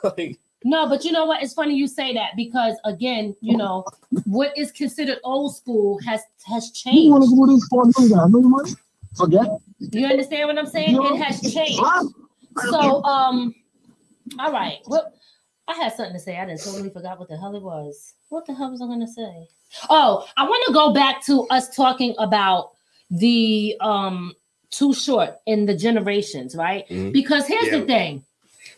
like, 0.04 0.40
No, 0.64 0.88
but 0.88 1.04
you 1.04 1.12
know 1.12 1.26
what? 1.26 1.44
It's 1.44 1.54
funny 1.54 1.76
you 1.76 1.88
say 1.88 2.14
that 2.14 2.32
because 2.36 2.76
again, 2.86 3.36
you 3.42 3.58
know, 3.58 3.84
what 4.26 4.58
is 4.58 4.72
considered 4.72 5.20
old 5.24 5.56
school 5.56 6.00
has 6.06 6.22
has 6.46 6.72
changed. 6.72 7.02
You 7.02 7.12
want 7.12 7.24
to 7.24 7.30
changed. 7.30 7.70
go 7.72 7.86
this 7.86 7.96
for 7.98 8.08
nigga? 8.08 8.26
I 8.26 8.28
know 8.30 8.40
you. 8.40 8.76
Forget. 9.16 9.48
You 9.80 10.08
understand 10.08 10.48
what 10.48 10.58
I'm 10.58 10.66
saying? 10.66 10.96
It 11.00 11.18
has 11.22 11.42
changed. 11.54 11.82
So, 12.70 13.04
um, 13.04 13.54
all 14.40 14.52
right. 14.52 14.80
Well, 14.88 15.12
I 15.68 15.74
had 15.74 15.94
something 15.94 16.14
to 16.14 16.20
say. 16.20 16.38
I 16.38 16.46
didn't 16.46 16.62
totally 16.64 16.90
forgot 16.90 17.20
what 17.20 17.30
the 17.30 17.38
hell 17.38 17.56
it 17.56 17.62
was. 17.62 18.14
What 18.30 18.46
the 18.46 18.54
hell 18.54 18.72
was 18.72 18.82
I 18.82 18.86
gonna 18.88 19.08
say? 19.08 19.48
Oh, 19.90 20.26
I 20.38 20.44
want 20.44 20.64
to 20.68 20.74
go 20.74 20.94
back 20.94 21.24
to 21.26 21.48
us 21.50 21.76
talking 21.76 22.16
about 22.18 22.72
the 23.12 23.76
um 23.82 24.34
too 24.72 24.94
short 24.94 25.36
in 25.46 25.66
the 25.68 25.76
generations, 25.76 26.56
right? 26.56 26.88
Mhm. 26.90 27.14
Because 27.14 27.46
here's 27.48 27.68
Yeah. 27.68 27.80
the 27.80 27.86
thing. 27.86 28.26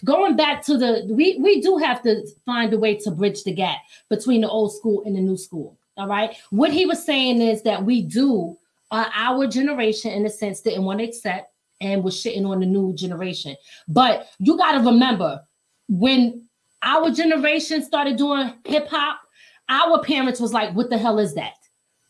Going 0.06 0.38
back 0.38 0.64
to 0.66 0.78
the 0.78 1.08
we 1.10 1.38
we 1.40 1.60
do 1.62 1.78
have 1.78 2.02
to 2.04 2.26
find 2.46 2.74
a 2.74 2.80
way 2.80 2.96
to 2.96 3.12
bridge 3.12 3.44
the 3.44 3.54
gap 3.54 3.80
between 4.10 4.42
the 4.42 4.50
old 4.50 4.74
school 4.74 5.04
and 5.06 5.16
the 5.16 5.22
new 5.22 5.36
school. 5.36 5.78
All 5.98 6.08
right. 6.08 6.36
What 6.52 6.72
he 6.72 6.86
was 6.86 7.04
saying 7.04 7.42
is 7.42 7.64
that 7.64 7.84
we 7.84 8.02
do 8.02 8.58
uh, 8.92 9.10
our 9.14 9.48
generation 9.48 10.12
in 10.12 10.26
a 10.26 10.30
sense 10.30 10.62
didn't 10.62 10.84
want 10.84 11.00
to 11.00 11.06
accept 11.06 11.52
and 11.82 12.04
was 12.04 12.16
shitting 12.16 12.48
on 12.48 12.60
the 12.60 12.66
new 12.66 12.94
generation. 12.94 13.56
But 13.88 14.30
you 14.40 14.58
got 14.58 14.74
to 14.74 14.80
remember 14.80 15.42
when 15.90 16.48
our 16.84 17.10
generation 17.12 17.84
started 17.84 18.16
doing 18.16 18.54
hip 18.66 18.88
hop, 18.88 19.20
our 19.68 20.04
parents 20.04 20.40
was 20.40 20.54
like, 20.54 20.74
"What 20.76 20.90
the 20.90 20.98
hell 20.98 21.20
is 21.20 21.34
that?" 21.34 21.56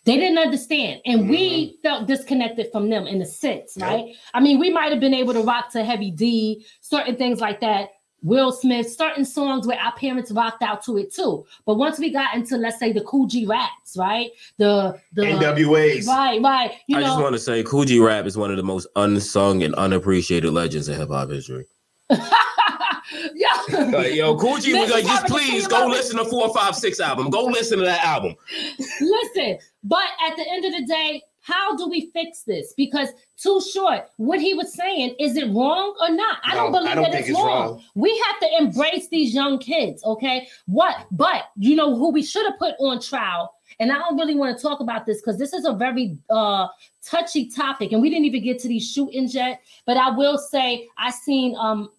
They 0.06 0.18
didn't 0.18 0.38
understand, 0.38 1.02
and 1.06 1.28
we 1.30 1.72
mm-hmm. 1.72 1.82
felt 1.82 2.08
disconnected 2.08 2.72
from 2.72 2.90
them 2.90 3.08
in 3.08 3.22
a 3.22 3.26
sense, 3.26 3.76
Yep. 3.76 3.90
right? 3.90 4.16
I 4.34 4.40
mean, 4.40 4.60
we 4.60 4.70
might 4.70 4.92
have 4.92 5.00
been 5.00 5.16
able 5.16 5.34
to 5.34 5.42
rock 5.42 5.72
to 5.72 5.84
Heavy 5.84 6.12
D, 6.12 6.64
certain 6.82 7.16
things 7.16 7.42
like 7.42 7.60
that. 7.62 7.90
Will 8.22 8.52
Smith, 8.52 8.92
certain 8.92 9.24
songs 9.24 9.68
where 9.68 9.80
our 9.80 9.94
parents 9.94 10.32
rocked 10.32 10.64
out 10.64 10.84
to 10.86 10.98
it 10.98 11.14
too. 11.14 11.46
But 11.66 11.76
once 11.76 12.00
we 12.00 12.12
got 12.12 12.34
into, 12.34 12.58
let's 12.58 12.80
say, 12.80 12.92
the 12.92 13.02
Kool 13.02 13.28
G 13.28 13.46
Raps, 13.46 13.96
right? 13.98 14.32
The 14.58 15.00
the 15.14 15.24
NWAs. 15.24 16.08
right, 16.08 16.42
right. 16.42 16.72
You 16.88 16.98
I 16.98 17.02
know, 17.02 17.08
just 17.08 17.22
want 17.22 17.34
to 17.34 17.40
say, 17.40 17.62
Kool 17.62 17.86
G 17.86 18.00
Rap 18.00 18.26
is 18.26 18.36
one 18.36 18.50
of 18.50 18.58
the 18.58 18.64
most 18.64 18.88
unsung 18.96 19.62
and 19.62 19.76
unappreciated 19.76 20.52
legends 20.52 20.90
in 20.90 21.00
hip 21.00 21.10
hop 21.10 21.30
history. 21.30 21.66
yeah. 23.34 23.88
Like, 23.92 24.14
yo, 24.14 24.38
Kool 24.38 24.58
G 24.58 24.74
was 24.80 24.92
like, 24.92 25.06
just 25.06 25.26
please 25.28 25.68
go 25.68 25.88
listen 25.88 26.18
to 26.18 26.26
456 26.26 27.00
album. 27.00 27.30
Go 27.30 27.46
listen 27.46 27.80
to 27.80 27.86
that 27.86 28.04
album. 28.04 28.36
Listen, 28.80 29.58
but 29.84 30.08
at 30.28 30.36
the 30.36 30.46
end 30.50 30.66
of 30.66 30.72
the 30.74 30.86
day, 30.86 31.22
how 31.46 31.76
do 31.76 31.88
we 31.88 32.10
fix 32.12 32.42
this? 32.42 32.74
Because 32.76 33.10
too 33.38 33.62
short, 33.72 34.10
what 34.18 34.42
he 34.42 34.56
was 34.56 34.74
saying, 34.74 35.16
is 35.20 35.38
it 35.38 35.46
wrong 35.54 35.96
or 36.02 36.10
not? 36.10 36.40
I 36.44 36.56
don't 36.56 36.72
believe 36.72 36.90
I 36.90 36.96
don't 36.96 37.04
that 37.04 37.12
think 37.12 37.22
it's 37.22 37.30
it's 37.30 37.40
wrong. 37.40 37.74
wrong. 37.74 37.84
We 37.94 38.18
have 38.28 38.40
to 38.40 38.58
embrace 38.58 39.10
these 39.10 39.34
young 39.34 39.60
kids, 39.60 40.04
okay? 40.04 40.48
What, 40.66 41.06
but 41.12 41.44
you 41.56 41.76
know 41.76 41.96
who 41.96 42.10
we 42.12 42.24
should 42.24 42.48
have 42.48 42.58
put 42.58 42.74
on 42.80 43.00
trial, 43.00 43.54
and 43.80 43.92
I 43.92 44.00
don't 44.00 44.18
really 44.18 44.34
want 44.34 44.58
to 44.58 44.62
talk 44.62 44.80
about 44.80 45.06
this 45.06 45.22
because 45.22 45.38
this 45.38 45.54
is 45.54 45.66
a 45.66 45.74
very 45.74 46.18
uh 46.32 46.68
touchy 47.04 47.48
topic, 47.52 47.92
and 47.92 48.02
we 48.02 48.10
didn't 48.10 48.26
even 48.26 48.44
get 48.44 48.58
to 48.60 48.68
these 48.68 48.90
shootings 48.92 49.36
yet. 49.36 49.62
But 49.86 49.98
I 49.98 50.10
will 50.10 50.40
say, 50.40 50.88
I 50.98 51.12
seen 51.12 51.56
um 51.58 51.82
m- 51.82 51.90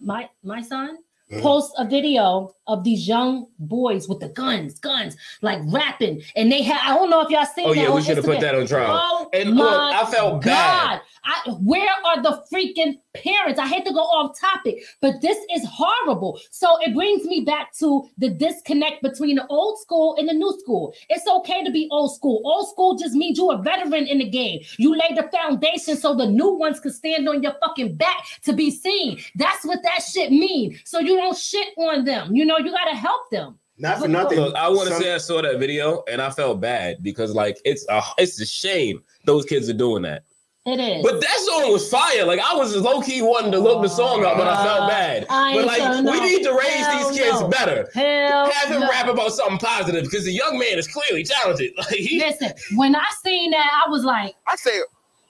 my 0.00 0.28
my 0.42 0.62
son 0.62 0.98
Mhm. 1.30 1.42
post 1.42 1.74
a 1.76 1.84
video 1.84 2.54
of 2.66 2.84
these 2.84 3.06
young 3.06 3.48
boys 3.58 4.08
with 4.08 4.18
the 4.20 4.30
guns, 4.30 4.78
guns, 4.78 5.14
like 5.42 5.60
rapping, 5.66 6.22
and 6.36 6.50
they 6.50 6.62
had. 6.62 6.80
I 6.90 6.96
don't 6.96 7.10
know 7.10 7.20
if 7.20 7.28
y'all 7.28 7.44
seen. 7.44 7.66
Oh, 7.66 7.74
that 7.74 7.80
yeah, 7.80 7.94
we 7.94 8.00
should 8.00 8.16
have 8.16 8.24
put 8.24 8.40
that 8.40 8.54
on 8.54 8.66
trial. 8.66 8.98
Oh 8.98 9.28
And 9.34 9.56
look, 9.56 9.68
I 9.70 10.06
felt 10.10 10.42
bad. 10.42 11.00
God. 11.00 11.00
I, 11.24 11.50
where 11.60 11.90
are 12.06 12.22
the 12.22 12.42
freaking 12.50 12.94
parents? 13.22 13.58
I 13.60 13.66
hate 13.66 13.84
to 13.86 13.92
go 13.92 14.00
off 14.00 14.38
topic, 14.38 14.82
but 15.00 15.20
this 15.20 15.38
is 15.54 15.66
horrible. 15.66 16.40
So 16.50 16.78
it 16.80 16.94
brings 16.94 17.24
me 17.24 17.40
back 17.40 17.72
to 17.78 18.08
the 18.18 18.30
disconnect 18.30 19.02
between 19.02 19.36
the 19.36 19.46
old 19.48 19.78
school 19.80 20.16
and 20.18 20.28
the 20.28 20.32
new 20.32 20.56
school. 20.60 20.94
It's 21.08 21.26
okay 21.26 21.64
to 21.64 21.70
be 21.70 21.88
old 21.90 22.14
school. 22.14 22.40
Old 22.44 22.68
school 22.68 22.96
just 22.96 23.14
means 23.14 23.38
you're 23.38 23.54
a 23.54 23.62
veteran 23.62 24.06
in 24.06 24.18
the 24.18 24.28
game. 24.28 24.60
You 24.78 24.96
laid 24.96 25.16
the 25.16 25.28
foundation 25.30 25.96
so 25.96 26.14
the 26.14 26.26
new 26.26 26.54
ones 26.54 26.80
could 26.80 26.94
stand 26.94 27.28
on 27.28 27.42
your 27.42 27.54
fucking 27.60 27.96
back 27.96 28.24
to 28.42 28.52
be 28.52 28.70
seen. 28.70 29.20
That's 29.36 29.64
what 29.64 29.82
that 29.82 30.02
shit 30.02 30.30
mean. 30.30 30.78
So 30.84 30.98
you 30.98 31.16
don't 31.16 31.36
shit 31.36 31.68
on 31.76 32.04
them. 32.04 32.34
You 32.34 32.44
know, 32.44 32.58
you 32.58 32.70
gotta 32.70 32.96
help 32.96 33.30
them. 33.30 33.58
Not 33.80 34.00
for 34.00 34.08
nothing. 34.08 34.40
Look, 34.40 34.56
I 34.56 34.68
want 34.68 34.88
to 34.88 34.94
Some- 34.94 35.02
say 35.02 35.14
I 35.14 35.18
saw 35.18 35.40
that 35.40 35.58
video 35.58 36.02
and 36.08 36.20
I 36.20 36.30
felt 36.30 36.60
bad 36.60 37.02
because 37.02 37.34
like 37.34 37.58
it's 37.64 37.86
a 37.88 38.02
it's 38.18 38.40
a 38.40 38.46
shame 38.46 39.02
those 39.24 39.44
kids 39.44 39.68
are 39.68 39.74
doing 39.74 40.02
that. 40.02 40.24
It 40.66 40.80
is. 40.80 41.02
But 41.02 41.20
that 41.20 41.38
song 41.38 41.72
was 41.72 41.88
fire. 41.88 42.26
Like 42.26 42.40
I 42.40 42.54
was 42.54 42.76
low 42.76 43.00
key 43.00 43.22
wanting 43.22 43.52
to 43.52 43.58
look 43.58 43.80
the 43.82 43.88
song 43.88 44.24
up, 44.24 44.36
but 44.36 44.46
I 44.46 44.64
felt 44.64 44.82
uh, 44.82 44.88
bad. 44.88 45.26
I 45.30 45.54
but 45.54 45.64
like 45.66 45.78
so 45.78 45.96
we 45.98 46.02
no. 46.02 46.22
need 46.22 46.42
to 46.42 46.52
raise 46.52 46.86
Hell 46.86 47.08
these 47.08 47.18
kids 47.18 47.40
no. 47.40 47.48
better. 47.48 47.88
Hell 47.94 48.50
Have 48.50 48.68
him 48.68 48.80
no. 48.80 48.88
rap 48.88 49.08
about 49.08 49.32
something 49.32 49.58
positive 49.58 50.04
because 50.04 50.24
the 50.24 50.32
young 50.32 50.58
man 50.58 50.78
is 50.78 50.86
clearly 50.86 51.24
talented. 51.24 51.72
Like 51.78 51.94
he, 51.94 52.18
Listen, 52.18 52.52
when 52.74 52.94
I 52.96 53.06
seen 53.22 53.52
that, 53.52 53.84
I 53.86 53.88
was 53.88 54.04
like, 54.04 54.34
I 54.46 54.56
said, 54.56 54.80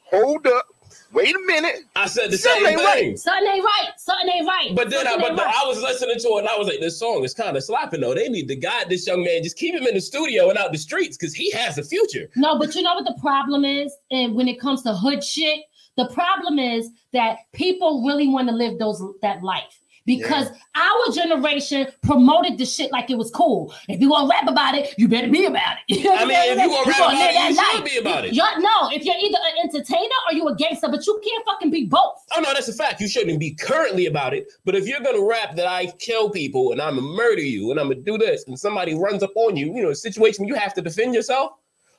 hold 0.04 0.46
up, 0.46 0.66
wait 1.12 1.34
a 1.34 1.38
minute. 1.46 1.80
I 1.96 2.06
said 2.06 2.30
the 2.30 2.38
Something 2.38 2.64
same 2.64 2.78
ain't 2.78 2.84
right. 2.84 2.98
thing. 3.00 3.16
something 3.16 3.48
ain't 3.48 3.64
right. 3.64 3.88
Something 3.96 4.28
ain't 4.28 4.46
right. 4.46 4.72
But 4.74 4.90
then, 4.90 5.06
I, 5.06 5.16
but 5.16 5.36
the, 5.36 5.42
right. 5.42 5.54
I 5.62 5.66
was 5.66 5.80
listening 5.80 6.18
to 6.18 6.28
it 6.28 6.38
and 6.40 6.48
I 6.48 6.56
was 6.56 6.68
like, 6.68 6.80
this 6.80 6.98
song 6.98 7.24
is 7.24 7.34
kind 7.34 7.56
of 7.56 7.64
slapping 7.64 8.00
though. 8.00 8.14
They 8.14 8.28
need 8.28 8.48
to 8.48 8.56
guide 8.56 8.88
this 8.88 9.06
young 9.06 9.24
man. 9.24 9.42
Just 9.42 9.56
keep 9.56 9.74
him 9.74 9.86
in 9.86 9.94
the 9.94 10.00
studio 10.00 10.48
and 10.50 10.58
out 10.58 10.72
the 10.72 10.78
streets 10.78 11.16
because 11.16 11.34
he 11.34 11.50
has 11.52 11.78
a 11.78 11.82
future. 11.84 12.28
No, 12.36 12.58
but 12.58 12.74
you 12.74 12.82
know 12.82 12.94
what 12.94 13.04
the 13.06 13.18
problem 13.20 13.64
is? 13.64 13.94
And 14.10 14.34
when 14.34 14.48
it 14.48 14.60
comes 14.60 14.82
to 14.82 14.94
hood 14.94 15.22
shit, 15.24 15.60
the 15.96 16.08
problem 16.10 16.58
is 16.58 16.90
that 17.12 17.38
people 17.52 18.04
really 18.06 18.28
want 18.28 18.48
to 18.48 18.54
live 18.54 18.78
those 18.78 19.02
that 19.22 19.42
life. 19.42 19.80
Because 20.08 20.48
our 20.74 21.12
generation 21.14 21.86
promoted 22.02 22.56
the 22.56 22.64
shit 22.64 22.90
like 22.92 23.10
it 23.10 23.18
was 23.18 23.30
cool. 23.30 23.74
If 23.90 24.00
you 24.00 24.08
want 24.08 24.24
to 24.24 24.34
rap 24.34 24.48
about 24.50 24.74
it, 24.74 24.94
you 24.96 25.06
better 25.06 25.28
be 25.28 25.44
about 25.44 25.76
it. 25.86 25.98
You 26.02 26.10
I 26.12 26.24
mean, 26.24 26.36
if 26.36 26.58
you 26.58 26.66
gonna 26.68 26.88
rap 26.88 26.96
about 26.96 27.12
it, 27.14 27.34
you 27.50 27.54
should 27.54 27.74
life. 27.74 27.84
be 27.84 27.98
about 27.98 28.24
it. 28.24 28.32
You're- 28.32 28.58
no, 28.58 28.88
if 28.90 29.04
you're 29.04 29.14
either 29.22 29.38
an 29.52 29.68
entertainer 29.68 30.18
or 30.26 30.32
you're 30.32 30.50
a 30.50 30.56
gangster, 30.56 30.88
but 30.88 31.06
you 31.06 31.20
can't 31.22 31.44
fucking 31.44 31.70
be 31.70 31.84
both. 31.84 32.24
Oh 32.34 32.40
no, 32.40 32.54
that's 32.54 32.68
a 32.68 32.72
fact. 32.72 33.02
You 33.02 33.08
shouldn't 33.08 33.38
be 33.38 33.52
currently 33.54 34.06
about 34.06 34.32
it. 34.32 34.50
But 34.64 34.74
if 34.74 34.88
you're 34.88 35.00
gonna 35.00 35.22
rap 35.22 35.54
that 35.56 35.66
I 35.66 35.92
kill 35.98 36.30
people 36.30 36.72
and 36.72 36.80
I'm 36.80 36.94
gonna 36.96 37.06
murder 37.06 37.42
you 37.42 37.70
and 37.70 37.78
I'm 37.78 37.90
gonna 37.90 38.00
do 38.00 38.16
this 38.16 38.44
and 38.48 38.58
somebody 38.58 38.94
runs 38.94 39.22
up 39.22 39.32
on 39.34 39.56
you, 39.56 39.74
you 39.74 39.82
know, 39.82 39.90
a 39.90 39.94
situation 39.94 40.44
where 40.44 40.54
you 40.54 40.58
have 40.58 40.72
to 40.74 40.80
defend 40.82 41.14
yourself, 41.14 41.52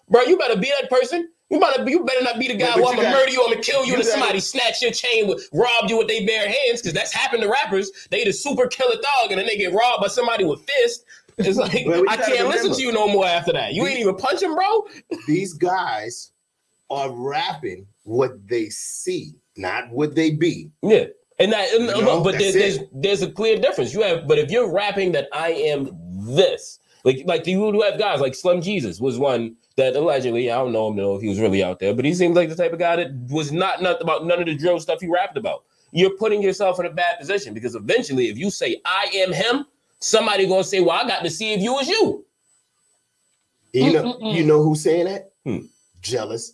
bro, 0.09 0.23
you 0.23 0.35
better 0.37 0.57
be 0.57 0.71
that 0.81 0.89
person. 0.89 1.29
You 1.49 1.59
better, 1.59 1.89
you 1.89 2.03
better 2.03 2.23
not 2.23 2.37
be 2.39 2.47
the 2.47 2.55
guy 2.55 2.67
But- 2.67 2.75
but 2.75 2.81
who 2.81 2.87
I'm 2.89 2.95
gonna 2.97 3.09
murder 3.11 3.31
you, 3.31 3.41
I'm 3.43 3.49
gonna 3.51 3.61
kill 3.61 3.83
you, 3.83 3.93
you 3.93 3.95
and 3.95 4.05
somebody 4.05 4.39
snatch 4.39 4.81
your 4.81 4.91
chain, 4.91 5.27
with, 5.27 5.49
rob 5.51 5.89
you 5.89 5.97
with 5.97 6.07
their 6.07 6.25
bare 6.25 6.47
hands, 6.47 6.81
because 6.81 6.93
that's 6.93 7.11
happened 7.11 7.41
to 7.41 7.49
rappers. 7.49 7.91
They 8.11 8.23
the 8.23 8.31
super 8.33 8.67
killer 8.67 8.95
dog, 8.95 9.31
and 9.31 9.39
then 9.39 9.47
they 9.47 9.57
get 9.57 9.73
robbed 9.73 10.01
by 10.01 10.07
somebody 10.09 10.43
with 10.43 10.61
fist. 10.61 11.05
It's 11.39 11.57
like 11.57 11.85
Well, 11.87 12.03
I 12.07 12.17
can't 12.17 12.49
listen 12.49 12.73
to 12.73 12.81
you 12.81 12.91
no 12.91 13.07
more 13.07 13.25
after 13.25 13.53
that. 13.53 13.73
You 13.73 13.87
ain't 13.87 13.99
even 13.99 14.15
punch 14.15 14.41
him, 14.41 14.53
bro. 14.55 14.87
These 15.27 15.53
guys 15.53 16.31
are 16.89 17.09
rapping 17.11 17.87
what 18.03 18.47
they 18.47 18.69
see, 18.69 19.35
not 19.55 19.89
what 19.89 20.15
they 20.15 20.31
be. 20.31 20.69
Yeah. 20.81 21.05
And 21.39 21.53
that, 21.53 21.73
and, 21.73 21.85
You 21.95 22.03
know, 22.03 22.21
but 22.21 22.37
there, 22.37 22.51
there's 22.51 22.79
there's 22.91 23.21
a 23.21 23.31
clear 23.31 23.57
difference. 23.57 23.93
You 23.93 24.01
have, 24.01 24.27
but 24.27 24.37
if 24.37 24.51
you're 24.51 24.69
rapping 24.71 25.13
that 25.13 25.29
I 25.31 25.51
am 25.51 25.89
this, 26.27 26.79
like 27.05 27.23
like 27.25 27.47
you 27.47 27.71
do 27.71 27.79
have 27.81 27.97
guys 27.97 28.19
like 28.19 28.35
Slim 28.35 28.61
Jesus 28.61 28.99
was 28.99 29.17
one 29.17 29.55
that 29.79 29.95
allegedly 29.95 30.51
I 30.51 30.57
don't 30.57 30.71
know 30.71 30.89
him 30.89 30.95
know 30.95 31.15
if 31.15 31.21
he 31.21 31.29
was 31.29 31.39
really 31.39 31.63
out 31.63 31.79
there, 31.79 31.93
but 31.93 32.05
he 32.05 32.13
seems 32.13 32.35
like 32.35 32.49
the 32.49 32.55
type 32.55 32.73
of 32.73 32.79
guy 32.79 32.97
that 32.97 33.11
was 33.29 33.51
not 33.51 33.81
nothing 33.81 34.03
about 34.03 34.25
none 34.25 34.39
of 34.39 34.45
the 34.45 34.55
drill 34.55 34.79
stuff 34.79 35.01
he 35.01 35.07
rapped 35.07 35.37
about. 35.37 35.63
You're 35.91 36.15
putting 36.17 36.41
yourself 36.43 36.79
in 36.79 36.85
a 36.85 36.91
bad 36.91 37.17
position 37.19 37.53
because 37.53 37.75
eventually, 37.75 38.27
if 38.27 38.37
you 38.37 38.51
say 38.51 38.81
I 38.85 39.09
am 39.15 39.33
him, 39.33 39.65
somebody 39.99 40.47
gonna 40.47 40.63
say, 40.63 40.81
"Well, 40.81 40.91
I 40.91 41.07
got 41.07 41.23
to 41.23 41.29
see 41.29 41.53
if 41.53 41.61
you 41.61 41.73
was 41.73 41.87
you." 41.87 42.25
You 43.73 43.93
know, 43.93 44.13
Mm-mm-mm. 44.13 44.35
you 44.35 44.43
know 44.45 44.63
who's 44.63 44.83
saying 44.83 45.05
that? 45.05 45.31
Hmm. 45.45 45.65
Jealous. 46.01 46.53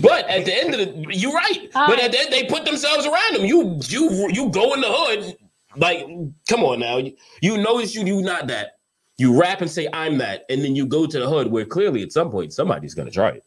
But 0.00 0.28
at 0.28 0.44
the 0.44 0.54
end 0.54 0.74
of 0.74 0.80
the, 0.80 1.14
you're 1.14 1.32
right. 1.32 1.70
All 1.74 1.86
but 1.86 1.96
right. 1.96 2.04
at 2.04 2.12
the 2.12 2.20
end, 2.20 2.32
they 2.32 2.44
put 2.44 2.64
themselves 2.64 3.06
around 3.06 3.34
them. 3.34 3.44
You 3.44 3.80
you 3.88 4.28
you 4.30 4.50
go 4.50 4.72
in 4.74 4.80
the 4.80 4.88
hood, 4.90 5.36
like 5.76 6.06
come 6.48 6.64
on 6.64 6.80
now. 6.80 6.98
You, 6.98 7.16
you 7.42 7.58
notice 7.58 7.94
you 7.94 8.04
you 8.04 8.22
not 8.22 8.46
that. 8.48 8.73
You 9.18 9.38
rap 9.40 9.60
and 9.60 9.70
say 9.70 9.88
I'm 9.92 10.18
that, 10.18 10.44
and 10.50 10.62
then 10.64 10.74
you 10.74 10.86
go 10.86 11.06
to 11.06 11.18
the 11.20 11.28
hood 11.28 11.50
where 11.50 11.64
clearly 11.64 12.02
at 12.02 12.12
some 12.12 12.30
point 12.30 12.52
somebody's 12.52 12.94
gonna 12.94 13.10
try 13.12 13.28
it. 13.30 13.44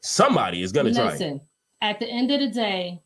Somebody 0.00 0.62
is 0.62 0.72
gonna 0.72 0.92
try 0.92 1.08
it. 1.08 1.12
Listen, 1.12 1.40
at 1.82 2.00
the 2.00 2.06
end 2.08 2.30
of 2.30 2.40
the 2.40 2.48
day, 2.48 3.00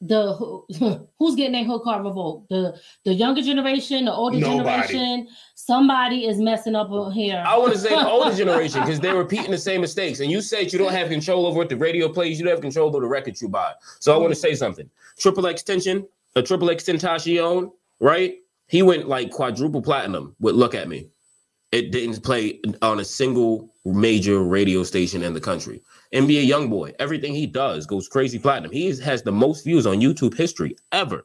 the 0.00 0.34
who- 0.34 0.66
who's 1.18 1.34
getting 1.34 1.52
their 1.52 1.64
hood 1.64 1.82
card 1.82 2.04
revoked? 2.04 2.48
The 2.48 2.78
the 3.04 3.12
younger 3.14 3.42
generation, 3.42 4.04
the 4.04 4.12
older 4.12 4.38
Nobody. 4.38 4.62
generation. 4.92 5.28
Somebody 5.54 6.26
is 6.26 6.38
messing 6.38 6.74
up 6.76 6.90
on 6.90 7.10
here. 7.12 7.42
I 7.46 7.56
want 7.58 7.72
to 7.72 7.78
say 7.78 7.88
the 7.88 8.08
older 8.08 8.34
generation 8.42 8.80
because 8.82 9.00
they're 9.00 9.16
repeating 9.16 9.50
the 9.50 9.58
same 9.58 9.80
mistakes. 9.80 10.20
And 10.20 10.30
you 10.30 10.40
said 10.42 10.72
you 10.72 10.78
don't 10.78 10.92
have 10.92 11.08
control 11.08 11.46
over 11.46 11.56
what 11.56 11.68
the 11.70 11.76
radio 11.76 12.08
plays, 12.08 12.38
you 12.38 12.44
don't 12.44 12.52
have 12.52 12.60
control 12.60 12.88
over 12.88 13.00
the 13.00 13.06
records 13.06 13.40
you 13.42 13.48
buy. 13.48 13.72
So 13.98 14.14
I 14.14 14.18
want 14.18 14.30
to 14.30 14.38
say 14.38 14.54
something. 14.54 14.88
Triple 15.18 15.46
extension, 15.46 16.06
a 16.36 16.42
triple 16.42 16.70
extentation, 16.70 17.72
right? 18.00 18.36
He 18.68 18.82
went 18.82 19.08
like 19.08 19.30
quadruple 19.30 19.82
platinum 19.82 20.34
with 20.40 20.54
Look 20.54 20.74
at 20.74 20.88
Me. 20.88 21.08
It 21.72 21.90
didn't 21.90 22.22
play 22.22 22.60
on 22.82 23.00
a 23.00 23.04
single 23.04 23.74
major 23.84 24.42
radio 24.42 24.84
station 24.84 25.22
in 25.22 25.34
the 25.34 25.40
country. 25.40 25.82
NBA 26.14 26.48
Youngboy, 26.48 26.94
everything 26.98 27.34
he 27.34 27.46
does 27.46 27.84
goes 27.86 28.08
crazy 28.08 28.38
platinum. 28.38 28.70
He 28.70 28.86
is- 28.86 29.00
has 29.00 29.22
the 29.22 29.32
most 29.32 29.64
views 29.64 29.86
on 29.86 30.00
YouTube 30.00 30.36
history 30.36 30.76
ever. 30.92 31.24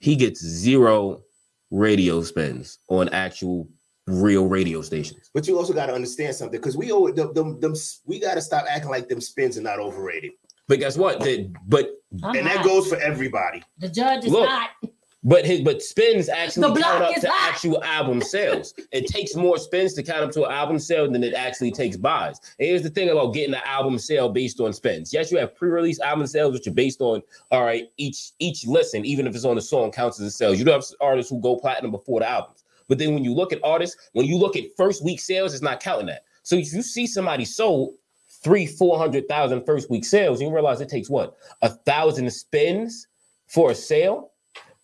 He 0.00 0.16
gets 0.16 0.40
zero 0.44 1.22
radio 1.70 2.22
spins 2.22 2.78
on 2.88 3.08
actual 3.10 3.68
real 4.06 4.46
radio 4.46 4.82
stations. 4.82 5.30
But 5.34 5.46
you 5.46 5.56
also 5.58 5.72
got 5.72 5.86
to 5.86 5.94
understand 5.94 6.34
something 6.34 6.58
because 6.58 6.76
we 6.76 6.90
owe 6.90 7.10
them, 7.12 7.32
them, 7.34 7.60
them 7.60 7.74
we 8.06 8.18
got 8.18 8.34
to 8.34 8.40
stop 8.40 8.64
acting 8.68 8.90
like 8.90 9.08
them 9.08 9.20
spins 9.20 9.56
are 9.58 9.62
not 9.62 9.78
overrated. 9.78 10.32
But 10.66 10.80
guess 10.80 10.96
what? 10.96 11.20
The- 11.20 11.50
but 11.66 11.90
I'm 12.22 12.36
and 12.36 12.46
that 12.46 12.64
goes 12.64 12.88
for 12.88 12.96
everybody. 12.96 13.62
the 13.78 13.88
judge 13.88 14.24
is 14.24 14.32
Look, 14.32 14.48
hot. 14.48 14.70
But 15.28 15.44
his 15.44 15.60
but 15.60 15.82
spins 15.82 16.30
actually 16.30 16.80
count 16.80 17.02
up 17.02 17.14
to 17.14 17.28
hot. 17.28 17.52
actual 17.52 17.84
album 17.84 18.22
sales. 18.22 18.72
It 18.92 19.06
takes 19.06 19.34
more 19.34 19.58
spins 19.58 19.92
to 19.94 20.02
count 20.02 20.24
up 20.24 20.30
to 20.32 20.44
an 20.44 20.52
album 20.52 20.78
sale 20.78 21.10
than 21.10 21.22
it 21.22 21.34
actually 21.34 21.70
takes 21.70 21.98
buys. 21.98 22.40
And 22.58 22.66
here's 22.68 22.82
the 22.82 22.88
thing 22.88 23.10
about 23.10 23.34
getting 23.34 23.54
an 23.54 23.60
album 23.66 23.98
sale 23.98 24.30
based 24.30 24.58
on 24.58 24.72
spins. 24.72 25.12
Yes, 25.12 25.30
you 25.30 25.36
have 25.36 25.54
pre-release 25.54 26.00
album 26.00 26.26
sales, 26.26 26.54
which 26.54 26.66
are 26.66 26.72
based 26.72 27.02
on 27.02 27.22
all 27.50 27.62
right, 27.62 27.90
each 27.98 28.30
each 28.38 28.66
listen, 28.66 29.04
even 29.04 29.26
if 29.26 29.34
it's 29.34 29.44
on 29.44 29.58
a 29.58 29.60
song, 29.60 29.92
counts 29.92 30.18
as 30.18 30.26
a 30.26 30.30
sales. 30.30 30.58
You 30.58 30.64
do 30.64 30.70
have 30.70 30.84
artists 31.02 31.30
who 31.30 31.40
go 31.40 31.56
platinum 31.56 31.90
before 31.90 32.20
the 32.20 32.28
albums. 32.28 32.64
But 32.88 32.96
then 32.96 33.12
when 33.12 33.22
you 33.22 33.34
look 33.34 33.52
at 33.52 33.60
artists, 33.62 34.08
when 34.14 34.24
you 34.24 34.38
look 34.38 34.56
at 34.56 34.64
first 34.78 35.04
week 35.04 35.20
sales, 35.20 35.52
it's 35.52 35.62
not 35.62 35.80
counting 35.80 36.06
that. 36.06 36.24
So 36.42 36.56
if 36.56 36.72
you 36.72 36.80
see 36.80 37.06
somebody 37.06 37.44
sold 37.44 37.96
three, 38.42 38.66
four 38.66 38.96
hundred 38.96 39.28
thousand 39.28 39.66
first 39.66 39.90
week 39.90 40.06
sales, 40.06 40.40
you 40.40 40.50
realize 40.50 40.80
it 40.80 40.88
takes 40.88 41.10
what 41.10 41.36
a 41.60 41.68
thousand 41.68 42.32
spins 42.32 43.06
for 43.46 43.72
a 43.72 43.74
sale. 43.74 44.30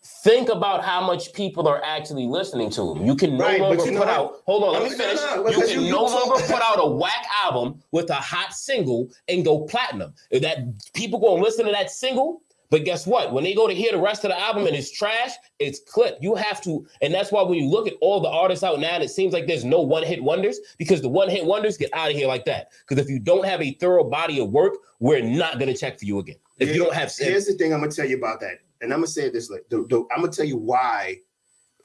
Think 0.07 0.51
about 0.51 0.85
how 0.85 1.01
much 1.07 1.33
people 1.33 1.67
are 1.67 1.83
actually 1.83 2.27
listening 2.27 2.69
to 2.71 2.93
them. 2.95 3.07
You 3.07 3.17
can 3.17 3.39
no 3.39 3.45
Right, 3.45 3.61
longer 3.61 3.85
you 3.87 3.93
know 3.93 4.01
put 4.01 4.09
what? 4.09 4.17
out. 4.17 4.43
Hold 4.45 4.65
on, 4.65 4.73
let 4.75 4.83
me 4.83 4.91
no, 4.91 4.97
finish. 4.97 5.21
no, 5.21 5.49
you 5.49 5.67
can 5.67 5.85
you- 5.85 5.91
no 5.91 6.05
longer 6.05 6.43
put 6.47 6.61
out 6.63 6.77
a 6.79 6.87
whack 6.87 7.27
album 7.43 7.83
with 7.91 8.11
a 8.11 8.15
hot 8.15 8.53
single 8.53 9.09
and 9.29 9.45
go 9.45 9.61
platinum. 9.61 10.13
That 10.31 10.59
people 10.93 11.19
gonna 11.21 11.43
listen 11.43 11.65
to 11.65 11.73
that 11.73 11.91
single. 11.91 12.43
But 12.71 12.85
guess 12.85 13.07
what? 13.07 13.33
When 13.33 13.45
they 13.45 13.55
go 13.55 13.69
to 13.69 13.75
hear 13.75 13.93
the 13.93 13.99
rest 13.99 14.25
of 14.25 14.31
the 14.31 14.39
album 14.41 14.67
and 14.67 14.75
it's 14.75 14.91
trash, 14.91 15.31
it's 15.61 15.79
clipped. 15.81 16.23
You 16.23 16.35
have 16.35 16.61
to, 16.63 16.85
and 17.03 17.15
that's 17.15 17.31
why 17.31 17.43
when 17.43 17.57
you 17.59 17.69
look 17.69 17.87
at 17.87 17.95
all 18.01 18.21
the 18.21 18.29
artists 18.29 18.65
out 18.65 18.81
now, 18.81 18.97
it 18.99 19.11
seems 19.11 19.33
like 19.33 19.47
there's 19.47 19.65
no 19.65 19.81
one-hit 19.81 20.21
wonders 20.23 20.59
because 20.77 21.01
the 21.01 21.09
one-hit 21.09 21.45
wonders 21.45 21.77
get 21.77 21.91
out 21.93 22.11
of 22.11 22.17
here 22.17 22.27
like 22.27 22.45
that. 22.47 22.73
Because 22.89 23.03
if 23.05 23.09
you 23.09 23.21
don't 23.21 23.45
have 23.45 23.63
a 23.63 23.73
thorough 23.75 24.03
body 24.05 24.41
of 24.41 24.51
work, 24.51 24.75
we're 24.99 25.23
not 25.23 25.59
gonna 25.61 25.75
check 25.77 25.99
for 25.99 26.05
you 26.05 26.19
again. 26.19 26.37
If 26.59 26.75
you 26.75 26.83
don't 26.83 26.95
have, 26.95 27.13
Here's 27.17 27.47
the 27.47 27.53
thing 27.53 27.73
I'm 27.73 27.81
gonna 27.81 27.93
tell 27.93 28.07
you 28.09 28.17
about 28.17 28.41
that, 28.41 28.59
and 28.85 28.93
I'm 28.93 29.01
gonna 29.01 29.09
say 29.09 29.31
this 29.31 29.51
like 29.51 29.65
the, 29.71 29.87
the, 29.89 30.07
I'm 30.13 30.21
gonna 30.21 30.31
tell 30.31 30.45
you 30.45 30.57
why 30.57 31.19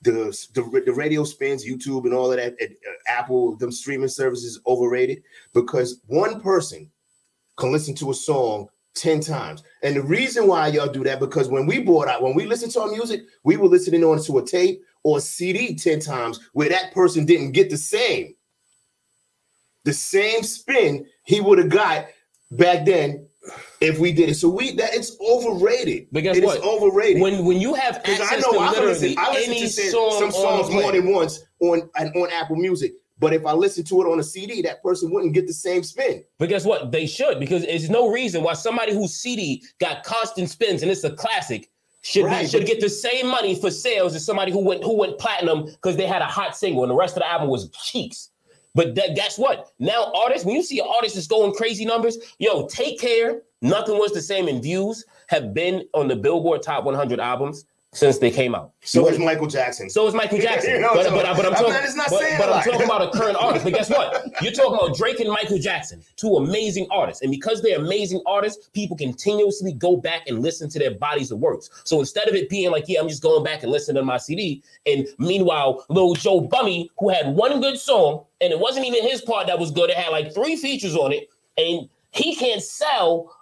the, 0.02 0.12
the 0.54 0.84
the 0.86 0.94
radio 0.94 1.24
spins, 1.24 1.66
YouTube, 1.66 2.06
and 2.06 2.14
all 2.14 2.32
of 2.32 2.38
that, 2.38 2.56
and, 2.60 2.72
uh, 2.88 3.12
Apple, 3.12 3.56
them 3.56 3.72
streaming 3.72 4.08
services 4.10 4.60
overrated 4.68 5.24
because 5.54 6.02
one 6.08 6.40
person 6.40 6.90
can 7.58 7.72
listen 7.72 7.96
to 7.96 8.12
a 8.12 8.14
song 8.14 8.70
10 8.96 9.22
times. 9.22 9.64
And 9.84 9.96
the 9.96 10.02
reason 10.02 10.48
why 10.48 10.68
y'all 10.68 10.88
do 10.88 11.04
that, 11.04 11.20
because 11.20 11.48
when 11.50 11.66
we 11.66 11.80
bought 11.80 12.08
out, 12.08 12.22
when 12.22 12.36
we 12.36 12.46
listened 12.46 12.72
to 12.74 12.82
our 12.82 12.90
music, 12.90 13.22
we 13.44 13.58
were 13.58 13.68
listening 13.68 14.04
on 14.04 14.22
to 14.24 14.40
a 14.40 14.46
tape 14.46 14.82
or 15.04 15.18
a 15.18 15.22
CD 15.22 15.76
10 15.76 16.00
times 16.00 16.40
where 16.54 16.70
that 16.70 16.94
person 16.94 17.26
didn't 17.26 17.52
get 17.52 17.70
the 17.70 17.78
same. 17.78 18.36
The 19.86 19.94
same 19.94 20.44
spin 20.44 21.06
he 21.24 21.40
would 21.40 21.58
have 21.58 21.70
got 21.70 22.08
back 22.52 22.86
then 22.86 23.29
if 23.82 24.00
we 24.00 24.12
did 24.12 24.30
it. 24.30 24.36
So 24.36 24.50
we 24.50 24.76
that 24.76 24.94
it's 24.94 25.18
overrated. 25.22 26.08
But 26.12 26.24
guess 26.24 26.38
It 26.38 26.44
is 26.44 26.48
what? 26.48 26.64
overrated. 26.64 27.22
When 27.22 27.46
when 27.46 27.60
you 27.60 27.74
have 27.74 28.04
Because 28.04 28.20
access 28.20 28.46
I 28.46 28.52
know 28.52 28.58
to 28.58 28.60
I 28.60 28.70
literally 28.72 28.90
listen, 28.94 29.16
I 29.18 29.32
listen 29.32 29.52
any 29.52 29.62
to 29.62 29.68
song 29.70 30.12
some 30.12 30.24
on 30.26 30.32
songs 30.32 30.74
more 30.74 30.92
than 30.92 31.12
once 31.12 31.40
on 31.60 31.90
and 31.96 32.16
on 32.16 32.30
Apple 32.32 32.56
Music. 32.56 32.94
But 33.20 33.34
if 33.34 33.46
I 33.46 33.52
listen 33.52 33.84
to 33.84 34.02
it 34.02 34.06
on 34.06 34.20
a 34.20 34.24
CD, 34.24 34.62
that 34.62 34.82
person 34.82 35.12
wouldn't 35.12 35.34
get 35.34 35.46
the 35.46 35.54
same 35.54 35.84
spin. 35.84 36.24
But 36.38 36.48
guess 36.50 36.66
what? 36.66 36.92
They 36.92 37.06
should 37.06 37.40
because 37.40 37.66
there's 37.66 37.90
no 37.90 38.10
reason 38.10 38.44
why 38.44 38.54
somebody 38.54 38.94
whose 38.94 39.14
CD 39.14 39.62
got 39.80 40.04
constant 40.04 40.50
spins 40.50 40.82
and 40.82 40.90
it's 40.92 41.04
a 41.04 41.12
classic 41.12 41.70
should 42.02 42.30
be, 42.30 42.48
should 42.48 42.66
get 42.66 42.80
the 42.80 42.90
same 42.90 43.28
money 43.28 43.56
for 43.56 43.70
sales 43.72 44.16
as 44.16 44.26
somebody 44.26 44.52
who 44.54 44.60
went 44.64 44.84
who 44.84 44.96
went 44.96 45.18
platinum 45.20 45.66
because 45.66 45.98
they 45.98 46.08
had 46.08 46.22
a 46.22 46.26
hot 46.26 46.56
single 46.56 46.84
and 46.84 46.90
the 46.92 46.96
rest 46.96 47.18
of 47.18 47.22
the 47.22 47.30
album 47.30 47.50
was 47.50 47.70
cheeks. 47.72 48.30
But 48.76 48.96
that, 48.96 49.16
guess 49.16 49.38
what? 49.38 49.72
Now 49.80 50.12
artists, 50.14 50.46
when 50.46 50.56
you 50.56 50.64
see 50.64 50.80
an 50.80 50.88
artist 50.94 51.16
that's 51.16 51.28
going 51.28 51.54
crazy 51.54 51.86
numbers, 51.86 52.18
yo, 52.40 52.68
take 52.68 53.00
care. 53.00 53.42
Nothing 53.62 53.98
was 53.98 54.12
the 54.12 54.22
same 54.22 54.48
in 54.48 54.62
views. 54.62 55.06
Have 55.28 55.54
been 55.54 55.84
on 55.94 56.08
the 56.08 56.16
Billboard 56.16 56.62
Top 56.62 56.86
100 56.86 57.20
albums 57.20 57.66
since 57.92 58.20
they 58.20 58.30
came 58.30 58.54
out. 58.54 58.72
So 58.82 59.08
is 59.08 59.18
Michael 59.18 59.48
Jackson. 59.48 59.90
So 59.90 60.06
is 60.08 60.14
Michael 60.14 60.38
Jackson. 60.40 60.70
You 60.76 60.80
know, 60.82 60.94
but, 60.94 61.06
so- 61.08 61.12
but, 61.12 61.24
but 61.36 61.46
I'm 61.46 61.54
I'm 61.54 61.54
talking, 61.56 61.98
not- 61.98 62.10
but, 62.10 62.22
but 62.38 62.50
I'm 62.54 62.64
talking 62.64 62.84
about 62.84 63.02
a 63.02 63.10
current 63.18 63.36
artist. 63.36 63.66
But 63.66 63.74
guess 63.74 63.90
what? 63.90 64.32
You're 64.42 64.52
talking 64.52 64.76
about 64.76 64.96
Drake 64.96 65.20
and 65.20 65.30
Michael 65.30 65.58
Jackson, 65.58 66.04
two 66.16 66.36
amazing 66.36 66.88
artists. 66.92 67.24
And 67.24 67.32
because 67.32 67.64
they're 67.64 67.80
amazing 67.80 68.22
artists, 68.28 68.70
people 68.74 68.96
continuously 68.96 69.74
go 69.74 69.98
back 69.98 70.28
and 70.28 70.40
listen 70.40 70.70
to 70.70 70.78
their 70.80 70.92
bodies 70.92 71.32
of 71.32 71.40
works. 71.40 71.70
So 71.84 72.00
instead 72.00 72.28
of 72.28 72.36
it 72.36 72.48
being 72.50 72.70
like, 72.70 72.86
yeah, 72.88 73.00
I'm 73.00 73.10
just 73.10 73.24
going 73.24 73.44
back 73.44 73.64
and 73.64 73.72
listening 73.72 73.96
to 73.96 74.04
my 74.06 74.18
CD. 74.18 74.62
And 74.86 75.08
meanwhile, 75.18 75.84
little 75.90 76.14
Joe 76.14 76.42
Bummy, 76.42 76.92
who 77.00 77.10
had 77.10 77.34
one 77.34 77.60
good 77.60 77.80
song, 77.80 78.26
and 78.42 78.52
it 78.54 78.60
wasn't 78.60 78.86
even 78.86 79.08
his 79.08 79.22
part 79.22 79.48
that 79.48 79.58
was 79.58 79.72
good, 79.72 79.90
it 79.90 79.98
had 79.98 80.10
like 80.12 80.34
three 80.34 80.56
features 80.56 80.96
on 80.96 81.12
it, 81.12 81.28
and 81.58 81.90
he 82.12 82.36
can't 82.36 82.62
sell 82.62 83.36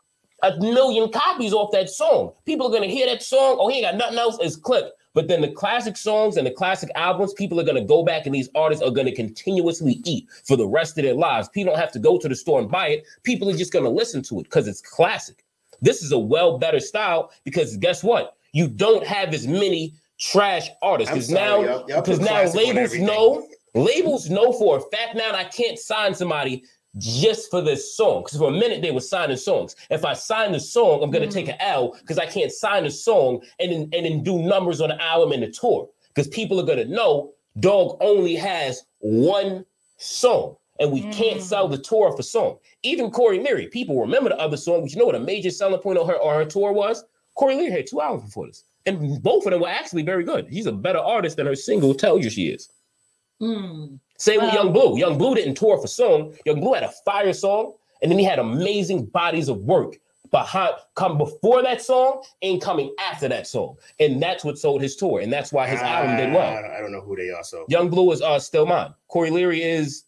a 0.44 0.56
million 0.58 1.12
copies 1.12 1.54
off 1.54 1.72
that 1.72 1.90
song. 1.90 2.34
People 2.46 2.68
are 2.68 2.72
gonna 2.72 2.92
hear 2.92 3.08
that 3.08 3.24
song. 3.24 3.58
Oh, 3.60 3.70
he 3.70 3.78
ain't 3.78 3.86
got 3.86 3.96
nothing 3.96 4.20
else. 4.20 4.38
It's 4.42 4.56
click. 4.56 4.86
But 5.14 5.28
then 5.28 5.42
the 5.42 5.50
classic 5.50 5.98
songs 5.98 6.38
and 6.38 6.46
the 6.46 6.52
classic 6.52 6.92
albums, 6.94 7.34
people 7.34 7.60
are 7.60 7.64
gonna 7.64 7.84
go 7.84 8.04
back 8.04 8.28
and 8.28 8.36
these 8.36 8.50
artists 8.54 8.84
are 8.84 8.92
gonna 8.92 9.12
continuously 9.12 10.00
eat 10.06 10.28
for 10.46 10.56
the 10.56 10.68
rest 10.68 10.98
of 10.98 11.04
their 11.04 11.16
lives. 11.16 11.50
People 11.50 11.74
don't 11.74 11.82
have 11.82 11.92
to 11.94 12.00
go 12.00 12.20
to 12.20 12.30
the 12.30 12.36
store 12.36 12.60
and 12.60 12.70
buy 12.70 12.90
it. 12.90 13.06
People 13.24 13.50
are 13.50 13.58
just 13.58 13.74
gonna 13.74 13.90
listen 13.90 14.22
to 14.24 14.40
it 14.40 14.44
because 14.44 14.68
it's 14.68 14.82
classic. 14.82 15.44
This 15.82 16.04
is 16.04 16.12
a 16.12 16.20
well 16.20 16.60
better 16.60 16.80
style 16.80 17.32
because 17.44 17.78
guess 17.78 18.04
what? 18.04 18.36
You 18.54 18.68
don't 18.68 19.06
have 19.06 19.34
as 19.34 19.48
many 19.48 19.96
trash 20.20 20.70
artists 20.82 21.14
because 21.14 21.30
now 21.30 21.84
because 21.84 22.20
now 22.20 22.44
labels 22.54 22.96
know 22.98 23.48
labels 23.76 24.30
know 24.30 24.52
for 24.52 24.78
a 24.78 24.82
fact 24.82 25.16
now 25.16 25.32
that 25.32 25.36
I 25.36 25.44
can't 25.46 25.78
sign 25.78 26.14
somebody 26.14 26.64
just 26.98 27.50
for 27.50 27.62
this 27.62 27.96
song. 27.96 28.24
Because 28.24 28.38
for 28.38 28.50
a 28.50 28.52
minute 28.52 28.82
they 28.82 28.92
were 28.92 29.02
signing 29.02 29.38
songs. 29.38 29.76
If 29.90 30.06
I 30.06 30.14
sign 30.14 30.52
the 30.52 30.60
song, 30.60 31.04
I'm 31.04 31.12
gonna 31.12 31.28
take 31.28 31.50
an 31.50 31.58
L 31.60 31.96
because 32.00 32.18
I 32.18 32.26
can't 32.26 32.52
sign 32.52 32.84
the 32.84 32.92
song 32.92 33.42
and 33.60 33.72
then 33.72 33.90
and 33.94 34.06
then 34.06 34.24
do 34.24 34.40
numbers 34.40 34.82
on 34.82 34.90
the 34.90 35.02
album 35.02 35.32
and 35.32 35.44
the 35.44 35.52
tour. 35.52 35.90
Because 36.08 36.28
people 36.28 36.60
are 36.60 36.66
gonna 36.66 36.86
know 36.86 37.34
Dog 37.60 37.98
only 38.02 38.36
has 38.36 38.84
one 39.00 39.66
song. 39.98 40.56
And 40.80 40.92
we 40.92 41.02
can't 41.12 41.42
sell 41.42 41.68
the 41.68 41.80
tour 41.80 42.16
for 42.16 42.22
song. 42.22 42.60
Even 42.84 43.10
Coi 43.10 43.40
Leray, 43.40 43.72
people 43.72 44.00
remember 44.00 44.30
the 44.30 44.40
other 44.40 44.58
song, 44.58 44.82
but 44.82 44.92
you 44.92 45.00
know 45.00 45.06
what 45.06 45.16
a 45.16 45.20
major 45.20 45.50
selling 45.50 45.82
point 45.82 45.98
on 45.98 46.08
her 46.08 46.16
or 46.16 46.36
her 46.36 46.46
tour 46.46 46.72
was? 46.72 47.04
Coi 47.36 47.56
Leray 47.56 47.72
had 47.72 47.88
two 47.88 48.00
albums 48.00 48.26
before 48.26 48.46
this. 48.46 48.64
And 48.86 49.22
both 49.24 49.46
of 49.46 49.52
them 49.52 49.62
were 49.62 49.68
actually 49.68 50.04
very 50.04 50.24
good. 50.24 50.48
He's 50.48 50.68
a 50.68 50.72
better 50.72 51.00
artist 51.00 51.38
than 51.38 51.48
her 51.48 51.56
single 51.56 51.96
tells 51.96 52.24
you 52.24 52.30
she 52.30 52.50
is. 52.50 52.70
Mm. 53.42 54.00
Same 54.18 54.42
with 54.42 54.54
Yung 54.54 54.74
Bleu. 54.74 54.98
Yung 54.98 55.18
Bleu 55.18 55.36
didn't 55.36 55.56
tour 55.56 55.80
for 55.80 55.88
song. 55.88 56.34
Yung 56.46 56.60
Bleu 56.60 56.74
had 56.74 56.84
a 56.84 56.92
fire 57.06 57.34
song, 57.34 57.74
and 58.02 58.12
then 58.12 58.20
he 58.20 58.26
had 58.26 58.40
amazing 58.40 59.06
bodies 59.06 59.48
of 59.48 59.58
work 59.60 59.98
behind 60.32 60.74
come 60.96 61.18
before 61.18 61.62
that 61.64 61.82
song 61.82 62.22
and 62.42 62.62
coming 62.62 62.94
after 63.00 63.28
that 63.30 63.48
song. 63.48 63.78
And 64.00 64.22
that's 64.22 64.44
what 64.44 64.58
sold 64.58 64.82
his 64.82 64.96
tour. 64.96 65.22
And 65.22 65.32
that's 65.32 65.52
why 65.54 65.68
his 65.68 65.80
album 65.80 66.18
did 66.18 66.34
well. 66.34 66.62
don't, 66.62 66.72
I 66.72 66.80
don't 66.80 66.92
know 66.92 67.02
who 67.02 67.16
they 67.16 67.30
are. 67.30 67.44
So 67.44 67.66
Yung 67.70 67.90
Bleu 67.90 68.12
is 68.12 68.22
uh 68.22 68.40
still 68.40 68.66
mine. 68.66 68.94
Coi 69.08 69.30
Leray 69.30 69.60
is 69.62 70.04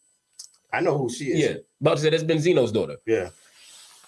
I 0.73 0.81
know 0.81 0.97
who 0.97 1.09
she 1.09 1.25
is. 1.31 1.39
yeah. 1.39 1.53
About 1.81 1.97
to 1.97 2.03
say 2.03 2.09
that's 2.09 2.23
Benzino's 2.23 2.71
daughter. 2.71 2.97
Yeah. 3.05 3.29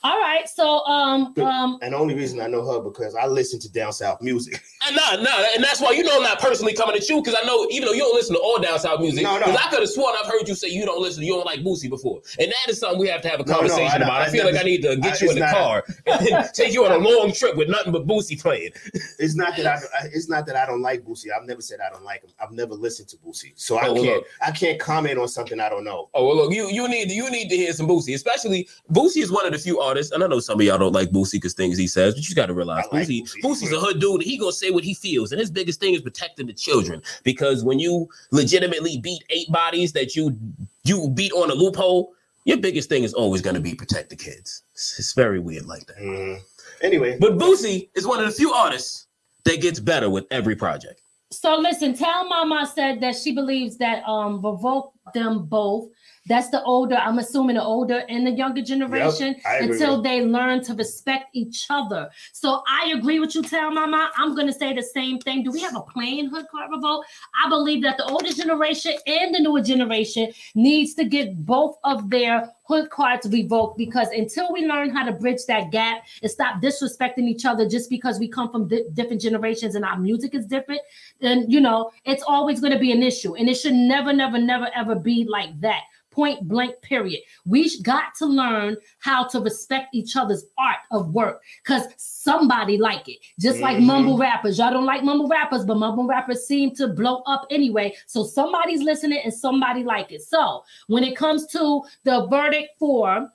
All 0.03 0.17
right. 0.19 0.47
So 0.49 0.83
um 0.85 1.33
um 1.39 1.77
And 1.81 1.93
the 1.93 1.97
only 1.97 2.15
reason 2.15 2.41
I 2.41 2.47
know 2.47 2.65
her 2.71 2.79
because 2.81 3.15
I 3.15 3.27
listen 3.27 3.59
to 3.61 3.71
down 3.71 3.93
south 3.93 4.21
music. 4.21 4.61
And 4.87 4.95
nah, 4.95 5.21
nah, 5.21 5.45
and 5.53 5.63
that's 5.63 5.79
why 5.79 5.91
you 5.91 6.01
know 6.01 6.17
I'm 6.17 6.23
not 6.23 6.39
personally 6.39 6.73
coming 6.73 6.95
at 6.95 7.07
you 7.07 7.21
because 7.21 7.37
I 7.39 7.45
know 7.45 7.67
even 7.69 7.85
though 7.87 7.93
you 7.93 7.99
don't 7.99 8.15
listen 8.15 8.33
to 8.35 8.41
all 8.41 8.59
down 8.59 8.79
south 8.79 8.99
music, 8.99 9.21
No, 9.23 9.33
no. 9.37 9.45
because 9.45 9.55
I 9.63 9.69
could 9.69 9.79
have 9.81 9.89
sworn 9.89 10.15
I've 10.19 10.25
heard 10.25 10.47
you 10.47 10.55
say 10.55 10.69
you 10.69 10.85
don't 10.87 10.99
listen, 10.99 11.21
you 11.23 11.33
don't 11.33 11.45
like 11.45 11.59
Boosie 11.59 11.87
before, 11.87 12.19
and 12.39 12.47
that 12.51 12.67
is 12.71 12.79
something 12.79 12.99
we 12.99 13.07
have 13.07 13.21
to 13.21 13.29
have 13.29 13.39
a 13.39 13.45
No, 13.45 13.51
no, 13.53 13.59
conversation 13.59 14.01
I- 14.01 14.05
about. 14.05 14.21
I, 14.21 14.25
I 14.25 14.29
feel 14.31 14.43
never- 14.43 14.55
like 14.55 14.61
I 14.61 14.65
need 14.65 14.81
to 14.81 14.93
I- 14.93 14.95
get 14.95 15.21
you 15.21 15.29
in 15.29 15.35
the 15.35 15.41
not- 15.41 15.53
car 15.53 15.83
and 16.07 16.25
then 16.25 16.49
take 16.55 16.73
you 16.73 16.83
on 16.83 16.93
a 16.93 16.97
long 16.97 17.31
trip 17.31 17.55
with 17.57 17.69
nothing 17.69 17.91
but 17.93 18.07
Boosie 18.07 18.41
playing. 18.41 18.71
It's 19.19 19.35
not 19.35 19.55
that 19.57 19.67
I. 19.67 19.75
I- 19.75 20.09
It's 20.11 20.27
not 20.29 20.47
that 20.47 20.55
I 20.55 20.65
don't 20.65 20.81
like 20.81 21.03
Boosie. 21.05 21.27
I've 21.31 21.45
never 21.47 21.61
said 21.61 21.77
I 21.79 21.91
don't 21.93 22.03
like 22.03 22.23
him. 22.23 22.31
I've 22.41 22.51
never 22.51 22.73
listened 22.73 23.07
to 23.09 23.17
Boosie, 23.17 23.51
so 23.53 23.77
I 23.77 23.85
Oh, 23.85 23.93
well, 23.93 24.03
can't. 24.03 24.15
look. 24.17 24.25
I 24.41 24.49
can't 24.51 24.79
comment 24.79 25.19
on 25.19 25.27
something 25.27 25.59
I 25.59 25.69
don't 25.69 25.83
know. 25.83 26.09
Oh 26.15 26.25
well, 26.25 26.35
look, 26.37 26.51
you 26.53 26.69
you 26.71 26.87
need 26.87 27.11
you 27.11 27.29
need 27.29 27.49
to 27.49 27.55
hear 27.55 27.71
some 27.73 27.87
Boosie, 27.87 28.15
especially 28.15 28.67
Boosie 28.91 29.21
is 29.21 29.31
one 29.31 29.45
of 29.45 29.51
the 29.51 29.59
few 29.59 29.79
artists, 29.79 29.90
and 29.97 30.23
I 30.23 30.27
know 30.27 30.39
some 30.39 30.59
of 30.59 30.65
y'all 30.65 30.77
don't 30.77 30.93
like 30.93 31.09
Boosie 31.09 31.33
because 31.33 31.53
things 31.53 31.77
he 31.77 31.87
says, 31.87 32.15
but 32.15 32.27
you 32.29 32.35
got 32.35 32.47
to 32.47 32.53
realize 32.53 32.85
I 32.91 32.95
like 32.97 33.07
Boosie, 33.07 33.21
Boosie. 33.23 33.41
Boosie's 33.43 33.71
a 33.73 33.79
hood 33.79 33.99
dude, 33.99 34.21
he 34.21 34.37
gonna 34.37 34.51
say 34.51 34.71
what 34.71 34.83
he 34.83 34.93
feels, 34.93 35.31
and 35.31 35.39
his 35.39 35.51
biggest 35.51 35.79
thing 35.79 35.93
is 35.93 36.01
protecting 36.01 36.47
the 36.47 36.53
children 36.53 37.01
because 37.23 37.63
when 37.63 37.79
you 37.79 38.07
legitimately 38.31 38.97
beat 38.99 39.23
eight 39.29 39.51
bodies 39.51 39.91
that 39.93 40.15
you 40.15 40.37
you 40.83 41.09
beat 41.09 41.31
on 41.33 41.51
a 41.51 41.53
loophole, 41.53 42.13
your 42.45 42.57
biggest 42.57 42.89
thing 42.89 43.03
is 43.03 43.13
always 43.13 43.41
gonna 43.41 43.59
be 43.59 43.73
protect 43.75 44.09
the 44.09 44.15
kids. 44.15 44.63
It's, 44.73 44.97
it's 44.99 45.13
very 45.13 45.39
weird 45.39 45.65
like 45.65 45.85
that. 45.87 45.97
Mhm. 45.97 46.39
Anyway, 46.81 47.17
But 47.19 47.37
Boosie 47.37 47.89
is 47.95 48.07
one 48.07 48.19
of 48.19 48.25
the 48.25 48.31
few 48.31 48.51
artists 48.53 49.05
that 49.43 49.61
gets 49.61 49.79
better 49.79 50.09
with 50.09 50.25
every 50.31 50.55
project. 50.55 51.01
so 51.31 51.55
listen, 51.57 51.93
Tell 51.95 52.27
Mama 52.27 52.69
said 52.73 52.99
that 53.01 53.15
she 53.15 53.31
believes 53.33 53.77
that 53.77 54.03
um 54.07 54.41
revoke 54.43 54.93
them 55.13 55.45
both. 55.45 55.89
That's 56.31 56.47
the 56.47 56.63
older, 56.63 56.95
I'm 56.95 57.19
assuming 57.19 57.57
the 57.57 57.63
older 57.63 58.05
and 58.07 58.25
the 58.25 58.31
younger 58.31 58.61
generation 58.61 59.35
agree 59.45 59.67
until 59.67 60.01
they 60.01 60.21
learn 60.21 60.63
to 60.63 60.73
respect 60.73 61.25
each 61.33 61.67
other. 61.69 62.09
So 62.31 62.63
I 62.69 62.93
agree 62.95 63.19
with 63.19 63.35
you, 63.35 63.41
Tell 63.41 63.69
Mama. 63.69 64.09
I'm 64.15 64.33
gonna 64.33 64.53
say 64.53 64.73
the 64.73 64.81
same 64.81 65.19
thing. 65.19 65.43
Do 65.43 65.51
we 65.51 65.59
have 65.59 65.75
a 65.75 65.81
plan 65.81 66.27
hood 66.27 66.45
card 66.49 66.71
revolt? 66.71 67.05
I 67.43 67.49
believe 67.49 67.83
that 67.83 67.97
the 67.97 68.05
older 68.05 68.31
generation 68.31 68.93
and 69.05 69.35
the 69.35 69.41
newer 69.41 69.61
generation 69.61 70.31
needs 70.55 70.93
to 70.93 71.03
get 71.03 71.45
both 71.45 71.75
of 71.83 72.09
their 72.09 72.49
hood 72.63 72.89
cards 72.89 73.27
revoked 73.27 73.77
because 73.77 74.07
until 74.11 74.53
we 74.53 74.65
learn 74.65 74.89
how 74.89 75.03
to 75.03 75.11
bridge 75.11 75.45
that 75.49 75.69
gap 75.69 76.05
and 76.21 76.31
stop 76.31 76.61
disrespecting 76.61 77.27
each 77.27 77.43
other 77.43 77.67
just 77.67 77.89
because 77.89 78.17
we 78.19 78.29
come 78.29 78.49
from 78.49 78.69
di- 78.69 78.85
different 78.93 79.21
generations 79.21 79.75
and 79.75 79.83
our 79.83 79.99
music 79.99 80.33
is 80.33 80.45
different, 80.45 80.79
then 81.19 81.43
you 81.49 81.59
know 81.59 81.91
it's 82.05 82.23
always 82.25 82.61
going 82.61 82.71
to 82.71 82.79
be 82.79 82.93
an 82.93 83.03
issue, 83.03 83.35
and 83.35 83.49
it 83.49 83.55
should 83.55 83.73
never, 83.73 84.13
never, 84.13 84.37
never, 84.37 84.69
ever 84.73 84.95
be 84.95 85.25
like 85.25 85.59
that. 85.59 85.81
Point 86.11 86.47
blank, 86.47 86.75
period. 86.81 87.21
We 87.45 87.81
got 87.83 88.15
to 88.17 88.25
learn 88.25 88.75
how 88.99 89.23
to 89.27 89.39
respect 89.39 89.95
each 89.95 90.17
other's 90.17 90.45
art 90.57 90.79
of 90.91 91.13
work 91.13 91.41
because 91.63 91.83
somebody 91.97 92.77
like 92.77 93.07
it. 93.07 93.19
Just 93.39 93.61
like 93.61 93.77
Mhm. 93.77 93.85
mumble 93.85 94.17
rappers. 94.17 94.59
Y'all 94.59 94.71
don't 94.71 94.85
like 94.85 95.03
mumble 95.03 95.29
rappers, 95.29 95.63
but 95.63 95.77
mumble 95.77 96.05
rappers 96.05 96.45
seem 96.45 96.75
to 96.75 96.89
blow 96.89 97.23
up 97.27 97.45
anyway. 97.49 97.95
So 98.07 98.23
somebody's 98.25 98.81
listening 98.81 99.21
and 99.23 99.33
somebody 99.33 99.83
like 99.83 100.11
it. 100.11 100.21
So 100.21 100.63
when 100.87 101.03
it 101.03 101.15
comes 101.15 101.47
to 101.47 101.81
the 102.03 102.27
verdict 102.27 102.77
for 102.77 103.31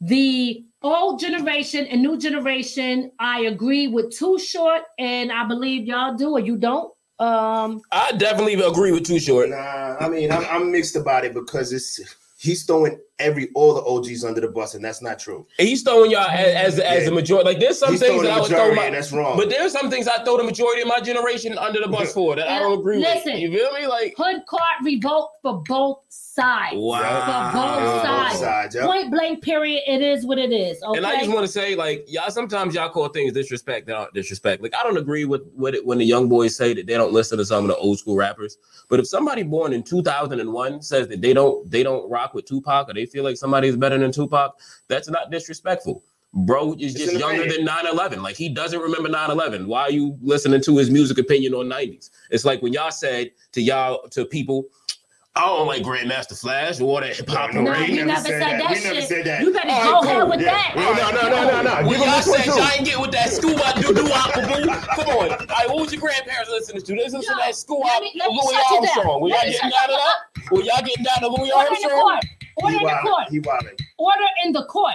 the 0.00 0.64
old 0.82 1.18
generation 1.18 1.86
and 1.86 2.00
new 2.00 2.16
generation, 2.16 3.10
I 3.18 3.40
agree 3.46 3.88
with 3.88 4.16
Too 4.16 4.38
Short, 4.38 4.82
and 4.98 5.32
I 5.32 5.44
believe 5.44 5.86
y'all 5.86 6.14
do 6.14 6.30
or 6.30 6.40
you 6.40 6.56
don't. 6.56 6.92
Um, 7.20 7.82
I 7.90 8.12
definitely 8.12 8.54
agree 8.54 8.92
with 8.92 9.04
Too 9.06 9.18
Short. 9.18 9.50
Nah, 9.50 9.96
I 10.00 10.08
mean, 10.08 10.30
I'm, 10.30 10.44
I'm 10.46 10.70
mixed 10.70 10.96
about 10.96 11.24
it 11.24 11.34
because 11.34 11.72
it's 11.72 12.00
he's 12.38 12.62
throwing 12.64 13.00
every 13.18 13.48
all 13.56 13.74
the 13.74 13.82
OGs 13.82 14.22
under 14.24 14.40
the 14.40 14.46
bus, 14.48 14.74
and 14.74 14.84
that's 14.84 15.02
not 15.02 15.18
true. 15.18 15.44
He's 15.58 15.82
throwing 15.82 16.12
y'all 16.12 16.28
as 16.30 16.74
as, 16.74 16.78
as 16.78 17.02
Yeah. 17.02 17.08
a 17.08 17.12
majority. 17.12 17.48
Like 17.48 17.58
there's 17.58 17.78
some 17.78 17.90
He's 17.90 18.00
things 18.00 18.22
that 18.22 18.30
I 18.30 18.40
would 18.40 18.48
throw 18.48 18.58
majority, 18.58 18.76
my, 18.76 18.90
that's 18.90 19.10
wrong. 19.10 19.36
But 19.36 19.50
there's 19.50 19.72
some 19.72 19.90
things 19.90 20.06
I 20.06 20.22
throw 20.22 20.36
the 20.36 20.44
majority 20.44 20.82
of 20.82 20.88
my 20.88 21.00
generation 21.00 21.58
under 21.58 21.80
the 21.80 21.88
bus 21.88 22.12
for 22.14 22.36
that 22.36 22.46
I 22.48 22.60
don't 22.60 22.78
agree 22.78 22.98
Listen. 22.98 23.32
with. 23.32 23.40
You 23.42 23.52
feel 23.52 23.72
me? 23.72 23.86
Like 23.88 24.14
hood 24.16 24.42
card 24.46 24.62
revoked 24.84 25.42
for 25.42 25.62
both 25.66 25.98
sides. 26.38 26.76
Wow. 26.76 27.50
For 27.50 27.58
both 27.58 27.92
Both 27.92 28.02
sides. 28.02 28.38
sides, 28.40 28.74
yep. 28.74 28.84
Point 28.84 29.10
blank, 29.10 29.42
period. 29.42 29.82
It 29.86 30.00
is 30.00 30.24
what 30.24 30.38
it 30.38 30.52
is. 30.52 30.82
Okay. 30.82 30.96
And 30.98 31.06
I 31.06 31.16
just 31.18 31.30
want 31.30 31.44
to 31.44 31.52
say, 31.52 31.74
like, 31.74 32.04
y'all 32.08 32.30
sometimes 32.30 32.74
y'all 32.74 32.88
call 32.88 33.08
things 33.08 33.32
disrespect 33.32 33.86
that 33.86 33.96
aren't 33.96 34.14
disrespect. 34.14 34.62
Like, 34.62 34.74
I 34.78 34.82
don't 34.82 34.96
agree 34.96 35.24
with 35.24 35.42
with 35.54 35.74
it 35.74 35.84
when 35.84 35.98
the 35.98 36.04
young 36.04 36.28
boys 36.28 36.56
say 36.56 36.72
that 36.74 36.86
they 36.86 36.94
don't 36.94 37.12
listen 37.12 37.38
to 37.38 37.44
some 37.44 37.64
of 37.64 37.68
the 37.68 37.76
old 37.76 37.98
school 37.98 38.16
rappers. 38.16 38.56
But 38.88 39.00
if 39.00 39.06
somebody 39.08 39.42
born 39.42 39.72
in 39.72 39.82
2001 39.82 40.82
says 40.82 41.08
that 41.08 41.20
they 41.20 41.32
don't 41.34 41.68
they 41.70 41.82
don't 41.82 42.08
rock 42.10 42.34
with 42.34 42.44
Tupac 42.46 42.88
or 42.88 42.94
they 42.94 43.06
feel 43.06 43.24
like 43.24 43.36
somebody 43.36 43.68
is 43.68 43.76
better 43.76 43.98
than 43.98 44.12
Tupac, 44.12 44.58
that's 44.88 45.08
not 45.08 45.30
disrespectful. 45.30 46.02
Bro 46.34 46.74
is 46.78 46.94
It's 46.94 47.04
just 47.06 47.18
younger 47.18 47.42
opinion. 47.44 47.64
than 47.64 47.96
9-11. 47.96 48.22
Like 48.22 48.36
he 48.36 48.50
doesn't 48.50 48.80
remember 48.80 49.08
9-11. 49.08 49.66
Why 49.66 49.82
are 49.82 49.90
you 49.90 50.16
listening 50.20 50.60
to 50.62 50.76
his 50.76 50.90
music 50.90 51.16
opinion 51.18 51.54
on 51.54 51.66
90s? 51.66 52.10
It's 52.30 52.44
like 52.44 52.60
when 52.60 52.74
y'all 52.74 52.90
said 52.90 53.30
to 53.52 53.62
y'all 53.62 54.06
to 54.10 54.26
people, 54.26 54.66
I 55.36 55.42
don't 55.46 55.68
like 55.68 55.82
Grandmaster 55.82 56.38
Flash 56.38 56.80
or 56.80 57.00
that 57.00 57.14
hip 57.16 57.28
hop 57.28 57.54
No, 57.54 57.60
No, 57.62 57.70
we 57.70 57.76
parade. 57.76 57.88
he 57.90 57.94
never 57.96 58.06
never 58.08 58.20
said 58.22 58.28
said 58.28 58.42
that. 58.42 58.58
that, 58.58 58.70
We 58.74 58.82
never 58.84 59.00
said 59.02 59.24
that. 59.26 59.40
You 59.42 59.52
better 59.52 59.70
All 59.70 59.84
go 59.84 59.92
right, 59.94 60.04
ahead 60.04 60.20
cool. 60.22 60.30
with 60.30 60.40
Yeah. 60.40 60.50
that. 60.50 60.72
No, 60.74 60.92
no, 60.98 61.30
no, 61.30 61.46
no, 61.46 61.62
no. 61.62 61.74
When 61.86 61.94
Give 61.94 62.02
him 62.02 62.08
y'all 62.10 62.22
said 62.22 62.46
y'all 62.46 62.70
ain't 62.74 62.84
get 62.84 63.00
with 63.00 63.12
that 63.12 63.30
school 63.30 63.54
I 63.62 63.72
do 63.80 63.94
do 63.94 64.02
Aquaboo, 64.02 64.66
come 64.98 65.08
on. 65.14 65.30
All 65.30 65.46
right, 65.46 65.68
what 65.68 65.78
was 65.78 65.92
your 65.92 66.00
grandparents 66.00 66.50
listening 66.50 66.82
to? 66.82 66.92
They 66.92 67.04
listen 67.04 67.20
to 67.22 67.34
that 67.38 67.54
school 67.54 67.80
let 67.86 67.96
out 67.96 68.02
me- 68.02 68.12
Louis 68.18 68.52
shut 68.52 68.70
you 68.70 68.80
down. 68.82 68.88
Armstrong. 68.98 69.20
Were 69.20 69.28
Let 69.28 69.46
y'all 69.46 69.52
getting 69.52 69.70
down 69.70 69.88
to 69.88 69.94
that? 69.94 70.50
Were 70.50 70.62
y'all 70.62 70.82
getting 70.82 71.04
down 71.04 71.18
to 71.20 71.28
Louis 71.28 71.52
Order 71.52 71.68
in 71.68 71.82
the 71.82 71.90
Armstrong? 71.94 72.02
court. 72.02 72.24
Order 72.58 72.76
in 72.76 72.82
the 72.82 72.98
court. 73.06 73.26
He 73.30 73.40
wildin'. 73.40 73.78
Order 73.98 74.28
in 74.44 74.52
the 74.52 74.64
court. 74.64 74.94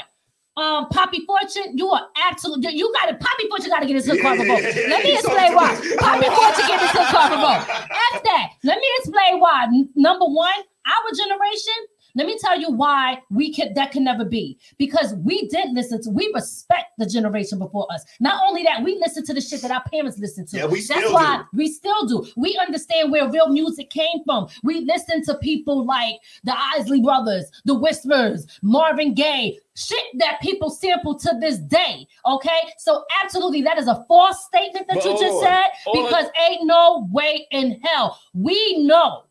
Um, 0.55 0.88
Poppy 0.89 1.25
Fortune, 1.25 1.77
you 1.77 1.89
are 1.89 2.07
absolutely 2.30 2.75
you 2.75 2.93
got 2.93 3.07
to 3.09 3.15
Poppy 3.15 3.47
Fortune 3.49 3.69
got 3.69 3.80
to 3.80 3.88
get 3.88 3.95
his 3.95 4.05
hood 4.05 4.21
card 4.21 4.39
revoked. 4.39 4.61
Let 4.61 5.03
me 5.03 5.13
explain 5.13 5.55
why. 5.55 5.73
Poppy 5.97 6.30
Fortune 6.30 6.67
get 6.67 6.80
his 6.80 6.91
hood. 6.91 7.09
After 7.09 8.21
that, 8.23 8.49
let 8.63 8.77
me 8.77 8.88
explain 8.99 9.39
why. 9.39 9.65
Number 9.95 10.25
one, 10.25 10.53
our 10.85 11.09
generation, 11.17 11.73
Let 12.15 12.27
me 12.27 12.38
tell 12.40 12.60
you 12.60 12.72
why 12.72 13.22
we 13.30 13.53
can 13.53 13.73
that 13.73 13.91
can 13.91 14.03
never 14.03 14.26
be. 14.26 14.57
Because 14.77 15.15
we 15.15 15.48
did 15.48 15.72
listen 15.72 16.02
to, 16.03 16.10
we 16.10 16.31
respect 16.34 16.91
the 16.98 17.06
generation 17.06 17.60
before 17.60 17.88
us. 17.91 18.03
Not 18.19 18.41
only 18.48 18.64
that, 18.64 18.84
we 18.84 18.98
listen 18.99 19.26
to 19.26 19.34
the 19.34 19.41
shit 19.41 19.61
that 19.61 19.72
our 19.72 19.84
parents 19.84 20.18
listened 20.19 20.48
to. 20.49 20.57
Yeah, 20.57 20.65
we 20.65 20.81
That's 20.81 20.85
still 20.85 21.14
why 21.14 21.38
do. 21.38 21.44
we 21.53 21.68
still 21.72 22.06
do. 22.06 22.26
We 22.35 22.57
understand 22.57 23.11
where 23.11 23.30
real 23.30 23.49
music 23.49 23.90
came 23.90 24.23
from. 24.26 24.48
We 24.64 24.81
listen 24.81 25.23
to 25.26 25.38
people 25.40 25.85
like 25.85 26.15
the 26.44 26.53
Isley 26.76 27.02
Brothers, 27.02 27.45
the 27.65 27.73
Whispers, 27.73 28.45
Marvin 28.61 29.14
Gaye, 29.14 29.60
shit 29.76 30.03
that 30.19 30.40
people 30.41 30.69
sample 30.69 31.18
to 31.19 31.38
this 31.40 31.57
day. 31.57 32.06
Okay, 32.27 32.49
so 32.77 33.03
absolutely, 33.23 33.61
that 33.64 33.77
is 33.77 33.88
a 33.88 34.06
false 34.07 34.45
statement 34.45 34.88
that 34.88 34.98
But 34.98 35.06
you 35.06 35.19
just 35.19 35.41
said 35.41 35.65
because 35.91 36.26
ain't 36.48 36.65
no 36.65 37.07
way 37.11 37.48
in 37.52 37.80
hell 37.84 38.19
we 38.34 38.84
know 38.84 39.23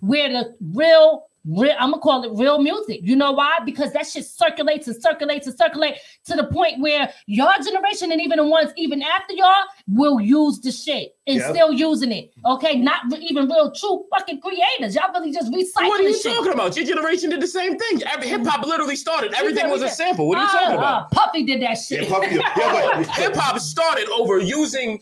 where 0.00 0.28
the 0.28 0.54
real. 0.60 1.25
Real, 1.46 1.74
I'm 1.78 1.90
gonna 1.90 2.02
call 2.02 2.24
it 2.24 2.32
real 2.38 2.60
music. 2.60 3.00
You 3.02 3.14
know 3.14 3.32
why? 3.32 3.58
Because 3.64 3.92
that 3.92 4.06
shit 4.06 4.24
circulates 4.24 4.88
and 4.88 5.00
circulates 5.00 5.46
and 5.46 5.56
circulates 5.56 6.00
to 6.24 6.34
the 6.34 6.44
point 6.44 6.80
where 6.80 7.12
your 7.26 7.52
generation 7.64 8.10
and 8.10 8.20
even 8.20 8.38
the 8.38 8.46
ones 8.46 8.72
even 8.76 9.00
after 9.02 9.32
y'all 9.34 9.64
will 9.86 10.20
use 10.20 10.60
the 10.60 10.72
shit 10.72 11.15
and 11.28 11.38
Yep. 11.38 11.50
still 11.50 11.72
using 11.72 12.12
it. 12.12 12.32
Okay, 12.44 12.76
not 12.76 13.00
re- 13.10 13.18
even 13.18 13.48
real 13.48 13.72
true 13.72 14.04
fucking 14.10 14.40
creators. 14.40 14.94
Y'all 14.94 15.12
really 15.12 15.32
just 15.32 15.50
recycling 15.52 15.88
What 15.88 16.00
are 16.00 16.04
you 16.04 16.14
shit. 16.14 16.32
talking 16.32 16.52
about? 16.52 16.76
Your 16.76 16.86
generation 16.86 17.30
did 17.30 17.40
the 17.40 17.46
same 17.48 17.76
thing. 17.78 18.00
Hip 18.22 18.44
hop 18.46 18.64
literally 18.66 18.96
started. 18.96 19.34
Everything 19.34 19.68
was 19.70 19.82
a 19.82 19.88
sample. 19.88 20.28
What 20.28 20.38
are 20.38 20.42
you 20.44 20.48
talking 20.50 20.74
about? 20.76 20.84
ah, 20.84 21.08
Puffy 21.12 21.42
did 21.44 21.60
that 21.62 21.74
shit. 21.74 22.08
puffy 22.08 22.28
Hip 23.20 23.34
hop 23.34 23.58
started 23.58 24.08
over 24.10 24.38
using 24.38 25.00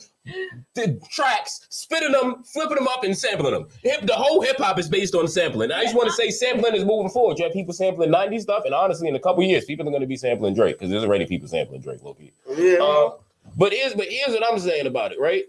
the 0.74 0.98
tracks, 1.10 1.66
spitting 1.68 2.12
them, 2.12 2.42
flipping 2.44 2.76
them 2.76 2.88
up, 2.88 3.04
and 3.04 3.16
sampling 3.16 3.52
them. 3.52 3.68
Hip, 3.82 4.06
the 4.06 4.14
whole 4.14 4.40
hip 4.40 4.56
hop 4.56 4.78
is 4.78 4.88
based 4.88 5.14
on 5.14 5.28
sampling. 5.28 5.70
I 5.70 5.82
just 5.82 5.94
want 5.94 6.06
to 6.08 6.14
say 6.14 6.30
sampling 6.30 6.74
is 6.74 6.84
moving 6.86 7.10
forward. 7.10 7.38
You 7.38 7.44
have 7.44 7.52
people 7.52 7.74
sampling 7.74 8.10
90s 8.10 8.40
stuff, 8.40 8.62
and 8.64 8.72
honestly, 8.72 9.08
in 9.08 9.14
a 9.16 9.20
couple 9.20 9.42
years, 9.42 9.66
people 9.66 9.86
are 9.86 9.90
going 9.90 10.00
to 10.00 10.06
be 10.06 10.16
sampling 10.16 10.54
Drake 10.54 10.78
because 10.78 10.90
there's 10.90 11.04
already 11.04 11.26
people 11.26 11.46
sampling 11.48 11.82
Drake, 11.82 12.02
low 12.02 12.14
key. 12.14 12.32
Yeah. 12.56 12.78
Uh, 12.82 13.10
but 13.58 13.74
here's 13.74 13.92
but 13.94 14.06
here's 14.08 14.30
what 14.30 14.42
I'm 14.50 14.58
saying 14.58 14.86
about 14.86 15.12
it, 15.12 15.20
right? 15.20 15.44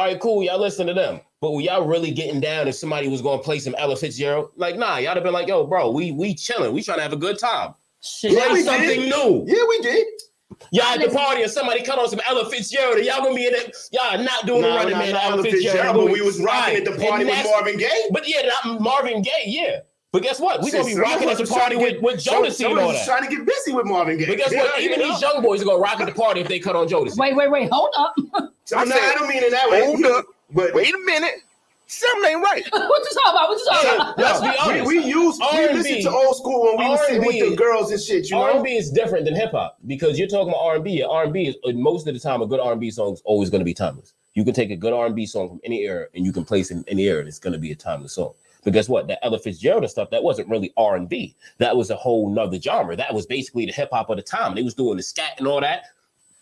All 0.00 0.06
right, 0.06 0.18
cool. 0.18 0.42
Y'all 0.42 0.58
listen 0.58 0.86
to 0.86 0.94
them. 0.94 1.20
But 1.42 1.50
when 1.50 1.62
y'all 1.62 1.84
really 1.84 2.10
getting 2.10 2.40
down 2.40 2.66
if 2.68 2.74
somebody 2.74 3.06
was 3.06 3.20
gonna 3.20 3.42
play 3.42 3.58
some 3.58 3.74
Ella 3.76 3.96
Fitzgerald, 3.96 4.48
like 4.56 4.78
nah, 4.78 4.96
y'all 4.96 5.12
have 5.12 5.22
been 5.22 5.34
like, 5.34 5.46
yo, 5.46 5.66
bro, 5.66 5.90
we 5.90 6.10
we 6.12 6.34
chilling, 6.34 6.72
we 6.72 6.82
trying 6.82 6.96
to 6.96 7.02
have 7.02 7.12
a 7.12 7.18
good 7.18 7.38
time. 7.38 7.74
Shit. 8.00 8.32
Yeah, 8.32 8.48
Play 8.48 8.62
something 8.62 8.88
did. 8.88 9.10
new. 9.10 9.44
Yeah, 9.46 9.62
we 9.68 9.78
did. 9.80 10.06
Y'all 10.72 10.86
at 10.86 11.00
the 11.06 11.14
party 11.14 11.42
and 11.42 11.52
somebody 11.52 11.82
cut 11.82 11.98
on 11.98 12.08
some 12.08 12.20
Ella 12.26 12.48
Fitzgerald 12.48 12.96
and 12.96 13.04
y'all 13.04 13.22
gonna 13.22 13.34
be 13.34 13.46
in 13.46 13.52
it. 13.54 13.76
Y'all 13.92 14.16
not 14.24 14.46
doing 14.46 14.62
the 14.62 14.68
Nah, 14.68 14.76
running 14.76 14.96
man 14.96 15.14
Ella 15.16 15.42
Fitzgerald. 15.42 15.52
Fitzgerald, 15.76 15.96
but 16.06 16.12
we 16.14 16.22
was 16.22 16.40
rocking 16.40 16.76
at 16.76 16.84
the 16.86 16.92
party 16.92 17.26
with 17.26 17.44
Marvin 17.44 17.76
Gaye. 17.76 18.04
But 18.10 18.26
yeah, 18.26 18.48
not 18.64 18.80
Marvin 18.80 19.20
Gaye, 19.20 19.44
yeah. 19.44 19.80
But 20.12 20.22
guess 20.22 20.40
what? 20.40 20.60
We 20.62 20.70
Shit, 20.70 20.80
gonna 20.82 20.94
be 20.94 21.00
rocking 21.00 21.28
at 21.30 21.38
the 21.38 21.46
party 21.46 21.76
trying 21.76 21.84
with, 21.86 21.94
to 21.94 22.00
with 22.00 22.24
get- 22.24 22.34
Jodeci 22.34 22.52
some 22.54 22.70
and 22.72 22.80
all 22.80 22.92
that. 22.92 23.06
trying 23.06 23.22
to 23.22 23.28
get 23.36 23.46
busy 23.46 23.72
with 23.72 23.86
Marvin 23.86 24.18
Gaye. 24.18 24.26
But 24.26 24.38
guess 24.38 24.52
what? 24.52 24.80
Yeah, 24.80 24.84
Even 24.84 25.00
you 25.00 25.06
these 25.12 25.22
young 25.22 25.40
boys 25.40 25.62
are 25.62 25.66
gonna 25.66 25.78
rock 25.78 26.00
at 26.00 26.06
the 26.06 26.12
party 26.12 26.40
if 26.40 26.48
they 26.48 26.58
cut 26.58 26.74
on 26.74 26.88
Jodeci. 26.88 27.16
Wait, 27.16 27.36
wait, 27.36 27.50
wait, 27.50 27.68
hold 27.70 27.90
up. 27.96 28.14
So, 28.64 28.76
no, 28.84 28.94
I 28.94 29.14
don't 29.18 29.28
mean 29.28 29.42
it 29.42 29.50
that 29.50 29.68
way. 29.68 29.84
Hold 29.84 30.04
up. 30.04 30.26
But 30.52 30.72
Wait 30.74 30.94
a 30.94 30.98
minute. 31.04 31.42
Something 31.88 32.30
ain't 32.30 32.40
right. 32.40 32.62
what 32.70 32.82
you 33.02 33.20
talking 33.20 33.30
about? 33.30 33.48
What 33.48 33.58
you 33.58 33.66
talking 33.68 33.88
Yeah, 33.88 33.96
about? 33.96 34.18
let's 34.18 34.40
be 34.40 34.46
we, 34.48 34.56
honest. 34.58 34.86
we 34.86 34.98
use 35.04 35.38
we 35.40 35.58
R&B. 35.58 35.74
listen 35.74 36.02
to 36.02 36.10
old 36.16 36.36
school 36.36 36.62
when 36.66 36.78
we 36.78 36.84
was 36.88 37.00
sitting 37.06 37.18
with 37.26 37.34
R&B 37.34 37.50
the 37.50 37.56
girls 37.56 37.90
and 37.90 38.00
shit. 38.00 38.30
You 38.30 38.36
know, 38.36 38.42
R&B 38.42 38.76
is 38.76 38.92
different 38.92 39.24
than 39.24 39.34
hip 39.34 39.50
hop 39.50 39.78
because 39.88 40.20
you're 40.20 40.28
talking 40.28 40.50
about 40.50 40.62
R&B. 40.62 41.00
and 41.00 41.10
R&B 41.10 41.48
is 41.48 41.56
uh, 41.64 41.72
most 41.72 42.06
of 42.06 42.14
the 42.14 42.20
time 42.20 42.42
a 42.42 42.46
good 42.46 42.60
R&B 42.60 42.92
song 42.92 43.14
is 43.14 43.22
always 43.24 43.50
going 43.50 43.60
to 43.60 43.64
be 43.64 43.74
timeless. 43.74 44.14
You 44.34 44.44
can 44.44 44.54
take 44.54 44.70
a 44.70 44.76
good 44.76 44.92
R&B 44.92 45.26
song 45.26 45.48
from 45.48 45.60
any 45.64 45.80
era 45.80 46.06
and 46.14 46.24
you 46.24 46.32
can 46.32 46.44
place 46.44 46.70
it 46.70 46.74
in 46.76 46.84
any 46.86 47.06
era 47.08 47.18
and 47.18 47.26
it's 47.28 47.40
going 47.40 47.54
to 47.54 47.58
be 47.58 47.72
a 47.72 47.74
timeless 47.76 48.12
song. 48.12 48.34
But 48.62 48.72
guess 48.72 48.88
what? 48.88 49.08
That 49.08 49.24
Ella 49.24 49.38
Fitzgerald 49.38 49.82
and 49.82 49.90
stuff 49.90 50.10
that 50.10 50.22
wasn't 50.22 50.48
really 50.48 50.72
R&B. 50.76 51.34
That 51.58 51.76
was 51.76 51.90
a 51.90 51.96
whole 51.96 52.30
nother 52.30 52.60
genre. 52.60 52.96
That 52.96 53.14
was 53.14 53.26
basically 53.26 53.66
the 53.66 53.72
hip 53.72 53.90
hop 53.92 54.10
of 54.10 54.16
the 54.16 54.22
time. 54.22 54.54
They 54.54 54.62
was 54.62 54.74
doing 54.74 54.96
the 54.96 55.02
scat 55.02 55.34
and 55.38 55.46
all 55.46 55.60
that. 55.60 55.84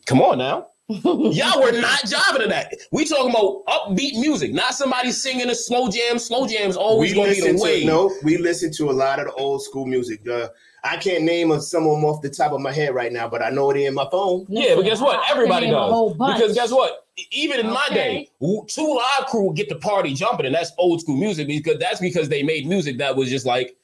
Come 0.06 0.20
on 0.20 0.38
now. 0.38 0.68
Y'all 0.88 1.60
were 1.60 1.72
not 1.72 2.00
jiving 2.04 2.42
to 2.42 2.48
that. 2.48 2.74
We 2.92 3.04
talking 3.04 3.30
about 3.30 3.62
upbeat 3.66 4.18
music, 4.18 4.54
not 4.54 4.72
somebody 4.72 5.12
singing 5.12 5.50
a 5.50 5.54
slow 5.54 5.90
jam. 5.90 6.18
Slow 6.18 6.46
jams 6.46 6.76
always 6.76 7.10
we 7.10 7.16
gonna 7.16 7.32
be 7.32 7.40
the 7.40 7.62
way. 7.62 7.80
to 7.80 7.86
no, 7.86 8.14
we 8.22 8.38
listen 8.38 8.72
to 8.72 8.90
a 8.90 8.92
lot 8.92 9.18
of 9.18 9.26
the 9.26 9.32
old 9.34 9.62
school 9.62 9.84
music. 9.84 10.26
Uh, 10.26 10.48
I 10.84 10.96
can't 10.96 11.24
name 11.24 11.50
of 11.50 11.62
some 11.62 11.86
of 11.86 11.96
them 11.96 12.04
off 12.06 12.22
the 12.22 12.30
top 12.30 12.52
of 12.52 12.60
my 12.60 12.72
head 12.72 12.94
right 12.94 13.12
now, 13.12 13.28
but 13.28 13.42
I 13.42 13.50
know 13.50 13.70
it 13.70 13.76
in 13.76 13.92
my 13.92 14.08
phone. 14.10 14.46
Yeah, 14.48 14.76
but 14.76 14.82
guess 14.82 15.00
what? 15.00 15.20
Everybody 15.30 15.66
name 15.66 15.74
a 15.74 15.78
does. 15.78 15.92
whole 15.92 16.14
bunch. 16.14 16.38
Because 16.38 16.54
guess 16.54 16.70
what? 16.70 17.06
Even 17.32 17.60
in 17.60 17.68
my 17.68 17.86
day, 17.90 18.30
two 18.40 18.94
live 18.94 19.26
crew 19.26 19.48
would 19.48 19.56
get 19.56 19.68
the 19.68 19.74
party 19.76 20.14
jumping, 20.14 20.46
and 20.46 20.54
that's 20.54 20.72
old 20.78 21.02
school 21.02 21.16
music 21.16 21.48
because 21.48 21.78
that's 21.78 22.00
because 22.00 22.30
they 22.30 22.42
made 22.42 22.66
music 22.66 22.96
that 22.98 23.14
was 23.14 23.28
just 23.28 23.44
like 23.44 23.76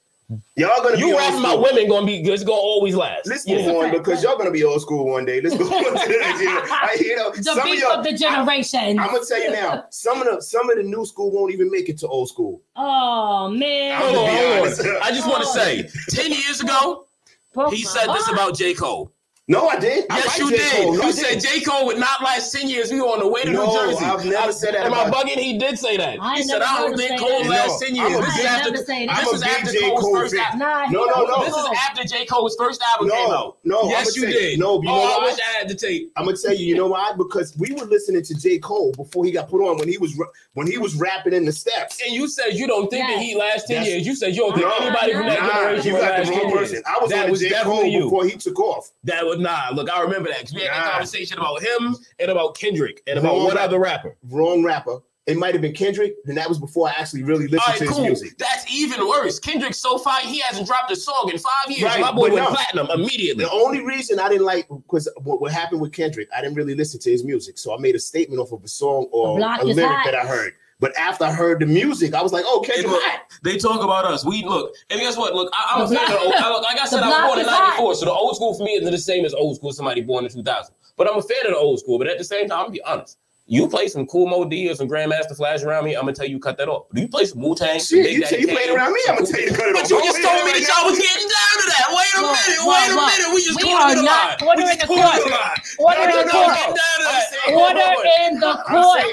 Y'all 0.57 0.83
gonna 0.83 0.97
be 0.97 1.01
you 1.01 1.13
old 1.13 1.19
rapping 1.19 1.41
about 1.41 1.61
women 1.63 1.89
gonna 1.89 2.07
be 2.07 2.17
it's 2.23 2.43
gonna 2.45 2.57
always 2.57 2.95
last. 2.95 3.27
Let's 3.27 3.47
Yeah. 3.47 3.67
move 3.67 3.77
on 3.77 3.91
because 3.91 4.23
y'all 4.23 4.39
gonna 4.39 4.51
be 4.51 4.65
old 4.65 4.81
school 4.81 5.05
one 5.07 5.27
day. 5.27 5.41
Let's 5.43 5.57
go 5.57 5.65
on 5.65 5.85
to 5.85 5.91
the 5.91 6.19
next. 6.19 6.73
I, 6.73 6.97
you 6.99 7.17
know, 7.17 7.31
The 7.31 7.43
some 7.43 7.59
of 7.59 7.65
beef 7.65 7.81
y'all, 7.81 7.99
of 7.99 8.05
the 8.05 8.13
generation. 8.13 8.99
I'm 8.99 9.09
gonna 9.09 9.25
tell 9.27 9.43
you 9.43 9.51
now, 9.51 9.85
some 9.91 10.23
of 10.23 10.35
the 10.35 10.41
some 10.41 10.71
of 10.71 10.77
the 10.77 10.83
new 10.83 11.05
school 11.05 11.31
won't 11.31 11.53
even 11.53 11.71
make 11.71 11.89
it 11.91 11.99
to 11.99 12.09
old 12.09 12.29
school. 12.31 12.63
Oh 12.75 13.51
man. 13.51 14.01
Hold 14.01 14.17
on, 14.17 14.29
hold 14.31 14.67
on. 14.67 15.03
I 15.03 15.11
just 15.11 15.29
want 15.29 15.43
to 15.43 15.49
oh. 15.49 15.53
say, 15.53 15.91
ten 16.09 16.33
years 16.33 16.61
ago, 16.63 17.07
he 17.71 17.83
said 17.85 18.07
this 18.09 18.29
about 18.31 18.57
J. 18.57 18.73
Cole. 18.75 19.14
No, 19.47 19.69
I 19.69 19.79
did. 19.79 20.07
I 20.09 20.17
Yes, 20.19 20.27
like 20.27 20.39
you 20.39 20.51
J. 20.51 20.57
did. 20.57 20.73
Cole. 20.73 20.95
No, 20.95 21.03
I 21.03 21.07
you 21.09 21.13
said 21.13 21.39
did. 21.39 21.43
J. 21.43 21.61
Cole 21.61 21.85
would 21.85 21.99
not 21.99 22.23
last 22.23 22.51
10 22.51 22.67
years. 22.67 22.91
We 22.91 22.99
were 23.03 23.09
on 23.09 23.19
the 23.19 23.29
way 23.29 23.43
to 23.43 23.51
No, 23.53 23.67
New 23.67 23.73
Jersey. 23.75 24.03
I've 24.07 24.25
never 24.25 24.49
I- 24.49 24.51
said 24.53 24.73
that 24.75 24.87
Am 24.87 24.95
I 24.95 25.11
bugging? 25.11 25.37
He 25.37 25.59
did 25.59 25.79
say 25.79 25.99
that. 25.99 26.17
I 26.19 26.37
he 26.39 26.45
said, 26.45 26.63
I 26.63 26.79
don't 26.81 26.97
think 26.97 27.21
Cole 27.21 27.43
that. 27.43 27.51
lasts 27.51 27.83
No, 27.83 27.87
10 27.89 27.99
I'm 28.01 28.11
years. 28.13 28.21
a 28.21 28.23
This 28.25 28.39
is 28.39 28.45
after, 28.47 28.71
never 28.71 28.85
say 28.85 29.07
that. 29.07 29.17
this 29.21 29.29
I'm 29.29 29.35
is 29.35 29.41
big 29.43 29.51
after 29.51 29.73
J. 29.73 29.81
Cole's 29.91 30.01
Cole 30.01 30.17
first 30.17 30.35
album. 30.35 30.59
Nah, 30.61 30.87
No, 30.87 31.05
no, 31.05 31.25
no. 31.27 31.45
This 31.45 31.55
is 31.57 31.67
after 31.89 32.05
J. 32.05 32.25
Cole's 32.25 32.57
first 32.59 32.83
album 32.91 33.09
No, 33.09 33.15
came 33.15 33.31
out. 33.35 33.57
no, 33.65 33.89
Yes, 33.91 34.17
you 34.17 34.25
did. 34.25 34.59
no, 34.59 34.81
you 34.81 34.89
know 34.89 34.95
oh, 34.95 35.15
I 35.15 35.19
why? 35.19 35.25
wish 35.27 35.39
I 35.39 35.59
had 35.59 35.69
the 35.69 35.75
tape. 35.75 36.11
I'm 36.17 36.25
gonna 36.25 36.39
tell 36.39 36.55
you, 36.55 36.65
you 36.67 36.77
know 36.77 36.87
why? 36.87 37.13
Because 37.15 37.55
we 37.59 37.71
were 37.73 37.85
listening 37.85 38.23
to 38.23 38.35
J. 38.35 38.59
Cole 38.61 38.93
before 38.97 39.27
he 39.27 39.31
got 39.31 39.51
put 39.51 39.61
on 39.61 39.77
when 39.77 39.89
he 39.89 39.99
was 39.99 40.19
when 40.55 40.67
he 40.67 40.79
was 40.79 40.95
rapping 40.95 41.35
in 41.35 41.45
the 41.45 41.53
steps. 41.53 42.01
And 42.03 42.15
you 42.15 42.29
said 42.29 42.55
you 42.55 42.67
don't 42.67 42.89
think 42.89 43.07
that 43.09 43.19
he 43.19 43.35
lasts 43.35 43.69
10 43.69 43.85
years. 43.85 44.07
You 44.07 44.15
said 44.17 44.35
you 44.35 44.41
don't 44.41 44.55
think 44.55 44.81
anybody 44.81 45.13
from 45.13 45.27
that 45.27 45.41
generation 45.41 45.93
you 45.95 46.01
got 46.01 46.11
last 46.13 46.29
the 46.29 46.33
10 46.33 46.43
wrong 46.45 46.51
years. 46.51 46.71
person. 46.71 46.83
I 46.87 46.99
was 47.03 47.11
that 47.11 47.29
on 47.29 47.35
J. 47.37 47.51
Cole 47.63 47.83
before 48.05 48.25
he 48.25 48.37
took 48.39 48.59
off. 48.59 48.91
That 49.05 49.27
was 49.27 49.34
nah. 49.41 49.71
Look, 49.73 49.91
I 49.91 50.01
remember 50.03 50.29
that 50.31 50.41
'cause 50.41 50.55
we 50.55 50.63
had 50.63 50.71
that 50.73 50.85
Nah. 50.85 50.91
conversation 50.93 51.39
about 51.39 51.63
him 51.63 51.97
and 52.19 52.31
about 52.31 52.59
Kendrick 52.59 53.03
and 53.07 53.19
about 53.19 53.33
Wrong 53.35 53.45
one 53.45 53.55
rapper. 53.57 53.61
other 53.61 53.79
rapper. 53.79 54.17
Wrong 54.31 54.63
rapper. 54.65 54.99
It 55.27 55.39
might 55.39 55.55
have 55.55 55.63
been 55.63 55.73
Kendrick, 55.73 56.17
and 56.27 56.37
that 56.37 56.47
was 56.51 56.59
before 56.59 56.87
I 56.87 56.93
actually 56.99 57.23
really 57.23 57.45
listened 57.47 57.61
All 57.63 57.73
right, 57.73 57.79
to 57.79 57.85
his 57.85 57.95
cool. 57.95 58.05
music. 58.05 58.37
That's 58.37 58.71
even 58.71 59.09
worse. 59.09 59.39
Kendrick's 59.39 59.79
so 59.79 59.97
fine, 59.97 60.27
he 60.27 60.41
hasn't 60.41 60.67
dropped 60.67 60.91
a 60.91 60.97
song 60.97 61.31
in 61.33 61.39
five 61.39 61.71
years. 61.71 61.85
Right, 61.85 61.99
My 62.01 62.13
boy 62.13 62.25
went 62.31 62.35
no. 62.45 62.49
platinum 62.49 62.89
immediately. 62.91 63.45
The 63.45 63.51
only 63.51 63.81
reason 63.81 64.19
I 64.21 64.29
didn't 64.29 64.45
like 64.45 64.69
because 64.69 65.09
what, 65.23 65.41
what 65.41 65.51
happened 65.51 65.81
with 65.81 65.93
Kendrick, 65.93 66.29
I 66.37 66.43
didn't 66.43 66.57
really 66.57 66.75
listen 66.75 67.01
to 67.01 67.11
his 67.11 67.25
music, 67.25 67.57
so 67.57 67.75
I 67.75 67.79
made 67.79 67.95
a 67.95 67.99
statement 68.01 68.39
off 68.39 68.53
of 68.53 68.63
a 68.65 68.69
song 68.69 69.07
or 69.13 69.39
block 69.39 69.63
a 69.63 69.65
lyric 69.65 69.91
hot. 69.91 70.05
that 70.05 70.15
I 70.15 70.27
heard. 70.27 70.53
But 70.85 70.95
after 70.99 71.25
I 71.25 71.33
heard 71.33 71.61
the 71.61 71.67
music, 71.67 72.13
I 72.13 72.21
was 72.21 72.31
like, 72.31 72.45
"Oh, 72.47 72.61
Kendrick, 72.61 72.89
look, 72.89 73.03
hot." 73.03 73.23
they 73.43 73.57
talk 73.57 73.83
about 73.83 74.05
us. 74.05 74.23
We 74.23 74.45
look, 74.45 74.75
and 74.91 75.01
guess 75.01 75.17
what? 75.17 75.35
Look, 75.35 75.51
I, 75.55 75.73
I'm 75.77 75.81
a 75.81 75.89
The 75.89 75.97
fan 75.97 76.13
of 76.13 76.19
old, 76.21 76.35
I, 76.35 76.61
like 76.61 76.79
I 76.79 76.85
said, 76.85 77.01
the 77.01 77.07
I 77.07 77.09
was 77.09 77.27
born 77.27 77.39
in 77.39 77.47
is 77.47 77.51
hot. 77.51 77.69
'94, 77.81 77.95
so 77.95 78.05
the 78.05 78.13
old 78.13 78.37
school 78.37 78.53
for 78.53 78.65
me 78.65 78.73
isn't 78.73 78.93
the 78.93 78.99
same 78.99 79.25
as 79.25 79.33
old 79.33 79.57
school. 79.57 79.73
Somebody 79.73 80.03
born 80.03 80.27
in 80.27 80.31
2000, 80.31 80.75
but 80.99 81.11
I'm 81.11 81.17
a 81.17 81.23
fan 81.23 81.47
of 81.47 81.53
the 81.53 81.57
old 81.57 81.81
school. 81.81 81.97
But 81.99 82.09
at 82.09 82.19
the 82.19 82.25
same 82.25 82.49
time, 82.51 82.67
I'm 82.67 82.71
be 82.71 82.83
honest. 82.83 83.17
You 83.47 83.69
play 83.69 83.89
some 83.89 84.07
Kool 84.07 84.27
Moe 84.27 84.49
Dee 84.49 84.71
or 84.71 84.75
some 84.75 84.89
Grandmaster 84.89 85.37
Flash 85.37 85.63
around 85.65 85.85
me, 85.85 85.93
I'm 85.95 86.09
gonna 86.09 86.15
tell 86.17 86.25
you 86.27 86.41
cut 86.41 86.57
that 86.57 86.67
off. 86.69 86.89
Do 86.95 87.03
you 87.03 87.09
play 87.09 87.27
some 87.27 87.43
Wu 87.43 87.55
Tang? 87.55 87.79
Shit, 87.79 88.11
you, 88.11 88.25
say 88.25 88.41
you 88.41 88.49
playing 88.49 88.75
around 88.75 88.95
me? 88.95 89.01
I'm 89.07 89.17
gonna 89.21 89.27
tell 89.29 89.39
you 89.41 89.51
to 89.51 89.55
cut 89.55 89.69
it 89.69 89.75
But 89.77 89.85
off. 89.85 89.91
you 89.93 90.01
just 90.01 90.23
told 90.25 90.41
me 90.49 90.57
that 90.57 90.65
y'all 90.65 90.89
was 90.89 90.97
getting 90.97 91.29
down 91.29 91.55
to 91.61 91.67
that. 91.69 91.87
Wait 91.93 92.09
a 92.17 92.21
Whoa, 92.25 92.33
minute, 92.33 92.61
whoa, 92.65 92.73
wait 92.73 92.89
a 92.89 92.97
whoa. 92.97 93.05
minute. 93.05 93.29
We 93.37 93.41
just 93.45 93.61
We 93.61 93.69
are 93.69 93.93
the 93.95 94.01
not 94.01 94.41
line. 94.41 94.49
ordering 94.49 94.65
We 94.65 94.73
just 94.73 94.81
the 94.81 94.87
cornered 94.89 95.29
court. 95.29 95.61
the. 95.61 95.85
Order 95.85 96.01
No, 96.01 96.09
in 96.09 96.25
the 96.25 96.33
court. 96.33 96.57
get 96.57 96.73
down 96.73 96.97
to 96.97 97.05
that. 97.05 97.25
saying- 97.29 97.53
Order 97.61 97.89
in 98.25 98.33
the 98.41 98.55
court. 98.65 99.05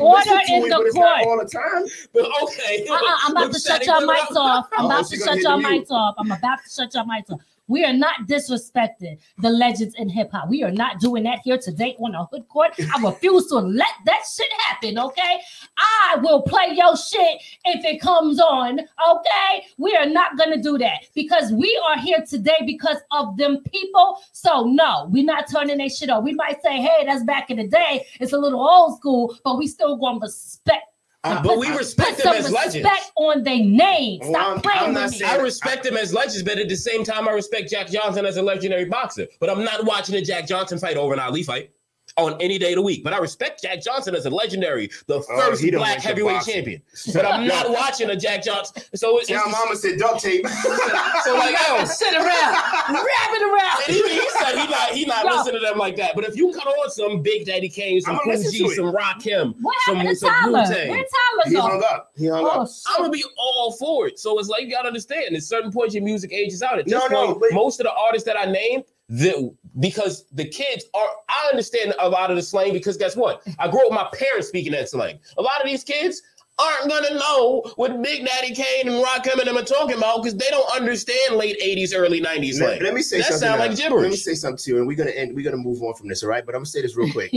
Order 0.00 0.38
in 0.48 0.60
the 0.64 0.76
but 0.80 0.86
it's 0.88 0.96
not 0.96 1.20
court. 1.20 1.28
all 1.28 1.38
the 1.44 1.50
time. 1.52 1.82
But 2.16 2.24
okay. 2.40 2.88
Uh-uh, 2.88 3.16
I'm 3.28 3.36
about 3.36 3.52
to 3.52 3.60
shut 3.60 3.82
Shadi, 3.84 3.86
your 3.92 4.00
mics 4.08 4.32
off. 4.36 4.64
I'm 4.72 4.86
about 4.88 5.04
to 5.12 5.16
shut 5.20 5.34
hit 5.36 5.42
your 5.44 5.60
mics 5.60 5.90
off. 5.92 6.14
I'm 6.16 6.32
about 6.32 6.58
to 6.64 6.68
shut 6.72 6.88
your 6.96 7.04
mics 7.04 7.28
off. 7.30 7.40
We 7.66 7.84
are 7.84 7.92
not 7.92 8.26
disrespecting 8.26 9.18
the 9.38 9.48
legends 9.50 9.94
in 9.96 10.08
hip 10.08 10.30
hop. 10.32 10.48
We 10.48 10.62
are 10.62 10.70
not 10.70 11.00
doing 11.00 11.24
that 11.24 11.40
here 11.44 11.56
today 11.56 11.96
on 11.98 12.12
the 12.12 12.24
hood 12.24 12.46
court. 12.48 12.72
I 12.78 13.02
refuse 13.02 13.46
to 13.48 13.56
let 13.56 13.88
that 14.04 14.22
shit 14.36 14.52
happen. 14.60 14.98
Okay, 14.98 15.40
I 15.78 16.16
will 16.22 16.42
play 16.42 16.74
your 16.74 16.96
shit 16.96 17.40
if 17.64 17.84
it 17.84 18.00
comes 18.00 18.38
on. 18.38 18.80
Okay, 18.80 19.66
we 19.78 19.96
are 19.96 20.06
not 20.06 20.36
gonna 20.36 20.62
do 20.62 20.76
that 20.78 21.04
because 21.14 21.52
we 21.52 21.80
are 21.88 21.98
here 21.98 22.22
today 22.28 22.58
because 22.66 22.98
of 23.12 23.36
them 23.38 23.62
people. 23.72 24.20
So 24.32 24.64
no, 24.64 25.08
we're 25.10 25.24
not 25.24 25.50
turning 25.50 25.78
that 25.78 25.92
shit 25.92 26.10
off. 26.10 26.22
We 26.24 26.34
might 26.34 26.62
say, 26.62 26.82
hey, 26.82 27.06
that's 27.06 27.24
back 27.24 27.50
in 27.50 27.56
the 27.56 27.68
day. 27.68 28.06
It's 28.20 28.32
a 28.32 28.38
little 28.38 28.60
old 28.60 28.98
school, 28.98 29.36
but 29.42 29.56
we 29.56 29.66
still 29.68 29.96
gonna 29.96 30.20
respect. 30.20 30.93
Uh, 31.24 31.42
But 31.42 31.58
we 31.58 31.68
respect 31.70 32.18
them 32.18 32.24
some 32.26 32.34
as 32.36 32.44
respect 32.44 32.66
legends. 32.74 33.10
on 33.16 33.42
their 33.42 33.58
name. 33.58 34.20
Well, 34.20 34.30
Stop 34.32 34.46
I'm- 34.50 34.60
playing 34.60 34.78
I'm 34.80 34.94
with 34.94 35.12
me. 35.20 35.24
I 35.26 35.36
respect 35.36 35.82
them 35.84 35.96
as 35.96 36.12
legends, 36.12 36.42
but 36.42 36.58
at 36.58 36.68
the 36.68 36.76
same 36.76 37.02
time, 37.02 37.26
I 37.26 37.32
respect 37.32 37.70
Jack 37.70 37.88
Johnson 37.88 38.26
as 38.26 38.36
a 38.36 38.42
legendary 38.42 38.84
boxer. 38.84 39.26
But 39.40 39.48
I'm 39.50 39.64
not 39.64 39.84
watching 39.86 40.14
a 40.16 40.20
Jack 40.22 40.46
Johnson 40.46 40.78
fight 40.78 40.96
over 40.98 41.14
an 41.14 41.20
Ali 41.20 41.42
fight. 41.42 41.70
On 42.16 42.40
any 42.40 42.58
day 42.58 42.72
of 42.72 42.76
the 42.76 42.82
week. 42.82 43.02
But 43.02 43.12
I 43.12 43.18
respect 43.18 43.62
Jack 43.62 43.82
Johnson 43.82 44.14
as 44.14 44.24
a 44.26 44.30
legendary, 44.30 44.88
the 45.06 45.16
Oh, 45.16 45.22
first 45.22 45.62
he 45.62 45.70
black 45.72 45.98
heavyweight 46.00 46.36
boxing. 46.36 46.54
champion. 46.54 46.82
But 47.12 47.24
I'm 47.26 47.46
not 47.46 47.70
watching 47.72 48.10
a 48.10 48.16
Jack 48.16 48.44
Johnson. 48.44 48.82
So 48.94 49.18
it's, 49.18 49.28
Yeah, 49.28 49.40
it's 49.44 49.50
mama 49.52 49.74
said 49.74 49.98
duct 49.98 50.20
tape. 50.22 50.46
so 51.24 51.34
like, 51.34 51.56
yo, 51.68 51.84
Sit 51.86 52.14
around, 52.14 52.54
wrapping 52.88 53.42
around. 53.42 53.78
and 53.88 53.96
he, 53.96 54.02
he 54.20 54.30
said 54.30 54.52
he 54.52 54.66
not 54.70 54.88
he 54.90 55.04
not 55.06 55.24
Yo. 55.24 55.30
listening 55.32 55.54
to 55.54 55.66
them 55.66 55.76
like 55.78 55.96
that. 55.96 56.14
But 56.14 56.24
if 56.24 56.36
you 56.36 56.52
cut 56.52 56.66
on 56.66 56.90
some 56.90 57.20
Big 57.22 57.46
Daddy 57.46 57.68
Kane, 57.68 58.00
some 58.00 58.12
I'ma 58.12 58.20
Cool 58.24 58.32
listen 58.34 58.52
G, 58.52 58.58
to 58.58 58.64
it. 58.66 58.76
some 58.76 58.92
Rakim, 58.94 59.54
What 59.60 59.76
some, 59.84 59.96
happened 59.96 60.10
to 60.10 60.16
some 60.16 60.30
Tyler? 60.30 60.58
Wu-Tang, 60.60 60.90
Where 60.90 60.98
Tyler 61.04 61.42
he 61.50 61.54
hung 61.56 61.82
up. 61.90 62.12
He 62.16 62.26
hung 62.28 62.44
Oh, 62.44 62.62
up. 62.62 62.68
I'm 62.88 62.96
gonna 63.02 63.10
be 63.10 63.24
all 63.36 63.72
for 63.72 64.06
it. 64.06 64.18
So 64.20 64.38
it's 64.38 64.48
like 64.48 64.62
you 64.62 64.70
gotta 64.70 64.88
understand. 64.88 65.34
At 65.34 65.42
certain 65.42 65.72
points, 65.72 65.94
your 65.94 66.04
music 66.04 66.32
ages 66.32 66.62
out. 66.62 66.78
At 66.78 66.84
this 66.84 66.92
No, 66.92 67.06
no, 67.08 67.26
point, 67.26 67.40
but- 67.40 67.52
most 67.54 67.80
of 67.80 67.84
the 67.84 67.92
artists 67.92 68.26
that 68.26 68.38
I 68.38 68.44
named, 68.44 68.84
the 69.08 69.52
because 69.80 70.24
the 70.32 70.44
kids 70.44 70.84
are. 70.94 71.08
I 71.28 71.48
understand 71.50 71.94
a 71.98 72.08
lot 72.08 72.30
of 72.30 72.36
the 72.36 72.42
slang 72.42 72.72
because 72.72 72.96
guess 72.96 73.16
what? 73.16 73.42
I 73.58 73.68
grew 73.68 73.80
up 73.80 73.90
with 73.90 73.96
my 73.98 74.08
parents 74.16 74.48
speaking 74.48 74.72
that 74.72 74.88
slang. 74.88 75.18
A 75.38 75.42
lot 75.42 75.60
of 75.60 75.66
these 75.66 75.84
kids 75.84 76.22
aren't 76.58 76.88
gonna 76.88 77.14
know 77.14 77.64
what 77.76 78.00
Big 78.02 78.24
Daddy 78.24 78.54
Kane 78.54 78.88
and 78.88 79.04
Rakim 79.04 79.38
and 79.38 79.48
them 79.48 79.56
are 79.56 79.64
talking 79.64 79.96
about 79.96 80.22
because 80.22 80.38
they 80.38 80.48
don't 80.50 80.70
understand 80.74 81.36
late 81.36 81.60
'80s, 81.60 81.92
early 81.94 82.20
'90s 82.20 82.54
slang. 82.54 82.70
Let, 82.70 82.82
let 82.82 82.94
me 82.94 83.02
say 83.02 83.18
that 83.18 83.24
something. 83.24 83.40
sound 83.40 83.60
now. 83.60 83.66
like 83.66 83.76
gibberish. 83.76 84.02
Let 84.02 84.10
me 84.10 84.16
say 84.16 84.34
something 84.34 84.58
to 84.58 84.70
you, 84.70 84.78
and 84.78 84.86
we're 84.86 84.96
gonna 84.96 85.10
end. 85.10 85.34
We're 85.34 85.44
gonna 85.44 85.62
move 85.62 85.82
on 85.82 85.94
from 85.94 86.08
this, 86.08 86.22
all 86.22 86.28
right? 86.28 86.44
But 86.44 86.54
I'm 86.54 86.60
gonna 86.60 86.66
say 86.66 86.82
this 86.82 86.96
real 86.96 87.12
quick. 87.12 87.32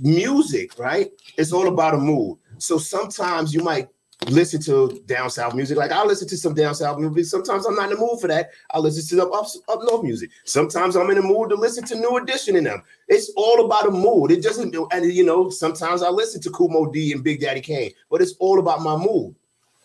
music, 0.00 0.78
right? 0.78 1.10
It's 1.36 1.52
all 1.52 1.68
about 1.68 1.94
a 1.94 1.98
mood. 1.98 2.38
So 2.58 2.78
sometimes 2.78 3.52
you 3.52 3.62
might 3.62 3.88
listen 4.28 4.60
to 4.62 5.02
down 5.06 5.30
south 5.30 5.54
music. 5.54 5.76
Like 5.76 5.92
I 5.92 6.04
listen 6.04 6.28
to 6.28 6.36
some 6.36 6.54
down 6.54 6.74
south 6.74 6.98
music. 6.98 7.24
Sometimes 7.26 7.66
I'm 7.66 7.74
not 7.74 7.90
in 7.90 7.96
the 7.96 8.00
mood 8.00 8.20
for 8.20 8.28
that. 8.28 8.50
I 8.70 8.78
listen 8.78 9.18
to 9.18 9.26
up, 9.26 9.32
up 9.34 9.46
up 9.68 9.80
north 9.82 10.04
music. 10.04 10.30
Sometimes 10.44 10.96
I'm 10.96 11.10
in 11.10 11.16
the 11.16 11.22
mood 11.22 11.50
to 11.50 11.56
listen 11.56 11.84
to 11.84 11.96
New 11.96 12.16
Edition 12.16 12.56
in 12.56 12.64
them. 12.64 12.82
It's 13.08 13.32
all 13.36 13.64
about 13.64 13.88
a 13.88 13.90
mood. 13.90 14.30
It 14.30 14.42
doesn't, 14.42 14.74
and 14.92 15.12
you 15.12 15.24
know, 15.24 15.50
sometimes 15.50 16.02
I 16.02 16.08
listen 16.08 16.40
to 16.42 16.50
Kool 16.50 16.68
Moe 16.68 16.90
Dee 16.90 17.12
and 17.12 17.24
Big 17.24 17.40
Daddy 17.40 17.60
Kane, 17.60 17.92
but 18.10 18.22
it's 18.22 18.34
all 18.38 18.58
about 18.58 18.82
my 18.82 18.96
mood. 18.96 19.34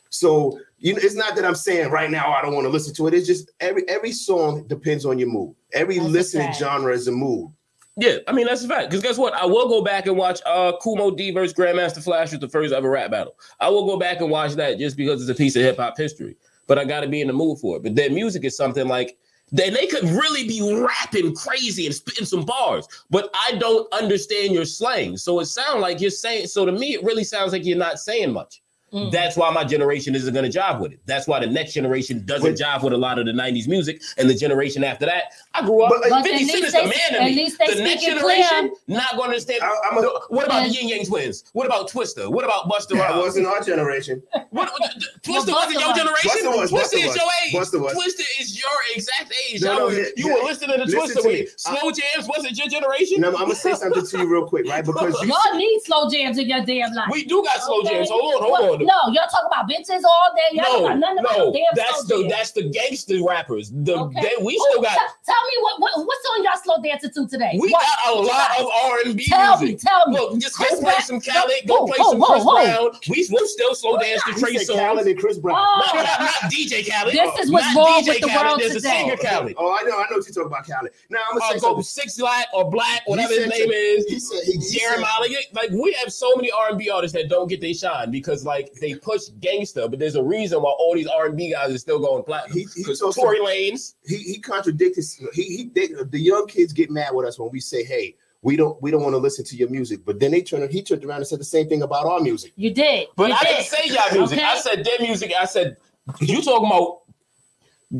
So 0.09 0.59
you 0.79 0.93
know, 0.93 0.99
it's 1.01 1.15
not 1.15 1.35
that 1.35 1.45
I'm 1.45 1.55
saying 1.55 1.89
right 1.89 2.09
now 2.09 2.31
I 2.31 2.41
don't 2.41 2.53
want 2.53 2.65
to 2.65 2.69
listen 2.69 2.93
to 2.95 3.07
it. 3.07 3.13
It's 3.13 3.27
just 3.27 3.51
every 3.59 3.87
every 3.89 4.11
song 4.11 4.65
depends 4.67 5.05
on 5.05 5.19
your 5.19 5.29
mood. 5.29 5.55
Every 5.73 5.97
That's 5.97 6.09
listening 6.09 6.47
fact. 6.47 6.59
genre 6.59 6.93
is 6.93 7.07
a 7.07 7.11
mood. 7.11 7.51
Yeah, 7.99 8.17
I 8.27 8.31
mean 8.31 8.45
that's 8.45 8.63
a 8.63 8.67
fact. 8.67 8.91
Because 8.91 9.01
guess 9.01 9.17
what? 9.17 9.33
I 9.33 9.45
will 9.45 9.67
go 9.67 9.81
back 9.83 10.05
and 10.05 10.15
watch 10.15 10.39
uh 10.45 10.73
Kool 10.81 10.97
Moe 10.97 11.11
Dee 11.11 11.31
versus 11.31 11.53
Grandmaster 11.53 12.03
Flash 12.03 12.31
with 12.31 12.41
the 12.41 12.47
first 12.47 12.73
ever 12.73 12.89
rap 12.89 13.09
battle. 13.09 13.35
I 13.59 13.69
will 13.69 13.87
go 13.87 13.97
back 13.97 14.21
and 14.21 14.29
watch 14.29 14.53
that 14.53 14.77
just 14.77 14.95
because 14.95 15.21
it's 15.21 15.31
a 15.31 15.35
piece 15.35 15.55
of 15.55 15.63
hip 15.63 15.77
hop 15.77 15.97
history. 15.97 16.37
But 16.67 16.77
I 16.77 16.85
got 16.85 17.01
to 17.01 17.07
be 17.07 17.21
in 17.21 17.27
the 17.27 17.33
mood 17.33 17.59
for 17.59 17.77
it. 17.77 17.83
But 17.83 17.95
their 17.95 18.11
music 18.11 18.43
is 18.43 18.55
something 18.55 18.87
like 18.87 19.17
they, 19.51 19.69
they 19.69 19.87
could 19.87 20.03
really 20.03 20.47
be 20.47 20.61
rapping 20.85 21.33
crazy 21.33 21.85
and 21.85 21.95
spitting 21.95 22.25
some 22.25 22.43
bars, 22.43 22.87
but 23.09 23.29
I 23.33 23.53
don't 23.53 23.91
understand 23.93 24.53
your 24.53 24.65
slang. 24.65 25.17
So 25.17 25.39
it 25.39 25.45
sounds 25.45 25.81
like 25.81 26.01
you're 26.01 26.11
saying. 26.11 26.47
So 26.47 26.65
to 26.65 26.71
me, 26.71 26.93
it 26.93 27.03
really 27.03 27.23
sounds 27.23 27.51
like 27.51 27.65
you're 27.65 27.77
not 27.77 27.99
saying 27.99 28.31
much. 28.31 28.61
Mm. 28.93 29.11
That's 29.11 29.35
why 29.35 29.51
my 29.51 29.65
generation 29.65 30.15
isn't 30.15 30.33
going 30.33 30.49
to 30.49 30.57
jive 30.59 30.79
with 30.79 30.93
it. 30.93 30.99
That's 31.05 31.27
why 31.27 31.41
the 31.41 31.47
next 31.47 31.73
generation 31.73 32.25
doesn't 32.25 32.53
But- 32.53 32.59
jive 32.59 32.83
with 32.83 32.93
a 32.93 32.97
lot 32.97 33.19
of 33.19 33.25
the 33.25 33.33
'90s 33.33 33.67
music, 33.67 34.01
and 34.17 34.29
the 34.29 34.33
generation 34.33 34.81
after 34.83 35.05
that. 35.05 35.23
I 35.53 35.61
grew 35.65 35.81
up. 35.83 35.89
But- 35.89 36.09
But 36.09 36.23
50 36.23 36.31
at 36.31 36.39
least 36.39 36.55
is 36.55 36.71
the 36.71 36.79
they- 36.79 36.85
man 36.85 36.93
to 37.11 37.21
at 37.21 37.23
me. 37.25 37.35
least 37.35 37.59
they 37.59 37.73
the 37.73 37.81
next 37.83 38.01
speak 38.03 38.11
it 38.13 38.15
generation 38.15 38.69
clear. 38.85 38.97
not 38.97 39.09
going 39.17 39.29
to 39.29 39.35
understand. 39.35 39.61
I- 39.61 39.75
I'm 39.91 39.97
a- 39.97 40.07
what 40.29 40.45
about 40.45 40.63
And- 40.63 40.71
the 40.71 40.75
Ying 40.77 40.87
Yang 40.89 41.05
Twins? 41.07 41.43
What 41.51 41.65
about 41.65 41.91
Twista? 41.91 42.29
What 42.31 42.45
about 42.45 42.69
Busta 42.69 42.89
That 42.95 43.09
Rhymes? 43.11 43.17
wasn't 43.23 43.47
our 43.47 43.61
generation. 43.61 44.23
What, 44.51 44.71
what- 44.71 44.91
Twista 45.21 45.47
Well, 45.47 45.55
wasn't 45.67 45.81
your 45.83 45.93
generation. 45.93 46.31
Busta 46.31 46.55
was, 46.57 46.71
Twista 46.71 46.93
is 46.93 47.15
your 47.15 47.29
age. 47.45 47.53
Busta 47.53 47.81
was. 47.81 47.93
Twista 47.93 48.23
is 48.39 48.57
your 48.57 48.71
exact 48.95 49.33
age. 49.51 49.61
No, 49.63 49.77
no, 49.79 49.85
was- 49.87 49.97
yeah, 49.97 50.03
you 50.15 50.27
yeah. 50.29 50.33
were 50.35 50.43
listening 50.45 50.77
to 50.77 50.85
Listen 50.85 50.99
Twista 51.01 51.13
to 51.13 51.21
when 51.27 51.33
me. 51.33 51.39
you- 51.41 51.47
Slow 51.57 51.91
Jams 51.91 52.27
wasn't 52.29 52.57
your 52.57 52.67
generation. 52.69 53.19
Now, 53.19 53.27
I'm 53.29 53.33
gonna 53.33 53.55
say 53.55 53.73
something 53.73 54.05
to 54.05 54.17
you 54.17 54.25
real 54.27 54.47
quick, 54.47 54.65
right? 54.65 54.85
Because 54.85 55.21
you, 55.21 55.27
Y'all 55.27 55.57
need 55.57 55.79
slow 55.83 56.09
jams 56.09 56.37
in 56.37 56.47
your 56.47 56.61
damn 56.63 56.93
life. 56.93 57.09
We 57.11 57.25
do 57.25 57.43
got 57.43 57.61
slow 57.61 57.83
jams. 57.83 58.09
Hold 58.09 58.35
on, 58.35 58.41
hold 58.41 58.51
Well, 58.51 58.76
on. 58.81 58.87
No, 58.87 59.13
y'all 59.13 59.27
talk 59.29 59.43
about 59.47 59.69
bitches 59.69 60.03
all 60.03 60.31
day. 60.35 60.57
Y'all 60.57 60.63
No, 60.63 60.89
don't 60.89 60.99
got 61.01 61.15
nothing 61.15 61.23
no, 61.37 61.45
no 61.45 61.53
damn 61.53 61.63
that's 61.75 62.05
slow 62.05 62.17
the 62.17 62.23
jams. 62.23 62.33
that's 62.33 62.51
the 62.51 62.63
gangster 62.69 63.23
rappers. 63.23 63.71
The 63.73 63.95
Okay. 63.97 64.21
they, 64.21 64.43
we 64.43 64.53
Ooh, 64.55 64.65
still 64.69 64.81
got 64.81 64.93
t- 64.93 65.13
tell 65.25 65.43
me 65.47 65.53
what, 65.61 65.81
what 65.81 65.91
what's 66.05 66.25
on 66.35 66.43
y'all 66.43 66.53
slow 66.63 66.81
dancing 66.83 67.11
to 67.13 67.27
today? 67.27 67.57
we 67.59 67.69
What? 67.71 67.81
got 67.81 68.13
a 68.13 68.19
lot 68.19 68.27
got? 68.27 68.59
of 68.61 68.67
R 68.67 68.97
and 69.05 69.17
B 69.17 69.25
Tell 69.25 69.57
music. 69.59 69.83
me, 69.83 69.89
tell 69.89 70.07
me. 70.09 70.17
Look, 70.19 70.39
just 70.39 70.57
go 70.57 70.65
play 70.67 70.79
Brown- 70.81 71.01
some 71.01 71.19
Khaled, 71.21 71.51
Whoa, 71.65 71.77
go 71.77 71.85
play 71.87 71.97
whoa, 71.99 72.11
some 72.11 72.19
whoa, 72.19 72.27
Chris 72.27 72.43
whoa. 72.45 72.63
Brown. 72.63 72.99
We 73.09 73.27
will 73.31 73.47
still 73.47 73.75
slow 73.75 73.97
dance 73.97 74.23
to 74.23 74.33
he 74.33 74.39
Trey 74.39 74.57
said 74.57 74.75
Khaled 74.77 75.07
and 75.07 75.19
Chris 75.19 75.37
Brown. 75.37 75.57
Oh. 75.59 75.91
No, 75.95 76.01
not, 76.03 76.19
not 76.21 76.51
DJ 76.51 76.87
Khaled. 76.89 77.13
This 77.13 77.45
is 77.45 77.51
what's 77.51 77.75
wrong 77.75 78.03
with 78.05 78.21
the 78.21 78.27
world 78.27 78.59
There's 78.59 78.73
today. 78.73 78.89
a 78.89 79.17
singer 79.17 79.17
Khaled. 79.17 79.55
Oh, 79.57 79.71
I 79.73 79.83
know, 79.83 79.97
I 79.97 80.05
know 80.09 80.17
what 80.17 80.25
you're 80.27 80.33
talking 80.33 80.43
about, 80.47 80.67
Khaled. 80.67 80.91
Now 81.09 81.19
I'm 81.31 81.39
gonna 81.39 81.51
Or 81.55 81.59
say 81.59 81.67
go 81.75 81.81
six 81.81 82.17
black 82.17 82.47
or 82.53 82.69
black, 82.69 83.01
whatever 83.05 83.33
his 83.33 83.47
name 83.47 83.71
is. 83.71 84.05
He 84.07 84.19
said 84.19 84.39
he, 84.45 84.53
he 84.53 84.79
Jeremih, 84.79 85.53
like 85.53 85.69
we 85.71 85.93
have 85.93 86.11
so 86.13 86.35
many 86.35 86.51
R 86.51 86.69
and 86.69 86.77
B 86.77 86.89
artists 86.89 87.15
that 87.15 87.29
don't 87.29 87.47
get 87.47 87.61
their 87.61 87.73
shine 87.73 88.11
because 88.11 88.45
like 88.45 88.66
they 88.81 88.95
push 88.95 89.23
gangster, 89.39 89.87
but 89.87 89.99
there's 89.99 90.15
a 90.15 90.23
reason 90.23 90.61
why 90.61 90.69
all 90.71 90.93
these 90.95 91.07
R 91.07 91.27
and 91.27 91.37
B 91.37 91.51
guys 91.51 91.73
are 91.73 91.77
still 91.77 91.99
going 91.99 92.23
platinum. 92.23 92.57
He- 92.57 92.67
he 92.75 92.83
Because 92.83 92.99
Tory 93.15 93.39
about- 93.39 93.49
Lanez, 93.49 93.95
he 94.05 94.17
he 94.17 94.39
contradicted. 94.39 95.03
He 95.33 95.41
he 95.43 95.71
they, 95.73 95.87
the 96.09 96.19
young 96.19 96.47
kids 96.47 96.73
get 96.73 96.89
mad 96.89 97.13
with 97.13 97.25
us 97.25 97.37
when 97.39 97.49
we 97.51 97.59
say, 97.59 97.83
"Hey, 97.83 98.15
we 98.41 98.55
don't 98.55 98.81
we 98.81 98.91
don't 98.91 99.01
want 99.03 99.13
to 99.13 99.17
listen 99.19 99.43
to 99.45 99.55
your 99.55 99.69
music," 99.69 100.01
but 100.05 100.19
then 100.19 100.31
they 100.31 100.41
turn 100.41 100.69
he 100.69 100.81
turned 100.81 101.03
around 101.05 101.17
and 101.17 101.27
said 101.27 101.39
the 101.39 101.43
same 101.45 101.67
thing 101.67 101.81
about 101.81 102.05
our 102.05 102.19
music. 102.19 102.53
You 102.55 102.71
did. 102.73 103.07
but 103.15 103.29
you 103.29 103.35
I 103.35 103.43
did. 103.43 103.49
didn't 103.49 103.65
say 103.65 103.87
y'all 103.93 104.11
music. 104.19 104.37
Okay? 104.39 104.47
I 104.47 104.57
said 104.59 104.83
their 104.85 104.99
music. 104.99 105.33
I 105.39 105.45
said 105.45 105.77
you 106.21 106.41
talking 106.41 106.67
about. 106.67 107.01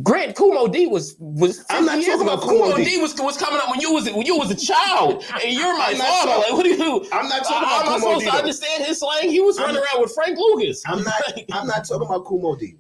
Grant 0.04 0.36
Kool 0.36 0.54
Moe 0.54 0.68
Dee 0.68 0.86
was 0.88 1.16
was. 1.18 1.64
I'm 1.70 1.86
not 1.86 2.04
talking 2.04 2.22
about 2.22 2.42
Kumo 2.42 2.52
Kool 2.60 2.70
Moe 2.72 2.76
Dee. 2.78 2.84
D 2.84 3.02
was 3.02 3.16
was 3.22 3.38
coming 3.38 3.58
up 3.64 3.70
when 3.70 3.80
you 3.80 3.94
was 3.94 4.04
when 4.12 4.26
you 4.26 4.38
was 4.38 4.52
a 4.52 4.56
child, 4.56 5.24
and 5.42 5.54
you're 5.54 5.78
my 5.78 5.94
father. 5.94 6.32
talking- 6.32 6.42
Like, 6.42 6.52
what 6.52 6.64
do 6.64 6.70
you? 6.70 7.08
I'm 7.14 7.30
not 7.30 7.44
talking 7.46 7.64
about 7.70 7.86
am 7.86 7.94
I 7.94 8.00
supposed 8.00 8.20
D, 8.20 8.26
to 8.26 8.32
though. 8.34 8.38
understand 8.40 8.84
his 8.86 9.00
slang? 9.00 9.30
He 9.30 9.40
was 9.40 9.58
I'm 9.58 9.66
running 9.68 9.76
not- 9.82 9.94
around 9.94 10.02
with 10.02 10.14
Frank 10.14 10.38
Lucas. 10.38 10.84
I'm 10.86 11.04
not 11.04 11.22
I'm 11.54 11.68
not 11.68 11.86
talking 11.86 12.06
about 12.06 12.26
Kool 12.26 12.42
Moe 12.42 12.58
Dee, 12.58 12.76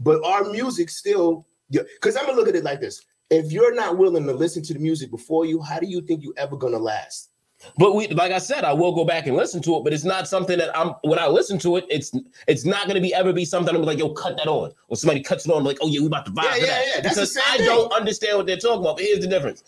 but 0.00 0.22
our 0.22 0.44
music 0.44 0.90
still. 0.90 1.46
Because 1.70 2.14
I'm 2.16 2.26
gonna 2.26 2.36
look 2.36 2.48
at 2.48 2.54
it 2.56 2.64
like 2.64 2.80
this: 2.80 3.00
if 3.30 3.50
you're 3.50 3.74
not 3.74 3.96
willing 3.96 4.26
to 4.26 4.32
listen 4.34 4.62
to 4.64 4.74
the 4.74 4.80
music 4.80 5.10
before 5.10 5.46
you, 5.46 5.62
how 5.62 5.78
do 5.80 5.86
you 5.86 6.02
think 6.02 6.22
you 6.22 6.34
ever 6.36 6.56
gonna 6.58 6.78
last? 6.78 7.29
But 7.76 7.94
we, 7.94 8.08
like 8.08 8.32
I 8.32 8.38
said, 8.38 8.64
I 8.64 8.72
will 8.72 8.92
go 8.94 9.04
back 9.04 9.26
and 9.26 9.36
listen 9.36 9.60
to 9.62 9.76
it. 9.76 9.84
But 9.84 9.92
it's 9.92 10.04
not 10.04 10.26
something 10.26 10.56
that 10.58 10.76
I'm. 10.76 10.94
When 11.02 11.18
I 11.18 11.26
listen 11.26 11.58
to 11.60 11.76
it, 11.76 11.84
it's 11.90 12.12
it's 12.48 12.64
not 12.64 12.84
going 12.84 12.94
to 12.94 13.00
be 13.02 13.12
ever 13.14 13.32
be 13.32 13.44
something 13.44 13.74
I'm 13.74 13.82
like, 13.82 13.98
yo, 13.98 14.10
cut 14.10 14.36
that 14.38 14.46
on, 14.48 14.72
or 14.88 14.96
somebody 14.96 15.20
cuts 15.22 15.46
it 15.46 15.52
on, 15.52 15.62
like, 15.64 15.78
oh 15.82 15.88
yeah, 15.88 16.00
we 16.00 16.06
about 16.06 16.24
to 16.26 16.32
vibe 16.32 16.44
Yeah, 16.44 16.56
yeah, 16.56 16.66
that. 16.66 16.84
yeah, 16.86 17.00
that's 17.02 17.14
the 17.16 17.20
because 17.22 17.36
I 17.36 17.56
thing. 17.58 17.66
don't 17.66 17.92
understand 17.92 18.38
what 18.38 18.46
they're 18.46 18.56
talking 18.56 18.80
about. 18.80 18.96
But 18.96 19.04
here's 19.04 19.20
the 19.20 19.26
difference. 19.26 19.62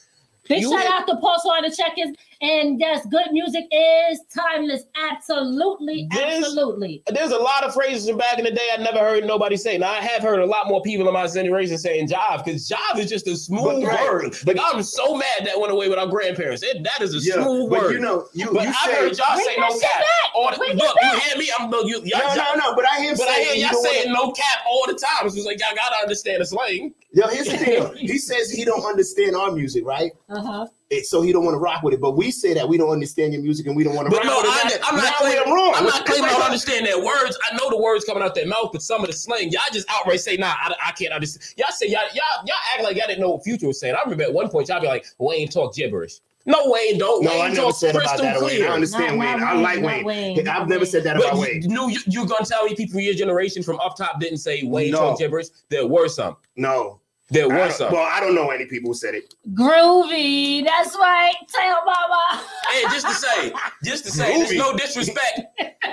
Big 0.49 0.63
You 0.63 0.71
shout 0.71 0.81
hit- 0.83 0.91
out 0.91 1.07
to 1.07 1.17
Pulse 1.19 1.45
on 1.47 1.63
the 1.63 1.71
check-ins. 1.77 2.17
And 2.43 2.81
yes, 2.81 3.07
good 3.07 3.31
music 3.31 3.67
is 3.71 4.21
timeless. 4.35 4.83
Absolutely, 5.11 6.09
This- 6.11 6.39
absolutely. 6.45 7.03
There's 7.07 7.31
a 7.31 7.39
lot 7.39 7.63
of 7.63 7.73
phrases 7.73 8.09
from 8.09 8.19
back 8.19 8.37
in 8.39 8.45
the 8.45 8.51
day 8.51 8.69
I 8.77 8.83
never 8.83 8.99
heard 8.99 9.25
nobody 9.25 9.57
say. 9.57 9.79
Now 9.79 9.93
I 9.93 10.01
have 10.01 10.23
heard 10.23 10.41
a 10.41 10.47
lot 10.47 10.67
more 10.67 10.83
people 10.83 11.07
in 11.07 11.15
my 11.15 11.27
generation 11.29 11.79
saying 11.79 12.09
jive 12.09 12.45
because 12.45 12.69
jive 12.69 12.99
is 12.99 13.09
just 13.09 13.29
a 13.29 13.37
smooth 13.37 13.83
But, 13.83 13.89
right. 13.89 14.03
word. 14.11 14.37
Like 14.47 14.59
I'm 14.61 14.83
so 14.83 15.17
mad 15.17 15.45
that 15.47 15.59
went 15.61 15.73
away 15.73 15.89
with 15.89 15.99
our 15.99 16.09
grandparents. 16.09 16.65
It, 16.65 16.83
that 16.83 17.01
is 17.01 17.15
a 17.15 17.19
Yeah, 17.19 17.43
smooth 17.45 17.71
but 17.71 17.83
word. 17.83 17.93
you 17.93 18.01
know, 18.01 18.27
you 18.33 18.47
but 18.53 18.65
you 18.65 18.69
I've 18.71 18.75
say, 18.91 18.95
heard 18.97 19.19
y'all 19.19 19.37
say 19.39 19.57
no 19.59 19.79
cap. 19.79 20.03
All 20.35 20.51
the, 20.51 20.57
Bring 20.57 20.77
look, 20.77 20.97
you 21.01 21.19
hear 21.21 21.39
me? 21.39 21.49
I'm 21.61 21.71
no, 21.71 21.83
you, 21.83 22.03
y'all, 22.05 22.35
no, 22.37 22.55
no, 22.55 22.71
no. 22.71 22.75
But 22.75 22.87
I 22.91 23.01
hear 23.01 23.13
him 23.13 23.19
But 23.19 23.29
I 23.29 23.35
hear 23.41 23.55
you 23.55 23.61
y'all 23.63 23.71
don't 23.71 23.83
wanna- 23.85 23.95
saying 24.01 24.13
no 24.13 24.33
cap 24.33 24.59
all 24.69 24.85
the 24.89 24.95
time. 24.95 25.27
It's 25.27 25.35
just 25.37 25.47
like 25.47 25.61
y'all 25.61 25.77
gotta 25.77 26.03
understand 26.03 26.41
the 26.41 26.47
slang. 26.47 26.93
Yo, 27.13 27.29
here's 27.29 27.47
the 27.49 27.57
thing. 27.59 27.81
though. 27.83 27.93
He 27.93 28.19
says 28.19 28.51
he 28.51 28.65
don't 28.65 28.85
understand 28.85 29.37
our 29.37 29.53
music, 29.53 29.85
right? 29.87 30.11
Uh-huh. 30.29 30.67
It- 30.93 31.07
so 31.07 31.23
he 31.23 31.33
don't 31.33 31.45
want 31.45 31.55
to 31.55 31.59
rock 31.59 31.83
with 31.83 31.95
it. 31.95 32.01
But 32.01 32.13
we 32.13 32.31
say 32.31 32.55
that 32.55 32.69
we 32.69 32.77
don't 32.79 32.91
understand 32.91 33.33
your 33.33 33.43
music 33.43 33.67
and 33.67 33.75
we 33.77 33.83
don't 33.85 33.95
want 33.95 34.07
to 34.07 34.11
But 34.11 34.25
rock 34.25 34.27
no, 34.27 34.37
with 34.43 34.47
I, 34.51 34.69
it. 34.75 34.81
I'm 34.85 34.97
Now 34.97 35.03
not 35.03 35.15
we're 35.23 35.33
claiming. 35.43 35.55
wrong. 35.55 35.73
I'm 35.75 35.85
not 35.85 36.07
claiming 36.07 36.25
I 36.25 36.33
don't 36.33 36.43
understand 36.43 36.87
their 36.87 37.03
words. 37.03 37.39
I 37.51 37.57
know 37.57 37.71
the 37.71 37.79
words 37.79 38.05
coming 38.05 38.23
out 38.23 38.35
their 38.35 38.47
mouth, 38.47 38.71
but 38.73 38.83
some 38.83 39.01
of 39.01 39.07
the 39.09 39.13
slang, 39.13 39.51
y'all 39.51 39.63
just 39.73 39.87
outright 39.91 40.21
say, 40.21 40.37
"Nah, 40.37 40.49
I, 40.49 40.75
I 40.89 40.93
can't 40.93 41.13
understand." 41.13 41.55
Y'all 41.57 41.69
say 41.71 41.87
y'all 41.89 42.03
y'all 42.15 42.45
y'all 42.47 42.57
act 42.75 42.83
like 42.85 42.97
y'all 42.97 43.07
didn't 43.09 43.21
know 43.21 43.31
what 43.31 43.45
Future 43.45 43.67
was 43.67 43.81
saying. 43.81 43.95
I 43.95 44.03
remember 44.03 44.25
at 44.25 44.33
one 44.33 44.49
point 44.49 44.69
y'all 44.69 44.81
be 44.81 44.87
like, 44.87 45.07
"Wayne 45.19 45.49
talk 45.49 45.75
gibberish." 45.75 46.21
No, 46.45 46.59
Wayne 46.67 46.99
don't. 46.99 47.23
No, 47.25 47.31
Wayne 47.31 47.41
I 47.41 47.49
never 47.51 47.61
talk 47.63 47.77
said 47.77 47.91
about 47.95 48.01
crystal 48.19 48.23
that. 48.25 48.41
Wayne. 48.41 48.49
clear. 48.57 48.69
I 48.69 48.75
understand 48.75 49.17
Not- 49.17 49.27
Wayne. 49.29 49.41
not 49.41 49.57
I 49.57 49.61
like 49.61 49.77
Wayne, 49.77 49.85
Wayne. 49.85 50.05
Wayne, 50.05 50.39
I've 50.41 50.45
not 50.45 50.69
never 50.69 50.81
Wayne. 50.81 50.91
said 50.91 51.05
that 51.05 51.17
But 51.17 51.27
about 51.27 51.35
you, 51.37 51.41
Wayne. 51.43 51.63
no, 51.69 51.87
you, 51.89 52.01
you 52.09 52.27
gonna 52.27 52.45
tell 52.45 52.65
me 52.65 52.75
people 52.75 52.99
your 52.99 53.15
generation 53.15 53.63
from 53.63 53.79
up 53.79 53.97
top 53.97 54.19
didn't 54.21 54.39
say 54.39 54.65
Wayne 54.65 54.91
No. 54.91 54.99
talk 55.11 55.19
gibberish? 55.21 55.47
There 55.69 55.87
were 55.87 56.09
some. 56.09 56.37
No. 56.57 56.99
There 57.33 57.45
I 57.45 57.47
were 57.49 57.57
don't- 57.57 57.73
some. 57.73 57.93
well, 57.93 58.03
I 58.11 58.21
don't 58.21 58.35
know 58.35 58.51
any 58.51 58.67
people 58.67 58.91
who 58.91 58.95
said 58.95 59.15
it. 59.15 59.35
Groovy. 59.55 60.65
That's 60.65 60.95
right. 60.97 61.35
Tell 61.49 61.85
mama. 61.85 62.45
Hey, 62.71 62.83
just 62.85 63.07
to 63.07 63.15
say, 63.15 63.53
just 63.85 64.05
to 64.05 64.11
say, 64.11 64.37
there's 64.39 64.53
no 64.55 64.77
disrespect. 64.77 65.41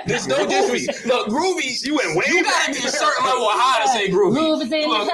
There's 0.06 0.26
no 0.26 0.46
disrespect. 0.46 1.06
Look, 1.06 1.28
groovy. 1.28 1.84
You 1.84 1.96
went 1.96 2.16
way 2.16 2.24
You 2.28 2.42
back. 2.44 2.52
gotta 2.68 2.72
be 2.80 2.86
a 2.86 2.90
certain 2.90 3.24
level 3.24 3.44
of 3.46 3.52
high 3.54 3.82
to 3.84 3.88
say 3.92 4.08
groovy. 4.10 4.32
Groove 4.34 4.62
is 4.62 4.72
in 4.72 4.88
Look, 4.88 5.06
the 5.08 5.12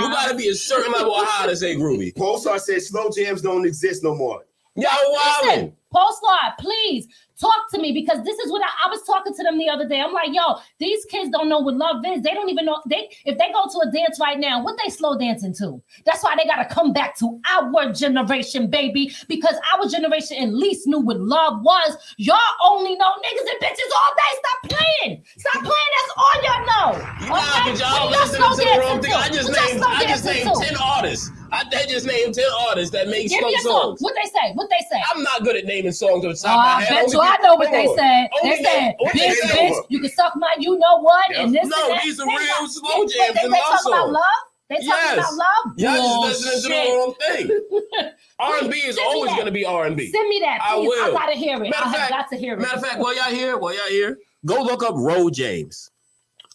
You 0.00 0.08
gotta 0.10 0.34
be 0.36 0.48
a 0.48 0.54
certain 0.54 0.92
level 0.92 1.14
of 1.14 1.26
high 1.26 1.46
to 1.48 1.56
say 1.56 1.74
groovy. 1.74 2.14
Pulsar 2.14 2.60
said 2.60 2.80
slow 2.82 3.10
jams 3.10 3.42
don't 3.42 3.66
exist 3.66 4.04
no 4.04 4.14
more. 4.14 4.44
Y'all 4.76 4.90
Listen, 5.10 5.48
wildin'. 5.48 5.72
Postcard, 5.92 6.52
please 6.60 7.08
talk 7.40 7.70
to 7.70 7.78
me 7.80 7.92
because 7.92 8.22
this 8.24 8.38
is 8.38 8.50
what 8.50 8.62
I, 8.62 8.86
I 8.86 8.90
was 8.90 9.02
talking 9.04 9.34
to 9.34 9.42
them 9.42 9.58
the 9.58 9.68
other 9.68 9.86
day. 9.88 10.00
I'm 10.00 10.12
like, 10.12 10.30
yo, 10.32 10.56
these 10.78 11.04
kids 11.06 11.30
don't 11.30 11.48
know 11.48 11.60
what 11.60 11.76
love 11.76 12.04
is. 12.06 12.22
They 12.22 12.34
don't 12.34 12.48
even 12.48 12.64
know 12.64 12.82
they 12.88 13.08
if 13.24 13.38
they 13.38 13.52
go 13.52 13.66
to 13.66 13.88
a 13.88 13.90
dance 13.92 14.18
right 14.20 14.38
now, 14.38 14.62
what 14.62 14.78
they 14.82 14.90
slow 14.90 15.16
dancing 15.18 15.54
to. 15.54 15.82
That's 16.04 16.22
why 16.22 16.34
they 16.36 16.44
gotta 16.44 16.66
come 16.72 16.92
back 16.92 17.16
to 17.18 17.40
our 17.50 17.92
generation, 17.92 18.68
baby, 18.68 19.12
because 19.28 19.54
our 19.74 19.88
generation 19.88 20.38
at 20.42 20.52
least 20.52 20.86
knew 20.86 21.00
what 21.00 21.20
love 21.20 21.62
was. 21.62 21.96
Y'all 22.16 22.38
only 22.64 22.96
know 22.96 23.10
niggas 23.10 23.50
and 23.50 23.60
bitches 23.60 23.92
all 23.96 24.14
day. 24.16 24.32
Stop 24.38 24.78
playing. 24.78 25.24
Stop 25.36 25.62
playing. 25.64 25.92
That's 25.96 26.12
all 26.16 26.42
y'all 26.42 26.66
know. 26.66 27.28
Nah, 27.28 27.38
Okay? 27.38 27.70
but 27.70 27.80
y'all 27.80 28.10
listening 28.10 28.50
to 28.50 28.56
the 28.56 28.80
wrong 28.80 29.00
thing. 29.02 29.12
I 29.12 29.28
just 29.28 29.48
named 29.48 29.82
I 29.86 30.04
just 30.06 30.24
named 30.24 30.50
10 30.60 30.76
artists. 30.76 31.30
I, 31.50 31.64
I 31.72 31.86
just 31.86 32.06
named 32.06 32.34
10 32.34 32.44
artists 32.68 32.90
that 32.92 33.08
make 33.08 33.28
Give 33.28 33.42
a 33.44 33.50
song. 33.60 33.62
songs. 33.62 34.00
What 34.02 34.14
they 34.14 34.28
say? 34.28 34.52
What 34.54 34.68
they 34.70 34.84
say? 34.90 35.02
I'm 35.14 35.22
not 35.22 35.42
good 35.44 35.56
at 35.56 35.64
naming 35.64 35.92
songs 35.92 36.24
on 36.24 36.30
the 36.32 36.38
Oh, 36.38 36.48
top 36.48 36.50
of 36.50 36.56
my 36.56 36.74
I 36.74 36.82
head. 36.82 37.04
bet 37.06 37.12
you 37.12 37.20
I 37.20 37.36
know 37.42 37.54
what 37.56 37.70
they 37.70 37.86
said. 37.96 38.28
They 38.42 38.62
said, 38.62 38.94
bitch, 39.00 39.50
bitch, 39.50 39.84
you 39.88 40.00
can 40.00 40.10
suck 40.10 40.34
my 40.36 40.54
you 40.58 40.78
know 40.78 41.00
what 41.00 41.34
and 41.34 41.54
this 41.54 41.66
No, 41.66 41.76
and 41.84 41.94
that. 41.94 42.02
these 42.04 42.20
are 42.20 42.26
real 42.26 42.68
slow 42.68 43.00
jams 43.06 43.12
They, 43.14 43.26
and 43.28 43.36
they 43.36 43.48
love 43.48 43.60
talk 43.60 43.80
about 43.86 44.00
songs. 44.00 44.12
love. 44.12 44.22
They 44.68 44.74
talking 44.76 44.88
Yes. 44.88 45.14
about 45.18 45.34
love. 45.34 45.78
Y'all 45.78 46.28
just 46.28 46.44
listening 46.44 46.62
to 46.62 46.68
the 46.68 46.92
wrong 46.94 47.14
thing. 47.26 48.10
R&B 48.38 48.76
is 48.78 48.98
always 48.98 49.32
going 49.32 49.46
to 49.46 49.50
be 49.50 49.64
R&B. 49.64 50.10
Send 50.12 50.28
me 50.28 50.40
that, 50.40 50.60
I 50.62 50.74
please. 50.74 51.00
I, 51.02 51.06
will. 51.08 51.12
gotta 51.14 51.32
hear 51.32 51.56
it. 51.56 51.70
Matter 51.70 51.76
I 51.86 51.92
fact- 51.92 52.10
got 52.10 52.28
to 52.30 52.36
hear 52.36 52.52
it. 52.54 52.60
Matter 52.60 52.76
of 52.76 52.82
fact, 52.84 52.98
while 52.98 53.14
y'all 53.16 53.34
here, 53.34 53.56
while 53.56 53.74
y'all 53.74 53.88
here, 53.88 54.18
go 54.44 54.62
look 54.62 54.82
up 54.84 54.94
Ro 54.96 55.30
James. 55.30 55.90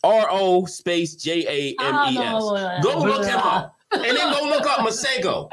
R 0.04 0.28
O 0.30 0.66
space 0.66 1.16
J 1.16 1.46
A 1.48 1.84
M 1.84 2.14
E 2.14 2.18
Oh, 2.20 2.56
S. 2.56 2.84
no. 2.84 2.94
Go 2.94 3.00
look 3.00 3.26
him 3.26 3.40
up. 3.40 3.74
And 3.94 4.18
then 4.18 4.32
go 4.34 4.46
look 4.46 4.66
up 4.66 4.80
Masego. 4.80 5.50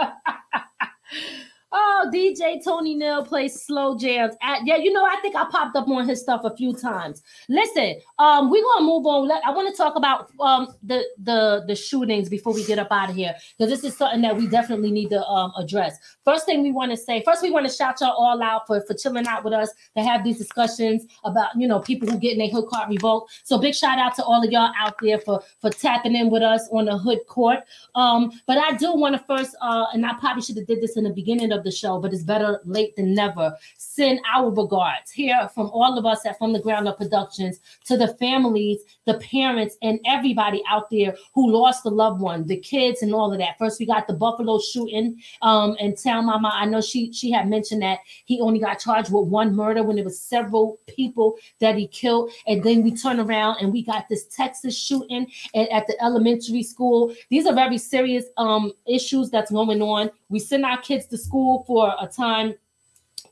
Oh, 1.73 2.11
DJ 2.13 2.63
Tony 2.65 2.97
Neal 2.97 3.25
plays 3.25 3.63
slow 3.63 3.97
jams. 3.97 4.35
At, 4.43 4.67
yeah, 4.67 4.77
you 4.77 4.93
know, 4.93 5.05
I 5.05 5.17
think 5.23 5.37
I 5.37 5.45
popped 5.51 5.77
up 5.77 5.87
on 5.87 6.09
his 6.09 6.21
stuff 6.21 6.41
a 6.43 6.57
few 6.57 6.75
times. 6.75 7.23
Listen, 7.49 8.01
um, 8.19 8.51
we're 8.51 8.65
gonna 8.65 8.87
move 8.87 9.07
on. 9.07 9.31
I 9.31 9.53
want 9.53 9.71
to 9.71 9.77
talk 9.77 9.95
about 9.95 10.31
um 10.41 10.75
the 10.83 11.05
the 11.23 11.65
the 11.69 11.77
shootings 11.77 12.29
before 12.29 12.53
we 12.53 12.65
get 12.65 12.81
up 12.81 12.89
out 12.91 13.11
of 13.11 13.17
here 13.17 13.35
because 13.57 13.71
this 13.71 13.85
is 13.85 13.97
something 13.97 14.21
that 14.23 14.37
we 14.37 14.49
definitely 14.49 14.91
need 14.91 15.11
to 15.11 15.25
um 15.27 15.53
address. 15.57 15.97
First 16.25 16.45
thing 16.47 16.63
we 16.63 16.73
want 16.73 16.91
to 16.91 16.97
say, 16.97 17.23
first 17.25 17.41
we 17.41 17.51
want 17.51 17.69
to 17.69 17.73
shout 17.73 18.01
y'all 18.01 18.11
all 18.11 18.43
out 18.43 18.67
for 18.67 18.81
for 18.83 18.95
chilling 18.95 19.29
out 19.29 19.45
with 19.45 19.53
us 19.53 19.71
to 19.97 20.03
have 20.03 20.25
these 20.25 20.39
discussions 20.39 21.07
about 21.25 21.51
you 21.57 21.69
know 21.69 21.79
people 21.79 22.09
who 22.11 22.19
getting 22.19 22.39
their 22.39 22.49
hood 22.49 22.67
court 22.67 22.89
revoked. 22.89 23.31
So 23.45 23.59
big 23.59 23.77
shout 23.77 23.99
out 23.99 24.17
to 24.17 24.25
all 24.25 24.45
of 24.45 24.51
y'all 24.51 24.73
out 24.77 24.97
there 25.01 25.21
for 25.21 25.41
for 25.61 25.71
tapping 25.71 26.17
in 26.17 26.31
with 26.31 26.43
us 26.43 26.69
on 26.73 26.87
the 26.87 26.99
hood 26.99 27.21
court. 27.29 27.61
Um, 27.95 28.33
but 28.47 28.59
I 28.59 28.77
do 28.77 28.93
want 28.95 29.15
to 29.15 29.25
first, 29.25 29.55
uh, 29.61 29.87
and 29.93 30.05
I 30.05 30.15
probably 30.15 30.43
should 30.43 30.57
have 30.57 30.67
did 30.67 30.81
this 30.81 30.97
in 30.97 31.05
the 31.05 31.11
beginning 31.11 31.53
of 31.53 31.60
the 31.65 31.71
show, 31.71 32.01
but 32.01 32.13
it's 32.13 32.23
better 32.23 32.61
late 32.65 32.97
than 32.97 33.15
never. 33.15 33.57
Send 33.77 34.21
our 34.33 34.51
regards 34.51 35.11
here 35.11 35.49
from 35.55 35.69
all 35.73 35.99
of 35.99 36.07
us 36.07 36.25
at 36.27 36.39
From 36.39 36.53
the 36.53 36.61
Ground 36.61 36.89
Up 36.89 36.99
Productions 36.99 37.61
to 37.87 37.97
the 37.97 38.15
families, 38.15 38.81
the 39.07 39.15
parents, 39.19 39.77
and 39.83 40.01
everybody 40.07 40.63
out 40.69 40.91
there 40.91 41.15
who 41.35 41.51
lost 41.51 41.85
a 41.85 41.89
loved 41.89 42.21
one, 42.21 42.47
the 42.47 42.57
kids, 42.57 43.03
and 43.03 43.15
all 43.15 43.33
of 43.33 43.39
that. 43.39 43.59
First, 43.59 43.81
we 43.81 43.87
got 43.87 44.07
the 44.07 44.15
Buffalo 44.15 44.59
shooting, 44.59 45.21
um, 45.43 45.77
and 45.81 45.97
Town 45.97 46.27
Mama. 46.27 46.51
I 46.53 46.67
know 46.67 46.81
she 46.81 47.13
she 47.13 47.31
had 47.31 47.49
mentioned 47.49 47.83
that 47.83 47.99
he 48.25 48.41
only 48.41 48.59
got 48.59 48.79
charged 48.79 49.13
with 49.13 49.29
one 49.29 49.55
murder 49.55 49.83
when 49.83 49.97
there 49.97 50.05
was 50.05 50.21
several 50.21 50.79
people 50.87 51.37
that 51.61 51.77
he 51.77 51.87
killed, 51.89 52.31
and 52.47 52.63
then 52.63 52.83
we 52.83 52.95
turn 52.95 53.21
around 53.21 53.59
and 53.61 53.73
we 53.73 53.83
got 53.83 54.09
this 54.09 54.25
Texas 54.27 54.79
shooting 54.79 55.27
at, 55.55 55.69
at 55.71 55.87
the 55.87 56.03
elementary 56.03 56.63
school. 56.63 57.15
These 57.29 57.47
are 57.47 57.55
very 57.55 57.79
serious 57.79 58.25
um 58.37 58.73
issues 58.87 59.31
that's 59.31 59.51
going 59.51 59.83
on. 59.83 60.11
We 60.31 60.39
send 60.39 60.65
our 60.65 60.81
kids 60.81 61.07
to 61.09 61.19
school 61.19 61.65
for 61.67 61.95
a 62.01 62.07
time 62.07 62.55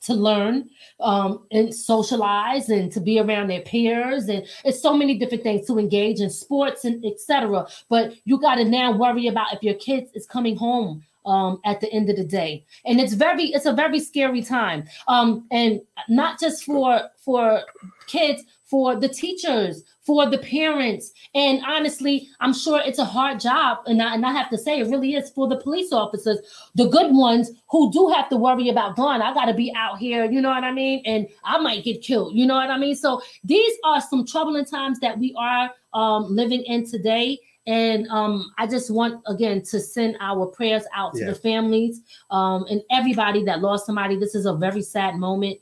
to 0.03 0.15
learn 0.15 0.69
um, 1.01 1.47
and 1.51 1.75
socialize 1.75 2.69
and 2.69 2.93
to 2.93 3.01
be 3.01 3.19
around 3.19 3.49
their 3.49 3.63
peers. 3.63 4.29
And 4.29 4.47
it's 4.65 4.81
so 4.81 4.95
many 4.95 5.19
different 5.19 5.43
things 5.43 5.67
to 5.67 5.79
engage 5.79 6.21
in 6.21 6.31
sports 6.31 6.85
and 6.85 7.05
etc 7.05 7.67
but 7.89 8.15
you 8.25 8.39
got 8.41 8.57
to 8.57 8.65
now 8.65 8.93
worry 8.93 9.27
about 9.29 9.53
if 9.53 9.63
your 9.63 9.75
kids 9.75 10.11
is 10.15 10.27
coming 10.27 10.57
home 10.57 11.05
um, 11.29 11.61
at 11.65 11.81
the 11.81 11.93
end 11.93 12.11
of 12.11 12.17
the 12.17 12.25
day. 12.25 12.65
And 12.85 13.01
it's 13.01 13.13
very 13.13 13.47
it's 13.47 13.67
a 13.67 13.73
very 13.73 14.01
scary 14.01 14.43
time. 14.43 14.85
Um, 15.07 15.47
and 15.51 15.81
not 16.09 16.41
just 16.41 16.65
for 16.65 17.03
for 17.25 17.63
kids 18.07 18.43
for 18.65 18.97
the 18.97 19.09
teachers 19.09 19.83
for 20.05 20.29
the 20.29 20.39
parents. 20.39 21.13
And 21.35 21.63
honestly 21.67 22.29
i'm 22.41 22.55
sure 22.55 22.81
it's 22.85 22.99
a 22.99 23.05
hard 23.05 23.41
job. 23.41 23.79
And 23.87 24.03
I, 24.03 24.15
and 24.15 24.25
I 24.25 24.33
have 24.33 24.51
to 24.51 24.59
say 24.59 24.81
it 24.81 24.89
really 24.89 25.15
is 25.15 25.31
for 25.31 25.49
the 25.49 25.57
police 25.57 25.93
officers. 25.93 26.39
The 26.75 26.89
good 26.89 27.15
ones 27.15 27.51
who 27.71 27.93
do 27.93 28.09
have 28.09 28.29
to 28.31 28.37
worry 28.37 28.69
about 28.69 28.97
gun 28.97 29.23
i 29.23 29.35
gotta 29.35 29.55
be 29.55 29.73
out 29.77 29.99
here 29.99 30.25
you 30.25 30.41
know 30.41 30.51
what 30.51 30.65
i 30.65 30.73
mean? 30.73 31.03
And 31.05 31.29
i 31.45 31.59
might 31.59 31.85
get 31.85 32.03
killed 32.03 32.35
you 32.35 32.47
know 32.47 32.57
what 32.57 32.71
i 32.71 32.79
mean? 32.79 32.97
So 32.97 33.21
these 33.45 33.75
are 33.85 34.01
some 34.01 34.27
troubling 34.27 34.65
times 34.65 34.99
that 35.01 35.19
we 35.19 35.35
are 35.39 35.71
um, 35.95 36.35
living 36.35 36.63
in 36.63 36.89
today 36.89 37.39
and 37.69 38.09
um, 38.09 38.51
I 38.57 38.67
just 38.67 38.91
want 38.91 39.23
again 39.27 39.63
to 39.63 39.79
send 39.79 40.17
our 40.21 40.47
prayers 40.47 40.85
out 40.95 41.13
to 41.15 41.21
Yeah. 41.21 41.27
the 41.27 41.35
families 41.35 42.01
um, 42.31 42.65
and 42.71 42.81
everybody 42.91 43.45
that 43.45 43.61
lost 43.61 43.85
somebody. 43.85 44.17
This 44.17 44.35
is 44.35 44.47
a 44.47 44.55
very 44.55 44.81
sad 44.83 45.17
moment. 45.17 45.59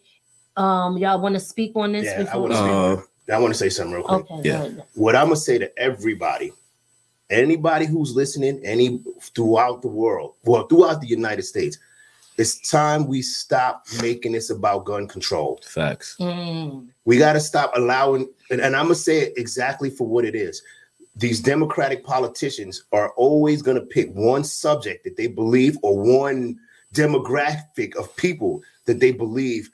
Um, 0.56 0.96
y'all 0.96 1.20
want 1.20 1.34
to 1.34 1.40
speak 1.40 1.72
on 1.74 1.92
this? 1.92 2.04
Yeah, 2.04 2.30
I 2.32 2.36
want 2.36 2.50
we- 2.50 2.56
to 2.56 3.04
say. 3.26 3.34
I 3.34 3.38
want 3.40 3.52
to 3.52 3.58
say 3.58 3.68
something 3.68 3.92
real 3.94 4.04
quick. 4.04 4.30
Okay, 4.30 4.48
Yeah. 4.48 4.68
go. 4.68 4.82
What 4.94 5.16
I'm 5.16 5.24
gonna 5.26 5.36
say 5.36 5.58
to 5.58 5.76
everybody, 5.76 6.52
anybody 7.28 7.86
who's 7.86 8.14
listening, 8.14 8.60
any 8.64 9.00
throughout 9.34 9.82
the 9.82 9.88
world, 9.88 10.34
well, 10.44 10.68
throughout 10.68 11.00
the 11.00 11.08
United 11.08 11.42
States, 11.42 11.76
it's 12.38 12.70
time 12.70 13.08
we 13.08 13.20
stop 13.22 13.84
making 14.00 14.30
this 14.32 14.50
about 14.50 14.84
gun 14.84 15.08
control. 15.08 15.58
Facts. 15.66 16.16
Mm. 16.20 16.86
We 17.04 17.18
got 17.18 17.32
to 17.32 17.40
stop 17.40 17.72
allowing, 17.74 18.28
and, 18.50 18.60
and 18.60 18.76
I'm 18.76 18.84
gonna 18.84 18.94
say 18.94 19.22
it 19.22 19.32
exactly 19.36 19.90
for 19.90 20.06
what 20.06 20.24
it 20.24 20.36
is. 20.36 20.62
These 21.16 21.40
Democratic 21.40 22.04
politicians 22.04 22.84
are 22.92 23.10
always 23.12 23.62
gonna 23.62 23.80
pick 23.80 24.10
one 24.14 24.44
subject 24.44 25.04
that 25.04 25.16
they 25.16 25.26
believe 25.26 25.78
or 25.82 25.98
one 25.98 26.58
demographic 26.92 27.96
of 27.96 28.14
people 28.16 28.62
that 28.84 29.00
they 29.00 29.12
believe 29.12 29.70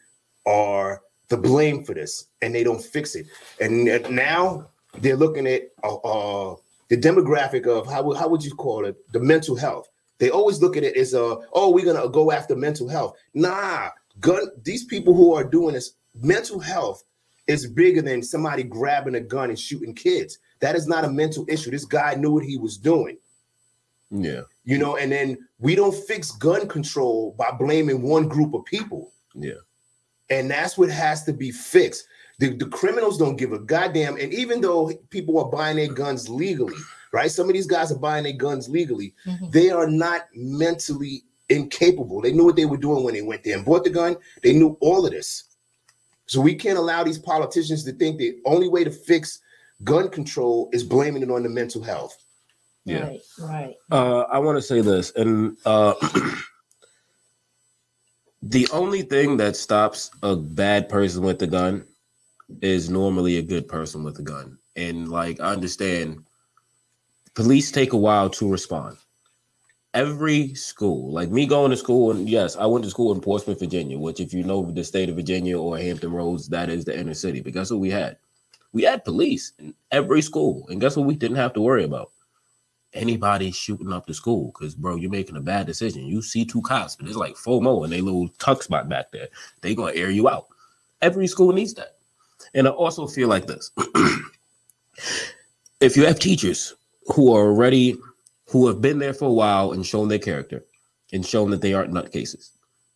are 0.47 1.03
the 1.29 1.37
blame 1.37 1.85
for 1.85 1.95
this, 1.95 2.27
and 2.43 2.55
they 2.55 2.63
don't 2.63 2.83
fix 2.83 3.15
it. 3.15 3.27
And 3.61 3.85
now 4.11 4.69
they're 4.99 5.17
looking 5.17 5.47
at 5.47 5.63
uh, 5.83 5.97
uh, 5.97 6.57
the 6.89 6.97
demographic 6.97 7.67
of 7.67 7.91
how 7.91 8.13
how 8.13 8.29
would 8.29 8.45
you 8.45 8.55
call 8.55 8.85
it 8.85 8.97
the 9.13 9.21
mental 9.21 9.57
health. 9.57 9.89
They 10.19 10.31
always 10.31 10.61
look 10.61 10.77
at 10.77 10.85
it 10.85 10.97
as 10.97 11.15
a 11.15 11.39
oh 11.53 11.71
we're 11.71 11.85
gonna 11.85 12.09
go 12.09 12.31
after 12.31 12.55
mental 12.55 12.89
health. 12.89 13.17
Nah, 13.35 13.89
gun. 14.21 14.47
These 14.63 14.85
people 14.85 15.15
who 15.15 15.35
are 15.35 15.43
doing 15.43 15.75
this 15.75 15.95
mental 16.15 16.61
health 16.61 17.03
is 17.47 17.67
bigger 17.67 18.03
than 18.03 18.23
somebody 18.23 18.63
grabbing 18.63 19.15
a 19.17 19.21
gun 19.21 19.49
and 19.49 19.59
shooting 19.59 19.95
kids. 19.95 20.39
That 20.63 20.77
is 20.77 20.87
not 20.87 21.05
a 21.05 21.11
mental 21.11 21.45
issue. 21.49 21.73
This 21.73 21.85
guy 21.85 22.15
knew 22.15 22.31
what 22.31 22.45
he 22.45 22.57
was 22.57 22.79
doing. 22.79 23.19
Yeah. 24.11 24.43
You 24.65 24.79
know, 24.79 24.97
and 24.97 25.11
then 25.11 25.37
we 25.59 25.75
don't 25.75 25.95
fix 25.95 26.31
gun 26.31 26.69
control 26.69 27.35
by 27.37 27.51
blaming 27.51 28.03
one 28.03 28.29
group 28.29 28.55
of 28.55 28.65
people. 28.65 29.13
Yeah. 29.35 29.61
And 30.31 30.49
that's 30.49 30.79
what 30.79 30.89
has 30.89 31.25
to 31.25 31.33
be 31.33 31.51
fixed. 31.51 32.07
The, 32.39 32.57
the 32.57 32.67
criminals 32.67 33.19
don't 33.19 33.37
give 33.37 33.53
a 33.53 33.59
goddamn. 33.59 34.19
And 34.19 34.33
even 34.33 34.61
though 34.61 34.93
people 35.11 35.39
are 35.39 35.51
buying 35.51 35.77
their 35.77 35.93
guns 35.93 36.29
legally, 36.29 36.77
right? 37.13 37.31
Some 37.31 37.49
of 37.49 37.55
these 37.55 37.67
guys 37.67 37.91
are 37.91 37.99
buying 37.99 38.23
their 38.23 38.33
guns 38.33 38.69
legally. 38.69 39.15
Mm-hmm. 39.27 39.51
They 39.51 39.71
are 39.71 39.89
not 39.89 40.29
mentally 40.33 41.25
incapable. 41.49 42.21
They 42.21 42.33
knew 42.33 42.45
what 42.45 42.57
they 42.57 42.67
were 42.67 42.77
doing 42.77 43.03
when 43.03 43.15
they 43.15 43.23
went 43.23 43.43
there 43.43 43.57
and 43.57 43.65
bought 43.65 43.83
the 43.83 43.91
gun. 43.91 44.17
They 44.45 44.53
knew 44.53 44.79
all 44.81 45.05
of 45.05 45.11
this. 45.13 45.45
So 46.27 46.41
we 46.41 46.55
can't 46.55 46.79
allow 46.79 47.03
these 47.03 47.19
politicians 47.19 47.83
to 47.85 47.93
think 47.93 48.19
the 48.19 48.39
only 48.47 48.69
way 48.69 48.85
to 48.85 48.91
fix 48.93 49.41
gun 49.85 50.09
control 50.09 50.69
is 50.73 50.85
blaming 50.85 51.23
it 51.23 51.31
on 51.31 51.43
the 51.43 51.49
mental 51.49 51.83
health. 51.83 52.17
Yeah. 52.85 53.07
Right, 53.07 53.21
right. 53.41 53.75
Uh, 53.91 54.21
I 54.23 54.39
want 54.39 54.59
to 54.59 54.63
say 54.63 54.81
this, 54.81 55.13
and 55.15 55.57
uh, 55.65 55.95
the 58.43 58.69
only 58.73 59.03
thing 59.03 59.37
that 59.37 59.57
stops 59.57 60.11
a 60.23 60.35
bad 60.35 60.89
person 60.89 61.23
with 61.23 61.41
a 61.43 61.47
gun 61.47 61.85
is 62.61 62.91
normally 62.91 63.37
a 63.39 63.43
good 63.43 63.69
person 63.69 64.03
with 64.03 64.19
a 64.19 64.23
gun. 64.23 64.59
And 64.75 65.09
like, 65.09 65.41
I 65.41 65.53
understand, 65.53 66.25
police 67.35 67.71
take 67.71 67.93
a 67.93 67.99
while 67.99 68.31
to 68.31 68.51
respond. 68.51 68.97
Every 69.95 70.55
school, 70.55 71.13
like 71.13 71.31
me 71.31 71.47
going 71.47 71.71
to 71.71 71.77
school, 71.77 72.11
and 72.11 72.29
yes, 72.29 72.57
I 72.57 72.65
went 72.65 72.85
to 72.85 72.91
school 72.91 73.13
in 73.13 73.21
Portsmouth, 73.21 73.61
Virginia, 73.61 73.99
which, 73.99 74.21
if 74.21 74.33
you 74.33 74.43
know 74.43 74.63
the 74.63 74.83
state 74.83 75.11
of 75.11 75.17
Virginia 75.17 75.59
or 75.59 75.77
Hampton 75.77 76.11
Roads, 76.11 76.49
that 76.49 76.71
is 76.71 76.87
the 76.87 76.99
inner 76.99 77.15
city. 77.15 77.43
But 77.43 77.53
guess 77.53 77.71
what 77.71 77.81
we 77.81 77.91
had? 77.91 78.17
We 78.73 78.83
had 78.83 79.05
police 79.05 79.53
in 79.59 79.75
every 79.91 80.23
school, 80.23 80.67
and 80.69 80.81
guess 80.81 80.97
what 80.97 81.07
we 81.07 81.15
didn't 81.15 81.37
have 81.37 81.53
to 81.55 81.61
worry 81.61 81.85
about? 81.85 82.11
anybody 82.95 83.51
shooting 83.51 83.93
up 83.93 84.07
the 84.07 84.15
school 84.15 84.53
because 84.53 84.75
bro 84.75 84.97
you're 84.97 85.11
making 85.11 85.37
a 85.37 85.41
bad 85.41 85.67
decision. 85.67 86.07
You 86.07 86.23
see 86.23 86.45
two 86.45 86.63
cops 86.63 86.97
but 86.97 87.07
it's 87.07 87.17
like 87.17 87.35
fomo 87.35 87.85
and 87.85 87.93
they 87.93 88.01
little 88.01 88.29
tuck 88.39 88.63
spot 88.63 88.89
back 88.89 89.11
there. 89.13 89.29
They 89.61 89.75
gonna 89.75 89.95
air 89.95 90.11
you 90.11 90.29
out. 90.29 90.49
Every 91.01 91.27
school 91.27 91.53
needs 91.53 91.75
that. 91.75 91.97
And 92.55 92.67
i 92.67 92.71
also 92.71 93.07
feel 93.07 93.29
like 93.29 93.47
this. 93.47 93.71
If 95.81 95.97
you 95.97 96.07
have 96.07 96.21
teachers 96.21 96.75
who 97.13 97.35
are 97.35 97.47
already 97.47 97.99
who 98.47 98.69
have 98.69 98.81
been 98.81 99.01
there 99.01 99.15
for 99.15 99.25
a 99.25 99.33
while 99.33 99.73
and 99.73 99.85
shown 99.85 100.07
their 100.07 100.21
character 100.21 100.63
and 101.13 101.27
shown 101.27 101.51
that 101.51 101.61
they 101.61 101.75
aren't 101.75 101.93
nutcases 101.93 102.51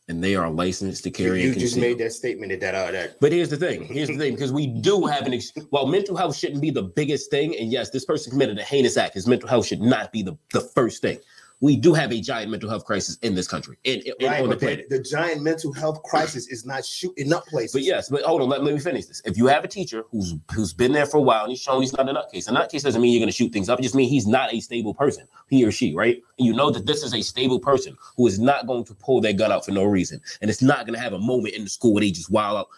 and 0.09 0.23
they 0.23 0.37
are 0.37 0.49
licensed 0.49 1.03
to 1.05 1.11
carry. 1.11 1.43
you 1.43 1.51
and 1.51 1.59
just 1.59 1.77
made 1.77 1.99
that 1.99 2.13
statement 2.13 2.51
that 2.51 2.61
that 2.61 2.75
uh, 2.75 2.91
that 2.93 3.21
But 3.21 3.33
here's 3.33 3.49
the 3.49 3.57
thing. 3.57 3.85
Here's 3.87 4.09
the 4.09 4.17
thing, 4.17 4.35
because 4.37 4.53
we 4.53 4.67
do 4.67 5.05
have 5.07 5.27
an 5.27 5.35
ex- 5.35 5.53
while 5.71 5.87
mental 5.87 6.17
health 6.17 6.37
shouldn't 6.37 6.61
be 6.63 6.71
the 6.71 6.83
biggest 6.83 7.31
thing, 7.31 7.57
and 7.57 7.73
yes, 7.73 7.91
this 7.91 8.05
person 8.05 8.31
committed 8.31 8.59
a 8.59 8.63
heinous 8.63 8.97
act. 8.97 9.15
His 9.15 9.27
mental 9.27 9.49
health 9.49 9.67
should 9.67 9.81
not 9.81 10.13
be 10.13 10.23
the, 10.23 10.37
the 10.53 10.61
first 10.61 11.03
thing. 11.03 11.19
We 11.61 11.77
do 11.77 11.95
have 11.95 12.13
a 12.13 12.21
giant 12.21 12.51
mental 12.51 12.69
health 12.69 12.85
crisis 12.85 13.17
in 13.23 13.35
this 13.35 13.49
country 13.49 13.79
and, 13.87 14.03
and 14.03 14.15
right, 14.23 14.43
on 14.43 14.51
the, 14.51 14.57
planet. 14.57 14.91
the 14.91 15.01
giant 15.01 15.43
mental 15.43 15.73
health 15.73 16.03
crisis 16.03 16.49
is 16.49 16.67
not 16.67 16.85
shooting 16.85 17.33
up 17.33 17.47
places. 17.47 17.73
But 17.73 17.83
yes, 17.83 18.11
but 18.11 18.23
hold 18.23 18.43
on, 18.43 18.49
let, 18.51 18.63
let 18.63 18.75
me 18.75 18.81
finish 18.81 19.07
this. 19.07 19.23
If 19.25 19.39
you 19.39 19.47
have 19.47 19.65
a 19.65 19.69
teacher 19.69 20.05
who's 20.11 20.35
who's 20.55 20.75
been 20.75 20.93
there 20.93 21.07
for 21.07 21.17
a 21.17 21.23
while 21.23 21.45
and 21.45 21.51
he's 21.51 21.61
shown 21.61 21.81
he's 21.81 21.95
not 21.95 22.09
a 22.09 22.13
nutcase, 22.13 22.49
a 22.49 22.53
nutcase 22.53 22.83
doesn't 22.83 23.01
mean 23.01 23.13
you're 23.13 23.21
going 23.21 23.29
to 23.29 23.37
shoot 23.37 23.53
things 23.53 23.71
up. 23.71 23.79
It 23.79 23.85
just 23.85 23.95
means 23.95 24.11
he's 24.11 24.27
not 24.27 24.53
a 24.53 24.61
stable 24.61 24.93
person, 24.93 25.27
he 25.49 25.65
or 25.65 25.73
she, 25.73 25.95
right? 25.95 26.23
And 26.39 26.47
you 26.47 26.53
know 26.53 26.71
that 26.71 26.85
this 26.85 27.03
is 27.03 27.15
a 27.15 27.23
stable 27.23 27.59
person 27.59 27.97
who 28.17 28.27
is 28.27 28.39
not 28.39 28.67
going 28.67 28.85
to 28.85 28.95
pull 28.95 29.23
their 29.23 29.33
gun 29.33 29.51
out 29.51 29.65
for 29.65 29.73
no 29.73 29.85
reason, 29.85 30.21
and 30.43 30.51
it's 30.51 30.63
not 30.63 30.85
going 30.87 30.95
to 30.95 31.01
have 31.01 31.15
a 31.15 31.19
moment 31.19 31.55
in 31.55 31.65
the 31.65 31.71
school 31.71 31.95
where 31.95 32.03
they 32.03 32.11
just 32.11 32.31
wild 32.31 32.59
out. 32.59 32.69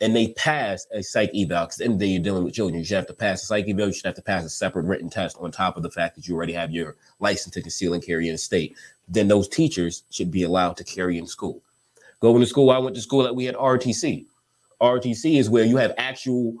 And 0.00 0.14
they 0.14 0.28
pass 0.28 0.86
a 0.92 1.02
psych 1.02 1.30
eval 1.34 1.64
because 1.64 1.76
the 1.76 1.84
end 1.84 1.94
of 1.94 2.00
the 2.00 2.06
day, 2.06 2.12
you're 2.12 2.22
dealing 2.22 2.44
with 2.44 2.54
children. 2.54 2.78
You 2.78 2.84
should 2.84 2.96
have 2.96 3.06
to 3.06 3.14
pass 3.14 3.42
a 3.42 3.46
psych 3.46 3.66
eval. 3.66 3.86
You 3.86 3.92
should 3.94 4.06
have 4.06 4.14
to 4.16 4.22
pass 4.22 4.44
a 4.44 4.50
separate 4.50 4.84
written 4.84 5.08
test 5.08 5.36
on 5.40 5.50
top 5.50 5.76
of 5.76 5.82
the 5.82 5.90
fact 5.90 6.16
that 6.16 6.28
you 6.28 6.34
already 6.36 6.52
have 6.52 6.70
your 6.70 6.96
license 7.18 7.54
to 7.54 7.62
conceal 7.62 7.94
and 7.94 8.04
carry 8.04 8.28
in 8.28 8.34
the 8.34 8.38
state. 8.38 8.76
Then 9.08 9.28
those 9.28 9.48
teachers 9.48 10.02
should 10.10 10.30
be 10.30 10.42
allowed 10.42 10.76
to 10.76 10.84
carry 10.84 11.16
in 11.16 11.26
school. 11.26 11.62
Going 12.20 12.40
to 12.40 12.46
school, 12.46 12.70
I 12.70 12.78
went 12.78 12.96
to 12.96 13.02
school 13.02 13.22
that 13.22 13.36
we 13.36 13.44
had 13.46 13.54
RTC. 13.54 14.26
RTC 14.80 15.38
is 15.38 15.48
where 15.48 15.64
you 15.64 15.78
have 15.78 15.94
actual 15.96 16.54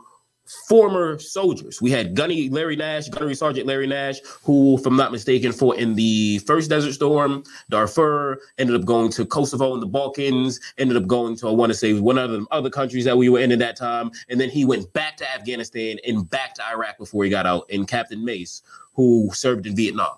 former 0.68 1.18
soldiers. 1.18 1.80
We 1.82 1.90
had 1.90 2.14
Gunny 2.14 2.48
Larry 2.48 2.76
Nash, 2.76 3.08
Gunnery 3.08 3.34
Sergeant 3.34 3.66
Larry 3.66 3.86
Nash, 3.86 4.20
who, 4.44 4.76
if 4.78 4.86
I'm 4.86 4.96
not 4.96 5.12
mistaken, 5.12 5.52
fought 5.52 5.76
in 5.76 5.94
the 5.94 6.38
first 6.40 6.70
Desert 6.70 6.92
Storm, 6.92 7.42
Darfur, 7.70 8.40
ended 8.58 8.76
up 8.76 8.84
going 8.84 9.10
to 9.12 9.26
Kosovo 9.26 9.74
in 9.74 9.80
the 9.80 9.86
Balkans, 9.86 10.60
ended 10.78 10.96
up 10.96 11.06
going 11.06 11.36
to, 11.36 11.48
I 11.48 11.52
want 11.52 11.70
to 11.70 11.78
say, 11.78 11.92
one 11.94 12.18
of 12.18 12.30
the 12.30 12.46
other 12.50 12.70
countries 12.70 13.04
that 13.04 13.16
we 13.16 13.28
were 13.28 13.40
in 13.40 13.52
at 13.52 13.58
that 13.60 13.76
time. 13.76 14.10
And 14.28 14.40
then 14.40 14.50
he 14.50 14.64
went 14.64 14.92
back 14.92 15.16
to 15.18 15.30
Afghanistan 15.30 15.98
and 16.06 16.28
back 16.28 16.54
to 16.54 16.66
Iraq 16.66 16.98
before 16.98 17.24
he 17.24 17.30
got 17.30 17.46
out. 17.46 17.66
And 17.70 17.86
Captain 17.88 18.24
Mace, 18.24 18.62
who 18.94 19.30
served 19.32 19.66
in 19.66 19.76
Vietnam. 19.76 20.16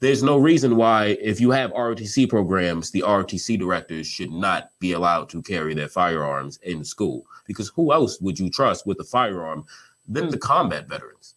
There's 0.00 0.22
no 0.22 0.36
reason 0.36 0.76
why, 0.76 1.16
if 1.20 1.40
you 1.40 1.50
have 1.52 1.72
ROTC 1.72 2.28
programs, 2.28 2.90
the 2.90 3.00
ROTC 3.00 3.58
directors 3.58 4.06
should 4.06 4.30
not 4.30 4.70
be 4.78 4.92
allowed 4.92 5.30
to 5.30 5.42
carry 5.42 5.72
their 5.72 5.88
firearms 5.88 6.58
in 6.62 6.84
school. 6.84 7.26
Because 7.46 7.68
who 7.70 7.92
else 7.92 8.20
would 8.20 8.38
you 8.38 8.50
trust 8.50 8.86
with 8.86 9.00
a 9.00 9.04
firearm 9.04 9.64
than 10.06 10.28
the 10.28 10.38
combat 10.38 10.86
veterans? 10.88 11.34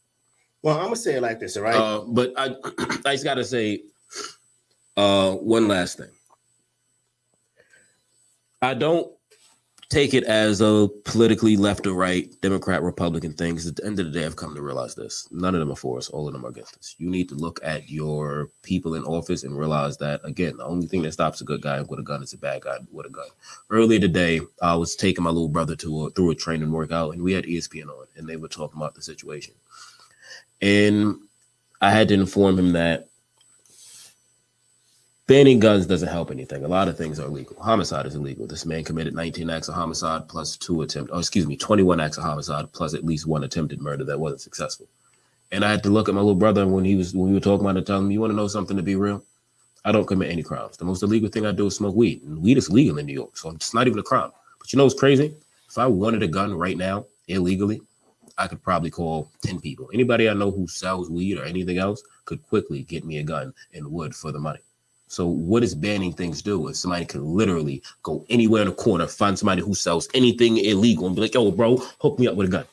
Well, 0.62 0.78
I'm 0.78 0.86
gonna 0.86 0.98
say 0.98 1.16
it 1.16 1.22
like 1.22 1.40
this, 1.40 1.56
all 1.56 1.64
right? 1.64 1.76
Uh, 1.76 2.02
but 2.02 2.34
I, 2.36 2.48
I 3.06 3.14
just 3.14 3.24
gotta 3.24 3.46
say, 3.46 3.84
uh, 4.98 5.32
one 5.36 5.70
last 5.70 5.98
thing. 5.98 6.10
I 8.62 8.74
don't 8.74 9.10
take 9.90 10.14
it 10.14 10.24
as 10.26 10.62
a 10.62 10.88
politically 11.04 11.58
left 11.58 11.88
or 11.88 11.94
right, 11.94 12.30
Democrat, 12.42 12.84
Republican 12.84 13.34
thing. 13.34 13.56
'cause 13.56 13.66
at 13.66 13.76
the 13.76 13.86
end 13.86 14.00
of 14.00 14.06
the 14.06 14.12
day, 14.12 14.26
I've 14.26 14.36
come 14.36 14.54
to 14.54 14.62
realize 14.62 14.94
this: 14.94 15.28
none 15.32 15.56
of 15.56 15.60
them 15.60 15.72
are 15.72 15.76
for 15.76 15.98
us. 15.98 16.10
All 16.10 16.28
of 16.28 16.34
them 16.34 16.46
are 16.46 16.50
against 16.50 16.78
us. 16.78 16.96
You 17.00 17.10
need 17.10 17.28
to 17.30 17.36
look 17.36 17.60
at 17.64 17.90
your 17.90 18.52
people 18.62 18.94
in 18.94 19.04
office 19.04 19.44
and 19.44 19.58
realize 19.58 19.98
that 19.98 20.22
again, 20.24 20.58
the 20.58 20.66
only 20.66 20.88
thing 20.88 21.02
that 21.04 21.14
stops 21.14 21.42
a 21.42 21.44
good 21.46 21.62
guy 21.62 21.82
with 21.82 22.00
a 22.00 22.04
gun 22.04 22.22
is 22.22 22.34
a 22.34 22.38
bad 22.38 22.62
guy 22.62 22.78
with 22.92 23.08
a 23.08 23.10
gun. 23.10 23.28
Earlier 23.72 24.00
today, 24.00 24.42
I 24.62 24.76
was 24.76 24.96
taking 24.96 25.24
my 25.24 25.32
little 25.32 25.50
brother 25.50 25.76
to 25.78 26.06
a, 26.06 26.10
through 26.12 26.32
a 26.32 26.36
training 26.36 26.72
workout, 26.72 27.14
and 27.14 27.24
we 27.24 27.34
had 27.34 27.46
ESPN 27.46 27.90
on, 27.90 28.06
and 28.16 28.28
they 28.30 28.38
were 28.38 28.48
talking 28.48 28.80
about 28.80 28.94
the 28.96 29.02
situation. 29.02 29.56
And 30.62 31.16
I 31.82 31.92
had 31.92 32.10
to 32.10 32.14
inform 32.14 32.60
him 32.60 32.74
that 32.74 33.09
banning 35.30 35.60
guns 35.60 35.86
doesn't 35.86 36.10
help 36.10 36.32
anything. 36.32 36.66
A 36.66 36.68
lot 36.68 36.88
of 36.88 36.98
things 36.98 37.20
are 37.20 37.28
illegal. 37.28 37.56
Homicide 37.62 38.08
is 38.08 38.16
illegal. 38.16 38.48
This 38.48 38.66
man 38.66 38.84
committed 38.84 39.14
19 39.14 39.48
acts 39.52 39.68
of 39.68 39.76
homicide 39.76 40.28
plus 40.28 40.58
two 40.58 40.82
attempt, 40.82 41.12
oh, 41.14 41.20
excuse 41.20 41.46
me, 41.46 41.56
21 41.56 42.00
acts 42.00 42.18
of 42.18 42.24
homicide 42.24 42.74
plus 42.74 42.96
at 42.96 43.06
least 43.06 43.28
one 43.28 43.44
attempted 43.44 43.80
murder 43.80 44.04
that 44.06 44.20
wasn't 44.20 44.42
successful. 44.42 44.88
And 45.52 45.64
I 45.64 45.70
had 45.70 45.84
to 45.84 45.92
look 45.92 46.10
at 46.10 46.16
my 46.16 46.22
little 46.22 46.34
brother 46.34 46.66
when 46.68 46.84
he 46.84 46.96
was 46.96 47.14
when 47.14 47.28
we 47.28 47.36
were 47.36 47.40
talking 47.40 47.64
about 47.64 47.78
it, 47.78 47.86
tell 47.86 48.00
him, 48.00 48.10
you 48.10 48.20
want 48.20 48.32
to 48.32 48.36
know 48.36 48.48
something 48.48 48.76
to 48.76 48.82
be 48.82 48.96
real? 48.96 49.24
I 49.86 49.92
don't 49.92 50.08
commit 50.08 50.32
any 50.32 50.42
crimes. 50.42 50.78
The 50.78 50.86
most 50.86 51.04
illegal 51.04 51.30
thing 51.30 51.46
I 51.46 51.52
do 51.52 51.68
is 51.68 51.76
smoke 51.76 51.96
weed. 51.96 52.24
And 52.24 52.42
weed 52.42 52.58
is 52.58 52.72
legal 52.72 52.98
in 52.98 53.06
New 53.06 53.14
York, 53.14 53.38
so 53.38 53.52
it's 53.52 53.72
not 53.76 53.86
even 53.86 54.00
a 54.00 54.04
crime. 54.04 54.32
But 54.58 54.74
you 54.74 54.78
know 54.78 54.86
what's 54.86 55.00
crazy? 55.00 55.36
If 55.70 55.78
I 55.78 55.86
wanted 55.86 56.24
a 56.24 56.28
gun 56.28 56.56
right 56.56 56.76
now, 56.76 57.06
illegally, 57.28 57.82
I 58.40 58.48
could 58.48 58.64
probably 58.64 58.90
call 58.90 59.30
10 59.44 59.62
people. 59.62 59.92
Anybody 59.94 60.28
I 60.28 60.34
know 60.34 60.50
who 60.50 60.68
sells 60.68 61.08
weed 61.12 61.38
or 61.38 61.44
anything 61.44 61.78
else 61.78 62.02
could 62.26 62.42
quickly 62.48 62.82
get 62.82 63.06
me 63.06 63.20
a 63.20 63.24
gun 63.24 63.54
and 63.76 63.92
would 63.92 64.16
for 64.16 64.32
the 64.32 64.40
money. 64.40 64.62
So 65.10 65.26
what 65.26 65.62
does 65.62 65.74
banning 65.74 66.14
things 66.14 66.44
do? 66.44 66.68
If 66.68 66.76
somebody 66.76 67.04
can 67.04 67.26
literally 67.26 67.82
go 68.04 68.24
anywhere 68.30 68.62
in 68.62 68.68
a 68.68 68.72
corner, 68.72 69.08
find 69.08 69.38
somebody 69.38 69.64
who 69.64 69.74
sells 69.74 70.08
anything 70.14 70.58
illegal 70.58 71.08
and 71.08 71.16
be 71.16 71.24
like, 71.24 71.34
yo, 71.34 71.52
bro, 71.52 71.78
hook 72.00 72.20
me 72.20 72.28
up 72.28 72.36
with 72.36 72.48
a 72.48 72.52
gun. 72.52 72.66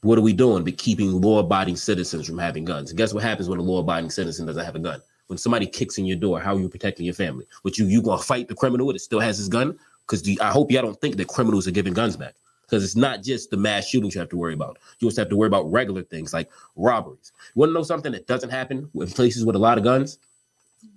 What 0.00 0.16
are 0.16 0.22
we 0.22 0.32
doing? 0.32 0.64
But 0.64 0.78
keeping 0.78 1.20
law-abiding 1.20 1.76
citizens 1.76 2.26
from 2.26 2.38
having 2.38 2.64
guns. 2.64 2.90
And 2.90 2.96
guess 2.96 3.12
what 3.12 3.22
happens 3.22 3.46
when 3.46 3.58
a 3.58 3.62
law-abiding 3.62 4.08
citizen 4.08 4.46
doesn't 4.46 4.64
have 4.64 4.74
a 4.74 4.78
gun? 4.78 5.02
When 5.26 5.36
somebody 5.36 5.66
kicks 5.66 5.98
in 5.98 6.06
your 6.06 6.16
door, 6.16 6.40
how 6.40 6.56
are 6.56 6.60
you 6.60 6.68
protecting 6.70 7.04
your 7.04 7.14
family? 7.14 7.46
What 7.60 7.76
you 7.76 7.84
you 7.86 8.00
gonna 8.00 8.22
fight 8.22 8.48
the 8.48 8.54
criminal 8.54 8.90
that 8.90 8.98
still 9.00 9.20
has 9.20 9.36
his 9.36 9.50
gun? 9.50 9.78
Because 10.06 10.26
I 10.40 10.50
hope 10.50 10.70
y'all 10.70 10.80
don't 10.80 10.98
think 10.98 11.16
that 11.18 11.28
criminals 11.28 11.68
are 11.68 11.72
giving 11.72 11.92
guns 11.92 12.16
back. 12.16 12.36
Because 12.62 12.82
it's 12.82 12.96
not 12.96 13.22
just 13.22 13.50
the 13.50 13.58
mass 13.58 13.86
shootings 13.86 14.14
you 14.14 14.20
have 14.20 14.30
to 14.30 14.36
worry 14.38 14.54
about. 14.54 14.78
You 15.00 15.08
also 15.08 15.20
have 15.20 15.28
to 15.28 15.36
worry 15.36 15.48
about 15.48 15.70
regular 15.70 16.02
things 16.02 16.32
like 16.32 16.48
robberies. 16.74 17.32
You 17.54 17.60
want 17.60 17.68
to 17.70 17.74
know 17.74 17.82
something 17.82 18.12
that 18.12 18.26
doesn't 18.26 18.50
happen 18.50 18.88
in 18.94 19.08
places 19.08 19.44
with 19.44 19.56
a 19.56 19.58
lot 19.58 19.76
of 19.76 19.84
guns? 19.84 20.18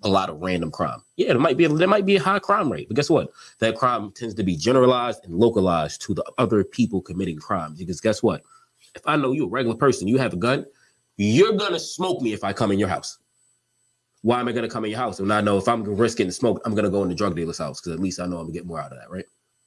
A 0.04 0.10
lot 0.10 0.30
of 0.30 0.40
random 0.40 0.72
crime. 0.72 1.02
Yeah, 1.18 1.30
there 1.30 1.40
might 1.40 1.58
be 1.58 1.66
a, 1.66 1.70
there 1.70 1.88
might 1.88 2.06
be 2.06 2.16
a 2.16 2.22
high 2.22 2.40
crime 2.40 2.72
rate, 2.72 2.88
but 2.88 2.96
guess 2.96 3.10
what? 3.10 3.30
That 3.60 3.76
crime 3.76 4.12
tends 4.12 4.34
to 4.36 4.44
be 4.44 4.56
generalized 4.56 5.26
and 5.26 5.36
localized 5.36 6.02
to 6.04 6.14
the 6.14 6.24
other 6.38 6.64
people 6.64 7.02
committing 7.02 7.38
crimes. 7.38 7.80
Because 7.80 8.00
guess 8.00 8.24
what? 8.24 8.44
If 8.96 9.02
I 9.06 9.18
know 9.18 9.34
you're 9.34 9.48
a 9.48 9.50
regular 9.50 9.76
person, 9.76 10.08
you 10.08 10.18
have 10.18 10.34
a 10.34 10.38
gun, 10.38 10.66
you're 11.18 11.54
gonna 11.54 11.80
smoke 11.80 12.22
me 12.22 12.34
if 12.34 12.44
I 12.44 12.54
come 12.54 12.72
in 12.72 12.80
your 12.80 12.88
house. 12.88 13.18
Why 14.22 14.40
am 14.40 14.48
I 14.48 14.52
gonna 14.52 14.70
come 14.70 14.86
in 14.86 14.92
your 14.92 15.00
house? 15.00 15.20
And 15.20 15.32
I 15.34 15.42
know 15.42 15.58
if 15.58 15.68
I'm 15.68 15.84
gonna 15.84 15.98
risk 15.98 16.18
getting 16.18 16.32
smoked, 16.32 16.66
I'm 16.66 16.76
gonna 16.76 16.90
go 16.90 17.04
in 17.04 17.10
the 17.10 17.16
drug 17.16 17.36
dealer's 17.36 17.58
house 17.58 17.82
because 17.82 17.94
at 17.94 18.00
least 18.00 18.20
I 18.20 18.26
know 18.26 18.38
I'm 18.38 18.44
gonna 18.44 18.54
get 18.54 18.66
more 18.66 18.80
out 18.80 18.92
of 18.92 18.98
that, 19.00 19.10
right? 19.10 19.26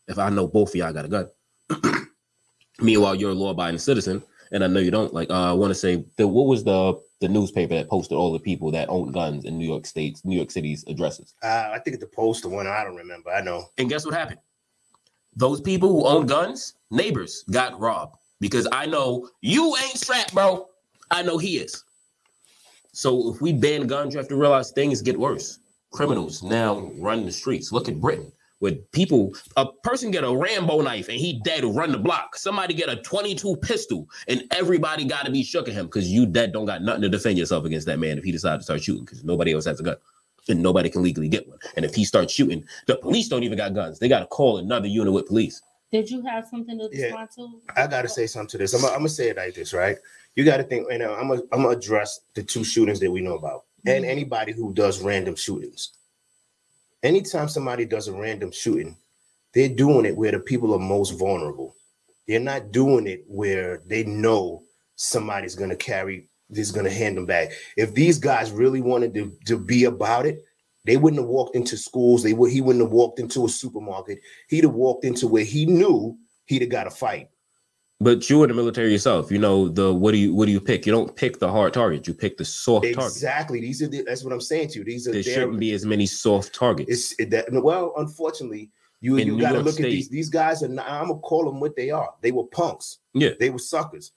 If 0.08 0.18
I 0.18 0.30
know 0.30 0.46
both 0.46 0.70
of 0.70 0.74
y'all 0.76 0.92
got 0.92 1.04
a 1.04 1.08
gun. 1.08 1.28
Meanwhile, 2.80 3.16
you're 3.16 3.30
a 3.30 3.34
law-abiding 3.34 3.78
citizen, 3.78 4.22
and 4.50 4.64
I 4.64 4.66
know 4.66 4.80
you 4.80 4.90
don't. 4.90 5.12
Like, 5.12 5.30
uh, 5.30 5.50
I 5.50 5.52
want 5.52 5.70
to 5.70 5.74
say, 5.74 5.96
what 6.16 6.46
was 6.46 6.64
the 6.64 7.00
the 7.22 7.28
newspaper 7.28 7.74
that 7.74 7.88
posted 7.88 8.18
all 8.18 8.32
the 8.32 8.38
people 8.38 8.70
that 8.72 8.90
own 8.90 9.12
guns 9.12 9.46
in 9.46 9.56
New 9.56 9.66
York 9.66 9.86
State's, 9.86 10.24
New 10.24 10.36
York 10.36 10.50
City's 10.50 10.84
addresses? 10.88 11.34
Uh, 11.42 11.70
I 11.72 11.78
think 11.78 11.94
it's 11.94 12.04
the 12.04 12.10
poster 12.10 12.48
one. 12.48 12.66
I 12.66 12.84
don't 12.84 12.96
remember. 12.96 13.30
I 13.30 13.40
know. 13.40 13.70
And 13.78 13.88
guess 13.88 14.04
what 14.04 14.14
happened? 14.14 14.40
Those 15.34 15.60
people 15.60 15.88
who 15.88 16.04
own 16.04 16.26
guns, 16.26 16.74
neighbors, 16.90 17.44
got 17.50 17.80
robbed 17.80 18.16
because 18.40 18.68
I 18.70 18.84
know 18.86 19.30
you 19.40 19.74
ain't 19.76 19.96
strapped, 19.96 20.34
bro. 20.34 20.68
I 21.10 21.22
know 21.22 21.38
he 21.38 21.56
is. 21.56 21.84
So 22.92 23.32
if 23.32 23.40
we 23.40 23.52
ban 23.52 23.86
guns, 23.86 24.12
you 24.12 24.18
have 24.18 24.28
to 24.28 24.36
realize 24.36 24.70
things 24.70 25.00
get 25.00 25.18
worse. 25.18 25.60
Criminals 25.92 26.42
now 26.42 26.90
run 26.98 27.24
the 27.24 27.32
streets. 27.32 27.72
Look 27.72 27.88
at 27.88 28.00
Britain, 28.00 28.30
where 28.62 28.74
people, 28.92 29.34
a 29.56 29.66
person 29.82 30.12
get 30.12 30.22
a 30.22 30.32
Rambo 30.32 30.82
knife 30.82 31.08
and 31.08 31.18
he 31.18 31.40
dead 31.42 31.64
run 31.64 31.90
the 31.90 31.98
block. 31.98 32.36
Somebody 32.36 32.74
get 32.74 32.88
a 32.88 32.94
22 32.94 33.56
pistol 33.56 34.08
and 34.28 34.44
everybody 34.52 35.04
got 35.04 35.26
to 35.26 35.32
be 35.32 35.42
shook 35.42 35.66
at 35.66 35.74
him 35.74 35.86
because 35.86 36.08
you 36.08 36.26
dead 36.26 36.52
don't 36.52 36.64
got 36.66 36.80
nothing 36.80 37.02
to 37.02 37.08
defend 37.08 37.38
yourself 37.38 37.64
against 37.64 37.88
that 37.88 37.98
man 37.98 38.18
if 38.18 38.22
he 38.24 38.30
decides 38.30 38.60
to 38.60 38.64
start 38.64 38.80
shooting 38.80 39.04
because 39.04 39.24
nobody 39.24 39.52
else 39.52 39.64
has 39.64 39.80
a 39.80 39.82
gun 39.82 39.96
and 40.48 40.62
nobody 40.62 40.88
can 40.88 41.02
legally 41.02 41.28
get 41.28 41.48
one. 41.48 41.58
And 41.74 41.84
if 41.84 41.92
he 41.92 42.04
starts 42.04 42.32
shooting, 42.32 42.64
the 42.86 42.94
police 42.94 43.26
don't 43.28 43.42
even 43.42 43.58
got 43.58 43.74
guns. 43.74 43.98
They 43.98 44.06
got 44.06 44.20
to 44.20 44.26
call 44.26 44.58
another 44.58 44.86
unit 44.86 45.12
with 45.12 45.26
police. 45.26 45.60
Did 45.90 46.08
you 46.08 46.24
have 46.24 46.46
something 46.48 46.78
to 46.78 46.88
Yeah. 46.92 47.06
respond 47.06 47.30
to? 47.34 47.48
I 47.76 47.88
gotta 47.88 48.08
say 48.08 48.28
something 48.28 48.48
to 48.50 48.58
this. 48.58 48.74
I'm 48.74 48.80
gonna, 48.82 48.92
I'm 48.92 49.00
gonna 49.00 49.08
say 49.08 49.30
it 49.30 49.36
like 49.36 49.54
this, 49.54 49.74
right? 49.74 49.96
You 50.36 50.44
gotta 50.44 50.62
think, 50.62 50.86
and 50.90 51.02
uh, 51.02 51.12
I'm 51.14 51.28
gonna, 51.28 51.42
I'm 51.52 51.62
gonna 51.62 51.76
address 51.76 52.20
the 52.34 52.44
two 52.44 52.62
shootings 52.62 53.00
that 53.00 53.10
we 53.10 53.20
know 53.22 53.34
about, 53.36 53.64
and 53.84 54.04
anybody 54.04 54.52
who 54.52 54.72
does 54.72 55.02
random 55.02 55.34
shootings. 55.34 55.90
Anytime 57.02 57.48
somebody 57.48 57.84
does 57.84 58.08
a 58.08 58.12
random 58.12 58.52
shooting, 58.52 58.96
they're 59.54 59.68
doing 59.68 60.06
it 60.06 60.16
where 60.16 60.32
the 60.32 60.38
people 60.38 60.72
are 60.74 60.78
most 60.78 61.18
vulnerable. 61.18 61.74
They're 62.28 62.40
not 62.40 62.70
doing 62.70 63.06
it 63.06 63.24
where 63.26 63.82
they 63.86 64.04
know 64.04 64.62
somebody's 64.94 65.56
gonna 65.56 65.76
carry, 65.76 66.28
is 66.50 66.70
gonna 66.70 66.90
hand 66.90 67.16
them 67.16 67.26
back. 67.26 67.50
If 67.76 67.94
these 67.94 68.18
guys 68.18 68.52
really 68.52 68.80
wanted 68.80 69.14
to, 69.14 69.36
to 69.46 69.58
be 69.58 69.84
about 69.84 70.26
it, 70.26 70.44
they 70.84 70.96
wouldn't 70.96 71.20
have 71.20 71.28
walked 71.28 71.56
into 71.56 71.76
schools. 71.76 72.22
They 72.22 72.32
would. 72.32 72.50
He 72.50 72.60
wouldn't 72.60 72.84
have 72.84 72.92
walked 72.92 73.18
into 73.20 73.44
a 73.46 73.48
supermarket. 73.48 74.18
He'd 74.48 74.64
have 74.64 74.74
walked 74.74 75.04
into 75.04 75.28
where 75.28 75.44
he 75.44 75.66
knew 75.66 76.18
he'd 76.46 76.62
have 76.62 76.70
got 76.70 76.86
a 76.86 76.90
fight. 76.90 77.28
But 78.02 78.28
you 78.28 78.42
in 78.42 78.48
the 78.48 78.54
military 78.54 78.90
yourself, 78.90 79.30
you 79.30 79.38
know 79.38 79.68
the 79.68 79.94
what 79.94 80.10
do 80.10 80.18
you 80.18 80.34
what 80.34 80.46
do 80.46 80.52
you 80.52 80.60
pick? 80.60 80.86
You 80.86 80.92
don't 80.92 81.14
pick 81.14 81.38
the 81.38 81.48
hard 81.48 81.72
target. 81.72 82.08
You 82.08 82.14
pick 82.14 82.36
the 82.36 82.44
soft 82.44 82.84
target. 82.84 83.12
Exactly. 83.12 83.60
These 83.60 83.80
are 83.82 83.86
the, 83.86 84.02
that's 84.02 84.24
what 84.24 84.32
I'm 84.32 84.40
saying 84.40 84.68
to 84.70 84.80
you. 84.80 84.84
These 84.84 85.06
are 85.06 85.12
There 85.12 85.22
shouldn't 85.22 85.60
be 85.60 85.72
as 85.72 85.86
many 85.86 86.06
soft 86.06 86.52
targets. 86.52 86.90
It's 86.90 87.20
it, 87.20 87.30
that 87.30 87.52
well, 87.52 87.92
unfortunately, 87.96 88.70
you 89.00 89.18
In 89.18 89.28
you 89.28 89.40
got 89.40 89.52
to 89.52 89.60
look 89.60 89.78
at 89.78 89.84
these. 89.84 90.08
These 90.08 90.30
guys 90.30 90.64
are. 90.64 90.68
Not, 90.68 90.88
I'm 90.88 91.08
gonna 91.08 91.20
call 91.20 91.44
them 91.44 91.60
what 91.60 91.76
they 91.76 91.90
are. 91.90 92.12
They 92.22 92.32
were 92.32 92.46
punks. 92.46 92.98
Yeah, 93.14 93.30
they 93.38 93.50
were 93.50 93.60
suckers. 93.60 94.10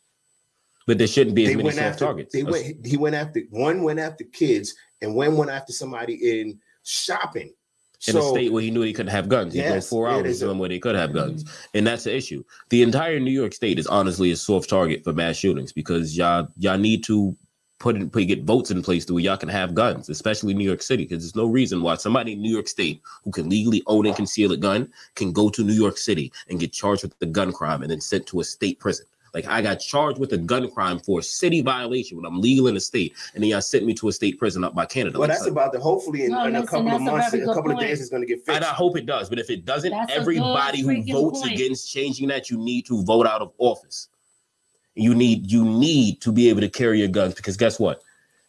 but 0.88 0.98
there 0.98 1.06
shouldn't 1.06 1.36
be 1.36 1.46
as 1.46 1.50
They 1.52 1.56
many 1.58 1.70
soft 1.70 1.86
after. 1.86 2.06
targets. 2.06 2.34
They 2.34 2.44
went. 2.44 2.84
He 2.84 2.98
went 2.98 3.16
after 3.16 3.42
one. 3.52 3.84
Went 3.84 4.00
after 4.00 4.24
kids, 4.24 4.74
and 5.02 5.14
one 5.14 5.38
went 5.38 5.52
after 5.52 5.74
somebody 5.74 6.40
in 6.42 6.60
shopping. 6.84 7.54
In 8.08 8.18
a 8.18 8.22
state 8.22 8.52
where 8.52 8.64
he 8.64 8.72
knew 8.72 8.82
he 8.82 8.94
couldn't 8.94 9.12
have 9.12 9.30
guns. 9.30 9.54
He 9.54 9.62
drove 9.62 9.86
four 9.86 10.08
hours 10.08 10.40
to 10.40 10.48
them 10.48 10.60
where 10.60 10.70
they 10.70 10.80
could 10.80 10.96
have 10.96 11.14
guns, 11.14 11.46
and 11.74 11.86
that's 11.86 12.04
the 12.04 12.16
issue. 12.16 12.44
The 12.70 12.84
entire 12.84 13.20
New 13.20 13.32
York 13.32 13.54
State 13.54 13.80
is 13.80 13.88
honestly 13.88 14.32
a 14.32 14.36
soft 14.36 14.70
target 14.70 15.04
for 15.04 15.14
mass 15.14 15.36
shootings 15.36 15.72
because 15.72 16.18
y'all 16.18 16.48
y'all 16.58 16.78
need 16.78 17.04
to 17.06 17.36
put 17.80 17.96
in 17.96 18.10
put 18.10 18.26
get 18.26 18.44
votes 18.44 18.72
in 18.72 18.82
place 18.82 19.06
to 19.06 19.14
where 19.14 19.24
y'all 19.24 19.38
can 19.38 19.50
have 19.50 19.76
guns, 19.76 20.10
especially 20.10 20.54
New 20.54 20.66
York 20.66 20.82
City, 20.82 21.04
because 21.04 21.24
there's 21.24 21.36
no 21.36 21.46
reason 21.46 21.82
why 21.82 21.96
somebody 21.96 22.34
in 22.34 22.42
New 22.42 22.52
York 22.52 22.68
State 22.68 23.02
who 23.24 23.32
can 23.32 23.50
legally 23.50 23.84
own 23.88 24.06
and 24.06 24.16
conceal 24.16 24.52
a 24.52 24.58
gun 24.58 24.92
can 25.16 25.32
go 25.32 25.50
to 25.50 25.64
New 25.64 25.74
York 25.74 25.98
City 25.98 26.32
and 26.50 26.60
get 26.60 26.74
charged 26.74 27.04
with 27.04 27.18
the 27.20 27.26
gun 27.26 27.52
crime 27.52 27.82
and 27.82 27.92
then 27.92 28.02
sent 28.02 28.26
to 28.28 28.40
a 28.40 28.44
state 28.44 28.80
prison. 28.80 29.06
Like 29.36 29.48
I 29.48 29.62
got 29.62 29.76
charged 29.82 30.18
with 30.18 30.32
a 30.32 30.38
gun 30.38 30.72
crime 30.72 30.98
for 30.98 31.20
a 31.20 31.22
city 31.24 31.60
violation 31.60 32.16
when 32.16 32.26
I'm 32.26 32.40
legal 32.40 32.68
in 32.70 32.74
the 32.74 32.80
state, 32.80 33.14
and 33.34 33.44
then 33.44 33.50
y'all 33.50 33.60
sent 33.60 33.86
me 33.86 33.94
to 33.96 34.08
a 34.08 34.14
state 34.14 34.40
prison 34.40 34.64
up 34.64 34.74
by 34.74 34.86
Canada. 34.86 35.20
Well, 35.20 35.28
Like, 35.28 35.38
that's 35.38 35.50
about 35.50 35.74
the. 35.74 35.80
Hopefully, 35.82 36.24
in, 36.24 36.32
No, 36.32 36.46
in 36.46 36.56
a 36.56 36.66
couple 36.66 36.80
of 36.80 36.86
that's 36.86 37.02
a 37.02 37.04
months, 37.04 37.32
very 37.32 37.44
a 37.44 37.46
good 37.48 37.54
couple 37.54 37.72
of 37.72 37.80
days, 37.80 38.00
it's 38.00 38.10
going 38.10 38.22
to 38.22 38.28
get 38.28 38.38
fixed. 38.38 38.52
and 38.56 38.64
I 38.64 38.70
hope 38.70 38.96
it 38.98 39.06
does. 39.06 39.28
But 39.28 39.40
if 39.40 39.50
it 39.50 39.66
doesn't, 39.66 39.92
That's 39.92 40.14
everybody 40.14 40.80
who 40.82 41.04
votes 41.12 41.42
point. 41.42 41.54
against 41.54 41.92
changing 41.92 42.30
that, 42.30 42.50
you 42.50 42.58
need 42.58 42.86
to 42.86 43.04
vote 43.04 43.28
out 43.28 43.42
of 43.42 43.52
office. 43.58 44.08
You 44.96 45.14
need 45.14 45.52
you 45.52 45.66
need 45.66 46.22
to 46.22 46.32
be 46.32 46.48
able 46.50 46.62
to 46.62 46.70
carry 46.70 47.00
your 47.00 47.10
guns 47.10 47.34
because 47.36 47.58
guess 47.58 47.78
what? 47.78 48.02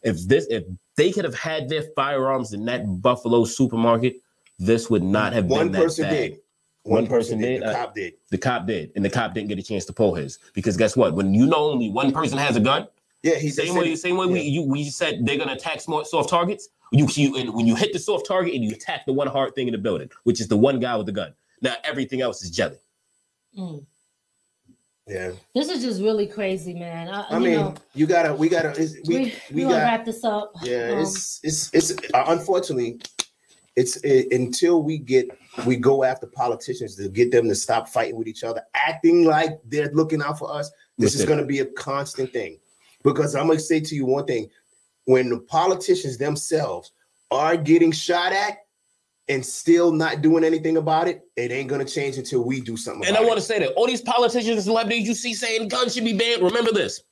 If 0.03 0.21
this 0.29 0.47
if 0.51 0.63
they 0.97 1.11
could 1.11 1.25
have 1.25 1.35
had 1.35 1.69
their 1.69 1.83
firearms 1.97 2.53
in 2.53 2.65
that 2.67 3.03
Buffalo 3.03 3.45
supermarket, 3.45 4.19
this 4.61 4.89
would 4.89 5.03
not 5.03 5.33
have 5.33 5.47
One 5.47 5.67
been 5.67 5.73
that 5.73 5.83
person 5.83 6.05
bad. 6.05 6.11
did. 6.13 6.39
One, 6.87 7.07
person 7.07 7.39
did. 7.41 7.63
The 7.63 7.67
Uh, 7.67 7.75
cop 7.75 7.95
did. 7.95 8.15
the 8.31 8.39
cop 8.39 8.67
did, 8.67 8.93
and 8.97 9.05
the 9.05 9.11
cop 9.11 9.35
didn't 9.35 9.49
get 9.49 9.59
a 9.59 9.63
chance 9.63 9.85
to 9.87 9.93
pull 9.93 10.15
his 10.15 10.39
because 10.55 10.77
guess 10.77 10.97
what? 10.97 11.15
When 11.15 11.35
you 11.35 11.47
know 11.47 11.71
only 11.71 11.91
one 11.91 12.13
person 12.13 12.39
has 12.39 12.57
a 12.57 12.61
gun, 12.61 12.87
Yeah, 13.23 13.35
he's 13.37 13.57
same 13.57 13.69
said 13.75 13.77
way, 13.79 13.97
same 13.97 14.17
way 14.17 14.27
we 14.27 14.41
you 14.43 14.63
we 14.63 14.85
said 14.85 15.27
they're 15.27 15.37
gonna 15.39 15.55
attack 15.55 15.81
smart 15.81 16.07
soft 16.07 16.29
targets. 16.31 16.69
You 16.93 17.09
you 17.15 17.37
and 17.37 17.53
when 17.55 17.67
you 17.67 17.75
hit 17.75 17.93
the 17.93 17.99
soft 17.99 18.27
target 18.27 18.55
and 18.55 18.63
you 18.63 18.71
attack 18.71 19.05
the 19.07 19.13
one 19.13 19.27
hard 19.27 19.55
thing 19.55 19.67
in 19.67 19.73
the 19.73 19.79
building, 19.79 20.09
which 20.25 20.41
is 20.41 20.47
the 20.49 20.57
one 20.57 20.79
guy 20.79 20.95
with 20.97 21.07
the 21.07 21.13
gun. 21.13 21.35
Now 21.61 21.75
everything 21.83 22.21
else 22.21 22.43
is 22.43 22.51
jelly. 22.51 22.79
Mm. 23.59 23.85
Yeah, 25.09 25.31
This 25.55 25.69
is 25.69 25.83
just 25.85 26.03
really 26.03 26.27
crazy, 26.27 26.75
man. 26.75 27.09
I, 27.09 27.23
I 27.31 27.39
you 27.39 27.45
mean, 27.45 27.55
know, 27.55 27.75
you 27.95 28.07
gotta, 28.09 28.35
we 28.35 28.49
gotta, 28.49 28.71
it's, 28.71 28.95
we, 29.07 29.15
we, 29.17 29.25
we, 29.25 29.35
we 29.53 29.63
gonna 29.63 29.77
wrap 29.77 30.05
this 30.05 30.25
up. 30.25 30.53
yeah, 30.65 30.91
Um, 30.95 30.99
it's, 30.99 31.39
it's, 31.45 31.73
it's. 31.73 31.93
Uh, 32.13 32.25
unfortunately, 32.27 32.99
it's 33.77 33.99
it, 33.99 34.33
until 34.33 34.83
we 34.83 34.99
get, 34.99 35.29
we 35.65 35.77
go 35.77 36.05
after 36.05 36.27
politicians 36.27 36.97
to 36.97 37.09
get 37.09 37.31
them 37.31 37.49
to 37.49 37.55
stop 37.55 37.89
fighting 37.89 38.16
with 38.16 38.28
each 38.28 38.45
other, 38.45 38.62
acting 38.74 39.24
like 39.24 39.59
they're 39.65 39.91
looking 39.93 40.23
out 40.23 40.39
for 40.39 40.53
us. 40.53 40.70
This 40.99 41.15
is 41.15 41.24
going 41.24 41.39
to 41.39 41.47
be 41.47 41.61
a 41.61 41.66
constant 41.66 42.33
thing, 42.33 42.59
because 43.03 43.35
I'm 43.35 43.47
gonna 43.47 43.61
say 43.61 43.81
to 43.81 43.95
you 43.95 44.05
one 44.05 44.27
thing: 44.27 44.51
when 45.05 45.31
the 45.31 45.39
politicians 45.39 46.19
themselves 46.19 46.93
are 47.31 47.57
getting 47.57 47.93
shot 47.93 48.33
at 48.33 48.59
and 49.28 49.45
still 49.45 49.91
not 49.93 50.23
doing 50.23 50.45
anything 50.45 50.77
about 50.77 51.09
it, 51.09 51.27
it 51.37 51.51
ain't 51.51 51.69
gonna 51.69 51.85
change 51.85 52.16
until 52.16 52.45
we 52.45 52.61
do 52.61 52.77
something. 52.77 53.07
And 53.07 53.16
I 53.16 53.20
want 53.20 53.35
to 53.35 53.41
say 53.41 53.59
that 53.59 53.73
all 53.73 53.87
these 53.87 54.03
politicians 54.03 54.57
and 54.57 54.62
celebrities 54.62 55.09
you 55.09 55.15
see 55.15 55.35
saying 55.35 55.69
guns 55.69 55.95
should 55.95 56.05
be 56.05 56.16
banned. 56.16 56.43
Remember 56.43 56.73
this: 56.73 57.03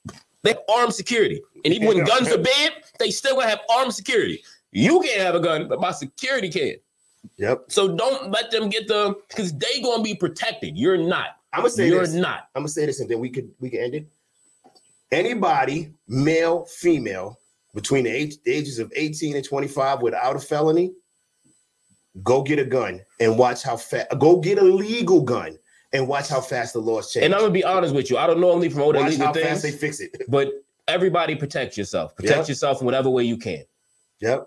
they 0.42 0.50
have 0.50 0.60
armed 0.74 0.94
security, 0.94 1.42
and 1.64 1.74
even 1.74 1.88
when 1.88 2.04
guns 2.04 2.28
are 2.28 2.38
banned, 2.38 2.74
they 2.98 3.10
still 3.10 3.36
gonna 3.36 3.48
have 3.48 3.60
armed 3.70 3.92
security. 3.92 4.42
You 4.72 5.00
can't 5.00 5.20
have 5.20 5.34
a 5.34 5.40
gun, 5.40 5.68
but 5.68 5.80
my 5.80 5.92
security 5.92 6.50
can. 6.50 6.76
Yep. 7.38 7.64
So 7.68 7.94
don't 7.96 8.30
let 8.30 8.50
them 8.50 8.68
get 8.68 8.86
the 8.88 9.14
because 9.28 9.52
they 9.56 9.80
gonna 9.82 10.02
be 10.02 10.14
protected. 10.14 10.76
You're 10.76 10.96
not. 10.96 11.28
I'm 11.52 11.60
gonna 11.60 11.70
say 11.70 11.88
You're 11.88 12.00
this. 12.00 12.14
not. 12.14 12.48
I'm 12.54 12.62
gonna 12.62 12.68
say 12.68 12.86
this, 12.86 13.00
and 13.00 13.08
then 13.10 13.20
we 13.20 13.30
could 13.30 13.50
we 13.60 13.70
can 13.70 13.80
end 13.80 13.94
it. 13.94 14.06
Anybody, 15.12 15.90
male, 16.08 16.64
female, 16.64 17.38
between 17.74 18.04
the, 18.04 18.10
age, 18.10 18.36
the 18.44 18.52
ages 18.52 18.78
of 18.78 18.92
18 18.96 19.36
and 19.36 19.44
25 19.44 20.02
without 20.02 20.34
a 20.34 20.40
felony, 20.40 20.92
go 22.22 22.42
get 22.42 22.58
a 22.58 22.64
gun 22.64 23.00
and 23.20 23.38
watch 23.38 23.62
how 23.62 23.76
fast. 23.76 24.08
Go 24.18 24.40
get 24.40 24.58
a 24.58 24.62
legal 24.64 25.20
gun 25.20 25.56
and 25.92 26.08
watch 26.08 26.28
how 26.28 26.40
fast 26.40 26.72
the 26.72 26.80
laws 26.80 27.12
change. 27.12 27.24
And 27.24 27.34
I'm 27.34 27.40
gonna 27.40 27.52
be 27.52 27.64
honest 27.64 27.94
with 27.94 28.10
you. 28.10 28.18
I 28.18 28.26
don't 28.26 28.40
normally 28.40 28.68
promote 28.68 28.96
watch 28.96 29.06
illegal 29.06 29.26
how 29.26 29.32
things, 29.32 29.46
fast 29.46 29.62
they 29.62 29.70
fix 29.70 30.00
it. 30.00 30.22
but 30.28 30.50
everybody 30.88 31.34
protect 31.36 31.76
yourself. 31.76 32.16
Protect 32.16 32.38
Yep. 32.40 32.48
yourself 32.48 32.80
in 32.80 32.84
whatever 32.86 33.08
way 33.10 33.24
you 33.24 33.36
can. 33.36 33.64
Yep. 34.20 34.46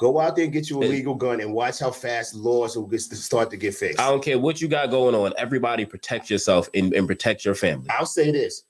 Go 0.00 0.18
out 0.18 0.34
there 0.34 0.44
and 0.44 0.52
get 0.52 0.70
you 0.70 0.78
a 0.78 0.80
legal 0.80 1.14
gun 1.14 1.42
and 1.42 1.52
watch 1.52 1.80
how 1.80 1.90
fast 1.90 2.34
laws 2.34 2.74
will 2.74 2.86
get, 2.86 3.02
start 3.02 3.50
to 3.50 3.58
get 3.58 3.74
fixed. 3.74 4.00
I 4.00 4.08
don't 4.08 4.24
care 4.24 4.38
what 4.38 4.58
you 4.58 4.66
got 4.66 4.90
going 4.90 5.14
on. 5.14 5.34
Everybody 5.36 5.84
protect 5.84 6.30
yourself 6.30 6.70
and, 6.72 6.94
and 6.94 7.06
protect 7.06 7.44
your 7.44 7.54
family. 7.54 7.86
I'll 7.90 8.06
say 8.06 8.30
this: 8.30 8.62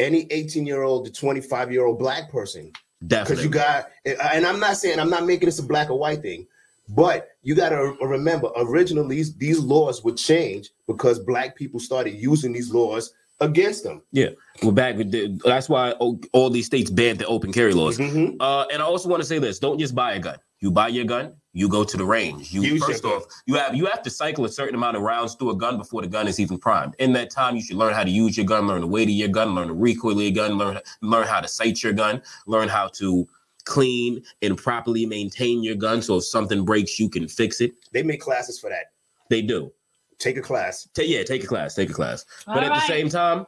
any 0.00 0.26
18 0.28 0.66
year 0.66 0.82
old 0.82 1.04
to 1.06 1.12
25 1.12 1.70
year 1.70 1.86
old 1.86 2.00
black 2.00 2.32
person 2.32 2.72
Definitely. 3.06 3.36
because 3.36 3.44
you 3.44 3.50
got 3.50 3.90
and 4.24 4.44
i'm 4.44 4.58
not 4.58 4.76
saying 4.76 4.98
i'm 4.98 5.08
not 5.08 5.24
making 5.24 5.46
this 5.46 5.58
a 5.58 5.62
black 5.62 5.88
or 5.88 5.98
white 5.98 6.20
thing 6.20 6.46
but 6.88 7.28
you 7.42 7.54
got 7.54 7.68
to 7.68 7.96
remember 8.00 8.50
originally 8.56 9.16
these, 9.16 9.36
these 9.36 9.60
laws 9.60 10.02
would 10.02 10.16
change 10.16 10.70
because 10.88 11.20
black 11.20 11.54
people 11.54 11.78
started 11.78 12.14
using 12.14 12.52
these 12.52 12.74
laws 12.74 13.12
against 13.40 13.84
them 13.84 14.02
Yeah, 14.12 14.30
we're 14.62 14.72
back. 14.72 14.96
with 14.96 15.10
the- 15.10 15.38
That's 15.44 15.68
why 15.68 15.92
all, 15.92 16.50
these 16.50 16.66
states 16.66 16.90
banned 16.90 17.18
the 17.18 17.26
open 17.26 17.52
carry 17.52 17.72
laws. 17.72 17.98
Mhm. 17.98 18.36
Uh, 18.40 18.66
and 18.72 18.82
I 18.82 18.84
also 18.84 19.08
want 19.08 19.22
to 19.22 19.26
say 19.26 19.38
this: 19.38 19.58
don't 19.58 19.78
just 19.78 19.94
buy 19.94 20.14
a 20.14 20.18
gun. 20.18 20.36
You 20.60 20.70
buy 20.70 20.88
your 20.88 21.06
gun, 21.06 21.32
you 21.54 21.68
go 21.70 21.84
to 21.84 21.96
the 21.96 22.04
range. 22.04 22.52
You 22.52 22.60
Use 22.62 22.84
first 22.84 23.02
off, 23.04 23.24
you 23.46 23.54
have 23.54 23.74
you 23.74 23.86
have 23.86 24.02
to 24.02 24.10
cycle 24.10 24.44
a 24.44 24.48
certain 24.48 24.74
amount 24.74 24.96
of 24.98 25.02
rounds 25.02 25.34
through 25.34 25.50
a 25.50 25.56
gun 25.56 25.78
before 25.78 26.02
the 26.02 26.08
gun 26.08 26.28
is 26.28 26.38
even 26.38 26.58
primed. 26.58 26.94
In 26.98 27.14
that 27.14 27.30
time, 27.30 27.56
you 27.56 27.62
should 27.62 27.76
learn 27.76 27.94
how 27.94 28.04
to 28.04 28.10
use 28.10 28.36
your 28.36 28.44
gun, 28.44 28.66
learn 28.66 28.82
the 28.82 28.86
weight 28.86 29.08
of 29.08 29.14
your 29.14 29.28
gun, 29.28 29.54
learn 29.54 29.68
the 29.68 29.74
recoil 29.74 30.12
of 30.12 30.20
your 30.20 30.32
gun, 30.32 30.58
learn 30.58 30.78
learn 31.00 31.26
how 31.26 31.40
to 31.40 31.48
sight 31.48 31.82
your 31.82 31.94
gun, 31.94 32.20
learn 32.46 32.68
how 32.68 32.88
to 32.88 33.26
clean 33.64 34.22
and 34.42 34.56
properly 34.58 35.06
maintain 35.06 35.62
your 35.62 35.76
gun. 35.76 36.02
So 36.02 36.16
if 36.18 36.24
something 36.24 36.64
breaks, 36.64 36.98
you 36.98 37.08
can 37.08 37.26
fix 37.28 37.60
it. 37.60 37.72
they 37.92 38.02
make 38.02 38.20
classes 38.20 38.58
for 38.58 38.68
that 38.70 38.92
They 39.30 39.42
do. 39.42 39.72
Take 40.20 40.36
a 40.36 40.40
class 40.42 40.88
Ta- 40.94 41.02
yeah, 41.02 41.24
take 41.24 41.42
a 41.42 41.46
class, 41.46 41.74
take 41.74 41.90
a 41.90 41.92
class. 41.92 42.24
but 42.46 42.62
at 42.62 42.70
right. 42.70 42.80
the 42.80 42.86
same 42.86 43.08
time, 43.08 43.46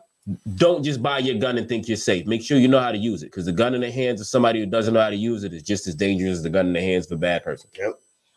don't 0.56 0.82
just 0.82 1.02
buy 1.02 1.18
your 1.18 1.36
gun 1.38 1.58
and 1.58 1.68
think 1.68 1.88
you're 1.88 1.96
safe. 1.96 2.26
Make 2.26 2.42
sure 2.42 2.58
you 2.58 2.68
know 2.68 2.80
how 2.80 2.92
to 2.92 2.98
use 2.98 3.22
it 3.22 3.26
because 3.26 3.44
the 3.44 3.52
gun 3.52 3.74
in 3.74 3.80
the 3.80 3.90
hands 3.90 4.20
of 4.20 4.26
somebody 4.26 4.60
who 4.60 4.66
doesn't 4.66 4.94
know 4.94 5.00
how 5.00 5.10
to 5.10 5.16
use 5.16 5.44
it 5.44 5.52
is 5.52 5.62
just 5.62 5.86
as 5.86 5.94
dangerous 5.94 6.32
as 6.38 6.42
the 6.42 6.50
gun 6.50 6.66
in 6.68 6.72
the 6.72 6.80
hands 6.80 7.06
of 7.06 7.12
a 7.12 7.16
bad 7.18 7.44
person. 7.44 7.68
yep 7.78 7.94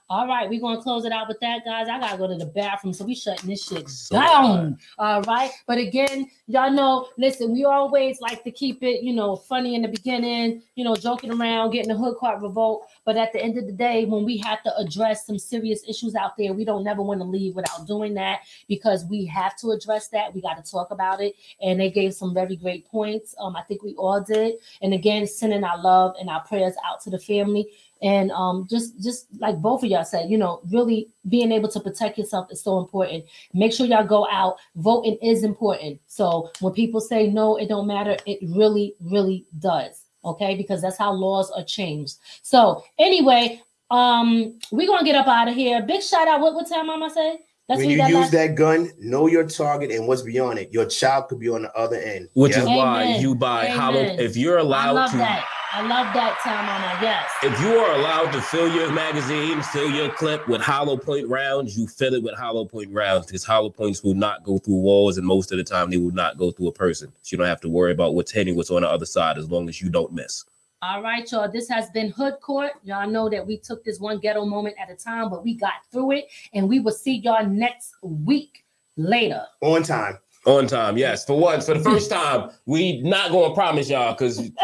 All 0.08 0.28
right, 0.28 0.48
we're 0.48 0.62
gonna 0.62 0.84
close 0.84 1.04
it 1.04 1.12
out 1.12 1.28
with 1.28 1.40
that, 1.40 1.66
guys. 1.66 1.88
I 1.90 2.00
gotta 2.00 2.16
go 2.16 2.28
to 2.28 2.36
the 2.36 2.46
bathroom, 2.46 2.94
so 2.94 3.06
we 3.06 3.16
shutting 3.16 3.50
this 3.50 3.66
shit 3.66 3.90
So 3.90 4.16
down. 4.16 4.78
All 5.00 5.24
right, 5.24 5.50
but 5.66 5.80
again, 5.80 6.30
y'all 6.46 6.70
know, 6.70 7.08
listen, 7.18 7.52
we 7.52 7.66
always 7.66 8.22
like 8.22 8.44
to 8.44 8.52
keep 8.52 8.84
it, 8.84 9.02
you 9.02 9.14
know, 9.14 9.36
funny 9.36 9.74
in 9.74 9.82
the 9.82 9.88
beginning, 9.88 10.62
you 10.76 10.84
know, 10.84 10.96
joking 10.96 11.32
around, 11.32 11.72
getting 11.72 11.90
the 11.90 11.98
hood 11.98 12.18
cart 12.20 12.40
revolt. 12.40 12.88
But 13.04 13.18
at 13.18 13.34
the 13.34 13.42
end 13.42 13.58
of 13.58 13.66
the 13.66 13.72
day, 13.72 14.06
when 14.06 14.24
we 14.24 14.38
have 14.38 14.62
to 14.64 14.78
address 14.78 15.26
some 15.26 15.40
serious 15.40 15.82
issues 15.90 16.14
out 16.14 16.38
there, 16.38 16.54
we 16.54 16.66
don't 16.66 16.84
never 16.84 17.02
want 17.02 17.20
to 17.22 17.26
leave 17.26 17.56
without 17.56 17.88
doing 17.88 18.14
that 18.14 18.42
because 18.68 19.06
we 19.06 19.26
have 19.26 19.58
to 19.58 19.72
address 19.72 20.10
that. 20.10 20.36
We 20.36 20.42
got 20.42 20.64
to 20.64 20.72
talk 20.72 20.92
about 20.92 21.20
it, 21.20 21.34
and 21.64 21.80
they 21.80 21.90
gave 21.90 22.14
some 22.14 22.32
very 22.32 22.58
great 22.58 22.88
points. 22.88 23.34
Um, 23.40 23.56
I 23.56 23.64
think 23.64 23.82
we 23.82 23.96
all 23.96 24.22
did. 24.22 24.58
And 24.84 24.94
again, 24.94 25.26
sending 25.26 25.64
our 25.64 25.82
love 25.82 26.16
and 26.20 26.30
our 26.30 26.44
prayers 26.44 26.76
out 26.86 27.02
to 27.02 27.10
the 27.10 27.18
family 27.18 27.68
and 28.02 28.32
um 28.32 28.68
just 28.70 29.02
just 29.02 29.28
like 29.40 29.56
both 29.58 29.84
of 29.84 29.90
y'all 29.90 30.04
said 30.04 30.30
you 30.30 30.38
know 30.38 30.60
really 30.70 31.08
being 31.30 31.52
able 31.52 31.70
to 31.70 31.80
protect 31.80 32.18
yourself 32.18 32.48
is 32.52 32.62
so 32.62 32.80
important. 32.80 33.24
Make 33.54 33.74
sure 33.74 33.86
y'all 33.86 34.06
go 34.06 34.28
out. 34.30 34.58
Voting 34.76 35.18
is 35.22 35.44
important. 35.44 36.00
So 36.08 36.52
when 36.60 36.74
people 36.74 37.00
say 37.02 37.28
no 37.28 37.56
it 37.58 37.70
don't 37.70 37.88
matter. 37.88 38.18
It 38.26 38.40
really 38.44 38.94
really 39.02 39.46
does. 39.60 40.02
Okay? 40.24 40.56
Because 40.56 40.82
that's 40.82 40.98
how 40.98 41.12
laws 41.14 41.52
are 41.52 41.64
changed. 41.64 42.16
So 42.42 42.84
anyway 43.00 43.62
um 43.92 44.60
we're 44.72 44.88
gonna 44.88 45.06
get 45.06 45.16
up 45.16 45.28
out 45.28 45.48
of 45.48 45.56
here. 45.56 45.82
Big 45.82 46.02
shout 46.02 46.28
out. 46.28 46.42
What 46.42 46.54
what 46.54 46.68
time 46.68 46.90
am 46.90 47.04
i 47.04 47.08
say? 47.08 47.40
Let's 47.68 47.80
when 47.80 47.90
you 47.90 47.98
that 47.98 48.10
use 48.10 48.18
last- 48.20 48.32
that 48.34 48.56
gun 48.56 48.92
know 49.00 49.26
your 49.28 49.48
target 49.48 49.90
and 49.90 50.08
what's 50.08 50.22
beyond 50.22 50.60
it. 50.60 50.72
Your 50.72 50.86
child 50.86 51.30
could 51.30 51.40
be 51.40 51.50
on 51.50 51.64
the 51.64 51.74
other 51.74 51.96
end. 51.96 52.30
Which 52.34 52.52
Yeah? 52.52 52.62
is 52.64 52.66
why 52.68 53.16
you 53.18 53.34
buy 53.36 53.68
hollow. 53.68 54.02
If 54.02 54.38
you're 54.38 54.58
allowed 54.60 55.08
to, 55.12 55.18
that 55.18 55.48
i 55.74 55.82
love 55.82 56.14
that 56.14 56.38
time 56.44 56.68
on 56.70 56.82
that 56.82 57.00
yes 57.02 57.36
if 57.46 57.62
you 57.62 57.78
are 57.78 58.00
allowed 58.00 58.32
to 58.32 58.42
fill 58.42 58.74
your 58.74 58.92
magazine, 58.92 59.62
fill 59.62 59.92
your 59.92 60.10
clip 60.10 60.48
with 60.48 60.62
hollow 60.62 60.98
point 60.98 61.28
rounds, 61.28 61.78
you 61.78 61.86
fill 61.86 62.16
it 62.16 62.24
with 62.24 62.34
hollow 62.34 62.66
point 62.66 62.92
rounds 62.92 63.28
because 63.28 63.44
hollow 63.44 63.70
points 63.70 64.04
will 64.04 64.16
not 64.16 64.44
go 64.44 64.58
through 64.58 64.78
walls, 64.78 65.20
and 65.20 65.28
most 65.28 65.52
of 65.52 65.60
the 65.60 65.64
time 65.64 65.92
they 65.92 65.98
will 65.98 66.10
not 66.10 66.40
go 66.40 66.50
through 66.50 66.70
a 66.70 66.72
person. 66.72 67.12
So 67.22 67.34
you 67.34 67.38
don't 67.38 67.48
have 67.48 67.62
to 67.62 67.70
worry 67.70 67.92
about 67.92 68.16
what's 68.16 68.32
hitting 68.32 68.56
what's 68.56 68.72
on 68.72 68.82
the 68.82 68.90
other 68.90 69.06
side 69.06 69.38
as 69.38 69.52
long 69.52 69.70
as 69.70 69.80
you 69.80 69.90
don't 69.90 70.12
miss. 70.12 70.44
All 70.82 71.04
right, 71.04 71.30
y'all. 71.32 71.52
This 71.52 71.70
has 71.70 71.90
been 71.92 72.10
Hood 72.10 72.40
Court. 72.42 72.72
Y'all 72.84 73.08
know 73.08 73.30
that 73.30 73.46
we 73.46 73.58
took 73.58 73.84
this 73.84 74.00
one 74.00 74.18
ghetto 74.20 74.44
moment 74.46 74.76
at 74.82 74.90
a 74.90 74.96
time, 74.96 75.30
but 75.30 75.44
we 75.44 75.54
got 75.54 75.86
through 75.92 76.14
it, 76.14 76.28
and 76.54 76.68
we 76.68 76.80
will 76.80 76.94
see 76.94 77.18
y'all 77.18 77.46
next 77.46 77.94
week 78.02 78.66
later. 78.98 79.46
on 79.62 79.84
time 79.84 80.18
On 80.46 80.68
time, 80.68 80.98
yes. 80.98 81.26
For 81.26 81.38
once, 81.40 81.66
for 81.66 81.74
the 81.74 81.84
first 81.90 82.10
time, 82.12 82.52
we 82.66 83.02
not 83.02 83.32
gonna 83.32 83.54
promise 83.54 83.90
y'all 83.90 84.14
because 84.14 84.40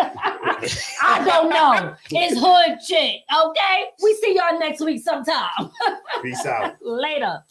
I 1.01 1.23
don't 1.25 1.49
know. 1.49 1.95
It's 2.11 2.39
Hood 2.39 2.79
Chick. 2.85 3.21
Okay. 3.35 3.85
We 4.03 4.13
see 4.15 4.35
y'all 4.35 4.59
next 4.59 4.81
week 4.81 5.01
sometime. 5.03 5.71
peace 6.21 6.45
out 6.45 6.75
later. 6.81 7.43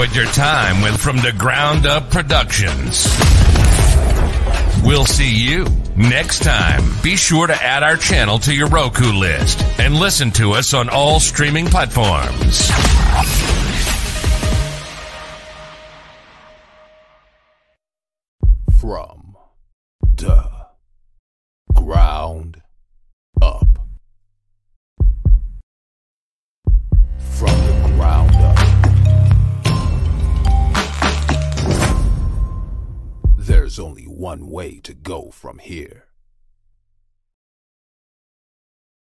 Enjoyed 0.00 0.16
your 0.16 0.32
time 0.32 0.80
with 0.80 0.98
From 0.98 1.16
the 1.16 1.32
Ground 1.32 1.84
Up 1.84 2.10
Productions. 2.10 3.06
We'll 4.82 5.04
see 5.04 5.30
you 5.30 5.66
next 5.94 6.42
time. 6.42 6.82
Be 7.02 7.16
sure 7.16 7.46
to 7.46 7.54
add 7.54 7.82
our 7.82 7.96
channel 7.96 8.38
to 8.40 8.54
your 8.54 8.68
Roku 8.68 9.12
list 9.12 9.62
and 9.78 9.94
listen 9.94 10.30
to 10.32 10.52
us 10.52 10.72
on 10.72 10.88
all 10.88 11.20
streaming 11.20 11.66
platforms. 11.66 12.70